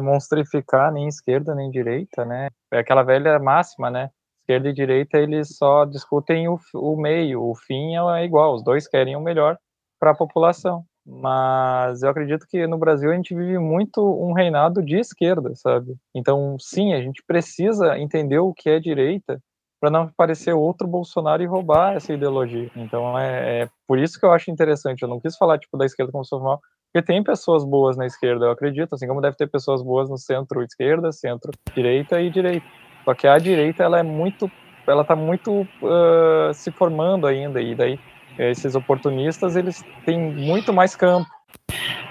monstrificar 0.02 0.92
nem 0.92 1.08
esquerda 1.08 1.56
nem 1.56 1.70
direita, 1.70 2.24
né? 2.26 2.50
É 2.72 2.80
aquela 2.80 3.04
velha 3.04 3.40
máxima, 3.40 3.90
né? 3.90 4.10
esquerda 4.52 4.70
e 4.70 4.74
direita 4.74 5.18
eles 5.18 5.56
só 5.56 5.86
discutem 5.86 6.48
o, 6.50 6.60
o 6.74 6.98
meio, 6.98 7.42
o 7.42 7.56
fim 7.56 7.96
é 7.96 8.26
igual, 8.26 8.56
os 8.56 8.64
dois 8.64 8.88
querem 8.88 9.16
o 9.16 9.22
melhor 9.22 9.58
para 10.00 10.12
a 10.12 10.16
população. 10.16 10.84
Mas 11.06 12.04
eu 12.04 12.10
acredito 12.10 12.46
que 12.48 12.68
no 12.68 12.78
Brasil 12.78 13.12
a 13.12 13.16
gente 13.16 13.34
vive 13.34 13.58
muito 13.58 14.02
um 14.02 14.34
reinado 14.34 14.84
de 14.84 14.98
esquerda, 14.98 15.52
sabe? 15.56 15.96
Então, 16.14 16.58
sim, 16.60 16.94
a 16.94 17.02
gente 17.02 17.24
precisa 17.26 17.98
entender 17.98 18.38
o 18.38 18.54
que 18.54 18.70
é 18.70 18.80
direita 18.80 19.42
para 19.80 19.90
não 19.90 20.04
aparecer 20.04 20.54
outro 20.54 20.88
Bolsonaro 20.88 21.42
e 21.42 21.48
roubar 21.48 21.96
essa 21.96 22.14
ideologia. 22.14 22.70
Então, 22.76 23.18
é, 23.18 23.64
é, 23.64 23.70
por 23.88 23.98
isso 23.98 24.20
que 24.20 24.26
eu 24.26 24.32
acho 24.32 24.52
interessante. 24.52 25.02
Eu 25.02 25.10
não 25.10 25.20
quis 25.20 25.36
falar 25.36 25.58
tipo 25.58 25.76
da 25.76 25.86
esquerda 25.86 26.12
como 26.12 26.24
se 26.24 26.30
fosse 26.30 26.44
mal, 26.44 26.62
porque 26.92 27.02
tem 27.02 27.24
pessoas 27.24 27.64
boas 27.64 27.96
na 27.96 28.06
esquerda, 28.06 28.46
eu 28.46 28.52
acredito, 28.52 28.94
assim 28.94 29.08
como 29.08 29.22
deve 29.22 29.38
ter 29.38 29.48
pessoas 29.48 29.82
boas 29.82 30.10
no 30.10 30.18
centro-esquerda, 30.18 31.12
centro-direita 31.14 32.22
e 32.22 32.30
direita. 32.30 32.66
Só 33.06 33.14
que 33.14 33.28
a 33.28 33.38
direita 33.38 33.82
ela 33.82 34.00
é 34.00 34.04
muito, 34.04 34.52
ela 34.86 35.02
está 35.02 35.16
muito 35.16 35.62
uh, 35.62 36.54
se 36.54 36.70
formando 36.70 37.26
ainda 37.26 37.62
e 37.62 37.74
daí 37.74 37.98
esses 38.38 38.76
oportunistas 38.76 39.56
eles 39.56 39.84
têm 40.06 40.20
muito 40.20 40.74
mais 40.74 40.94
campo. 40.94 41.30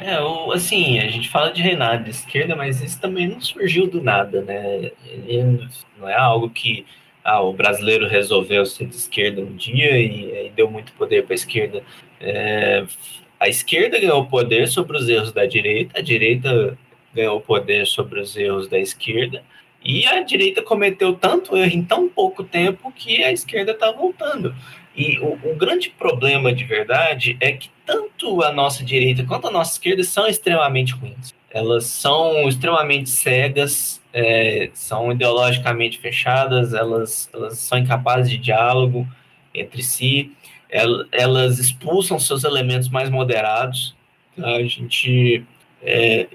É, 0.00 0.16
assim, 0.54 0.98
a 0.98 1.08
gente 1.08 1.28
fala 1.28 1.52
de 1.52 1.60
reinado 1.60 2.04
de 2.04 2.10
esquerda, 2.10 2.56
mas 2.56 2.80
isso 2.80 2.98
também 2.98 3.28
não 3.28 3.40
surgiu 3.40 3.86
do 3.86 4.02
nada, 4.02 4.40
né? 4.40 4.92
Ele 5.04 5.68
não 5.98 6.08
é 6.08 6.16
algo 6.16 6.48
que 6.48 6.86
ah, 7.22 7.42
o 7.42 7.52
brasileiro 7.52 8.08
resolveu 8.08 8.64
ser 8.64 8.86
de 8.86 8.96
esquerda 8.96 9.42
um 9.42 9.54
dia 9.54 9.98
e, 9.98 10.46
e 10.46 10.50
deu 10.56 10.70
muito 10.70 10.92
poder 10.94 11.24
para 11.24 11.34
a 11.34 11.36
esquerda. 11.36 11.82
É, 12.18 12.86
a 13.40 13.48
esquerda 13.48 13.98
ganhou 13.98 14.26
poder 14.26 14.68
sobre 14.68 14.98
os 14.98 15.08
erros 15.08 15.32
da 15.32 15.46
direita, 15.46 15.98
a 15.98 16.02
direita 16.02 16.78
ganhou 17.14 17.40
poder 17.40 17.86
sobre 17.86 18.20
os 18.20 18.36
erros 18.36 18.68
da 18.68 18.78
esquerda, 18.78 19.42
e 19.82 20.06
a 20.06 20.22
direita 20.22 20.60
cometeu 20.60 21.14
tanto 21.14 21.56
erro 21.56 21.72
em 21.72 21.82
tão 21.82 22.06
pouco 22.06 22.44
tempo 22.44 22.92
que 22.92 23.24
a 23.24 23.32
esquerda 23.32 23.72
está 23.72 23.90
voltando. 23.90 24.54
E 24.94 25.18
o, 25.20 25.38
o, 25.42 25.56
grande 25.56 25.88
problema 25.88 26.52
de 26.52 26.64
verdade 26.64 27.38
é 27.40 27.52
que 27.52 27.70
tanto 27.86 28.42
a 28.42 28.52
nossa 28.52 28.84
direita 28.84 29.24
quanto 29.24 29.48
a 29.48 29.50
nossa 29.50 29.72
esquerda 29.72 30.04
são 30.04 30.26
extremamente 30.26 30.92
ruins. 30.92 31.32
Elas 31.48 31.86
são 31.86 32.46
extremamente 32.46 33.08
cegas, 33.08 34.02
é, 34.12 34.68
são 34.74 35.10
ideologicamente 35.10 35.98
fechadas, 35.98 36.74
elas, 36.74 37.30
elas 37.32 37.58
são 37.58 37.78
incapazes 37.78 38.30
de 38.30 38.36
diálogo 38.36 39.08
entre 39.54 39.82
si, 39.82 40.32
elas 40.70 41.58
expulsam 41.58 42.18
seus 42.18 42.44
elementos 42.44 42.88
mais 42.88 43.10
moderados. 43.10 43.94
Tá? 44.36 44.46
A 44.46 44.62
gente 44.62 45.44
é, 45.82 46.26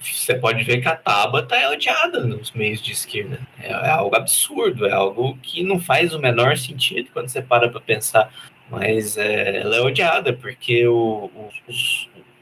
você 0.00 0.34
pode 0.34 0.64
ver 0.64 0.80
que 0.80 0.88
a 0.88 0.96
Tabata 0.96 1.54
é 1.54 1.68
odiada 1.68 2.20
nos 2.20 2.50
meios 2.52 2.82
de 2.82 2.92
esquerda. 2.92 3.40
É, 3.58 3.70
é, 3.70 3.90
algo 3.90 4.14
absurdo, 4.16 4.86
é 4.86 4.92
algo 4.92 5.38
que 5.42 5.62
não 5.62 5.78
faz 5.78 6.14
o 6.14 6.18
menor 6.18 6.56
sentido 6.56 7.10
quando 7.12 7.28
você 7.28 7.42
para 7.42 7.68
para 7.68 7.80
pensar. 7.80 8.32
Mas 8.70 9.16
é, 9.16 9.58
ela 9.58 9.76
é 9.76 9.80
odiada 9.80 10.32
porque 10.32 10.86
o, 10.86 11.30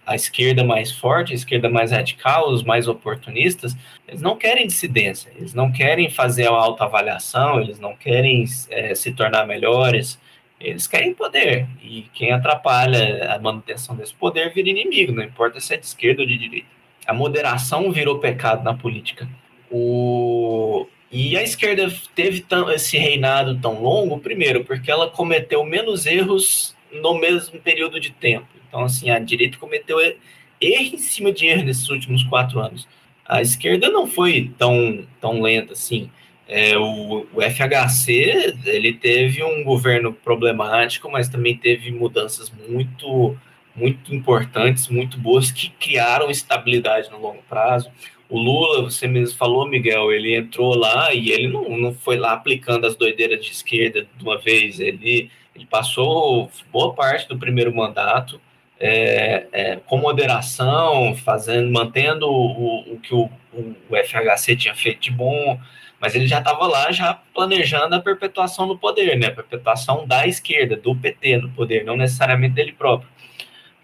a 0.07 0.15
esquerda 0.15 0.63
mais 0.63 0.93
forte, 0.93 1.33
a 1.33 1.37
esquerda 1.37 1.69
mais 1.69 1.91
radical, 1.91 2.51
os 2.51 2.63
mais 2.63 2.87
oportunistas, 2.87 3.77
eles 4.07 4.21
não 4.21 4.37
querem 4.37 4.67
dissidência, 4.67 5.31
eles 5.37 5.55
não 5.55 5.73
querem 5.73 6.11
fazer 6.11 6.49
uma 6.49 6.61
autoavaliação, 6.61 7.61
eles 7.61 7.79
não 7.79 7.97
querem 7.97 8.45
é, 8.71 8.95
se 8.95 9.13
tornar 9.13 9.47
melhores, 9.47 10.19
eles 10.61 10.87
querem 10.87 11.15
poder. 11.15 11.67
E 11.83 12.07
quem 12.13 12.33
atrapalha 12.33 13.33
a 13.33 13.39
manutenção 13.39 13.97
desse 13.97 14.15
poder 14.15 14.53
vira 14.53 14.69
inimigo, 14.69 15.13
não 15.13 15.23
importa 15.23 15.61
se 15.61 15.75
é 15.75 15.77
de 15.77 15.87
esquerda 15.87 16.23
ou 16.23 16.29
de 16.29 16.37
direita 16.37 16.79
a 17.09 17.15
moderação 17.15 17.91
virou 17.91 18.19
pecado 18.19 18.63
na 18.63 18.75
política. 18.75 19.27
O... 19.71 20.87
E 21.11 21.39
a 21.39 21.43
esquerda 21.43 21.91
teve 22.15 22.43
tão, 22.43 22.71
esse 22.71 22.99
reinado 22.99 23.59
tão 23.59 23.83
longo, 23.83 24.19
primeiro, 24.19 24.63
porque 24.63 24.91
ela 24.91 25.09
cometeu 25.09 25.65
menos 25.65 26.05
erros 26.05 26.77
no 26.93 27.19
mesmo 27.19 27.59
período 27.61 27.99
de 27.99 28.11
tempo. 28.11 28.47
Então, 28.69 28.85
assim, 28.85 29.09
a 29.09 29.19
direita 29.19 29.57
cometeu 29.57 29.99
erro 29.99 30.19
em 30.61 30.99
cima 30.99 31.33
de 31.33 31.47
erro 31.47 31.65
nesses 31.65 31.89
últimos 31.89 32.23
quatro 32.25 32.61
anos. 32.61 32.87
A 33.25 33.41
esquerda 33.41 33.89
não 33.89 34.07
foi 34.07 34.53
tão, 34.59 35.07
tão 35.19 35.41
lenta 35.41 35.73
assim. 35.73 36.11
É, 36.49 36.79
o, 36.79 37.27
o, 37.33 37.43
FHC 37.43 38.57
ele 38.65 38.95
teve 38.95 39.45
um 39.45 39.63
governo 39.63 40.15
problemático, 40.15 41.11
mas 41.11 41.29
também 41.29 41.57
teve 41.57 41.91
mudanças 41.91 42.51
muito 42.69 43.37
muito 43.77 44.13
importantes, 44.13 44.89
muito 44.89 45.19
boas, 45.19 45.53
que 45.53 45.71
criaram 45.71 46.31
estabilidade 46.31 47.11
no 47.11 47.21
longo 47.21 47.43
prazo. 47.49 47.89
O 48.29 48.37
Lula, 48.37 48.83
você 48.83 49.07
mesmo 49.07 49.39
falou, 49.39 49.69
Miguel, 49.69 50.11
ele 50.13 50.35
entrou 50.35 50.75
lá 50.77 51.15
e 51.15 51.31
ele 51.31 51.47
não, 51.47 51.79
não 51.79 51.95
foi 51.95 52.17
lá 52.17 52.33
aplicando 52.33 52.87
as 52.87 52.97
doideiras 52.97 53.45
de 53.45 53.53
esquerda 53.53 54.07
de 54.17 54.25
uma 54.25 54.37
vez, 54.37 54.81
ele, 54.81 55.31
ele 55.55 55.67
passou 55.67 56.51
boa 56.73 56.93
parte 56.93 57.29
do 57.29 57.39
primeiro 57.39 57.73
mandato 57.75 58.41
é, 58.81 59.47
é, 59.53 59.77
com 59.77 59.99
moderação, 59.99 61.15
fazendo, 61.17 61.71
mantendo 61.71 62.29
o, 62.29 62.95
o 62.95 63.01
que 63.01 63.15
o, 63.15 63.29
o, 63.53 63.97
FHC 64.05 64.57
tinha 64.57 64.75
feito 64.75 65.01
de 65.01 65.11
bom, 65.11 65.59
mas 66.01 66.15
ele 66.15 66.27
já 66.27 66.39
estava 66.39 66.67
lá 66.67 66.93
já 66.93 67.15
planejando 67.35 67.95
a 67.95 68.01
perpetuação 68.01 68.67
no 68.67 68.79
poder, 68.79 69.19
né? 69.19 69.29
A 69.29 69.33
perpetuação 69.33 70.07
da 70.07 70.27
esquerda, 70.27 70.77
do 70.77 70.95
PT 70.95 71.39
no 71.39 71.51
poder, 71.51 71.85
não 71.85 71.97
necessariamente 71.97 72.55
dele 72.55 72.73
próprio. 72.73 73.09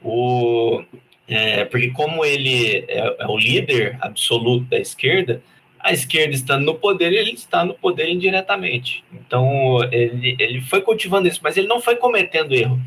O, 0.03 0.83
é, 1.27 1.65
porque 1.65 1.91
como 1.91 2.25
ele 2.25 2.85
é, 2.89 3.17
é, 3.19 3.27
o 3.27 3.37
líder 3.37 3.97
absoluto 4.01 4.67
da 4.67 4.79
esquerda, 4.79 5.43
a 5.81 5.93
esquerda 5.93 6.35
estando 6.35 6.65
no 6.65 6.75
poder, 6.75 7.13
ele 7.13 7.33
está 7.33 7.65
no 7.65 7.75
poder 7.75 8.09
indiretamente. 8.09 9.05
Então, 9.13 9.79
ele, 9.93 10.37
ele 10.39 10.61
foi 10.63 10.81
cultivando 10.81 11.29
isso, 11.29 11.41
mas 11.43 11.57
ele 11.57 11.67
não 11.67 11.81
foi 11.81 11.97
cometendo 11.97 12.55
erro. 12.55 12.81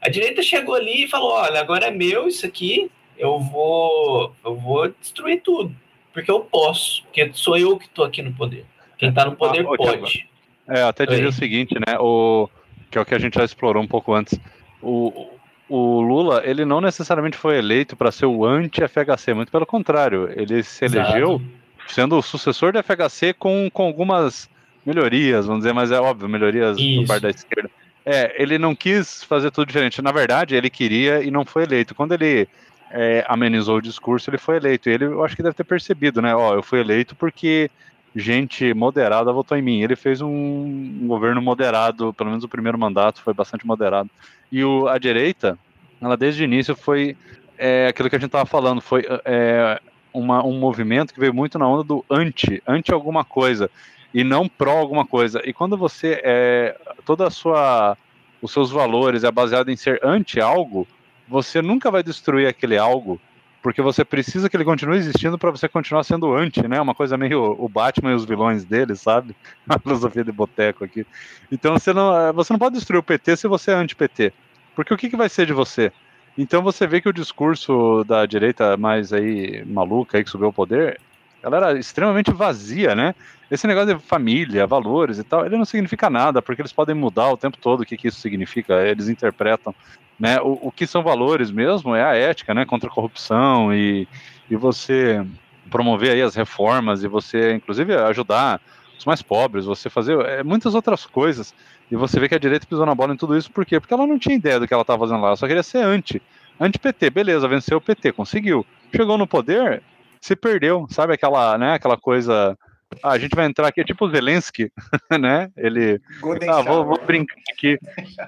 A 0.00 0.08
direita 0.08 0.42
chegou 0.42 0.74
ali 0.74 1.04
e 1.04 1.08
falou, 1.08 1.32
olha, 1.32 1.58
agora 1.60 1.86
é 1.86 1.90
meu 1.90 2.28
isso 2.28 2.44
aqui, 2.44 2.90
eu 3.16 3.40
vou, 3.40 4.34
eu 4.44 4.54
vou 4.54 4.88
destruir 4.88 5.40
tudo, 5.40 5.74
porque 6.12 6.30
eu 6.30 6.40
posso, 6.40 7.02
porque 7.04 7.30
sou 7.32 7.56
eu 7.56 7.78
que 7.78 7.86
estou 7.86 8.04
aqui 8.04 8.22
no 8.22 8.32
poder. 8.34 8.66
Quem 9.04 9.10
está 9.10 9.24
no 9.24 9.36
poder 9.36 9.66
ah, 9.66 9.76
pode. 9.76 10.28
É, 10.66 10.82
até 10.82 11.04
dizer 11.04 11.26
o 11.26 11.32
seguinte, 11.32 11.74
né, 11.74 11.98
o, 11.98 12.48
que 12.90 12.96
é 12.96 13.00
o 13.00 13.04
que 13.04 13.14
a 13.14 13.18
gente 13.18 13.34
já 13.34 13.44
explorou 13.44 13.82
um 13.82 13.86
pouco 13.86 14.14
antes, 14.14 14.38
o, 14.82 15.28
o 15.68 16.00
Lula, 16.00 16.42
ele 16.44 16.64
não 16.64 16.80
necessariamente 16.80 17.36
foi 17.36 17.58
eleito 17.58 17.96
para 17.96 18.10
ser 18.10 18.26
o 18.26 18.46
anti-FHC, 18.46 19.34
muito 19.34 19.52
pelo 19.52 19.66
contrário, 19.66 20.30
ele 20.34 20.62
se 20.62 20.86
elegeu 20.86 21.34
Exato. 21.34 21.44
sendo 21.88 22.16
o 22.16 22.22
sucessor 22.22 22.72
do 22.72 22.82
FHC 22.82 23.34
com, 23.34 23.68
com 23.70 23.84
algumas 23.84 24.48
melhorias, 24.86 25.46
vamos 25.46 25.62
dizer, 25.62 25.74
mas 25.74 25.90
é 25.90 26.00
óbvio, 26.00 26.28
melhorias 26.28 26.78
Isso. 26.78 27.02
do 27.02 27.06
parte 27.06 27.22
da 27.22 27.30
esquerda. 27.30 27.70
É, 28.06 28.34
ele 28.40 28.58
não 28.58 28.74
quis 28.74 29.24
fazer 29.24 29.50
tudo 29.50 29.66
diferente. 29.66 30.02
Na 30.02 30.12
verdade, 30.12 30.54
ele 30.54 30.68
queria 30.68 31.22
e 31.22 31.30
não 31.30 31.44
foi 31.44 31.62
eleito. 31.62 31.94
Quando 31.94 32.12
ele 32.12 32.46
é, 32.90 33.24
amenizou 33.26 33.78
o 33.78 33.82
discurso, 33.82 34.28
ele 34.28 34.36
foi 34.36 34.56
eleito. 34.56 34.90
E 34.90 34.92
ele, 34.92 35.04
eu 35.06 35.24
acho 35.24 35.34
que 35.34 35.42
deve 35.42 35.54
ter 35.54 35.64
percebido, 35.64 36.20
né? 36.20 36.34
Ó, 36.34 36.54
eu 36.54 36.62
fui 36.62 36.80
eleito 36.80 37.16
porque 37.16 37.70
gente 38.14 38.72
moderada 38.74 39.32
votou 39.32 39.56
em 39.56 39.62
mim. 39.62 39.82
Ele 39.82 39.96
fez 39.96 40.20
um, 40.20 41.06
governo 41.06 41.42
moderado, 41.42 42.12
pelo 42.14 42.30
menos 42.30 42.44
o 42.44 42.48
primeiro 42.48 42.78
mandato 42.78 43.22
foi 43.22 43.34
bastante 43.34 43.66
moderado. 43.66 44.10
E 44.50 44.64
o, 44.64 44.86
a 44.88 44.98
direita, 44.98 45.58
ela 46.00 46.16
desde 46.16 46.42
o 46.42 46.44
início 46.44 46.76
foi 46.76 47.16
é, 47.58 47.88
aquilo 47.88 48.08
que 48.08 48.16
a 48.16 48.18
gente 48.18 48.28
estava 48.28 48.46
falando, 48.46 48.80
foi 48.80 49.04
é, 49.24 49.80
uma, 50.12 50.44
um 50.44 50.58
movimento 50.58 51.12
que 51.12 51.20
veio 51.20 51.34
muito 51.34 51.58
na 51.58 51.68
onda 51.68 51.82
do 51.82 52.04
anti, 52.08 52.62
anti 52.66 52.92
alguma 52.92 53.24
coisa, 53.24 53.70
e 54.12 54.22
não 54.22 54.48
pró 54.48 54.78
alguma 54.78 55.04
coisa. 55.04 55.42
E 55.44 55.52
quando 55.52 55.76
você 55.76 56.20
é 56.22 56.76
toda 57.04 57.26
a 57.26 57.30
sua 57.30 57.96
os 58.40 58.52
seus 58.52 58.70
valores 58.70 59.24
é 59.24 59.30
baseado 59.30 59.70
em 59.70 59.76
ser 59.76 59.98
anti 60.04 60.38
algo, 60.38 60.86
você 61.26 61.62
nunca 61.62 61.90
vai 61.90 62.02
destruir 62.02 62.46
aquele 62.46 62.76
algo, 62.76 63.18
porque 63.64 63.80
você 63.80 64.04
precisa 64.04 64.50
que 64.50 64.54
ele 64.58 64.62
continue 64.62 64.98
existindo 64.98 65.38
para 65.38 65.50
você 65.50 65.66
continuar 65.66 66.04
sendo 66.04 66.34
anti, 66.34 66.68
né? 66.68 66.78
Uma 66.78 66.94
coisa 66.94 67.16
meio 67.16 67.56
o 67.58 67.66
Batman 67.66 68.12
e 68.12 68.14
os 68.14 68.26
vilões 68.26 68.62
dele, 68.62 68.94
sabe? 68.94 69.34
A 69.66 69.78
filosofia 69.78 70.22
de 70.22 70.30
boteco 70.30 70.84
aqui. 70.84 71.06
Então 71.50 71.72
você 71.72 71.94
não, 71.94 72.30
você 72.34 72.52
não 72.52 72.58
pode 72.58 72.74
destruir 72.74 72.98
o 72.98 73.02
PT 73.02 73.38
se 73.38 73.48
você 73.48 73.70
é 73.70 73.74
anti-PT. 73.74 74.34
Porque 74.76 74.92
o 74.92 74.98
que, 74.98 75.08
que 75.08 75.16
vai 75.16 75.30
ser 75.30 75.46
de 75.46 75.54
você? 75.54 75.90
Então 76.36 76.62
você 76.62 76.86
vê 76.86 77.00
que 77.00 77.08
o 77.08 77.12
discurso 77.12 78.04
da 78.04 78.26
direita 78.26 78.76
mais 78.76 79.14
aí 79.14 79.64
maluca 79.64 80.18
aí 80.18 80.24
que 80.24 80.30
subiu 80.30 80.48
ao 80.48 80.52
poder 80.52 81.00
ela 81.44 81.58
era 81.58 81.78
extremamente 81.78 82.32
vazia, 82.32 82.94
né? 82.94 83.14
Esse 83.50 83.66
negócio 83.66 83.94
de 83.94 84.02
família, 84.02 84.66
valores 84.66 85.18
e 85.18 85.22
tal, 85.22 85.44
ele 85.44 85.58
não 85.58 85.66
significa 85.66 86.08
nada, 86.08 86.40
porque 86.40 86.62
eles 86.62 86.72
podem 86.72 86.94
mudar 86.94 87.30
o 87.30 87.36
tempo 87.36 87.58
todo 87.58 87.82
o 87.82 87.84
que, 87.84 87.98
que 87.98 88.08
isso 88.08 88.18
significa, 88.18 88.80
eles 88.86 89.08
interpretam. 89.10 89.74
Né? 90.18 90.40
O, 90.40 90.68
o 90.68 90.72
que 90.72 90.86
são 90.86 91.02
valores 91.02 91.50
mesmo 91.50 91.94
é 91.94 92.04
a 92.04 92.14
ética, 92.14 92.54
né? 92.54 92.64
Contra 92.64 92.88
a 92.88 92.92
corrupção 92.92 93.74
e, 93.74 94.06
e 94.48 94.56
você 94.56 95.24
promover 95.70 96.12
aí 96.12 96.22
as 96.22 96.34
reformas 96.34 97.02
e 97.02 97.08
você, 97.08 97.54
inclusive, 97.54 97.94
ajudar 97.94 98.60
os 98.98 99.04
mais 99.04 99.22
pobres, 99.22 99.64
você 99.64 99.90
fazer 99.90 100.18
é, 100.20 100.42
muitas 100.42 100.74
outras 100.74 101.04
coisas. 101.04 101.54
E 101.90 101.96
você 101.96 102.18
vê 102.18 102.28
que 102.28 102.34
a 102.34 102.38
direita 102.38 102.66
pisou 102.66 102.86
na 102.86 102.94
bola 102.94 103.12
em 103.12 103.16
tudo 103.16 103.36
isso, 103.36 103.50
por 103.50 103.64
quê? 103.66 103.78
Porque 103.78 103.92
ela 103.92 104.06
não 104.06 104.18
tinha 104.18 104.36
ideia 104.36 104.58
do 104.58 104.66
que 104.66 104.72
ela 104.72 104.82
estava 104.82 105.00
fazendo 105.00 105.20
lá, 105.20 105.28
ela 105.28 105.36
só 105.36 105.46
queria 105.46 105.62
ser 105.62 105.78
anti. 105.78 106.22
Anti-PT, 106.58 107.10
beleza, 107.10 107.48
venceu 107.48 107.78
o 107.78 107.80
PT, 107.80 108.12
conseguiu. 108.12 108.64
Chegou 108.94 109.18
no 109.18 109.26
poder, 109.26 109.82
se 110.20 110.36
perdeu, 110.36 110.86
sabe 110.88 111.14
aquela, 111.14 111.58
né, 111.58 111.74
aquela 111.74 111.96
coisa. 111.96 112.56
Ah, 113.02 113.12
a 113.12 113.18
gente 113.18 113.34
vai 113.34 113.46
entrar 113.46 113.68
aqui, 113.68 113.80
é 113.80 113.84
tipo 113.84 114.06
o 114.06 114.10
Zelensky, 114.10 114.70
né? 115.20 115.50
Ele. 115.56 116.00
ah, 116.48 116.62
vou, 116.62 116.84
vou, 116.84 117.04
brincar 117.04 117.36
aqui. 117.52 117.78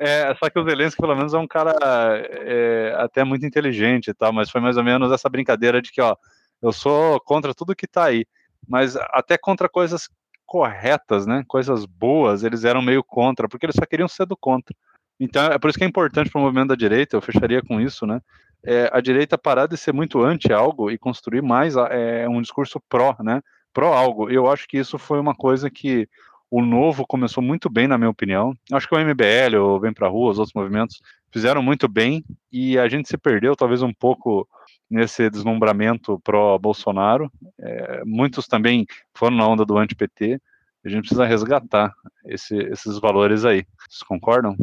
É, 0.00 0.34
só 0.34 0.50
que 0.50 0.58
o 0.58 0.64
Zelensky, 0.64 1.00
pelo 1.00 1.16
menos, 1.16 1.34
é 1.34 1.38
um 1.38 1.46
cara 1.46 1.74
é, 2.30 2.94
até 2.98 3.24
muito 3.24 3.46
inteligente 3.46 4.08
e 4.08 4.14
tal, 4.14 4.32
mas 4.32 4.50
foi 4.50 4.60
mais 4.60 4.76
ou 4.76 4.84
menos 4.84 5.12
essa 5.12 5.28
brincadeira 5.28 5.80
de 5.80 5.90
que, 5.90 6.00
ó, 6.00 6.16
eu 6.62 6.72
sou 6.72 7.20
contra 7.20 7.54
tudo 7.54 7.76
que 7.76 7.86
tá 7.86 8.04
aí, 8.04 8.26
mas 8.68 8.96
até 8.96 9.36
contra 9.36 9.68
coisas 9.68 10.08
corretas, 10.44 11.26
né? 11.26 11.44
Coisas 11.46 11.84
boas, 11.84 12.44
eles 12.44 12.64
eram 12.64 12.82
meio 12.82 13.02
contra, 13.02 13.48
porque 13.48 13.66
eles 13.66 13.76
só 13.76 13.86
queriam 13.86 14.08
ser 14.08 14.26
do 14.26 14.36
contra. 14.36 14.74
Então, 15.18 15.46
é 15.46 15.58
por 15.58 15.68
isso 15.68 15.78
que 15.78 15.84
é 15.84 15.88
importante 15.88 16.30
para 16.30 16.38
o 16.38 16.42
movimento 16.42 16.68
da 16.68 16.74
direita, 16.74 17.16
eu 17.16 17.22
fecharia 17.22 17.62
com 17.62 17.80
isso, 17.80 18.06
né? 18.06 18.20
é, 18.66 18.90
a 18.92 19.00
direita 19.00 19.38
parar 19.38 19.66
de 19.66 19.76
ser 19.76 19.92
muito 19.92 20.22
anti 20.22 20.52
algo 20.52 20.90
e 20.90 20.98
construir 20.98 21.40
mais 21.40 21.76
é, 21.76 22.28
um 22.28 22.42
discurso 22.42 22.80
pró, 22.88 23.16
né? 23.20 23.40
Pró 23.76 23.92
algo. 23.92 24.30
Eu 24.30 24.50
acho 24.50 24.66
que 24.66 24.78
isso 24.78 24.96
foi 24.96 25.20
uma 25.20 25.34
coisa 25.34 25.68
que 25.68 26.08
o 26.50 26.62
novo 26.62 27.06
começou 27.06 27.42
muito 27.42 27.68
bem, 27.68 27.86
na 27.86 27.98
minha 27.98 28.08
opinião. 28.08 28.54
Acho 28.72 28.88
que 28.88 28.94
o 28.94 28.98
MBL, 28.98 29.54
o 29.58 29.78
Vem 29.78 29.92
Pra 29.92 30.08
Rua, 30.08 30.30
os 30.30 30.38
outros 30.38 30.54
movimentos 30.54 31.02
fizeram 31.30 31.62
muito 31.62 31.86
bem 31.86 32.24
e 32.50 32.78
a 32.78 32.88
gente 32.88 33.06
se 33.06 33.18
perdeu 33.18 33.54
talvez 33.54 33.82
um 33.82 33.92
pouco 33.92 34.48
nesse 34.88 35.28
deslumbramento 35.28 36.18
pró-Bolsonaro. 36.20 37.30
É, 37.60 38.02
muitos 38.06 38.46
também 38.46 38.86
foram 39.12 39.36
na 39.36 39.46
onda 39.46 39.62
do 39.62 39.76
anti-PT. 39.76 40.40
A 40.82 40.88
gente 40.88 41.00
precisa 41.00 41.26
resgatar 41.26 41.92
esse, 42.24 42.56
esses 42.56 42.98
valores 42.98 43.44
aí. 43.44 43.66
Vocês 43.86 44.02
concordam? 44.04 44.56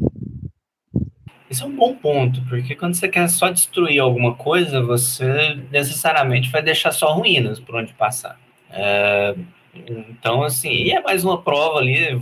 Isso 1.52 1.64
é 1.64 1.68
um 1.68 1.76
bom 1.76 1.94
ponto, 1.94 2.42
porque 2.50 2.74
quando 2.74 2.96
você 2.96 3.08
quer 3.08 3.30
só 3.30 3.52
destruir 3.52 4.00
alguma 4.00 4.34
coisa, 4.34 4.82
você 4.82 5.54
necessariamente 5.70 6.50
vai 6.50 6.64
deixar 6.64 6.92
só 6.92 7.14
ruínas 7.14 7.60
por 7.60 7.76
onde 7.76 7.94
passar. 7.94 8.42
É, 8.74 9.36
então, 9.74 10.44
assim, 10.44 10.70
e 10.70 10.92
é 10.92 11.02
mais 11.02 11.24
uma 11.24 11.42
prova 11.42 11.80
ali, 11.80 12.20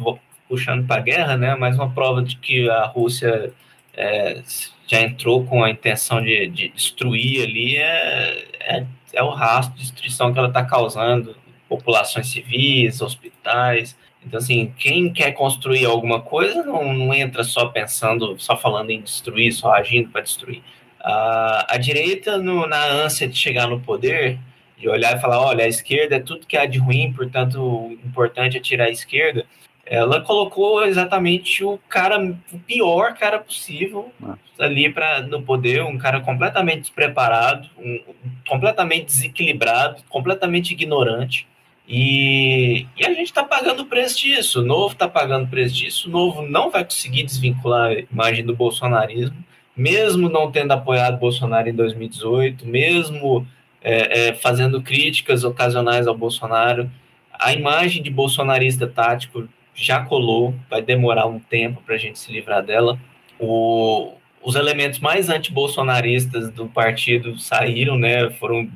puxando 0.48 0.86
para 0.86 0.98
a 0.98 1.04
guerra, 1.04 1.38
né? 1.38 1.56
Mais 1.56 1.76
uma 1.76 1.90
prova 1.90 2.22
de 2.22 2.36
que 2.36 2.70
a 2.70 2.86
Rússia 2.86 3.54
é, 3.94 4.42
já 4.86 5.02
entrou 5.02 5.46
com 5.46 5.64
a 5.64 5.70
intenção 5.70 6.22
de, 6.22 6.48
de 6.48 6.70
destruir 6.70 7.44
ali, 7.44 7.78
é, 7.78 8.46
é, 8.60 8.86
é, 9.14 9.24
o 9.24 9.30
rastro 9.30 9.76
de 9.76 9.82
destruição 9.82 10.32
que 10.32 10.40
ela 10.40 10.50
está 10.50 10.64
causando, 10.64 11.36
populações 11.68 12.28
civis, 12.28 13.02
hospitais, 13.02 13.98
então, 14.26 14.38
assim, 14.38 14.74
quem 14.78 15.12
quer 15.12 15.32
construir 15.32 15.86
alguma 15.86 16.22
coisa 16.22 16.64
não, 16.64 16.94
não 16.94 17.14
entra 17.14 17.44
só 17.44 17.68
pensando, 17.70 18.38
só 18.40 18.56
falando 18.56 18.92
em 18.92 19.02
destruir, 19.02 19.52
só 19.52 19.74
agindo 19.74 20.10
para 20.10 20.22
destruir. 20.22 20.60
Uh, 21.00 21.66
a 21.68 21.78
direita, 21.78 22.38
no, 22.38 22.68
na 22.68 22.86
ânsia 22.86 23.28
de 23.28 23.36
chegar 23.36 23.68
no 23.68 23.80
poder, 23.80 24.38
de 24.82 24.90
olhar 24.90 25.16
e 25.16 25.22
falar: 25.22 25.40
olha, 25.40 25.64
a 25.64 25.68
esquerda 25.68 26.16
é 26.16 26.20
tudo 26.20 26.48
que 26.48 26.58
há 26.58 26.66
de 26.66 26.80
ruim, 26.80 27.14
portanto, 27.14 27.62
o 27.62 27.92
importante 28.06 28.58
é 28.58 28.60
tirar 28.60 28.86
a 28.86 28.90
esquerda. 28.90 29.46
Ela 29.86 30.22
colocou 30.22 30.86
exatamente 30.86 31.64
o 31.64 31.78
cara, 31.90 32.18
o 32.52 32.60
pior 32.60 33.14
cara 33.14 33.40
possível 33.40 34.12
ah. 34.24 34.36
ali 34.60 34.92
para 34.92 35.22
no 35.22 35.42
poder, 35.42 35.84
um 35.84 35.98
cara 35.98 36.22
completamente 36.22 36.82
despreparado, 36.82 37.70
um, 37.78 38.02
completamente 38.48 39.06
desequilibrado, 39.06 40.02
completamente 40.10 40.72
ignorante. 40.72 41.48
E, 41.88 42.86
e, 42.96 43.06
a 43.06 43.10
gente 43.10 43.24
está 43.24 43.44
pagando 43.44 43.82
o 43.82 43.86
preço 43.86 44.20
disso. 44.20 44.62
O 44.62 44.64
Novo 44.64 44.94
está 44.94 45.10
pagando 45.10 45.46
o 45.46 45.50
preço 45.50 45.76
disso. 45.76 46.08
O 46.08 46.12
Novo 46.12 46.42
não 46.42 46.70
vai 46.70 46.86
conseguir 46.86 47.24
desvincular 47.24 47.90
a 47.90 48.00
imagem 48.00 48.46
do 48.46 48.56
bolsonarismo, 48.56 49.36
mesmo 49.76 50.30
não 50.30 50.50
tendo 50.50 50.72
apoiado 50.72 51.20
Bolsonaro 51.20 51.68
em 51.68 51.74
2018, 51.74 52.66
mesmo 52.66 53.46
é, 53.82 54.30
é, 54.30 54.34
fazendo 54.34 54.82
críticas 54.82 55.44
ocasionais 55.44 56.08
ao 56.08 56.16
Bolsonaro. 56.16 56.90
A 57.34 57.54
imagem 57.54 58.04
de 58.04 58.10
bolsonarista 58.10 58.88
tático 58.88 59.48
já 59.74 60.04
colou, 60.04 60.54
vai 60.70 60.82
demorar 60.82 61.26
um 61.26 61.40
tempo 61.40 61.82
para 61.86 61.96
a 61.96 61.98
gente 61.98 62.20
se 62.20 62.32
livrar 62.32 62.64
dela. 62.64 63.00
O, 63.40 64.14
os 64.44 64.56
elementos 64.56 65.00
mais 65.00 65.30
anti-bolsonaristas 65.30 66.52
do 66.52 66.68
partido 66.68 67.40
saíram, 67.40 67.98
né, 67.98 68.30
foram 68.32 68.70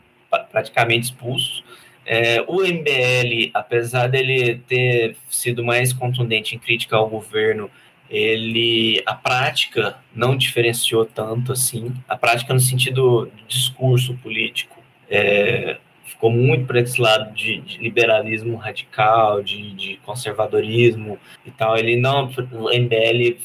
praticamente 0.52 1.06
expulsos. 1.06 1.64
É, 2.06 2.44
o 2.48 2.62
MBL, 2.62 3.52
apesar 3.54 4.08
dele 4.08 4.62
ter 4.68 5.16
sido 5.30 5.64
mais 5.64 5.92
contundente 5.92 6.56
em 6.56 6.60
crítica 6.60 6.96
ao 6.96 7.10
governo, 7.10 7.70
ele 8.10 9.02
a 9.06 9.16
prática 9.16 9.98
não 10.14 10.38
diferenciou 10.38 11.06
tanto 11.06 11.52
assim. 11.52 11.92
A 12.08 12.16
prática 12.16 12.54
no 12.54 12.60
sentido 12.60 13.26
do 13.26 13.32
discurso 13.48 14.16
político 14.18 14.75
é, 15.10 15.78
ficou 16.06 16.30
muito 16.30 16.66
para 16.66 16.80
esse 16.80 17.00
lado 17.02 17.34
de, 17.34 17.60
de 17.62 17.78
liberalismo 17.80 18.56
radical, 18.56 19.42
de, 19.42 19.72
de, 19.74 19.98
conservadorismo 20.06 21.18
e 21.46 21.52
tal. 21.52 21.78
Ele 21.78 21.96
não, 21.96 22.30
o 22.52 22.70
MBL 22.70 23.38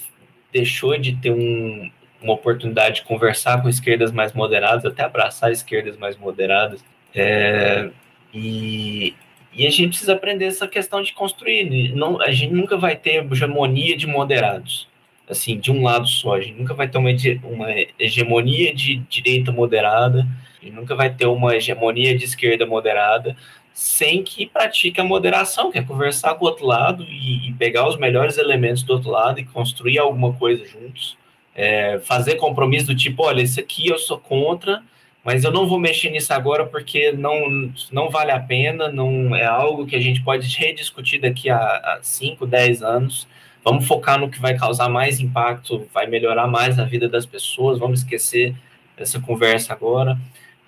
deixou 0.52 0.96
de 0.98 1.16
ter 1.16 1.30
um, 1.30 1.90
uma 2.22 2.34
oportunidade 2.34 2.96
de 2.96 3.02
conversar 3.02 3.62
com 3.62 3.68
esquerdas 3.68 4.12
mais 4.12 4.32
moderadas, 4.32 4.84
até 4.84 5.02
abraçar 5.02 5.50
esquerdas 5.50 5.96
mais 5.96 6.16
moderadas. 6.16 6.84
É, 7.14 7.90
e, 8.32 9.14
e 9.52 9.66
a 9.66 9.70
gente 9.70 9.88
precisa 9.88 10.12
aprender 10.12 10.44
essa 10.44 10.68
questão 10.68 11.02
de 11.02 11.12
construir. 11.12 11.94
Não, 11.94 12.20
a 12.20 12.30
gente 12.30 12.52
nunca 12.52 12.76
vai 12.76 12.94
ter 12.94 13.24
hegemonia 13.30 13.96
de 13.96 14.06
moderados, 14.06 14.88
assim, 15.28 15.58
de 15.58 15.72
um 15.72 15.82
lado 15.82 16.06
só. 16.06 16.34
A 16.34 16.40
gente 16.40 16.58
nunca 16.58 16.74
vai 16.74 16.88
ter 16.88 16.98
uma, 16.98 17.10
uma 17.44 17.68
hegemonia 17.98 18.74
de 18.74 18.96
direita 19.08 19.50
moderada, 19.50 20.26
gente 20.64 20.74
nunca 20.74 20.94
vai 20.94 21.10
ter 21.10 21.26
uma 21.26 21.54
hegemonia 21.54 22.16
de 22.16 22.24
esquerda 22.24 22.66
moderada, 22.66 23.36
sem 23.72 24.22
que 24.22 24.46
pratique 24.46 25.00
a 25.00 25.04
moderação, 25.04 25.70
que 25.70 25.78
é 25.78 25.82
conversar 25.82 26.34
com 26.34 26.44
o 26.44 26.48
outro 26.48 26.66
lado 26.66 27.04
e, 27.04 27.48
e 27.48 27.52
pegar 27.54 27.88
os 27.88 27.96
melhores 27.96 28.36
elementos 28.36 28.82
do 28.82 28.92
outro 28.92 29.10
lado 29.10 29.40
e 29.40 29.44
construir 29.44 29.98
alguma 29.98 30.32
coisa 30.32 30.64
juntos. 30.66 31.16
É, 31.54 31.98
fazer 32.00 32.36
compromisso 32.36 32.86
do 32.86 32.96
tipo, 32.96 33.24
olha, 33.24 33.42
isso 33.42 33.58
aqui 33.58 33.88
eu 33.88 33.98
sou 33.98 34.18
contra, 34.18 34.82
mas 35.24 35.44
eu 35.44 35.50
não 35.50 35.66
vou 35.68 35.78
mexer 35.78 36.10
nisso 36.10 36.32
agora 36.32 36.64
porque 36.64 37.12
não, 37.12 37.72
não 37.90 38.08
vale 38.08 38.30
a 38.30 38.40
pena, 38.40 38.88
não 38.88 39.34
é 39.34 39.44
algo 39.44 39.86
que 39.86 39.96
a 39.96 40.00
gente 40.00 40.22
pode 40.22 40.46
rediscutir 40.56 41.20
daqui 41.20 41.50
a 41.50 41.98
5, 42.02 42.46
10 42.46 42.82
anos. 42.82 43.28
Vamos 43.62 43.86
focar 43.86 44.18
no 44.18 44.30
que 44.30 44.40
vai 44.40 44.56
causar 44.56 44.88
mais 44.88 45.20
impacto, 45.20 45.86
vai 45.92 46.06
melhorar 46.06 46.46
mais 46.46 46.78
a 46.78 46.84
vida 46.84 47.08
das 47.08 47.26
pessoas, 47.26 47.78
vamos 47.78 48.00
esquecer 48.00 48.54
essa 48.96 49.20
conversa 49.20 49.72
agora. 49.72 50.18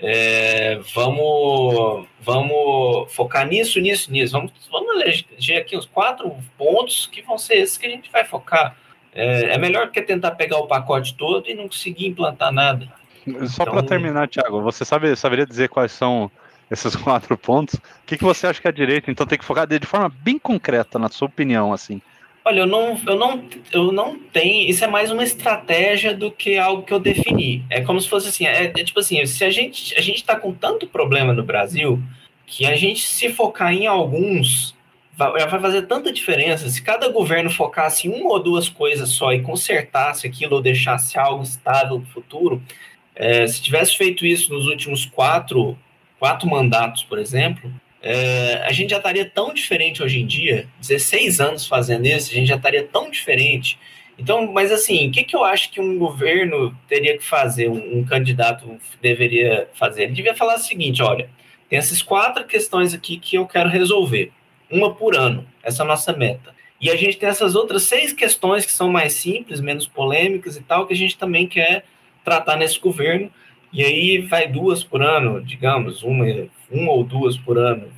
É, 0.04 0.80
vamos, 0.92 2.08
vamos 2.20 3.14
focar 3.14 3.46
nisso, 3.46 3.78
nisso, 3.80 4.10
nisso. 4.10 4.32
Vamos, 4.32 4.50
vamos 4.68 5.00
eleger 5.00 5.60
aqui 5.60 5.76
os 5.76 5.86
quatro 5.86 6.34
pontos 6.58 7.06
que 7.06 7.22
vão 7.22 7.38
ser 7.38 7.58
esses 7.58 7.78
que 7.78 7.86
a 7.86 7.90
gente 7.90 8.10
vai 8.10 8.24
focar. 8.24 8.76
É, 9.14 9.54
é 9.54 9.58
melhor 9.58 9.90
que 9.92 10.02
tentar 10.02 10.32
pegar 10.32 10.58
o 10.58 10.66
pacote 10.66 11.14
todo 11.14 11.48
e 11.48 11.54
não 11.54 11.68
conseguir 11.68 12.08
implantar 12.08 12.50
nada. 12.50 12.88
Só 13.46 13.62
então... 13.62 13.74
para 13.74 13.82
terminar, 13.84 14.28
Thiago, 14.28 14.60
você 14.60 14.84
sabe, 14.84 15.14
saberia 15.14 15.46
dizer 15.46 15.68
quais 15.68 15.92
são 15.92 16.28
esses 16.68 16.96
quatro 16.96 17.38
pontos? 17.38 17.74
O 17.74 17.80
que, 18.04 18.18
que 18.18 18.24
você 18.24 18.48
acha 18.48 18.60
que 18.60 18.66
é 18.66 18.70
a 18.70 18.74
direita, 18.74 19.08
então, 19.08 19.26
tem 19.26 19.38
que 19.38 19.44
focar 19.44 19.68
de 19.68 19.86
forma 19.86 20.08
bem 20.08 20.36
concreta, 20.36 20.98
na 20.98 21.08
sua 21.08 21.26
opinião, 21.26 21.72
assim? 21.72 22.02
Olha, 22.44 22.60
eu 22.60 22.66
não, 22.66 23.00
eu 23.06 23.16
não, 23.16 23.44
eu 23.72 23.92
não 23.92 24.18
tenho. 24.18 24.68
Isso 24.68 24.84
é 24.84 24.88
mais 24.88 25.10
uma 25.10 25.22
estratégia 25.22 26.14
do 26.14 26.30
que 26.30 26.58
algo 26.58 26.82
que 26.82 26.92
eu 26.92 26.98
defini. 26.98 27.64
É 27.70 27.80
como 27.82 28.00
se 28.00 28.08
fosse 28.08 28.28
assim, 28.28 28.46
é, 28.46 28.64
é 28.64 28.84
tipo 28.84 28.98
assim, 28.98 29.24
se 29.26 29.44
a 29.44 29.50
gente 29.50 29.94
a 29.96 30.00
gente 30.00 30.16
está 30.16 30.34
com 30.34 30.52
tanto 30.52 30.86
problema 30.86 31.32
no 31.32 31.44
Brasil 31.44 32.02
que 32.46 32.66
a 32.66 32.76
gente 32.76 33.00
se 33.00 33.28
focar 33.30 33.72
em 33.72 33.86
alguns 33.86 34.74
vai, 35.16 35.48
fazer 35.48 35.82
tanta 35.82 36.12
diferença. 36.12 36.68
Se 36.68 36.82
cada 36.82 37.08
governo 37.08 37.50
focasse 37.50 38.08
em 38.08 38.10
uma 38.10 38.30
ou 38.30 38.42
duas 38.42 38.68
coisas 38.68 39.10
só 39.10 39.32
e 39.32 39.42
consertasse 39.42 40.26
aquilo 40.26 40.56
ou 40.56 40.62
deixasse 40.62 41.18
algo 41.18 41.42
estável 41.42 41.98
no 41.98 42.06
futuro, 42.06 42.62
é, 43.14 43.46
se 43.46 43.62
tivesse 43.62 43.96
feito 43.96 44.26
isso 44.26 44.52
nos 44.52 44.66
últimos 44.66 45.04
quatro, 45.06 45.78
quatro 46.18 46.48
mandatos, 46.48 47.04
por 47.04 47.18
exemplo, 47.18 47.72
é, 48.02 48.62
a 48.64 48.72
gente 48.72 48.90
já 48.90 48.96
estaria 48.96 49.24
tão 49.24 49.54
diferente 49.54 50.02
hoje 50.02 50.20
em 50.20 50.26
dia, 50.26 50.66
16 50.80 51.40
anos 51.40 51.66
fazendo 51.66 52.04
isso, 52.06 52.30
a 52.30 52.34
gente 52.34 52.48
já 52.48 52.56
estaria 52.56 52.82
tão 52.82 53.08
diferente. 53.08 53.78
Então, 54.18 54.52
mas 54.52 54.70
assim, 54.72 55.08
o 55.08 55.12
que, 55.12 55.22
que 55.24 55.36
eu 55.36 55.44
acho 55.44 55.70
que 55.70 55.80
um 55.80 55.96
governo 55.98 56.76
teria 56.88 57.16
que 57.16 57.24
fazer, 57.24 57.68
um, 57.68 57.98
um 57.98 58.04
candidato 58.04 58.78
deveria 59.00 59.68
fazer? 59.74 60.04
Ele 60.04 60.12
devia 60.12 60.34
falar 60.34 60.56
o 60.56 60.58
seguinte: 60.58 61.02
olha, 61.02 61.30
tem 61.68 61.78
essas 61.78 62.02
quatro 62.02 62.44
questões 62.44 62.92
aqui 62.92 63.18
que 63.18 63.36
eu 63.36 63.46
quero 63.46 63.68
resolver, 63.68 64.32
uma 64.70 64.94
por 64.94 65.16
ano, 65.16 65.46
essa 65.62 65.82
é 65.82 65.84
a 65.84 65.88
nossa 65.88 66.12
meta. 66.12 66.52
E 66.80 66.90
a 66.90 66.96
gente 66.96 67.16
tem 67.16 67.28
essas 67.28 67.54
outras 67.54 67.84
seis 67.84 68.12
questões 68.12 68.66
que 68.66 68.72
são 68.72 68.90
mais 68.90 69.12
simples, 69.12 69.60
menos 69.60 69.86
polêmicas 69.86 70.56
e 70.56 70.62
tal, 70.62 70.86
que 70.86 70.92
a 70.92 70.96
gente 70.96 71.16
também 71.16 71.46
quer 71.46 71.84
tratar 72.24 72.56
nesse 72.56 72.80
governo. 72.80 73.30
E 73.72 73.84
aí 73.84 74.18
vai 74.18 74.48
duas 74.48 74.82
por 74.82 75.00
ano, 75.00 75.40
digamos, 75.42 76.02
uma, 76.02 76.26
uma 76.72 76.92
ou 76.92 77.04
duas 77.04 77.36
por 77.36 77.58
ano. 77.58 77.88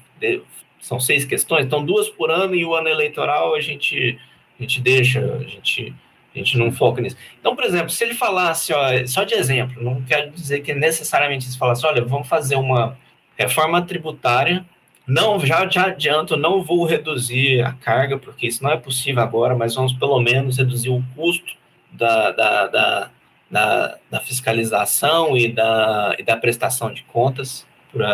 São 0.80 1.00
seis 1.00 1.24
questões, 1.24 1.64
então 1.64 1.84
duas 1.84 2.08
por 2.08 2.30
ano 2.30 2.54
e 2.54 2.64
o 2.64 2.74
ano 2.74 2.88
eleitoral 2.88 3.54
a 3.54 3.60
gente, 3.60 4.18
a 4.58 4.62
gente 4.62 4.80
deixa, 4.80 5.20
a 5.20 5.42
gente, 5.42 5.94
a 6.34 6.38
gente 6.38 6.58
não 6.58 6.70
foca 6.70 7.00
nisso. 7.00 7.16
Então, 7.40 7.54
por 7.56 7.64
exemplo, 7.64 7.90
se 7.90 8.04
ele 8.04 8.14
falasse, 8.14 8.72
ó, 8.72 9.06
só 9.06 9.24
de 9.24 9.34
exemplo, 9.34 9.82
não 9.82 10.02
quero 10.02 10.30
dizer 10.30 10.60
que 10.60 10.74
necessariamente 10.74 11.44
se 11.44 11.58
falasse, 11.58 11.86
olha, 11.86 12.04
vamos 12.04 12.28
fazer 12.28 12.56
uma 12.56 12.98
reforma 13.36 13.80
tributária 13.82 14.64
não, 15.06 15.38
já, 15.38 15.68
já 15.68 15.86
adianto, 15.86 16.36
não 16.36 16.62
vou 16.62 16.86
reduzir 16.86 17.60
a 17.60 17.72
carga, 17.72 18.18
porque 18.18 18.46
isso 18.46 18.62
não 18.62 18.70
é 18.70 18.76
possível 18.76 19.22
agora, 19.22 19.54
mas 19.54 19.74
vamos 19.74 19.92
pelo 19.92 20.18
menos 20.18 20.56
reduzir 20.56 20.88
o 20.88 21.04
custo 21.14 21.56
da, 21.92 22.30
da, 22.30 22.66
da, 22.66 23.10
da, 23.50 23.98
da 24.10 24.20
fiscalização 24.20 25.36
e 25.36 25.52
da, 25.52 26.16
e 26.18 26.22
da 26.22 26.36
prestação 26.36 26.92
de 26.92 27.02
contas, 27.04 27.66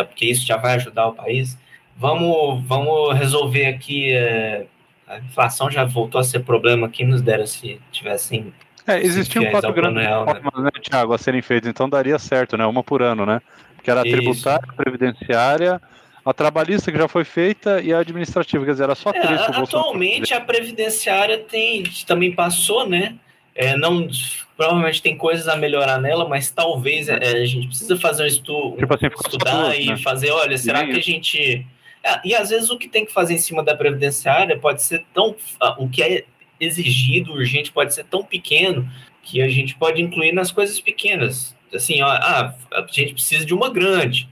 porque 0.05 0.27
isso 0.27 0.47
já 0.47 0.57
vai 0.57 0.75
ajudar 0.75 1.09
o 1.09 1.13
país. 1.13 1.59
Vamos, 1.97 2.65
vamos 2.67 3.17
resolver 3.17 3.67
aqui. 3.67 4.13
É, 4.13 4.67
a 5.07 5.19
inflação 5.19 5.71
já 5.71 5.85
voltou 5.85 6.21
a 6.21 6.25
ser 6.25 6.41
problema 6.41 6.87
aqui 6.87 7.05
nos 7.05 7.21
dera 7.21 7.47
se 7.47 7.81
tivessem. 7.91 8.53
É, 8.87 8.99
existiam 8.99 9.51
quatro 9.51 9.73
grandes 9.73 10.03
real, 10.03 10.25
né? 10.25 10.33
reformas, 10.35 10.65
né? 10.65 10.71
Tiago, 10.81 11.13
a 11.13 11.19
serem 11.19 11.43
feitas, 11.43 11.69
então 11.69 11.89
daria 11.89 12.19
certo, 12.19 12.57
né? 12.57 12.65
Uma 12.65 12.83
por 12.83 13.03
ano, 13.03 13.27
né? 13.27 13.41
Que 13.83 13.91
era 13.91 14.01
a 14.01 14.05
tributária, 14.05 14.65
a 14.69 14.73
previdenciária 14.73 15.81
a 16.25 16.35
trabalhista 16.35 16.93
que 16.93 16.99
já 16.99 17.09
foi 17.09 17.25
feita 17.25 17.81
e 17.81 17.93
a 17.93 17.99
administrativa, 17.99 18.65
quer 18.65 18.73
dizer, 18.73 18.85
era 18.85 18.95
só 18.95 19.11
é, 19.11 19.21
três. 19.21 19.41
atualmente 19.41 20.35
a 20.35 20.41
previdenciária 20.41 21.39
tem 21.39 21.83
também 22.07 22.33
passou, 22.33 22.87
né? 22.87 23.17
É, 23.55 23.77
não 23.77 24.09
provavelmente 24.57 25.03
tem 25.03 25.17
coisas 25.17 25.49
a 25.49 25.57
melhorar 25.57 25.99
nela, 25.99 26.29
mas 26.29 26.51
talvez 26.51 27.09
é, 27.09 27.17
a 27.17 27.47
gente 27.47 27.67
precisa 27.67 27.97
fazer 27.97 28.25
um 28.25 28.27
estudo, 28.27 28.77
tipo 28.77 28.95
assim, 28.95 29.07
estudar 29.07 29.81
e 29.81 29.87
né? 29.87 29.97
fazer, 29.97 30.31
olha, 30.31 30.57
será 30.59 30.85
que 30.85 30.93
a 30.93 31.01
gente 31.01 31.67
é, 32.03 32.21
e 32.25 32.35
às 32.35 32.51
vezes 32.51 32.71
o 32.71 32.79
que 32.79 32.89
tem 32.89 33.05
que 33.05 33.13
fazer 33.13 33.35
em 33.35 33.39
cima 33.39 33.63
da 33.63 33.77
previdenciária 33.77 34.59
pode 34.59 34.83
ser 34.83 35.05
tão 35.13 35.35
o 35.79 35.89
que 35.89 36.03
é 36.03 36.25
exigido 36.59 37.33
urgente 37.33 37.73
pode 37.73 37.95
ser 37.95 38.05
tão 38.05 38.23
pequeno 38.23 38.89
que 39.23 39.41
a 39.41 39.49
gente 39.49 39.75
pode 39.77 40.01
incluir 40.01 40.33
nas 40.33 40.51
coisas 40.51 40.81
pequenas. 40.81 41.57
Assim, 41.73 42.03
ó, 42.03 42.09
ah, 42.09 42.55
a 42.73 42.87
gente 42.91 43.15
precisa 43.15 43.45
de 43.45 43.55
uma 43.55 43.71
grande 43.71 44.29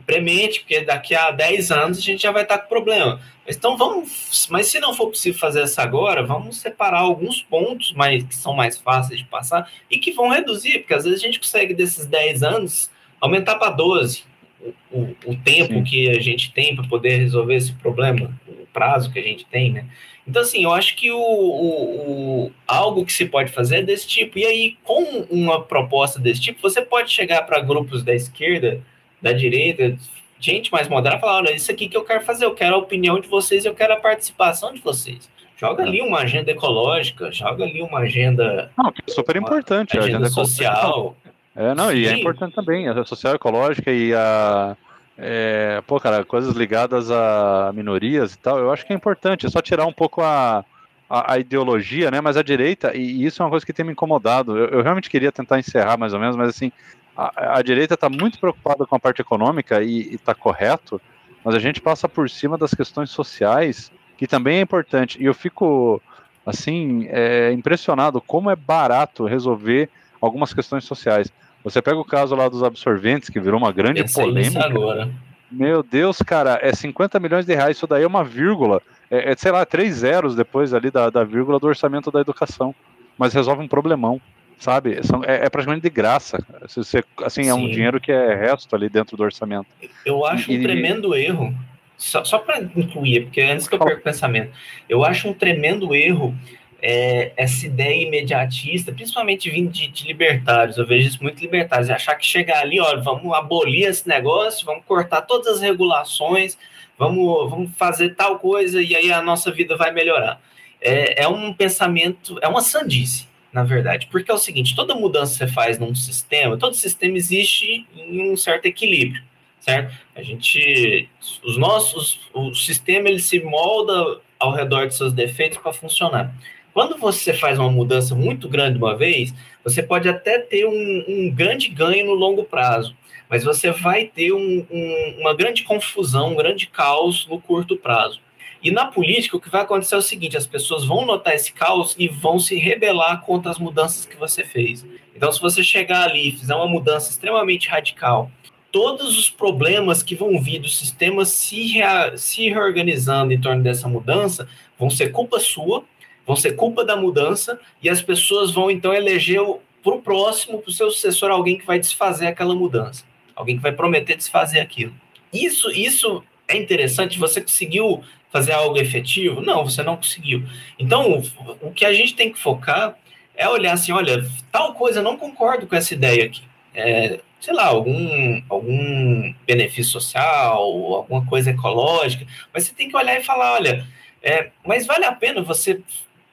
premente, 0.00 0.60
porque 0.60 0.80
daqui 0.80 1.14
a 1.14 1.30
10 1.30 1.70
anos 1.70 1.98
a 1.98 2.00
gente 2.00 2.22
já 2.22 2.30
vai 2.30 2.42
estar 2.42 2.58
com 2.58 2.68
problema. 2.68 3.20
Então 3.46 3.76
vamos, 3.76 4.46
mas 4.50 4.66
se 4.68 4.78
não 4.78 4.94
for 4.94 5.08
possível 5.08 5.38
fazer 5.38 5.62
essa 5.62 5.82
agora, 5.82 6.22
vamos 6.22 6.58
separar 6.58 7.00
alguns 7.00 7.42
pontos 7.42 7.92
mais, 7.92 8.22
que 8.22 8.34
são 8.34 8.54
mais 8.54 8.78
fáceis 8.78 9.20
de 9.20 9.26
passar 9.26 9.70
e 9.90 9.98
que 9.98 10.12
vão 10.12 10.28
reduzir, 10.28 10.80
porque 10.80 10.94
às 10.94 11.04
vezes 11.04 11.20
a 11.20 11.26
gente 11.26 11.40
consegue 11.40 11.74
desses 11.74 12.06
10 12.06 12.42
anos 12.42 12.90
aumentar 13.20 13.56
para 13.56 13.70
12 13.70 14.24
o, 14.60 14.98
o, 14.98 15.16
o 15.26 15.36
tempo 15.36 15.74
Sim. 15.74 15.84
que 15.84 16.08
a 16.10 16.20
gente 16.20 16.52
tem 16.52 16.74
para 16.76 16.86
poder 16.86 17.16
resolver 17.16 17.56
esse 17.56 17.72
problema, 17.72 18.30
o 18.46 18.66
prazo 18.72 19.12
que 19.12 19.18
a 19.18 19.22
gente 19.22 19.44
tem, 19.46 19.72
né? 19.72 19.86
Então, 20.26 20.42
assim, 20.42 20.62
eu 20.62 20.72
acho 20.72 20.94
que 20.94 21.10
o, 21.10 21.18
o, 21.18 22.44
o, 22.46 22.52
algo 22.66 23.04
que 23.04 23.12
se 23.12 23.26
pode 23.26 23.50
fazer 23.50 23.78
é 23.78 23.82
desse 23.82 24.06
tipo. 24.06 24.38
E 24.38 24.46
aí, 24.46 24.76
com 24.84 25.02
uma 25.28 25.60
proposta 25.60 26.20
desse 26.20 26.40
tipo, 26.40 26.62
você 26.62 26.80
pode 26.80 27.10
chegar 27.10 27.42
para 27.42 27.60
grupos 27.60 28.04
da 28.04 28.14
esquerda 28.14 28.80
da 29.22 29.32
direita, 29.32 29.96
gente 30.40 30.72
mais 30.72 30.88
moderada, 30.88 31.20
falar, 31.20 31.36
olha, 31.36 31.54
isso 31.54 31.70
aqui 31.70 31.88
que 31.88 31.96
eu 31.96 32.04
quero 32.04 32.24
fazer, 32.24 32.44
eu 32.44 32.54
quero 32.54 32.74
a 32.74 32.78
opinião 32.78 33.20
de 33.20 33.28
vocês, 33.28 33.64
eu 33.64 33.74
quero 33.74 33.94
a 33.94 34.00
participação 34.00 34.74
de 34.74 34.80
vocês. 34.80 35.30
Joga 35.56 35.84
ali 35.84 36.02
uma 36.02 36.18
agenda 36.18 36.50
ecológica, 36.50 37.30
joga 37.30 37.62
ali 37.62 37.80
uma 37.80 38.00
agenda. 38.00 38.72
Não, 38.76 38.90
que 38.90 39.00
é 39.06 39.12
super 39.12 39.36
importante, 39.36 39.96
a 39.96 40.02
agenda 40.02 40.28
social. 40.28 41.16
É, 41.54 41.72
não, 41.72 41.90
Sim. 41.90 41.96
e 41.96 42.06
é 42.08 42.18
importante 42.18 42.54
também, 42.54 42.88
a 42.88 43.04
social 43.04 43.36
ecológica 43.36 43.92
e 43.92 44.12
a. 44.12 44.76
É, 45.16 45.80
pô, 45.86 46.00
cara, 46.00 46.24
coisas 46.24 46.56
ligadas 46.56 47.10
a 47.10 47.70
minorias 47.74 48.34
e 48.34 48.38
tal, 48.38 48.58
eu 48.58 48.72
acho 48.72 48.84
que 48.84 48.92
é 48.92 48.96
importante, 48.96 49.46
é 49.46 49.50
só 49.50 49.60
tirar 49.60 49.86
um 49.86 49.92
pouco 49.92 50.22
a, 50.22 50.64
a, 51.08 51.34
a 51.34 51.38
ideologia, 51.38 52.10
né? 52.10 52.20
Mas 52.20 52.36
a 52.36 52.42
direita, 52.42 52.96
e, 52.96 53.02
e, 53.02 53.26
isso 53.26 53.40
é 53.40 53.44
uma 53.44 53.50
coisa 53.50 53.64
que 53.64 53.72
tem 53.72 53.84
me 53.84 53.92
incomodado. 53.92 54.58
Eu, 54.58 54.66
eu 54.68 54.82
realmente 54.82 55.10
queria 55.10 55.30
tentar 55.30 55.60
encerrar 55.60 55.96
mais 55.96 56.12
ou 56.12 56.18
menos, 56.18 56.34
mas 56.34 56.48
assim, 56.48 56.72
a, 57.16 57.58
a 57.58 57.62
direita 57.62 57.94
está 57.94 58.08
muito 58.08 58.38
preocupada 58.38 58.86
com 58.86 58.94
a 58.94 59.00
parte 59.00 59.20
econômica 59.20 59.82
e 59.82 60.14
está 60.14 60.34
correto, 60.34 61.00
mas 61.44 61.54
a 61.54 61.58
gente 61.58 61.80
passa 61.80 62.08
por 62.08 62.28
cima 62.30 62.56
das 62.56 62.72
questões 62.72 63.10
sociais, 63.10 63.90
que 64.16 64.26
também 64.26 64.58
é 64.58 64.60
importante. 64.60 65.20
E 65.20 65.26
eu 65.26 65.34
fico, 65.34 66.00
assim, 66.46 67.06
é, 67.10 67.52
impressionado 67.52 68.20
como 68.20 68.50
é 68.50 68.56
barato 68.56 69.26
resolver 69.26 69.90
algumas 70.20 70.54
questões 70.54 70.84
sociais. 70.84 71.32
Você 71.64 71.82
pega 71.82 71.98
o 71.98 72.04
caso 72.04 72.34
lá 72.34 72.48
dos 72.48 72.62
absorventes, 72.62 73.28
que 73.28 73.40
virou 73.40 73.58
uma 73.58 73.72
grande 73.72 74.02
Pensei 74.02 74.24
polêmica. 74.24 74.64
agora. 74.64 75.10
Meu 75.50 75.82
Deus, 75.82 76.18
cara, 76.18 76.58
é 76.62 76.72
50 76.74 77.20
milhões 77.20 77.44
de 77.44 77.54
reais, 77.54 77.76
isso 77.76 77.86
daí 77.86 78.04
é 78.04 78.06
uma 78.06 78.24
vírgula. 78.24 78.80
É, 79.10 79.32
é 79.32 79.36
sei 79.36 79.52
lá, 79.52 79.66
três 79.66 79.96
zeros 79.96 80.34
depois 80.34 80.72
ali 80.72 80.90
da, 80.90 81.10
da 81.10 81.24
vírgula 81.24 81.58
do 81.60 81.66
orçamento 81.66 82.10
da 82.10 82.20
educação. 82.20 82.74
Mas 83.18 83.34
resolve 83.34 83.62
um 83.62 83.68
problemão 83.68 84.20
sabe? 84.62 85.04
São, 85.04 85.24
é, 85.24 85.44
é, 85.44 85.50
praticamente 85.50 85.82
de 85.82 85.90
graça. 85.90 86.38
Você, 86.68 87.02
assim, 87.24 87.42
Sim. 87.42 87.48
é 87.48 87.54
um 87.54 87.68
dinheiro 87.68 88.00
que 88.00 88.12
é 88.12 88.34
resto 88.34 88.74
ali 88.76 88.88
dentro 88.88 89.16
do 89.16 89.22
orçamento. 89.24 89.66
Eu 90.06 90.24
acho 90.24 90.52
e, 90.52 90.58
um 90.58 90.62
tremendo 90.62 91.16
e... 91.16 91.24
erro, 91.24 91.52
só, 91.96 92.24
só 92.24 92.38
para 92.38 92.60
incluir, 92.60 93.24
porque 93.24 93.40
antes 93.40 93.66
que 93.66 93.74
eu 93.74 93.78
perca 93.80 94.00
o 94.00 94.04
pensamento, 94.04 94.52
eu 94.88 95.04
acho 95.04 95.28
um 95.28 95.34
tremendo 95.34 95.92
erro 95.94 96.32
é, 96.80 97.32
essa 97.36 97.66
ideia 97.66 98.06
imediatista, 98.06 98.92
principalmente 98.92 99.50
vindo 99.50 99.70
de, 99.70 99.88
de, 99.88 100.06
libertários, 100.06 100.78
eu 100.78 100.86
vejo 100.86 101.08
isso 101.08 101.22
muito 101.22 101.40
libertários, 101.40 101.90
achar 101.90 102.14
que 102.14 102.26
chegar 102.26 102.60
ali, 102.60 102.80
olha, 102.80 103.00
vamos 103.00 103.32
abolir 103.34 103.88
esse 103.88 104.08
negócio, 104.08 104.64
vamos 104.64 104.84
cortar 104.84 105.22
todas 105.22 105.54
as 105.54 105.60
regulações, 105.60 106.56
vamos, 106.96 107.50
vamos 107.50 107.70
fazer 107.76 108.14
tal 108.14 108.38
coisa 108.38 108.80
e 108.80 108.94
aí 108.94 109.12
a 109.12 109.22
nossa 109.22 109.50
vida 109.50 109.76
vai 109.76 109.92
melhorar. 109.92 110.40
É, 110.80 111.22
é 111.22 111.28
um 111.28 111.52
pensamento, 111.52 112.38
é 112.40 112.48
uma 112.48 112.60
sandice 112.60 113.31
na 113.52 113.62
verdade. 113.62 114.08
Porque 114.10 114.30
é 114.30 114.34
o 114.34 114.38
seguinte, 114.38 114.74
toda 114.74 114.94
mudança 114.94 115.32
que 115.32 115.38
você 115.38 115.46
faz 115.48 115.78
num 115.78 115.94
sistema, 115.94 116.56
todo 116.56 116.74
sistema 116.74 117.16
existe 117.16 117.86
em 117.94 118.32
um 118.32 118.36
certo 118.36 118.66
equilíbrio, 118.66 119.22
certo? 119.60 119.94
A 120.14 120.22
gente, 120.22 121.08
os 121.44 121.56
nossos, 121.58 122.20
o 122.32 122.54
sistema 122.54 123.08
ele 123.08 123.20
se 123.20 123.40
molda 123.40 124.20
ao 124.38 124.52
redor 124.52 124.86
de 124.86 124.94
seus 124.94 125.12
defeitos 125.12 125.58
para 125.58 125.72
funcionar. 125.72 126.34
Quando 126.72 126.96
você 126.96 127.34
faz 127.34 127.58
uma 127.58 127.70
mudança 127.70 128.14
muito 128.14 128.48
grande 128.48 128.78
uma 128.78 128.96
vez, 128.96 129.32
você 129.62 129.82
pode 129.82 130.08
até 130.08 130.38
ter 130.38 130.66
um, 130.66 131.04
um 131.06 131.30
grande 131.30 131.68
ganho 131.68 132.06
no 132.06 132.14
longo 132.14 132.44
prazo, 132.44 132.96
mas 133.28 133.44
você 133.44 133.70
vai 133.70 134.06
ter 134.06 134.32
um, 134.32 134.66
um, 134.70 135.16
uma 135.20 135.34
grande 135.34 135.62
confusão, 135.64 136.32
um 136.32 136.36
grande 136.36 136.66
caos 136.66 137.26
no 137.26 137.38
curto 137.38 137.76
prazo. 137.76 138.20
E 138.62 138.70
na 138.70 138.86
política, 138.86 139.36
o 139.36 139.40
que 139.40 139.50
vai 139.50 139.62
acontecer 139.62 139.94
é 139.94 139.98
o 139.98 140.02
seguinte: 140.02 140.36
as 140.36 140.46
pessoas 140.46 140.84
vão 140.84 141.04
notar 141.04 141.34
esse 141.34 141.52
caos 141.52 141.96
e 141.98 142.06
vão 142.06 142.38
se 142.38 142.56
rebelar 142.56 143.22
contra 143.22 143.50
as 143.50 143.58
mudanças 143.58 144.06
que 144.06 144.16
você 144.16 144.44
fez. 144.44 144.86
Então, 145.14 145.32
se 145.32 145.40
você 145.40 145.62
chegar 145.62 146.08
ali 146.08 146.28
e 146.28 146.32
fizer 146.32 146.54
uma 146.54 146.68
mudança 146.68 147.10
extremamente 147.10 147.68
radical, 147.68 148.30
todos 148.70 149.18
os 149.18 149.28
problemas 149.28 150.02
que 150.02 150.14
vão 150.14 150.40
vir 150.40 150.60
do 150.60 150.68
sistema 150.68 151.24
se, 151.24 151.72
rea, 151.72 152.16
se 152.16 152.48
reorganizando 152.48 153.32
em 153.32 153.40
torno 153.40 153.62
dessa 153.62 153.88
mudança 153.88 154.48
vão 154.78 154.88
ser 154.88 155.10
culpa 155.10 155.38
sua, 155.38 155.84
vão 156.26 156.36
ser 156.36 156.52
culpa 156.52 156.84
da 156.84 156.96
mudança, 156.96 157.60
e 157.82 157.90
as 157.90 158.00
pessoas 158.00 158.52
vão 158.52 158.70
então 158.70 158.94
eleger 158.94 159.40
para 159.82 159.94
o 159.94 160.00
próximo, 160.00 160.58
para 160.58 160.70
o 160.70 160.72
seu 160.72 160.90
sucessor, 160.90 161.30
alguém 161.30 161.58
que 161.58 161.66
vai 161.66 161.78
desfazer 161.78 162.28
aquela 162.28 162.54
mudança, 162.54 163.04
alguém 163.34 163.56
que 163.56 163.62
vai 163.62 163.72
prometer 163.72 164.16
desfazer 164.16 164.60
aquilo. 164.60 164.94
Isso, 165.32 165.70
isso 165.70 166.22
é 166.56 166.60
interessante, 166.60 167.18
você 167.18 167.40
conseguiu 167.40 168.02
fazer 168.30 168.52
algo 168.52 168.78
efetivo? 168.78 169.40
Não, 169.40 169.64
você 169.64 169.82
não 169.82 169.96
conseguiu. 169.96 170.44
Então, 170.78 171.22
o 171.60 171.70
que 171.70 171.84
a 171.84 171.92
gente 171.92 172.14
tem 172.14 172.32
que 172.32 172.38
focar 172.38 172.96
é 173.34 173.48
olhar 173.48 173.72
assim, 173.72 173.92
olha, 173.92 174.26
tal 174.50 174.74
coisa, 174.74 175.02
não 175.02 175.16
concordo 175.16 175.66
com 175.66 175.76
essa 175.76 175.94
ideia 175.94 176.24
aqui. 176.24 176.42
É, 176.74 177.20
sei 177.40 177.52
lá, 177.52 177.66
algum, 177.66 178.42
algum 178.48 179.34
benefício 179.46 179.92
social, 179.92 180.58
alguma 180.58 181.26
coisa 181.26 181.50
ecológica, 181.50 182.26
mas 182.52 182.64
você 182.64 182.72
tem 182.72 182.88
que 182.88 182.96
olhar 182.96 183.18
e 183.18 183.24
falar, 183.24 183.54
olha, 183.54 183.86
é, 184.22 184.50
mas 184.64 184.86
vale 184.86 185.04
a 185.04 185.12
pena 185.12 185.42
você 185.42 185.82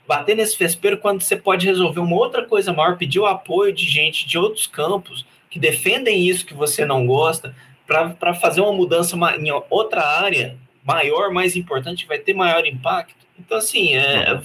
bater 0.08 0.36
nesse 0.36 0.58
vespeiro 0.58 0.98
quando 0.98 1.22
você 1.22 1.36
pode 1.36 1.66
resolver 1.66 2.00
uma 2.00 2.16
outra 2.16 2.46
coisa 2.46 2.72
maior, 2.72 2.98
pedir 2.98 3.20
o 3.20 3.26
apoio 3.26 3.74
de 3.74 3.86
gente 3.86 4.28
de 4.28 4.38
outros 4.38 4.68
campos 4.68 5.26
que 5.50 5.60
defendem 5.60 6.28
isso 6.28 6.46
que 6.46 6.54
você 6.54 6.86
não 6.86 7.06
gosta, 7.06 7.56
para 7.90 8.36
fazer 8.36 8.61
uma 8.61 8.72
mudança 8.72 9.18
em 9.40 9.52
outra 9.70 10.06
área 10.06 10.56
maior, 10.86 11.32
mais 11.32 11.56
importante, 11.56 12.06
vai 12.06 12.20
ter 12.20 12.34
maior 12.34 12.66
impacto. 12.66 13.28
Então, 13.38 13.57
assim, 13.57 13.95
é, 13.95 14.40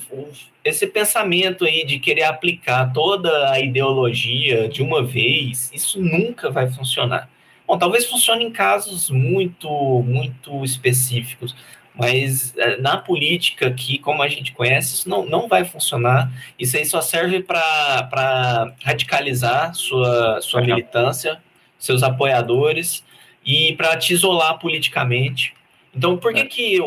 esse 0.64 0.86
pensamento 0.86 1.64
aí 1.64 1.84
de 1.84 1.98
querer 1.98 2.22
aplicar 2.22 2.92
toda 2.92 3.50
a 3.50 3.60
ideologia 3.60 4.68
de 4.68 4.82
uma 4.82 5.02
vez, 5.02 5.70
isso 5.74 6.00
nunca 6.00 6.50
vai 6.50 6.70
funcionar. 6.70 7.28
Bom, 7.66 7.76
talvez 7.76 8.06
funcione 8.06 8.44
em 8.44 8.50
casos 8.50 9.10
muito, 9.10 9.68
muito 10.06 10.64
específicos, 10.64 11.54
mas 11.94 12.56
é, 12.56 12.76
na 12.78 12.96
política 12.96 13.68
aqui, 13.68 13.98
como 13.98 14.22
a 14.22 14.28
gente 14.28 14.52
conhece, 14.52 14.94
isso 14.94 15.08
não, 15.08 15.24
não 15.26 15.48
vai 15.48 15.64
funcionar. 15.64 16.30
Isso 16.58 16.76
aí 16.76 16.84
só 16.84 17.00
serve 17.00 17.42
para 17.42 18.72
radicalizar 18.82 19.74
sua, 19.74 20.40
sua 20.40 20.60
militância, 20.60 21.42
seus 21.78 22.02
apoiadores 22.02 23.04
e 23.44 23.74
para 23.76 23.96
te 23.96 24.12
isolar 24.12 24.58
politicamente. 24.58 25.54
Então, 25.94 26.16
por 26.16 26.32
que, 26.32 26.40
é. 26.40 26.46
que, 26.46 26.78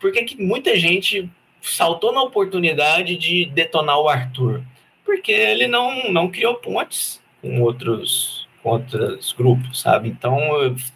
por 0.00 0.12
que, 0.12 0.22
que 0.22 0.42
muita 0.42 0.76
gente 0.76 1.28
saltou 1.60 2.12
na 2.12 2.22
oportunidade 2.22 3.16
de 3.16 3.46
detonar 3.46 3.98
o 3.98 4.08
Arthur? 4.08 4.62
Porque 5.04 5.32
ele 5.32 5.66
não, 5.66 6.10
não 6.12 6.30
criou 6.30 6.54
pontes 6.54 7.20
com 7.40 7.60
outros, 7.60 8.48
com 8.62 8.70
outros 8.70 9.32
grupos, 9.32 9.80
sabe? 9.80 10.08
Então, 10.08 10.38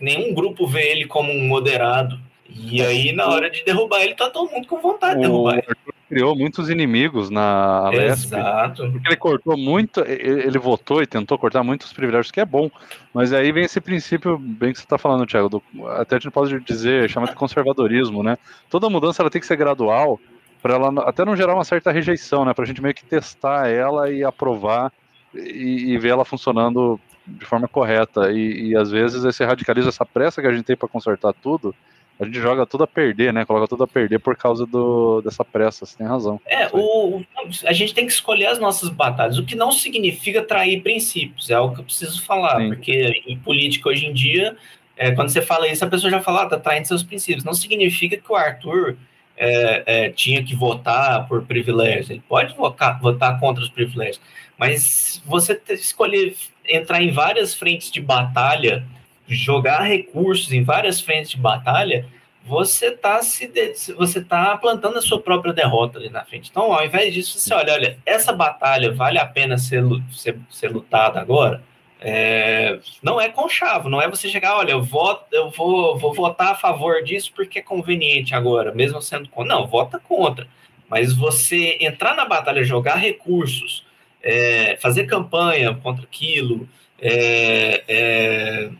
nenhum 0.00 0.32
grupo 0.32 0.66
vê 0.66 0.90
ele 0.90 1.06
como 1.06 1.32
um 1.32 1.48
moderado 1.48 2.20
e 2.48 2.80
aí, 2.82 3.12
na 3.12 3.28
hora 3.28 3.50
de 3.50 3.64
derrubar 3.64 4.02
ele, 4.02 4.14
tá 4.14 4.30
todo 4.30 4.50
mundo 4.50 4.66
com 4.66 4.80
vontade 4.80 5.16
de 5.16 5.22
derrubar 5.22 5.58
ele. 5.58 5.66
Criou 6.08 6.36
muitos 6.36 6.70
inimigos 6.70 7.30
na 7.30 7.88
Lesp. 7.90 8.26
Exato. 8.26 8.90
Porque 8.90 9.08
ele 9.08 9.16
cortou 9.16 9.56
muito, 9.56 10.00
ele 10.06 10.58
votou 10.58 11.02
e 11.02 11.06
tentou 11.06 11.38
cortar 11.38 11.62
muitos 11.62 11.92
privilégios, 11.92 12.30
que 12.30 12.40
é 12.40 12.44
bom. 12.44 12.70
Mas 13.12 13.32
aí 13.32 13.50
vem 13.50 13.64
esse 13.64 13.80
princípio, 13.80 14.38
bem 14.38 14.72
que 14.72 14.78
você 14.78 14.84
está 14.84 14.98
falando, 14.98 15.26
Thiago, 15.26 15.48
do, 15.48 15.62
até 15.96 16.16
a 16.16 16.18
gente 16.18 16.32
pode 16.32 16.58
dizer, 16.60 17.10
chama 17.10 17.26
de 17.26 17.34
conservadorismo, 17.34 18.22
né? 18.22 18.38
Toda 18.70 18.90
mudança 18.90 19.22
ela 19.22 19.30
tem 19.30 19.40
que 19.40 19.46
ser 19.46 19.56
gradual, 19.56 20.20
para 20.62 20.74
ela 20.74 21.08
até 21.08 21.24
não 21.24 21.36
gerar 21.36 21.54
uma 21.54 21.64
certa 21.64 21.90
rejeição, 21.90 22.44
né? 22.44 22.54
Para 22.54 22.64
a 22.64 22.66
gente 22.66 22.82
meio 22.82 22.94
que 22.94 23.04
testar 23.04 23.68
ela 23.68 24.10
e 24.10 24.22
aprovar 24.22 24.92
e, 25.34 25.92
e 25.92 25.98
ver 25.98 26.10
ela 26.10 26.24
funcionando 26.24 27.00
de 27.26 27.44
forma 27.44 27.66
correta. 27.66 28.30
E, 28.30 28.68
e 28.68 28.76
às 28.76 28.90
vezes 28.90 29.24
esse 29.24 29.44
radicalismo, 29.44 29.88
essa 29.88 30.06
pressa 30.06 30.40
que 30.40 30.46
a 30.46 30.52
gente 30.52 30.64
tem 30.64 30.76
para 30.76 30.88
consertar 30.88 31.32
tudo, 31.32 31.74
a 32.18 32.24
gente 32.24 32.40
joga 32.40 32.66
tudo 32.66 32.84
a 32.84 32.86
perder, 32.86 33.32
né? 33.32 33.44
Coloca 33.44 33.68
tudo 33.68 33.84
a 33.84 33.86
perder 33.86 34.18
por 34.18 34.36
causa 34.36 34.66
do, 34.66 35.20
dessa 35.20 35.44
pressa, 35.44 35.84
você 35.84 35.96
tem 35.96 36.06
razão. 36.06 36.40
É, 36.46 36.68
o, 36.72 37.22
a 37.64 37.72
gente 37.72 37.92
tem 37.92 38.06
que 38.06 38.12
escolher 38.12 38.46
as 38.46 38.58
nossas 38.58 38.88
batalhas, 38.88 39.38
o 39.38 39.44
que 39.44 39.54
não 39.54 39.70
significa 39.70 40.42
trair 40.42 40.82
princípios, 40.82 41.50
é 41.50 41.54
algo 41.54 41.74
que 41.74 41.80
eu 41.80 41.84
preciso 41.84 42.24
falar, 42.24 42.60
Sim. 42.60 42.68
porque 42.68 43.22
em 43.26 43.38
política 43.38 43.90
hoje 43.90 44.06
em 44.06 44.14
dia, 44.14 44.56
é, 44.96 45.10
quando 45.10 45.28
você 45.28 45.42
fala 45.42 45.68
isso, 45.68 45.84
a 45.84 45.88
pessoa 45.88 46.10
já 46.10 46.22
fala, 46.22 46.42
ah, 46.42 46.46
tá 46.46 46.58
traindo 46.58 46.88
seus 46.88 47.02
princípios. 47.02 47.44
Não 47.44 47.52
significa 47.52 48.16
que 48.16 48.32
o 48.32 48.34
Arthur 48.34 48.96
é, 49.36 49.82
é, 49.86 50.08
tinha 50.10 50.42
que 50.42 50.54
votar 50.54 51.28
por 51.28 51.44
privilégios, 51.44 52.08
ele 52.08 52.22
pode 52.26 52.54
votar, 52.56 52.98
votar 52.98 53.38
contra 53.38 53.62
os 53.62 53.68
privilégios, 53.68 54.20
mas 54.58 55.22
você 55.26 55.60
escolher 55.70 56.34
entrar 56.66 57.02
em 57.02 57.10
várias 57.10 57.54
frentes 57.54 57.90
de 57.90 58.00
batalha 58.00 58.84
jogar 59.28 59.82
recursos 59.82 60.52
em 60.52 60.62
várias 60.62 61.00
frentes 61.00 61.32
de 61.32 61.38
batalha, 61.38 62.06
você 62.44 62.86
está 62.88 63.20
se 63.22 63.50
você 63.96 64.22
tá 64.22 64.56
plantando 64.56 64.98
a 64.98 65.02
sua 65.02 65.20
própria 65.20 65.52
derrota 65.52 65.98
ali 65.98 66.08
na 66.08 66.24
frente. 66.24 66.48
Então, 66.48 66.72
ao 66.72 66.84
invés 66.84 67.12
disso, 67.12 67.38
você 67.38 67.52
olha, 67.52 67.72
olha, 67.72 67.98
essa 68.06 68.32
batalha 68.32 68.92
vale 68.92 69.18
a 69.18 69.26
pena 69.26 69.58
ser, 69.58 69.82
ser, 70.12 70.38
ser 70.48 70.70
lutada 70.70 71.20
agora? 71.20 71.62
É, 72.00 72.78
não 73.02 73.20
é 73.20 73.28
conchavo, 73.28 73.88
não 73.88 74.00
é 74.00 74.08
você 74.08 74.28
chegar, 74.28 74.56
olha, 74.56 74.72
eu, 74.72 74.82
voto, 74.82 75.24
eu 75.32 75.50
vou, 75.50 75.98
vou 75.98 76.14
votar 76.14 76.52
a 76.52 76.54
favor 76.54 77.02
disso 77.02 77.32
porque 77.34 77.58
é 77.58 77.62
conveniente 77.62 78.34
agora, 78.34 78.72
mesmo 78.72 79.02
sendo 79.02 79.28
contra. 79.28 79.54
Não, 79.56 79.66
vota 79.66 79.98
contra. 79.98 80.46
Mas 80.88 81.12
você 81.12 81.76
entrar 81.80 82.14
na 82.14 82.24
batalha, 82.24 82.62
jogar 82.62 82.96
recursos, 82.96 83.84
é, 84.22 84.76
fazer 84.80 85.06
campanha 85.06 85.74
contra 85.74 86.04
aquilo, 86.04 86.68
é, 87.00 88.70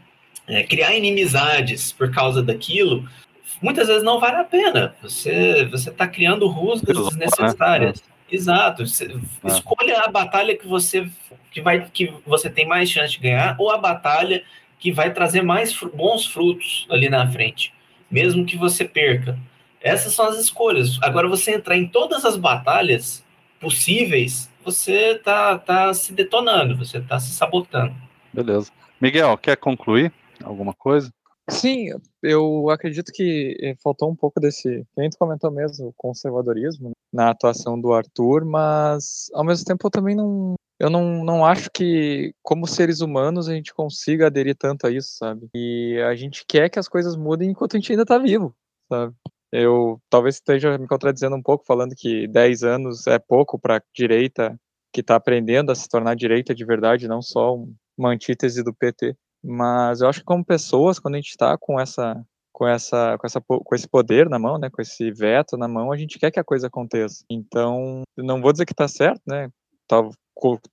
é 0.49 0.63
criar 0.63 0.95
inimizades 0.95 1.93
por 1.93 2.11
causa 2.11 2.43
daquilo, 2.43 3.09
muitas 3.61 3.89
vezes 3.89 4.03
não 4.03 4.21
vale 4.21 4.37
a 4.37 4.45
pena. 4.45 4.95
Você 5.03 5.65
você 5.67 5.91
está 5.91 6.07
criando 6.07 6.47
rusgas 6.47 6.97
desnecessárias. 7.09 8.03
Exato. 8.31 8.83
É. 8.83 9.49
Escolha 9.49 10.01
a 10.01 10.09
batalha 10.09 10.57
que 10.57 10.67
você 10.67 11.09
que 11.51 11.61
vai 11.61 11.89
que 11.93 12.13
você 12.27 12.51
tem 12.51 12.67
mais 12.67 12.91
chance 12.91 13.13
de 13.13 13.21
ganhar 13.21 13.57
ou 13.59 13.71
a 13.71 13.79
batalha 13.79 14.43
que 14.79 14.93
vai 14.93 15.13
trazer 15.13 15.43
mais 15.43 15.73
bons 15.95 16.27
frutos 16.27 16.87
ali 16.91 17.09
na 17.09 17.31
frente, 17.31 17.73
mesmo 18.11 18.45
que 18.45 18.57
você 18.57 18.85
perca. 18.85 19.39
Essas 19.81 20.13
são 20.13 20.27
as 20.27 20.39
escolhas. 20.39 20.99
Agora 21.03 21.29
você 21.29 21.53
entrar 21.53 21.77
em 21.77 21.87
todas 21.87 22.25
as 22.25 22.37
batalhas 22.37 23.25
possíveis, 23.61 24.51
você 24.65 25.15
tá 25.15 25.59
tá 25.59 25.95
se 25.95 26.13
detonando, 26.13 26.77
você 26.77 27.01
tá 27.01 27.19
se 27.19 27.33
sabotando. 27.33 27.95
Beleza. 28.33 28.71
Miguel, 29.01 29.37
quer 29.39 29.57
concluir? 29.57 30.13
Alguma 30.43 30.75
coisa? 30.75 31.11
Sim, 31.49 31.91
eu 32.21 32.69
acredito 32.71 33.13
que 33.13 33.57
eh, 33.61 33.77
faltou 33.81 34.11
um 34.11 34.17
pouco 34.17 34.41
desse, 34.41 34.85
a 34.99 35.03
gente 35.03 35.17
comentou 35.17 35.49
mesmo, 35.51 35.95
conservadorismo 35.97 36.89
né, 36.89 36.95
na 37.13 37.31
atuação 37.31 37.81
do 37.81 37.93
Arthur, 37.93 38.45
mas 38.45 39.31
ao 39.33 39.45
mesmo 39.45 39.65
tempo 39.65 39.87
eu 39.87 39.91
também 39.91 40.17
não, 40.17 40.57
eu 40.81 40.91
não, 40.91 41.25
não 41.25 41.45
acho 41.45 41.71
que 41.71 42.35
como 42.43 42.67
seres 42.67 43.01
humanos 43.01 43.49
a 43.49 43.55
gente 43.55 43.73
consiga 43.73 44.27
aderir 44.27 44.57
tanto 44.57 44.89
a 44.89 44.91
isso, 44.91 45.17
sabe? 45.17 45.49
E 45.55 46.01
a 46.01 46.17
gente 46.17 46.45
quer 46.47 46.69
que 46.69 46.81
as 46.81 46.89
coisas 46.89 47.17
mudem 47.17 47.51
enquanto 47.51 47.77
a 47.77 47.79
gente 47.79 47.93
ainda 47.93 48.05
tá 48.05 48.19
vivo, 48.19 48.53
sabe? 48.89 49.15
Eu 49.53 50.01
talvez 50.11 50.35
esteja 50.35 50.77
me 50.77 50.89
contradizendo 50.89 51.37
um 51.37 51.43
pouco 51.43 51.65
falando 51.65 51.95
que 51.97 52.27
10 52.27 52.65
anos 52.65 53.07
é 53.07 53.19
pouco 53.21 53.57
para 53.57 53.83
direita 53.95 54.59
que 54.93 55.01
está 55.01 55.15
aprendendo 55.15 55.71
a 55.71 55.75
se 55.75 55.89
tornar 55.89 56.17
direita 56.17 56.55
de 56.55 56.65
verdade, 56.65 57.07
não 57.07 57.23
só 57.23 57.57
uma 57.97 58.11
antítese 58.11 58.63
do 58.63 58.75
PT. 58.75 59.17
Mas 59.47 60.01
eu 60.01 60.09
acho 60.09 60.21
que 60.21 60.25
como 60.25 60.45
pessoas, 60.45 60.99
quando 60.99 61.15
a 61.15 61.19
gente 61.19 61.31
está 61.31 61.57
com 61.57 61.79
essa 61.79 62.21
com 62.53 62.67
essa 62.67 63.17
com 63.19 63.27
essa 63.27 63.41
com 63.41 63.75
esse 63.75 63.87
poder 63.87 64.29
na 64.29 64.39
mão, 64.39 64.59
né, 64.59 64.69
com 64.71 64.83
esse 64.83 65.11
veto 65.13 65.57
na 65.57 65.69
mão, 65.69 65.93
a 65.93 65.97
gente 65.97 66.19
quer 66.19 66.31
que 66.33 66.41
a 66.41 66.45
coisa 66.45 66.67
aconteça. 66.67 67.25
Então, 67.31 68.03
não 68.17 68.41
vou 68.41 68.51
dizer 68.51 68.67
que 68.67 68.73
está 68.73 68.89
certo, 68.89 69.21
né? 69.27 69.49
Tá, 69.87 70.03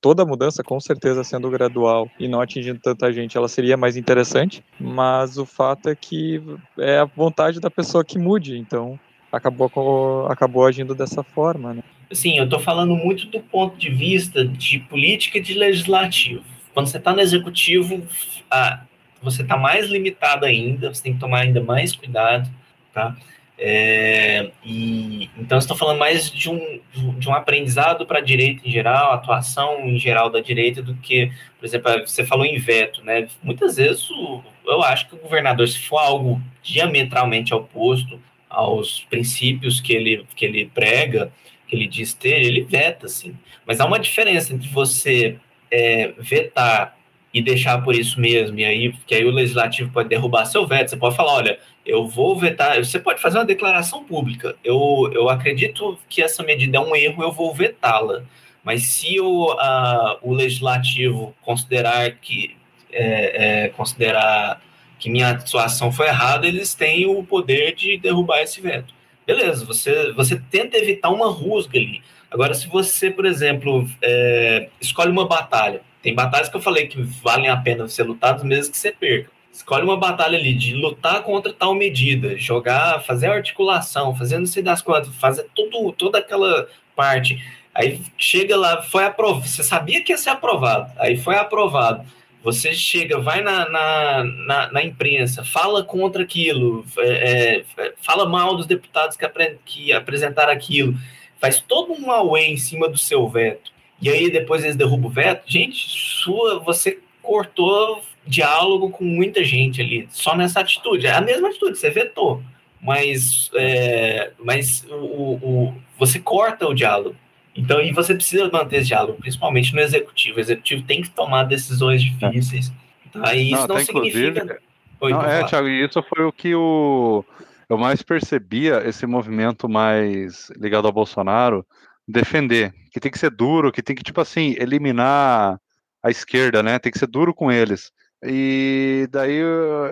toda 0.01 0.25
mudança 0.25 0.63
com 0.63 0.79
certeza 0.79 1.23
sendo 1.23 1.49
gradual 1.51 2.09
e 2.19 2.27
não 2.27 2.41
atingindo 2.41 2.79
tanta 2.79 3.13
gente, 3.13 3.37
ela 3.37 3.47
seria 3.47 3.77
mais 3.77 3.95
interessante, 3.95 4.63
mas 4.79 5.37
o 5.37 5.45
fato 5.45 5.87
é 5.89 5.95
que 5.95 6.41
é 6.79 6.97
a 6.97 7.05
vontade 7.05 7.59
da 7.59 7.69
pessoa 7.69 8.03
que 8.03 8.17
mude, 8.17 8.57
então 8.57 8.99
acabou 9.31 10.27
acabou 10.27 10.65
agindo 10.65 10.95
dessa 10.95 11.21
forma, 11.21 11.75
né? 11.75 11.83
Sim, 12.11 12.37
eu 12.37 12.45
estou 12.45 12.59
falando 12.59 12.95
muito 12.95 13.27
do 13.27 13.39
ponto 13.39 13.77
de 13.77 13.89
vista 13.89 14.45
de 14.45 14.79
política 14.79 15.37
e 15.37 15.41
de 15.41 15.53
legislativo. 15.53 16.43
Quando 16.73 16.87
você 16.87 16.97
está 16.97 17.13
no 17.13 17.21
executivo, 17.21 18.05
ah, 18.49 18.81
você 19.21 19.41
está 19.41 19.55
mais 19.57 19.87
limitado 19.87 20.45
ainda, 20.45 20.93
você 20.93 21.03
tem 21.03 21.13
que 21.13 21.19
tomar 21.19 21.41
ainda 21.41 21.61
mais 21.61 21.95
cuidado, 21.95 22.49
tá? 22.93 23.15
É, 23.57 24.51
e, 24.65 25.29
então, 25.37 25.57
estou 25.57 25.77
falando 25.77 25.99
mais 25.99 26.29
de 26.29 26.49
um, 26.49 26.81
de 27.17 27.29
um 27.29 27.33
aprendizado 27.33 28.05
para 28.05 28.19
a 28.19 28.21
direita 28.21 28.67
em 28.67 28.71
geral, 28.71 29.13
atuação 29.13 29.81
em 29.81 29.97
geral 29.97 30.29
da 30.29 30.41
direita, 30.41 30.81
do 30.81 30.95
que, 30.95 31.31
por 31.59 31.65
exemplo, 31.65 31.91
você 32.05 32.25
falou 32.25 32.45
em 32.45 32.57
veto, 32.57 33.03
né? 33.03 33.27
Muitas 33.41 33.77
vezes 33.77 34.09
o, 34.09 34.43
eu 34.65 34.81
acho 34.83 35.07
que 35.07 35.15
o 35.15 35.19
governador, 35.19 35.67
se 35.67 35.79
for 35.79 35.99
algo 35.99 36.41
diametralmente 36.61 37.53
oposto 37.53 38.19
aos 38.49 39.01
princípios 39.09 39.79
que 39.79 39.93
ele, 39.93 40.25
que 40.35 40.45
ele 40.45 40.65
prega, 40.73 41.31
que 41.67 41.75
ele 41.75 41.87
diz 41.87 42.13
ter, 42.13 42.41
ele 42.41 42.63
veta, 42.63 43.05
assim. 43.05 43.37
Mas 43.65 43.79
há 43.79 43.85
uma 43.85 43.99
diferença 43.99 44.53
entre 44.53 44.67
você 44.69 45.37
é, 45.73 46.13
vetar 46.19 46.95
e 47.33 47.41
deixar 47.41 47.81
por 47.83 47.95
isso 47.95 48.21
mesmo, 48.21 48.59
e 48.59 48.63
aí 48.63 48.93
que 49.07 49.15
aí 49.15 49.25
o 49.25 49.31
legislativo 49.31 49.91
pode 49.91 50.07
derrubar 50.07 50.45
seu 50.45 50.67
veto, 50.67 50.91
você 50.91 50.97
pode 50.97 51.15
falar, 51.15 51.33
olha, 51.33 51.59
eu 51.83 52.07
vou 52.07 52.37
vetar, 52.37 52.77
você 52.77 52.99
pode 52.99 53.19
fazer 53.19 53.39
uma 53.39 53.45
declaração 53.45 54.03
pública, 54.03 54.55
eu, 54.63 55.09
eu 55.11 55.27
acredito 55.29 55.97
que 56.07 56.21
essa 56.21 56.43
medida 56.43 56.77
é 56.77 56.79
um 56.79 56.95
erro, 56.95 57.23
eu 57.23 57.31
vou 57.31 57.51
vetá-la, 57.51 58.23
mas 58.63 58.83
se 58.83 59.19
o, 59.19 59.49
a, 59.53 60.19
o 60.21 60.31
legislativo 60.31 61.35
considerar 61.41 62.11
que 62.11 62.55
é, 62.91 63.63
é, 63.63 63.69
considerar 63.69 64.61
que 64.99 65.09
minha 65.09 65.31
atuação 65.31 65.91
foi 65.91 66.07
errada, 66.07 66.47
eles 66.47 66.75
têm 66.75 67.07
o 67.07 67.23
poder 67.23 67.73
de 67.73 67.97
derrubar 67.97 68.41
esse 68.41 68.61
veto. 68.61 68.93
Beleza, 69.25 69.65
você, 69.65 70.13
você 70.13 70.39
tenta 70.51 70.77
evitar 70.77 71.09
uma 71.09 71.29
rusga 71.31 71.79
ali. 71.79 72.01
Agora, 72.33 72.55
se 72.55 72.67
você, 72.67 73.11
por 73.11 73.27
exemplo, 73.27 73.87
é, 74.01 74.67
escolhe 74.81 75.11
uma 75.11 75.27
batalha, 75.27 75.81
tem 76.01 76.15
batalhas 76.15 76.49
que 76.49 76.57
eu 76.57 76.61
falei 76.61 76.87
que 76.87 76.99
valem 76.99 77.47
a 77.47 77.55
pena 77.55 77.87
ser 77.87 78.03
lutadas 78.03 78.43
mesmo 78.43 78.71
que 78.71 78.77
você 78.77 78.91
perca. 78.91 79.29
Escolhe 79.51 79.83
uma 79.83 79.95
batalha 79.95 80.35
ali 80.35 80.51
de 80.51 80.73
lutar 80.73 81.21
contra 81.21 81.53
tal 81.53 81.75
medida, 81.75 82.35
jogar, 82.35 83.03
fazer 83.03 83.27
articulação, 83.27 84.15
fazer 84.15 84.39
não 84.39 84.47
sei 84.47 84.63
das 84.63 84.81
quantas, 84.81 85.13
fazer 85.15 85.45
tudo, 85.53 85.91
toda 85.91 86.17
aquela 86.17 86.67
parte. 86.95 87.39
Aí 87.71 88.01
chega 88.17 88.57
lá, 88.57 88.81
foi 88.81 89.05
aprovado. 89.05 89.47
Você 89.47 89.63
sabia 89.63 90.03
que 90.03 90.11
ia 90.11 90.17
ser 90.17 90.31
aprovado, 90.31 90.91
aí 90.97 91.15
foi 91.15 91.35
aprovado. 91.35 92.03
Você 92.43 92.73
chega, 92.73 93.19
vai 93.19 93.41
na, 93.41 93.69
na, 93.69 94.23
na, 94.23 94.71
na 94.71 94.83
imprensa, 94.83 95.43
fala 95.45 95.83
contra 95.83 96.23
aquilo, 96.23 96.83
é, 96.97 97.63
é, 97.77 97.93
fala 98.01 98.27
mal 98.27 98.57
dos 98.57 98.65
deputados 98.65 99.15
que, 99.15 99.23
apre, 99.23 99.59
que 99.63 99.93
apresentaram 99.93 100.51
aquilo 100.51 100.97
faz 101.43 101.59
todo 101.59 101.91
um 101.91 102.09
away 102.09 102.53
em 102.53 102.55
cima 102.55 102.87
do 102.87 102.97
seu 102.97 103.27
veto, 103.27 103.69
e 104.01 104.09
aí 104.09 104.31
depois 104.31 104.63
eles 104.63 104.77
derrubam 104.77 105.07
o 105.07 105.13
veto, 105.13 105.43
gente, 105.45 105.75
sua, 105.77 106.59
você 106.59 106.99
cortou 107.21 108.01
diálogo 108.25 108.89
com 108.89 109.03
muita 109.03 109.43
gente 109.43 109.81
ali, 109.81 110.07
só 110.09 110.37
nessa 110.37 110.61
atitude. 110.61 111.05
É 111.05 111.11
a 111.11 111.19
mesma 111.19 111.49
atitude, 111.49 111.77
você 111.77 111.89
vetou, 111.89 112.41
mas, 112.81 113.51
é, 113.55 114.31
mas 114.39 114.85
o, 114.89 114.95
o, 114.95 115.75
você 115.99 116.17
corta 116.17 116.65
o 116.65 116.73
diálogo. 116.73 117.17
Então, 117.53 117.81
e 117.81 117.91
você 117.91 118.15
precisa 118.15 118.49
manter 118.49 118.77
esse 118.77 118.87
diálogo, 118.87 119.19
principalmente 119.19 119.75
no 119.75 119.81
executivo. 119.81 120.37
O 120.37 120.39
executivo 120.39 120.83
tem 120.83 121.01
que 121.01 121.09
tomar 121.09 121.43
decisões 121.43 122.01
difíceis. 122.01 122.71
Tá? 123.11 123.35
E 123.35 123.51
isso 123.51 123.67
não, 123.67 123.75
não 123.75 123.79
significa. 123.79 124.59
Oi, 125.01 125.11
não, 125.11 125.21
é, 125.25 125.43
Thiago, 125.43 125.67
isso 125.67 126.01
foi 126.03 126.23
o 126.23 126.31
que 126.31 126.55
o, 126.55 127.25
eu 127.73 127.77
mais 127.77 128.01
percebia 128.01 128.87
esse 128.87 129.05
movimento 129.05 129.67
mais 129.67 130.49
ligado 130.51 130.85
ao 130.85 130.93
Bolsonaro 130.93 131.65
defender, 132.07 132.73
que 132.91 132.99
tem 132.99 133.11
que 133.11 133.17
ser 133.17 133.31
duro, 133.31 133.71
que 133.71 133.81
tem 133.81 133.95
que, 133.95 134.03
tipo 134.03 134.21
assim, 134.21 134.55
eliminar 134.59 135.59
a 136.03 136.09
esquerda, 136.11 136.61
né? 136.61 136.77
Tem 136.77 136.91
que 136.91 136.99
ser 136.99 137.07
duro 137.07 137.33
com 137.33 137.51
eles. 137.51 137.91
E 138.23 139.07
daí 139.11 139.39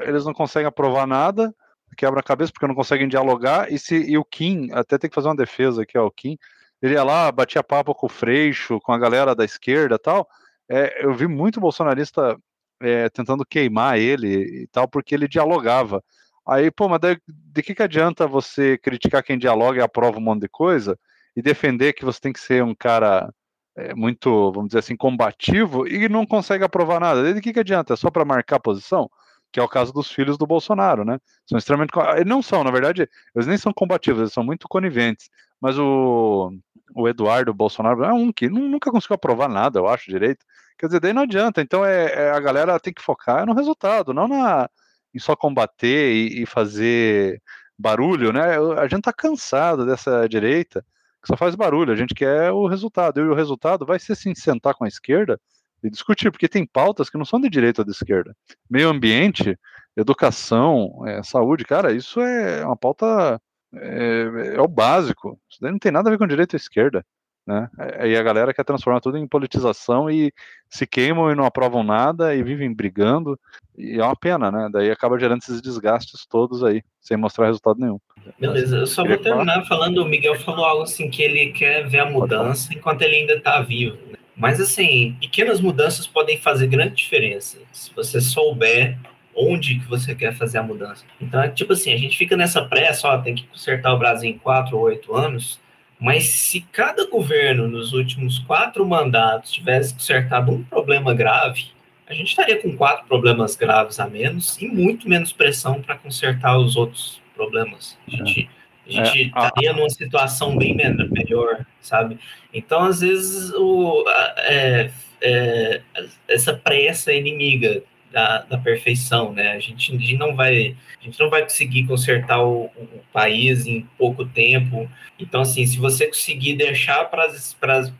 eles 0.05 0.25
não 0.25 0.33
conseguem 0.33 0.67
aprovar 0.67 1.07
nada, 1.07 1.53
quebra 1.97 2.19
a 2.19 2.23
cabeça 2.23 2.51
porque 2.51 2.67
não 2.67 2.75
conseguem 2.75 3.07
dialogar. 3.07 3.71
E, 3.71 3.79
se, 3.79 3.95
e 3.95 4.17
o 4.17 4.23
Kim, 4.23 4.69
até 4.73 4.97
tem 4.97 5.09
que 5.09 5.15
fazer 5.15 5.29
uma 5.29 5.35
defesa 5.35 5.81
aqui, 5.81 5.97
ó, 5.97 6.05
o 6.05 6.11
Kim, 6.11 6.37
ele 6.81 6.93
ia 6.93 7.03
lá, 7.03 7.31
batia 7.31 7.63
papo 7.63 7.95
com 7.95 8.05
o 8.05 8.09
Freixo, 8.09 8.79
com 8.79 8.91
a 8.93 8.97
galera 8.97 9.33
da 9.33 9.45
esquerda 9.45 9.97
tal. 9.97 10.27
É, 10.69 11.03
eu 11.03 11.13
vi 11.13 11.27
muito 11.27 11.59
bolsonarista 11.59 12.37
é, 12.81 13.09
tentando 13.09 13.45
queimar 13.45 13.97
ele 13.97 14.63
e 14.63 14.67
tal, 14.67 14.87
porque 14.87 15.15
ele 15.15 15.27
dialogava. 15.27 16.03
Aí, 16.47 16.71
pô, 16.71 16.89
mas 16.89 16.99
de, 16.99 17.21
de 17.27 17.61
que, 17.61 17.75
que 17.75 17.83
adianta 17.83 18.27
você 18.27 18.77
criticar 18.77 19.23
quem 19.23 19.37
dialoga 19.37 19.79
e 19.79 19.83
aprova 19.83 20.17
um 20.17 20.21
monte 20.21 20.41
de 20.41 20.49
coisa 20.49 20.97
e 21.35 21.41
defender 21.41 21.93
que 21.93 22.05
você 22.05 22.19
tem 22.19 22.33
que 22.33 22.39
ser 22.39 22.63
um 22.63 22.75
cara 22.75 23.31
é, 23.75 23.93
muito, 23.93 24.51
vamos 24.51 24.69
dizer 24.69 24.79
assim, 24.79 24.95
combativo 24.95 25.87
e 25.87 26.09
não 26.09 26.25
consegue 26.25 26.63
aprovar 26.63 26.99
nada? 26.99 27.33
De 27.33 27.41
que, 27.41 27.53
que 27.53 27.59
adianta? 27.59 27.93
É 27.93 27.95
só 27.97 28.09
para 28.09 28.25
marcar 28.25 28.59
posição? 28.59 29.09
Que 29.51 29.59
é 29.59 29.63
o 29.63 29.67
caso 29.67 29.93
dos 29.93 30.11
filhos 30.11 30.37
do 30.37 30.47
Bolsonaro, 30.47 31.05
né? 31.05 31.19
São 31.45 31.57
extremamente. 31.57 31.91
Não 32.25 32.41
são, 32.41 32.63
na 32.63 32.71
verdade, 32.71 33.07
eles 33.35 33.47
nem 33.47 33.57
são 33.57 33.73
combativos, 33.73 34.21
eles 34.21 34.33
são 34.33 34.43
muito 34.43 34.67
coniventes. 34.67 35.29
Mas 35.59 35.77
o, 35.77 36.51
o 36.95 37.07
Eduardo 37.07 37.53
Bolsonaro 37.53 38.03
é 38.03 38.13
um 38.13 38.31
que 38.31 38.49
nunca 38.49 38.91
conseguiu 38.91 39.15
aprovar 39.15 39.49
nada, 39.49 39.79
eu 39.79 39.87
acho, 39.87 40.09
direito. 40.09 40.45
Quer 40.77 40.87
dizer, 40.87 40.99
daí 41.01 41.13
não 41.13 41.23
adianta. 41.23 41.61
Então 41.61 41.85
é, 41.85 42.13
é 42.13 42.31
a 42.31 42.39
galera 42.39 42.79
tem 42.79 42.93
que 42.93 43.01
focar 43.01 43.45
no 43.45 43.53
resultado, 43.53 44.13
não 44.13 44.27
na, 44.27 44.69
em 45.13 45.19
só 45.19 45.35
combater 45.35 46.13
e, 46.13 46.43
e 46.43 46.45
fazer 46.45 47.41
barulho, 47.77 48.31
né? 48.31 48.57
A 48.77 48.87
gente 48.87 49.01
tá 49.01 49.13
cansado 49.13 49.85
dessa 49.85 50.27
direita 50.27 50.85
que 51.21 51.27
só 51.27 51.37
faz 51.37 51.55
barulho, 51.55 51.93
a 51.93 51.95
gente 51.95 52.15
quer 52.15 52.51
o 52.51 52.67
resultado. 52.67 53.19
E 53.19 53.23
o 53.23 53.35
resultado 53.35 53.85
vai 53.85 53.99
ser 53.99 54.15
sim 54.15 54.33
sentar 54.33 54.73
com 54.73 54.85
a 54.85 54.87
esquerda 54.87 55.39
e 55.83 55.89
discutir, 55.89 56.31
porque 56.31 56.47
tem 56.47 56.65
pautas 56.65 57.09
que 57.09 57.17
não 57.17 57.25
são 57.25 57.39
de 57.39 57.49
direita 57.49 57.81
ou 57.81 57.85
de 57.85 57.91
esquerda. 57.91 58.35
Meio 58.69 58.89
ambiente, 58.89 59.57
educação, 59.95 61.03
é, 61.07 61.21
saúde, 61.23 61.63
cara, 61.63 61.91
isso 61.91 62.19
é 62.21 62.65
uma 62.65 62.77
pauta. 62.77 63.39
É, 63.73 64.55
é, 64.55 64.61
o 64.61 64.67
básico. 64.67 65.39
Isso 65.49 65.59
daí 65.61 65.71
não 65.71 65.79
tem 65.79 65.91
nada 65.91 66.09
a 66.09 66.11
ver 66.11 66.17
com 66.17 66.27
direita 66.27 66.55
ou 66.55 66.57
esquerda. 66.57 67.05
Né? 67.45 67.67
E 68.05 68.15
a 68.15 68.23
galera 68.23 68.53
quer 68.53 68.63
transformar 68.63 69.01
tudo 69.01 69.17
em 69.17 69.27
politização 69.27 70.09
e 70.09 70.31
se 70.69 70.85
queimam 70.85 71.31
e 71.31 71.35
não 71.35 71.43
aprovam 71.43 71.83
nada 71.83 72.35
e 72.35 72.43
vivem 72.43 72.73
brigando. 72.73 73.39
E 73.77 73.99
é 73.99 74.03
uma 74.03 74.15
pena, 74.15 74.51
né? 74.51 74.69
Daí 74.71 74.91
acaba 74.91 75.19
gerando 75.19 75.41
esses 75.41 75.61
desgastes 75.61 76.25
todos 76.25 76.63
aí, 76.63 76.83
sem 76.99 77.17
mostrar 77.17 77.47
resultado 77.47 77.79
nenhum. 77.79 77.99
Beleza, 78.39 78.77
eu 78.77 78.87
só 78.87 79.03
vou 79.03 79.17
terminar 79.17 79.65
falando, 79.65 79.99
o 79.99 80.05
Miguel 80.05 80.35
falou 80.39 80.65
algo 80.65 80.83
assim 80.83 81.09
que 81.09 81.23
ele 81.23 81.51
quer 81.51 81.87
ver 81.87 82.01
a 82.01 82.09
mudança 82.09 82.73
enquanto 82.73 83.01
ele 83.01 83.15
ainda 83.15 83.33
está 83.33 83.59
vivo. 83.61 83.97
Né? 84.07 84.17
Mas 84.35 84.61
assim, 84.61 85.17
pequenas 85.19 85.59
mudanças 85.59 86.05
podem 86.05 86.37
fazer 86.37 86.67
grande 86.67 86.95
diferença 86.95 87.57
se 87.71 87.93
você 87.93 88.21
souber 88.21 88.97
onde 89.35 89.79
que 89.79 89.87
você 89.87 90.13
quer 90.13 90.35
fazer 90.35 90.57
a 90.57 90.63
mudança. 90.63 91.05
Então, 91.19 91.41
é 91.41 91.49
tipo 91.49 91.73
assim, 91.73 91.93
a 91.93 91.97
gente 91.97 92.17
fica 92.17 92.35
nessa 92.35 92.63
pressa, 92.63 93.07
ó, 93.07 93.17
tem 93.17 93.33
que 93.33 93.47
consertar 93.47 93.93
o 93.93 93.97
Brasil 93.97 94.29
em 94.29 94.37
quatro 94.37 94.77
ou 94.77 94.83
oito 94.83 95.15
anos, 95.15 95.59
mas 96.01 96.29
se 96.29 96.61
cada 96.61 97.07
governo 97.07 97.67
nos 97.67 97.93
últimos 97.93 98.39
quatro 98.39 98.83
mandatos 98.83 99.51
tivesse 99.51 99.93
consertado 99.93 100.51
um 100.51 100.63
problema 100.63 101.13
grave, 101.13 101.67
a 102.07 102.13
gente 102.15 102.29
estaria 102.29 102.59
com 102.59 102.75
quatro 102.75 103.05
problemas 103.05 103.55
graves 103.55 103.99
a 103.99 104.07
menos 104.07 104.59
e 104.59 104.67
muito 104.67 105.07
menos 105.07 105.31
pressão 105.31 105.79
para 105.79 105.95
consertar 105.95 106.57
os 106.57 106.75
outros 106.75 107.21
problemas. 107.35 107.99
A 108.07 108.11
gente, 108.11 108.49
a 108.87 108.91
gente 108.91 109.19
é, 109.19 109.23
estaria 109.25 109.73
numa 109.73 109.89
situação 109.91 110.57
bem 110.57 110.75
melhor, 110.75 111.63
sabe? 111.79 112.17
Então, 112.51 112.83
às 112.83 113.01
vezes, 113.01 113.53
o, 113.53 114.03
é, 114.37 114.89
é, 115.21 115.81
essa 116.27 116.51
pressa 116.51 117.11
é 117.11 117.19
inimiga 117.19 117.83
da, 118.11 118.39
da 118.39 118.57
perfeição, 118.57 119.33
né? 119.33 119.53
A 119.53 119.59
gente, 119.59 119.95
a 119.95 119.97
gente, 119.97 120.17
não 120.17 120.35
vai, 120.35 120.75
a 120.99 121.03
gente 121.03 121.19
não 121.19 121.29
vai 121.29 121.43
conseguir 121.43 121.87
consertar 121.87 122.43
o, 122.43 122.65
o 122.65 123.01
país 123.11 123.65
em 123.65 123.81
pouco 123.97 124.25
tempo. 124.25 124.89
Então, 125.17 125.41
assim, 125.41 125.65
se 125.65 125.77
você 125.77 126.07
conseguir 126.07 126.55
deixar 126.55 127.05
para 127.05 127.29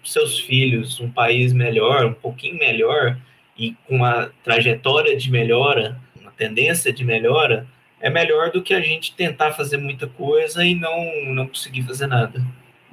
seus 0.03 0.39
filhos 0.39 0.99
um 0.99 1.09
país 1.09 1.53
melhor, 1.53 2.05
um 2.05 2.13
pouquinho 2.13 2.57
melhor 2.57 3.17
e 3.57 3.75
com 3.88 3.97
uma 3.97 4.31
trajetória 4.43 5.15
de 5.15 5.31
melhora, 5.31 5.99
uma 6.19 6.31
tendência 6.31 6.91
de 6.91 7.03
melhora, 7.03 7.67
é 7.99 8.09
melhor 8.09 8.51
do 8.51 8.61
que 8.61 8.73
a 8.73 8.81
gente 8.81 9.15
tentar 9.15 9.51
fazer 9.51 9.77
muita 9.77 10.07
coisa 10.07 10.65
e 10.65 10.75
não 10.75 10.99
não 11.33 11.47
conseguir 11.47 11.83
fazer 11.83 12.07
nada. 12.07 12.41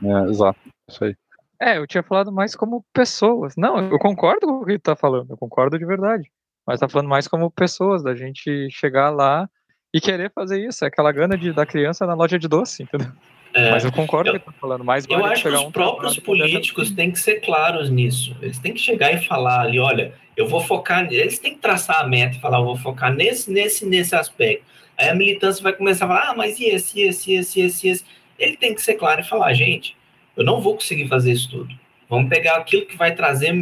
É, 0.03 0.31
exato, 0.31 0.59
isso 0.89 1.05
aí. 1.05 1.17
É, 1.61 1.79
eu 1.79 1.87
tinha 1.89 2.05
falado 2.05 2.31
mais 2.31 2.55
como 2.55 2.85
pessoas. 2.93 3.57
Não, 3.57 3.79
eu 3.91 3.99
concordo 3.99 4.47
com 4.47 4.53
o 4.59 4.65
que 4.65 4.73
ele 4.73 4.79
tá 4.79 4.95
falando, 4.95 5.31
eu 5.31 5.37
concordo 5.37 5.77
de 5.77 5.85
verdade. 5.85 6.31
Mas 6.69 6.81
tá 6.81 6.87
falando 6.87 7.09
mais 7.09 7.27
como 7.27 7.51
pessoas, 7.51 8.03
da 8.03 8.15
gente 8.15 8.69
chegar 8.71 9.09
lá 9.09 9.49
e 9.93 10.03
querer 10.03 10.31
fazer 10.31 10.63
isso. 10.63 10.85
É 10.85 10.89
aquela 10.89 11.11
gana 11.11 11.35
de, 11.35 11.51
da 11.51 11.65
criança 11.65 12.07
na 12.07 12.13
loja 12.13 12.39
de 12.39 12.47
doce, 12.47 12.83
entendeu? 12.83 13.11
É, 13.55 13.71
Mas 13.71 13.87
eu 13.87 13.91
concordo 13.91 14.33
com 14.33 14.37
o 14.37 14.41
que 14.41 14.45
tá 14.45 14.53
falando. 14.53 14.85
Mais 14.85 15.07
eu 15.09 15.25
acho 15.25 15.45
que 15.45 15.49
os 15.49 15.61
um 15.63 15.71
próprios 15.71 16.19
políticos 16.19 16.91
têm 16.91 17.11
que 17.11 17.19
ser 17.19 17.41
claros 17.41 17.89
nisso. 17.89 18.37
Eles 18.43 18.59
têm 18.59 18.75
que 18.75 18.81
chegar 18.81 19.15
e 19.15 19.27
falar 19.27 19.63
ali, 19.63 19.81
olha, 19.81 20.13
eu 20.37 20.47
vou 20.47 20.61
focar. 20.61 21.11
Eles 21.11 21.39
têm 21.39 21.55
que 21.55 21.61
traçar 21.61 22.03
a 22.03 22.07
meta 22.07 22.37
e 22.37 22.41
falar, 22.41 22.59
eu 22.59 22.67
vou 22.67 22.77
focar 22.77 23.15
nesse, 23.15 23.51
nesse, 23.51 23.87
nesse 23.87 24.15
aspecto. 24.15 24.67
Aí 24.99 25.09
a 25.09 25.15
militância 25.15 25.63
vai 25.63 25.73
começar 25.73 26.05
a 26.05 26.09
falar, 26.09 26.31
ah, 26.33 26.35
mas 26.37 26.61
e 26.61 26.67
esse, 26.67 27.01
esse, 27.01 27.33
esse, 27.33 27.61
esse, 27.63 27.89
esse. 27.89 28.05
Ele 28.39 28.59
tem 28.59 28.75
que 28.75 28.83
ser 28.83 28.97
claro 28.97 29.23
e 29.23 29.25
falar, 29.25 29.55
gente, 29.55 29.97
eu 30.37 30.45
não 30.45 30.61
vou 30.61 30.75
conseguir 30.75 31.09
fazer 31.09 31.33
isso 31.33 31.49
tudo. 31.49 31.75
Vamos 32.09 32.31
pegar 32.31 32.57
aquilo 32.57 32.87
que 32.87 32.97
vai 32.97 33.15
trazer 33.15 33.53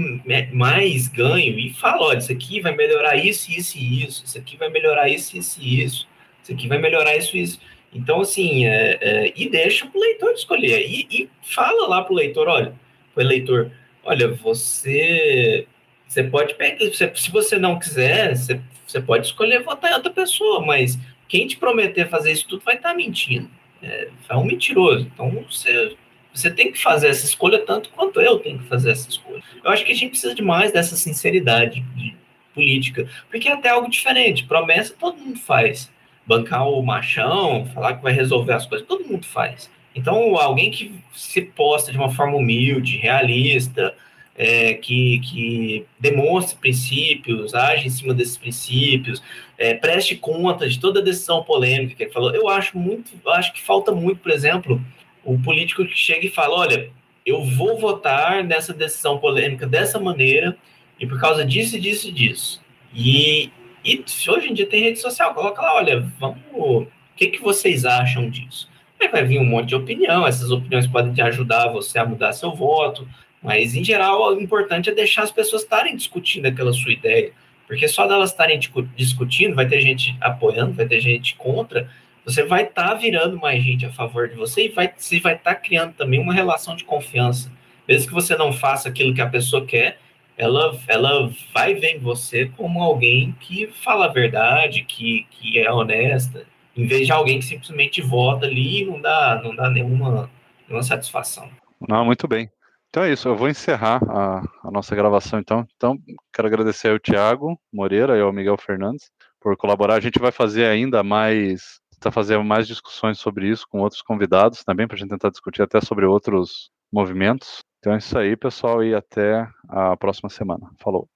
mais 0.52 1.09
ganho 1.09 1.59
e 1.59 1.73
falar, 1.73 2.01
olha, 2.01 2.18
isso 2.18 2.31
aqui 2.31 2.60
vai 2.60 2.74
melhorar 2.74 3.16
isso, 3.16 3.51
isso 3.51 3.77
e 3.77 4.05
isso, 4.05 4.24
isso 4.24 4.39
aqui 4.39 4.56
vai 4.56 4.68
melhorar 4.68 5.09
isso, 5.09 5.36
isso 5.36 5.60
e 5.60 5.82
isso, 5.82 6.09
isso 6.43 6.52
aqui 6.52 6.68
vai 6.68 6.78
melhorar 6.78 7.16
isso 7.16 7.36
e 7.36 7.43
isso. 7.43 7.60
Então, 7.93 8.20
assim, 8.20 8.66
é, 8.66 8.98
é, 9.01 9.32
e 9.35 9.48
deixa 9.48 9.86
para 9.86 9.98
o 9.98 10.01
leitor 10.01 10.32
escolher. 10.32 10.86
E, 10.89 11.09
e 11.10 11.31
fala 11.43 11.89
lá 11.89 12.02
para 12.02 12.12
o 12.12 12.16
leitor, 12.16 12.47
olha, 12.47 12.73
o 13.16 13.20
eleitor, 13.20 13.73
olha, 14.05 14.28
você, 14.28 15.66
você 16.06 16.23
pode 16.23 16.55
pegar, 16.55 16.78
você, 16.78 17.10
se 17.16 17.31
você 17.32 17.59
não 17.59 17.78
quiser, 17.78 18.36
você, 18.36 18.60
você 18.86 19.01
pode 19.01 19.27
escolher 19.27 19.62
votar 19.64 19.90
em 19.90 19.94
outra 19.94 20.12
pessoa, 20.12 20.64
mas 20.64 20.97
quem 21.27 21.48
te 21.48 21.56
prometer 21.56 22.09
fazer 22.09 22.31
isso 22.31 22.47
tudo 22.47 22.62
vai 22.64 22.77
estar 22.77 22.90
tá 22.90 22.94
mentindo. 22.94 23.51
É, 23.82 24.09
é 24.28 24.36
um 24.36 24.44
mentiroso. 24.44 25.10
Então, 25.12 25.44
você 25.51 25.97
você 26.36 26.50
tem 26.50 26.70
que 26.70 26.82
fazer 26.82 27.08
essa 27.08 27.24
escolha 27.24 27.58
tanto 27.60 27.90
quanto 27.90 28.20
eu 28.20 28.38
tenho 28.38 28.58
que 28.58 28.68
fazer 28.68 28.90
essa 28.90 29.08
escolha. 29.08 29.42
Eu 29.64 29.70
acho 29.70 29.84
que 29.84 29.92
a 29.92 29.94
gente 29.94 30.10
precisa 30.10 30.34
de 30.34 30.42
mais 30.42 30.72
dessa 30.72 30.96
sinceridade 30.96 31.80
de 31.94 32.14
política, 32.54 33.08
porque 33.30 33.48
é 33.48 33.52
até 33.52 33.70
algo 33.70 33.90
diferente. 33.90 34.44
Promessa 34.44 34.94
todo 34.98 35.18
mundo 35.18 35.38
faz. 35.38 35.90
Bancar 36.26 36.68
o 36.68 36.82
machão, 36.82 37.66
falar 37.72 37.94
que 37.94 38.02
vai 38.02 38.12
resolver 38.12 38.52
as 38.52 38.66
coisas, 38.66 38.86
todo 38.86 39.06
mundo 39.06 39.24
faz. 39.26 39.70
Então, 39.94 40.36
alguém 40.36 40.70
que 40.70 40.92
se 41.14 41.40
posta 41.40 41.90
de 41.90 41.96
uma 41.96 42.10
forma 42.10 42.36
humilde, 42.36 42.98
realista, 42.98 43.94
é, 44.36 44.74
que, 44.74 45.20
que 45.20 45.86
demonstre 45.98 46.58
princípios, 46.58 47.54
age 47.54 47.86
em 47.86 47.90
cima 47.90 48.12
desses 48.12 48.36
princípios, 48.36 49.22
é, 49.56 49.72
preste 49.72 50.14
conta 50.16 50.68
de 50.68 50.78
toda 50.78 51.00
decisão 51.00 51.42
polêmica 51.42 51.94
que 51.94 52.02
ele 52.02 52.12
falou. 52.12 52.34
Eu 52.34 52.48
acho 52.48 52.76
muito, 52.76 53.10
acho 53.30 53.52
que 53.52 53.62
falta 53.62 53.92
muito, 53.92 54.18
por 54.18 54.30
exemplo, 54.30 54.80
o 55.26 55.38
político 55.38 55.84
que 55.84 55.96
chega 55.96 56.26
e 56.26 56.30
fala: 56.30 56.54
olha, 56.54 56.90
eu 57.26 57.42
vou 57.44 57.78
votar 57.78 58.44
nessa 58.44 58.72
decisão 58.72 59.18
polêmica 59.18 59.66
dessa 59.66 59.98
maneira 59.98 60.56
e 60.98 61.06
por 61.06 61.20
causa 61.20 61.44
disso, 61.44 61.78
disso 61.78 62.10
disso. 62.12 62.62
E, 62.94 63.50
e 63.84 64.02
hoje 64.28 64.48
em 64.48 64.54
dia 64.54 64.66
tem 64.66 64.84
rede 64.84 65.00
social, 65.00 65.34
coloca 65.34 65.60
lá: 65.60 65.74
olha, 65.74 66.00
vamos, 66.18 66.38
o 66.54 66.86
que, 67.16 67.26
que 67.26 67.42
vocês 67.42 67.84
acham 67.84 68.30
disso? 68.30 68.70
Aí 68.98 69.08
vai 69.08 69.24
vir 69.24 69.38
um 69.38 69.44
monte 69.44 69.70
de 69.70 69.74
opinião, 69.74 70.26
essas 70.26 70.50
opiniões 70.50 70.86
podem 70.86 71.12
te 71.12 71.20
ajudar 71.20 71.68
você 71.68 71.98
a 71.98 72.06
mudar 72.06 72.32
seu 72.32 72.54
voto, 72.54 73.06
mas 73.42 73.74
em 73.74 73.84
geral 73.84 74.34
o 74.34 74.40
importante 74.40 74.88
é 74.88 74.94
deixar 74.94 75.24
as 75.24 75.32
pessoas 75.32 75.62
estarem 75.62 75.96
discutindo 75.96 76.46
aquela 76.46 76.72
sua 76.72 76.92
ideia, 76.92 77.32
porque 77.66 77.88
só 77.88 78.06
delas 78.06 78.30
estarem 78.30 78.58
discutindo, 78.96 79.54
vai 79.54 79.68
ter 79.68 79.80
gente 79.80 80.16
apoiando, 80.20 80.72
vai 80.72 80.86
ter 80.86 81.00
gente 81.00 81.34
contra, 81.36 81.90
você 82.26 82.42
vai 82.42 82.64
estar 82.64 82.88
tá 82.88 82.94
virando 82.94 83.38
mais 83.38 83.62
gente 83.62 83.86
a 83.86 83.92
favor 83.92 84.28
de 84.28 84.34
você 84.34 84.66
e 84.66 84.68
vai, 84.68 84.92
você 84.94 85.20
vai 85.20 85.36
estar 85.36 85.54
tá 85.54 85.60
criando 85.60 85.94
também 85.94 86.18
uma 86.18 86.34
relação 86.34 86.74
de 86.74 86.82
confiança. 86.82 87.52
Mesmo 87.86 88.08
que 88.08 88.14
você 88.14 88.36
não 88.36 88.52
faça 88.52 88.88
aquilo 88.88 89.14
que 89.14 89.20
a 89.20 89.28
pessoa 89.28 89.64
quer, 89.64 90.00
ela, 90.36 90.76
ela 90.88 91.30
vai 91.54 91.74
ver 91.74 91.96
em 91.96 92.00
você 92.00 92.46
como 92.56 92.82
alguém 92.82 93.32
que 93.38 93.68
fala 93.68 94.06
a 94.06 94.12
verdade, 94.12 94.82
que, 94.82 95.24
que 95.30 95.60
é 95.60 95.72
honesta, 95.72 96.44
em 96.76 96.84
vez 96.84 97.06
de 97.06 97.12
alguém 97.12 97.38
que 97.38 97.44
simplesmente 97.44 98.02
vota 98.02 98.44
ali 98.44 98.82
e 98.82 98.84
não 98.84 99.00
dá, 99.00 99.40
não 99.42 99.54
dá 99.54 99.70
nenhuma, 99.70 100.28
nenhuma 100.66 100.82
satisfação. 100.82 101.48
Não, 101.88 102.04
muito 102.04 102.26
bem. 102.26 102.50
Então 102.90 103.04
é 103.04 103.12
isso, 103.12 103.28
eu 103.28 103.36
vou 103.36 103.48
encerrar 103.48 104.00
a, 104.08 104.42
a 104.64 104.70
nossa 104.70 104.96
gravação 104.96 105.38
então. 105.38 105.64
Então, 105.76 105.96
quero 106.34 106.48
agradecer 106.48 106.90
ao 106.90 106.98
Tiago 106.98 107.56
Moreira 107.72 108.16
e 108.16 108.20
ao 108.20 108.32
Miguel 108.32 108.56
Fernandes 108.58 109.10
por 109.40 109.56
colaborar. 109.56 109.94
A 109.94 110.00
gente 110.00 110.18
vai 110.18 110.32
fazer 110.32 110.64
ainda 110.64 111.02
mais, 111.02 111.80
tá 112.01 112.10
fazendo 112.10 112.44
mais 112.44 112.66
discussões 112.66 113.18
sobre 113.18 113.48
isso 113.48 113.66
com 113.68 113.81
outros 113.81 114.02
convidados 114.02 114.62
também, 114.64 114.86
para 114.86 114.97
a 114.97 114.98
gente 114.98 115.10
tentar 115.10 115.31
discutir 115.31 115.62
até 115.62 115.81
sobre 115.81 116.05
outros 116.06 116.70
movimentos. 116.93 117.60
Então 117.78 117.93
é 117.94 117.98
isso 117.98 118.18
aí, 118.18 118.36
pessoal, 118.36 118.82
e 118.82 118.94
até 118.94 119.47
a 119.68 119.97
próxima 119.97 120.28
semana. 120.28 120.70
Falou. 120.78 121.09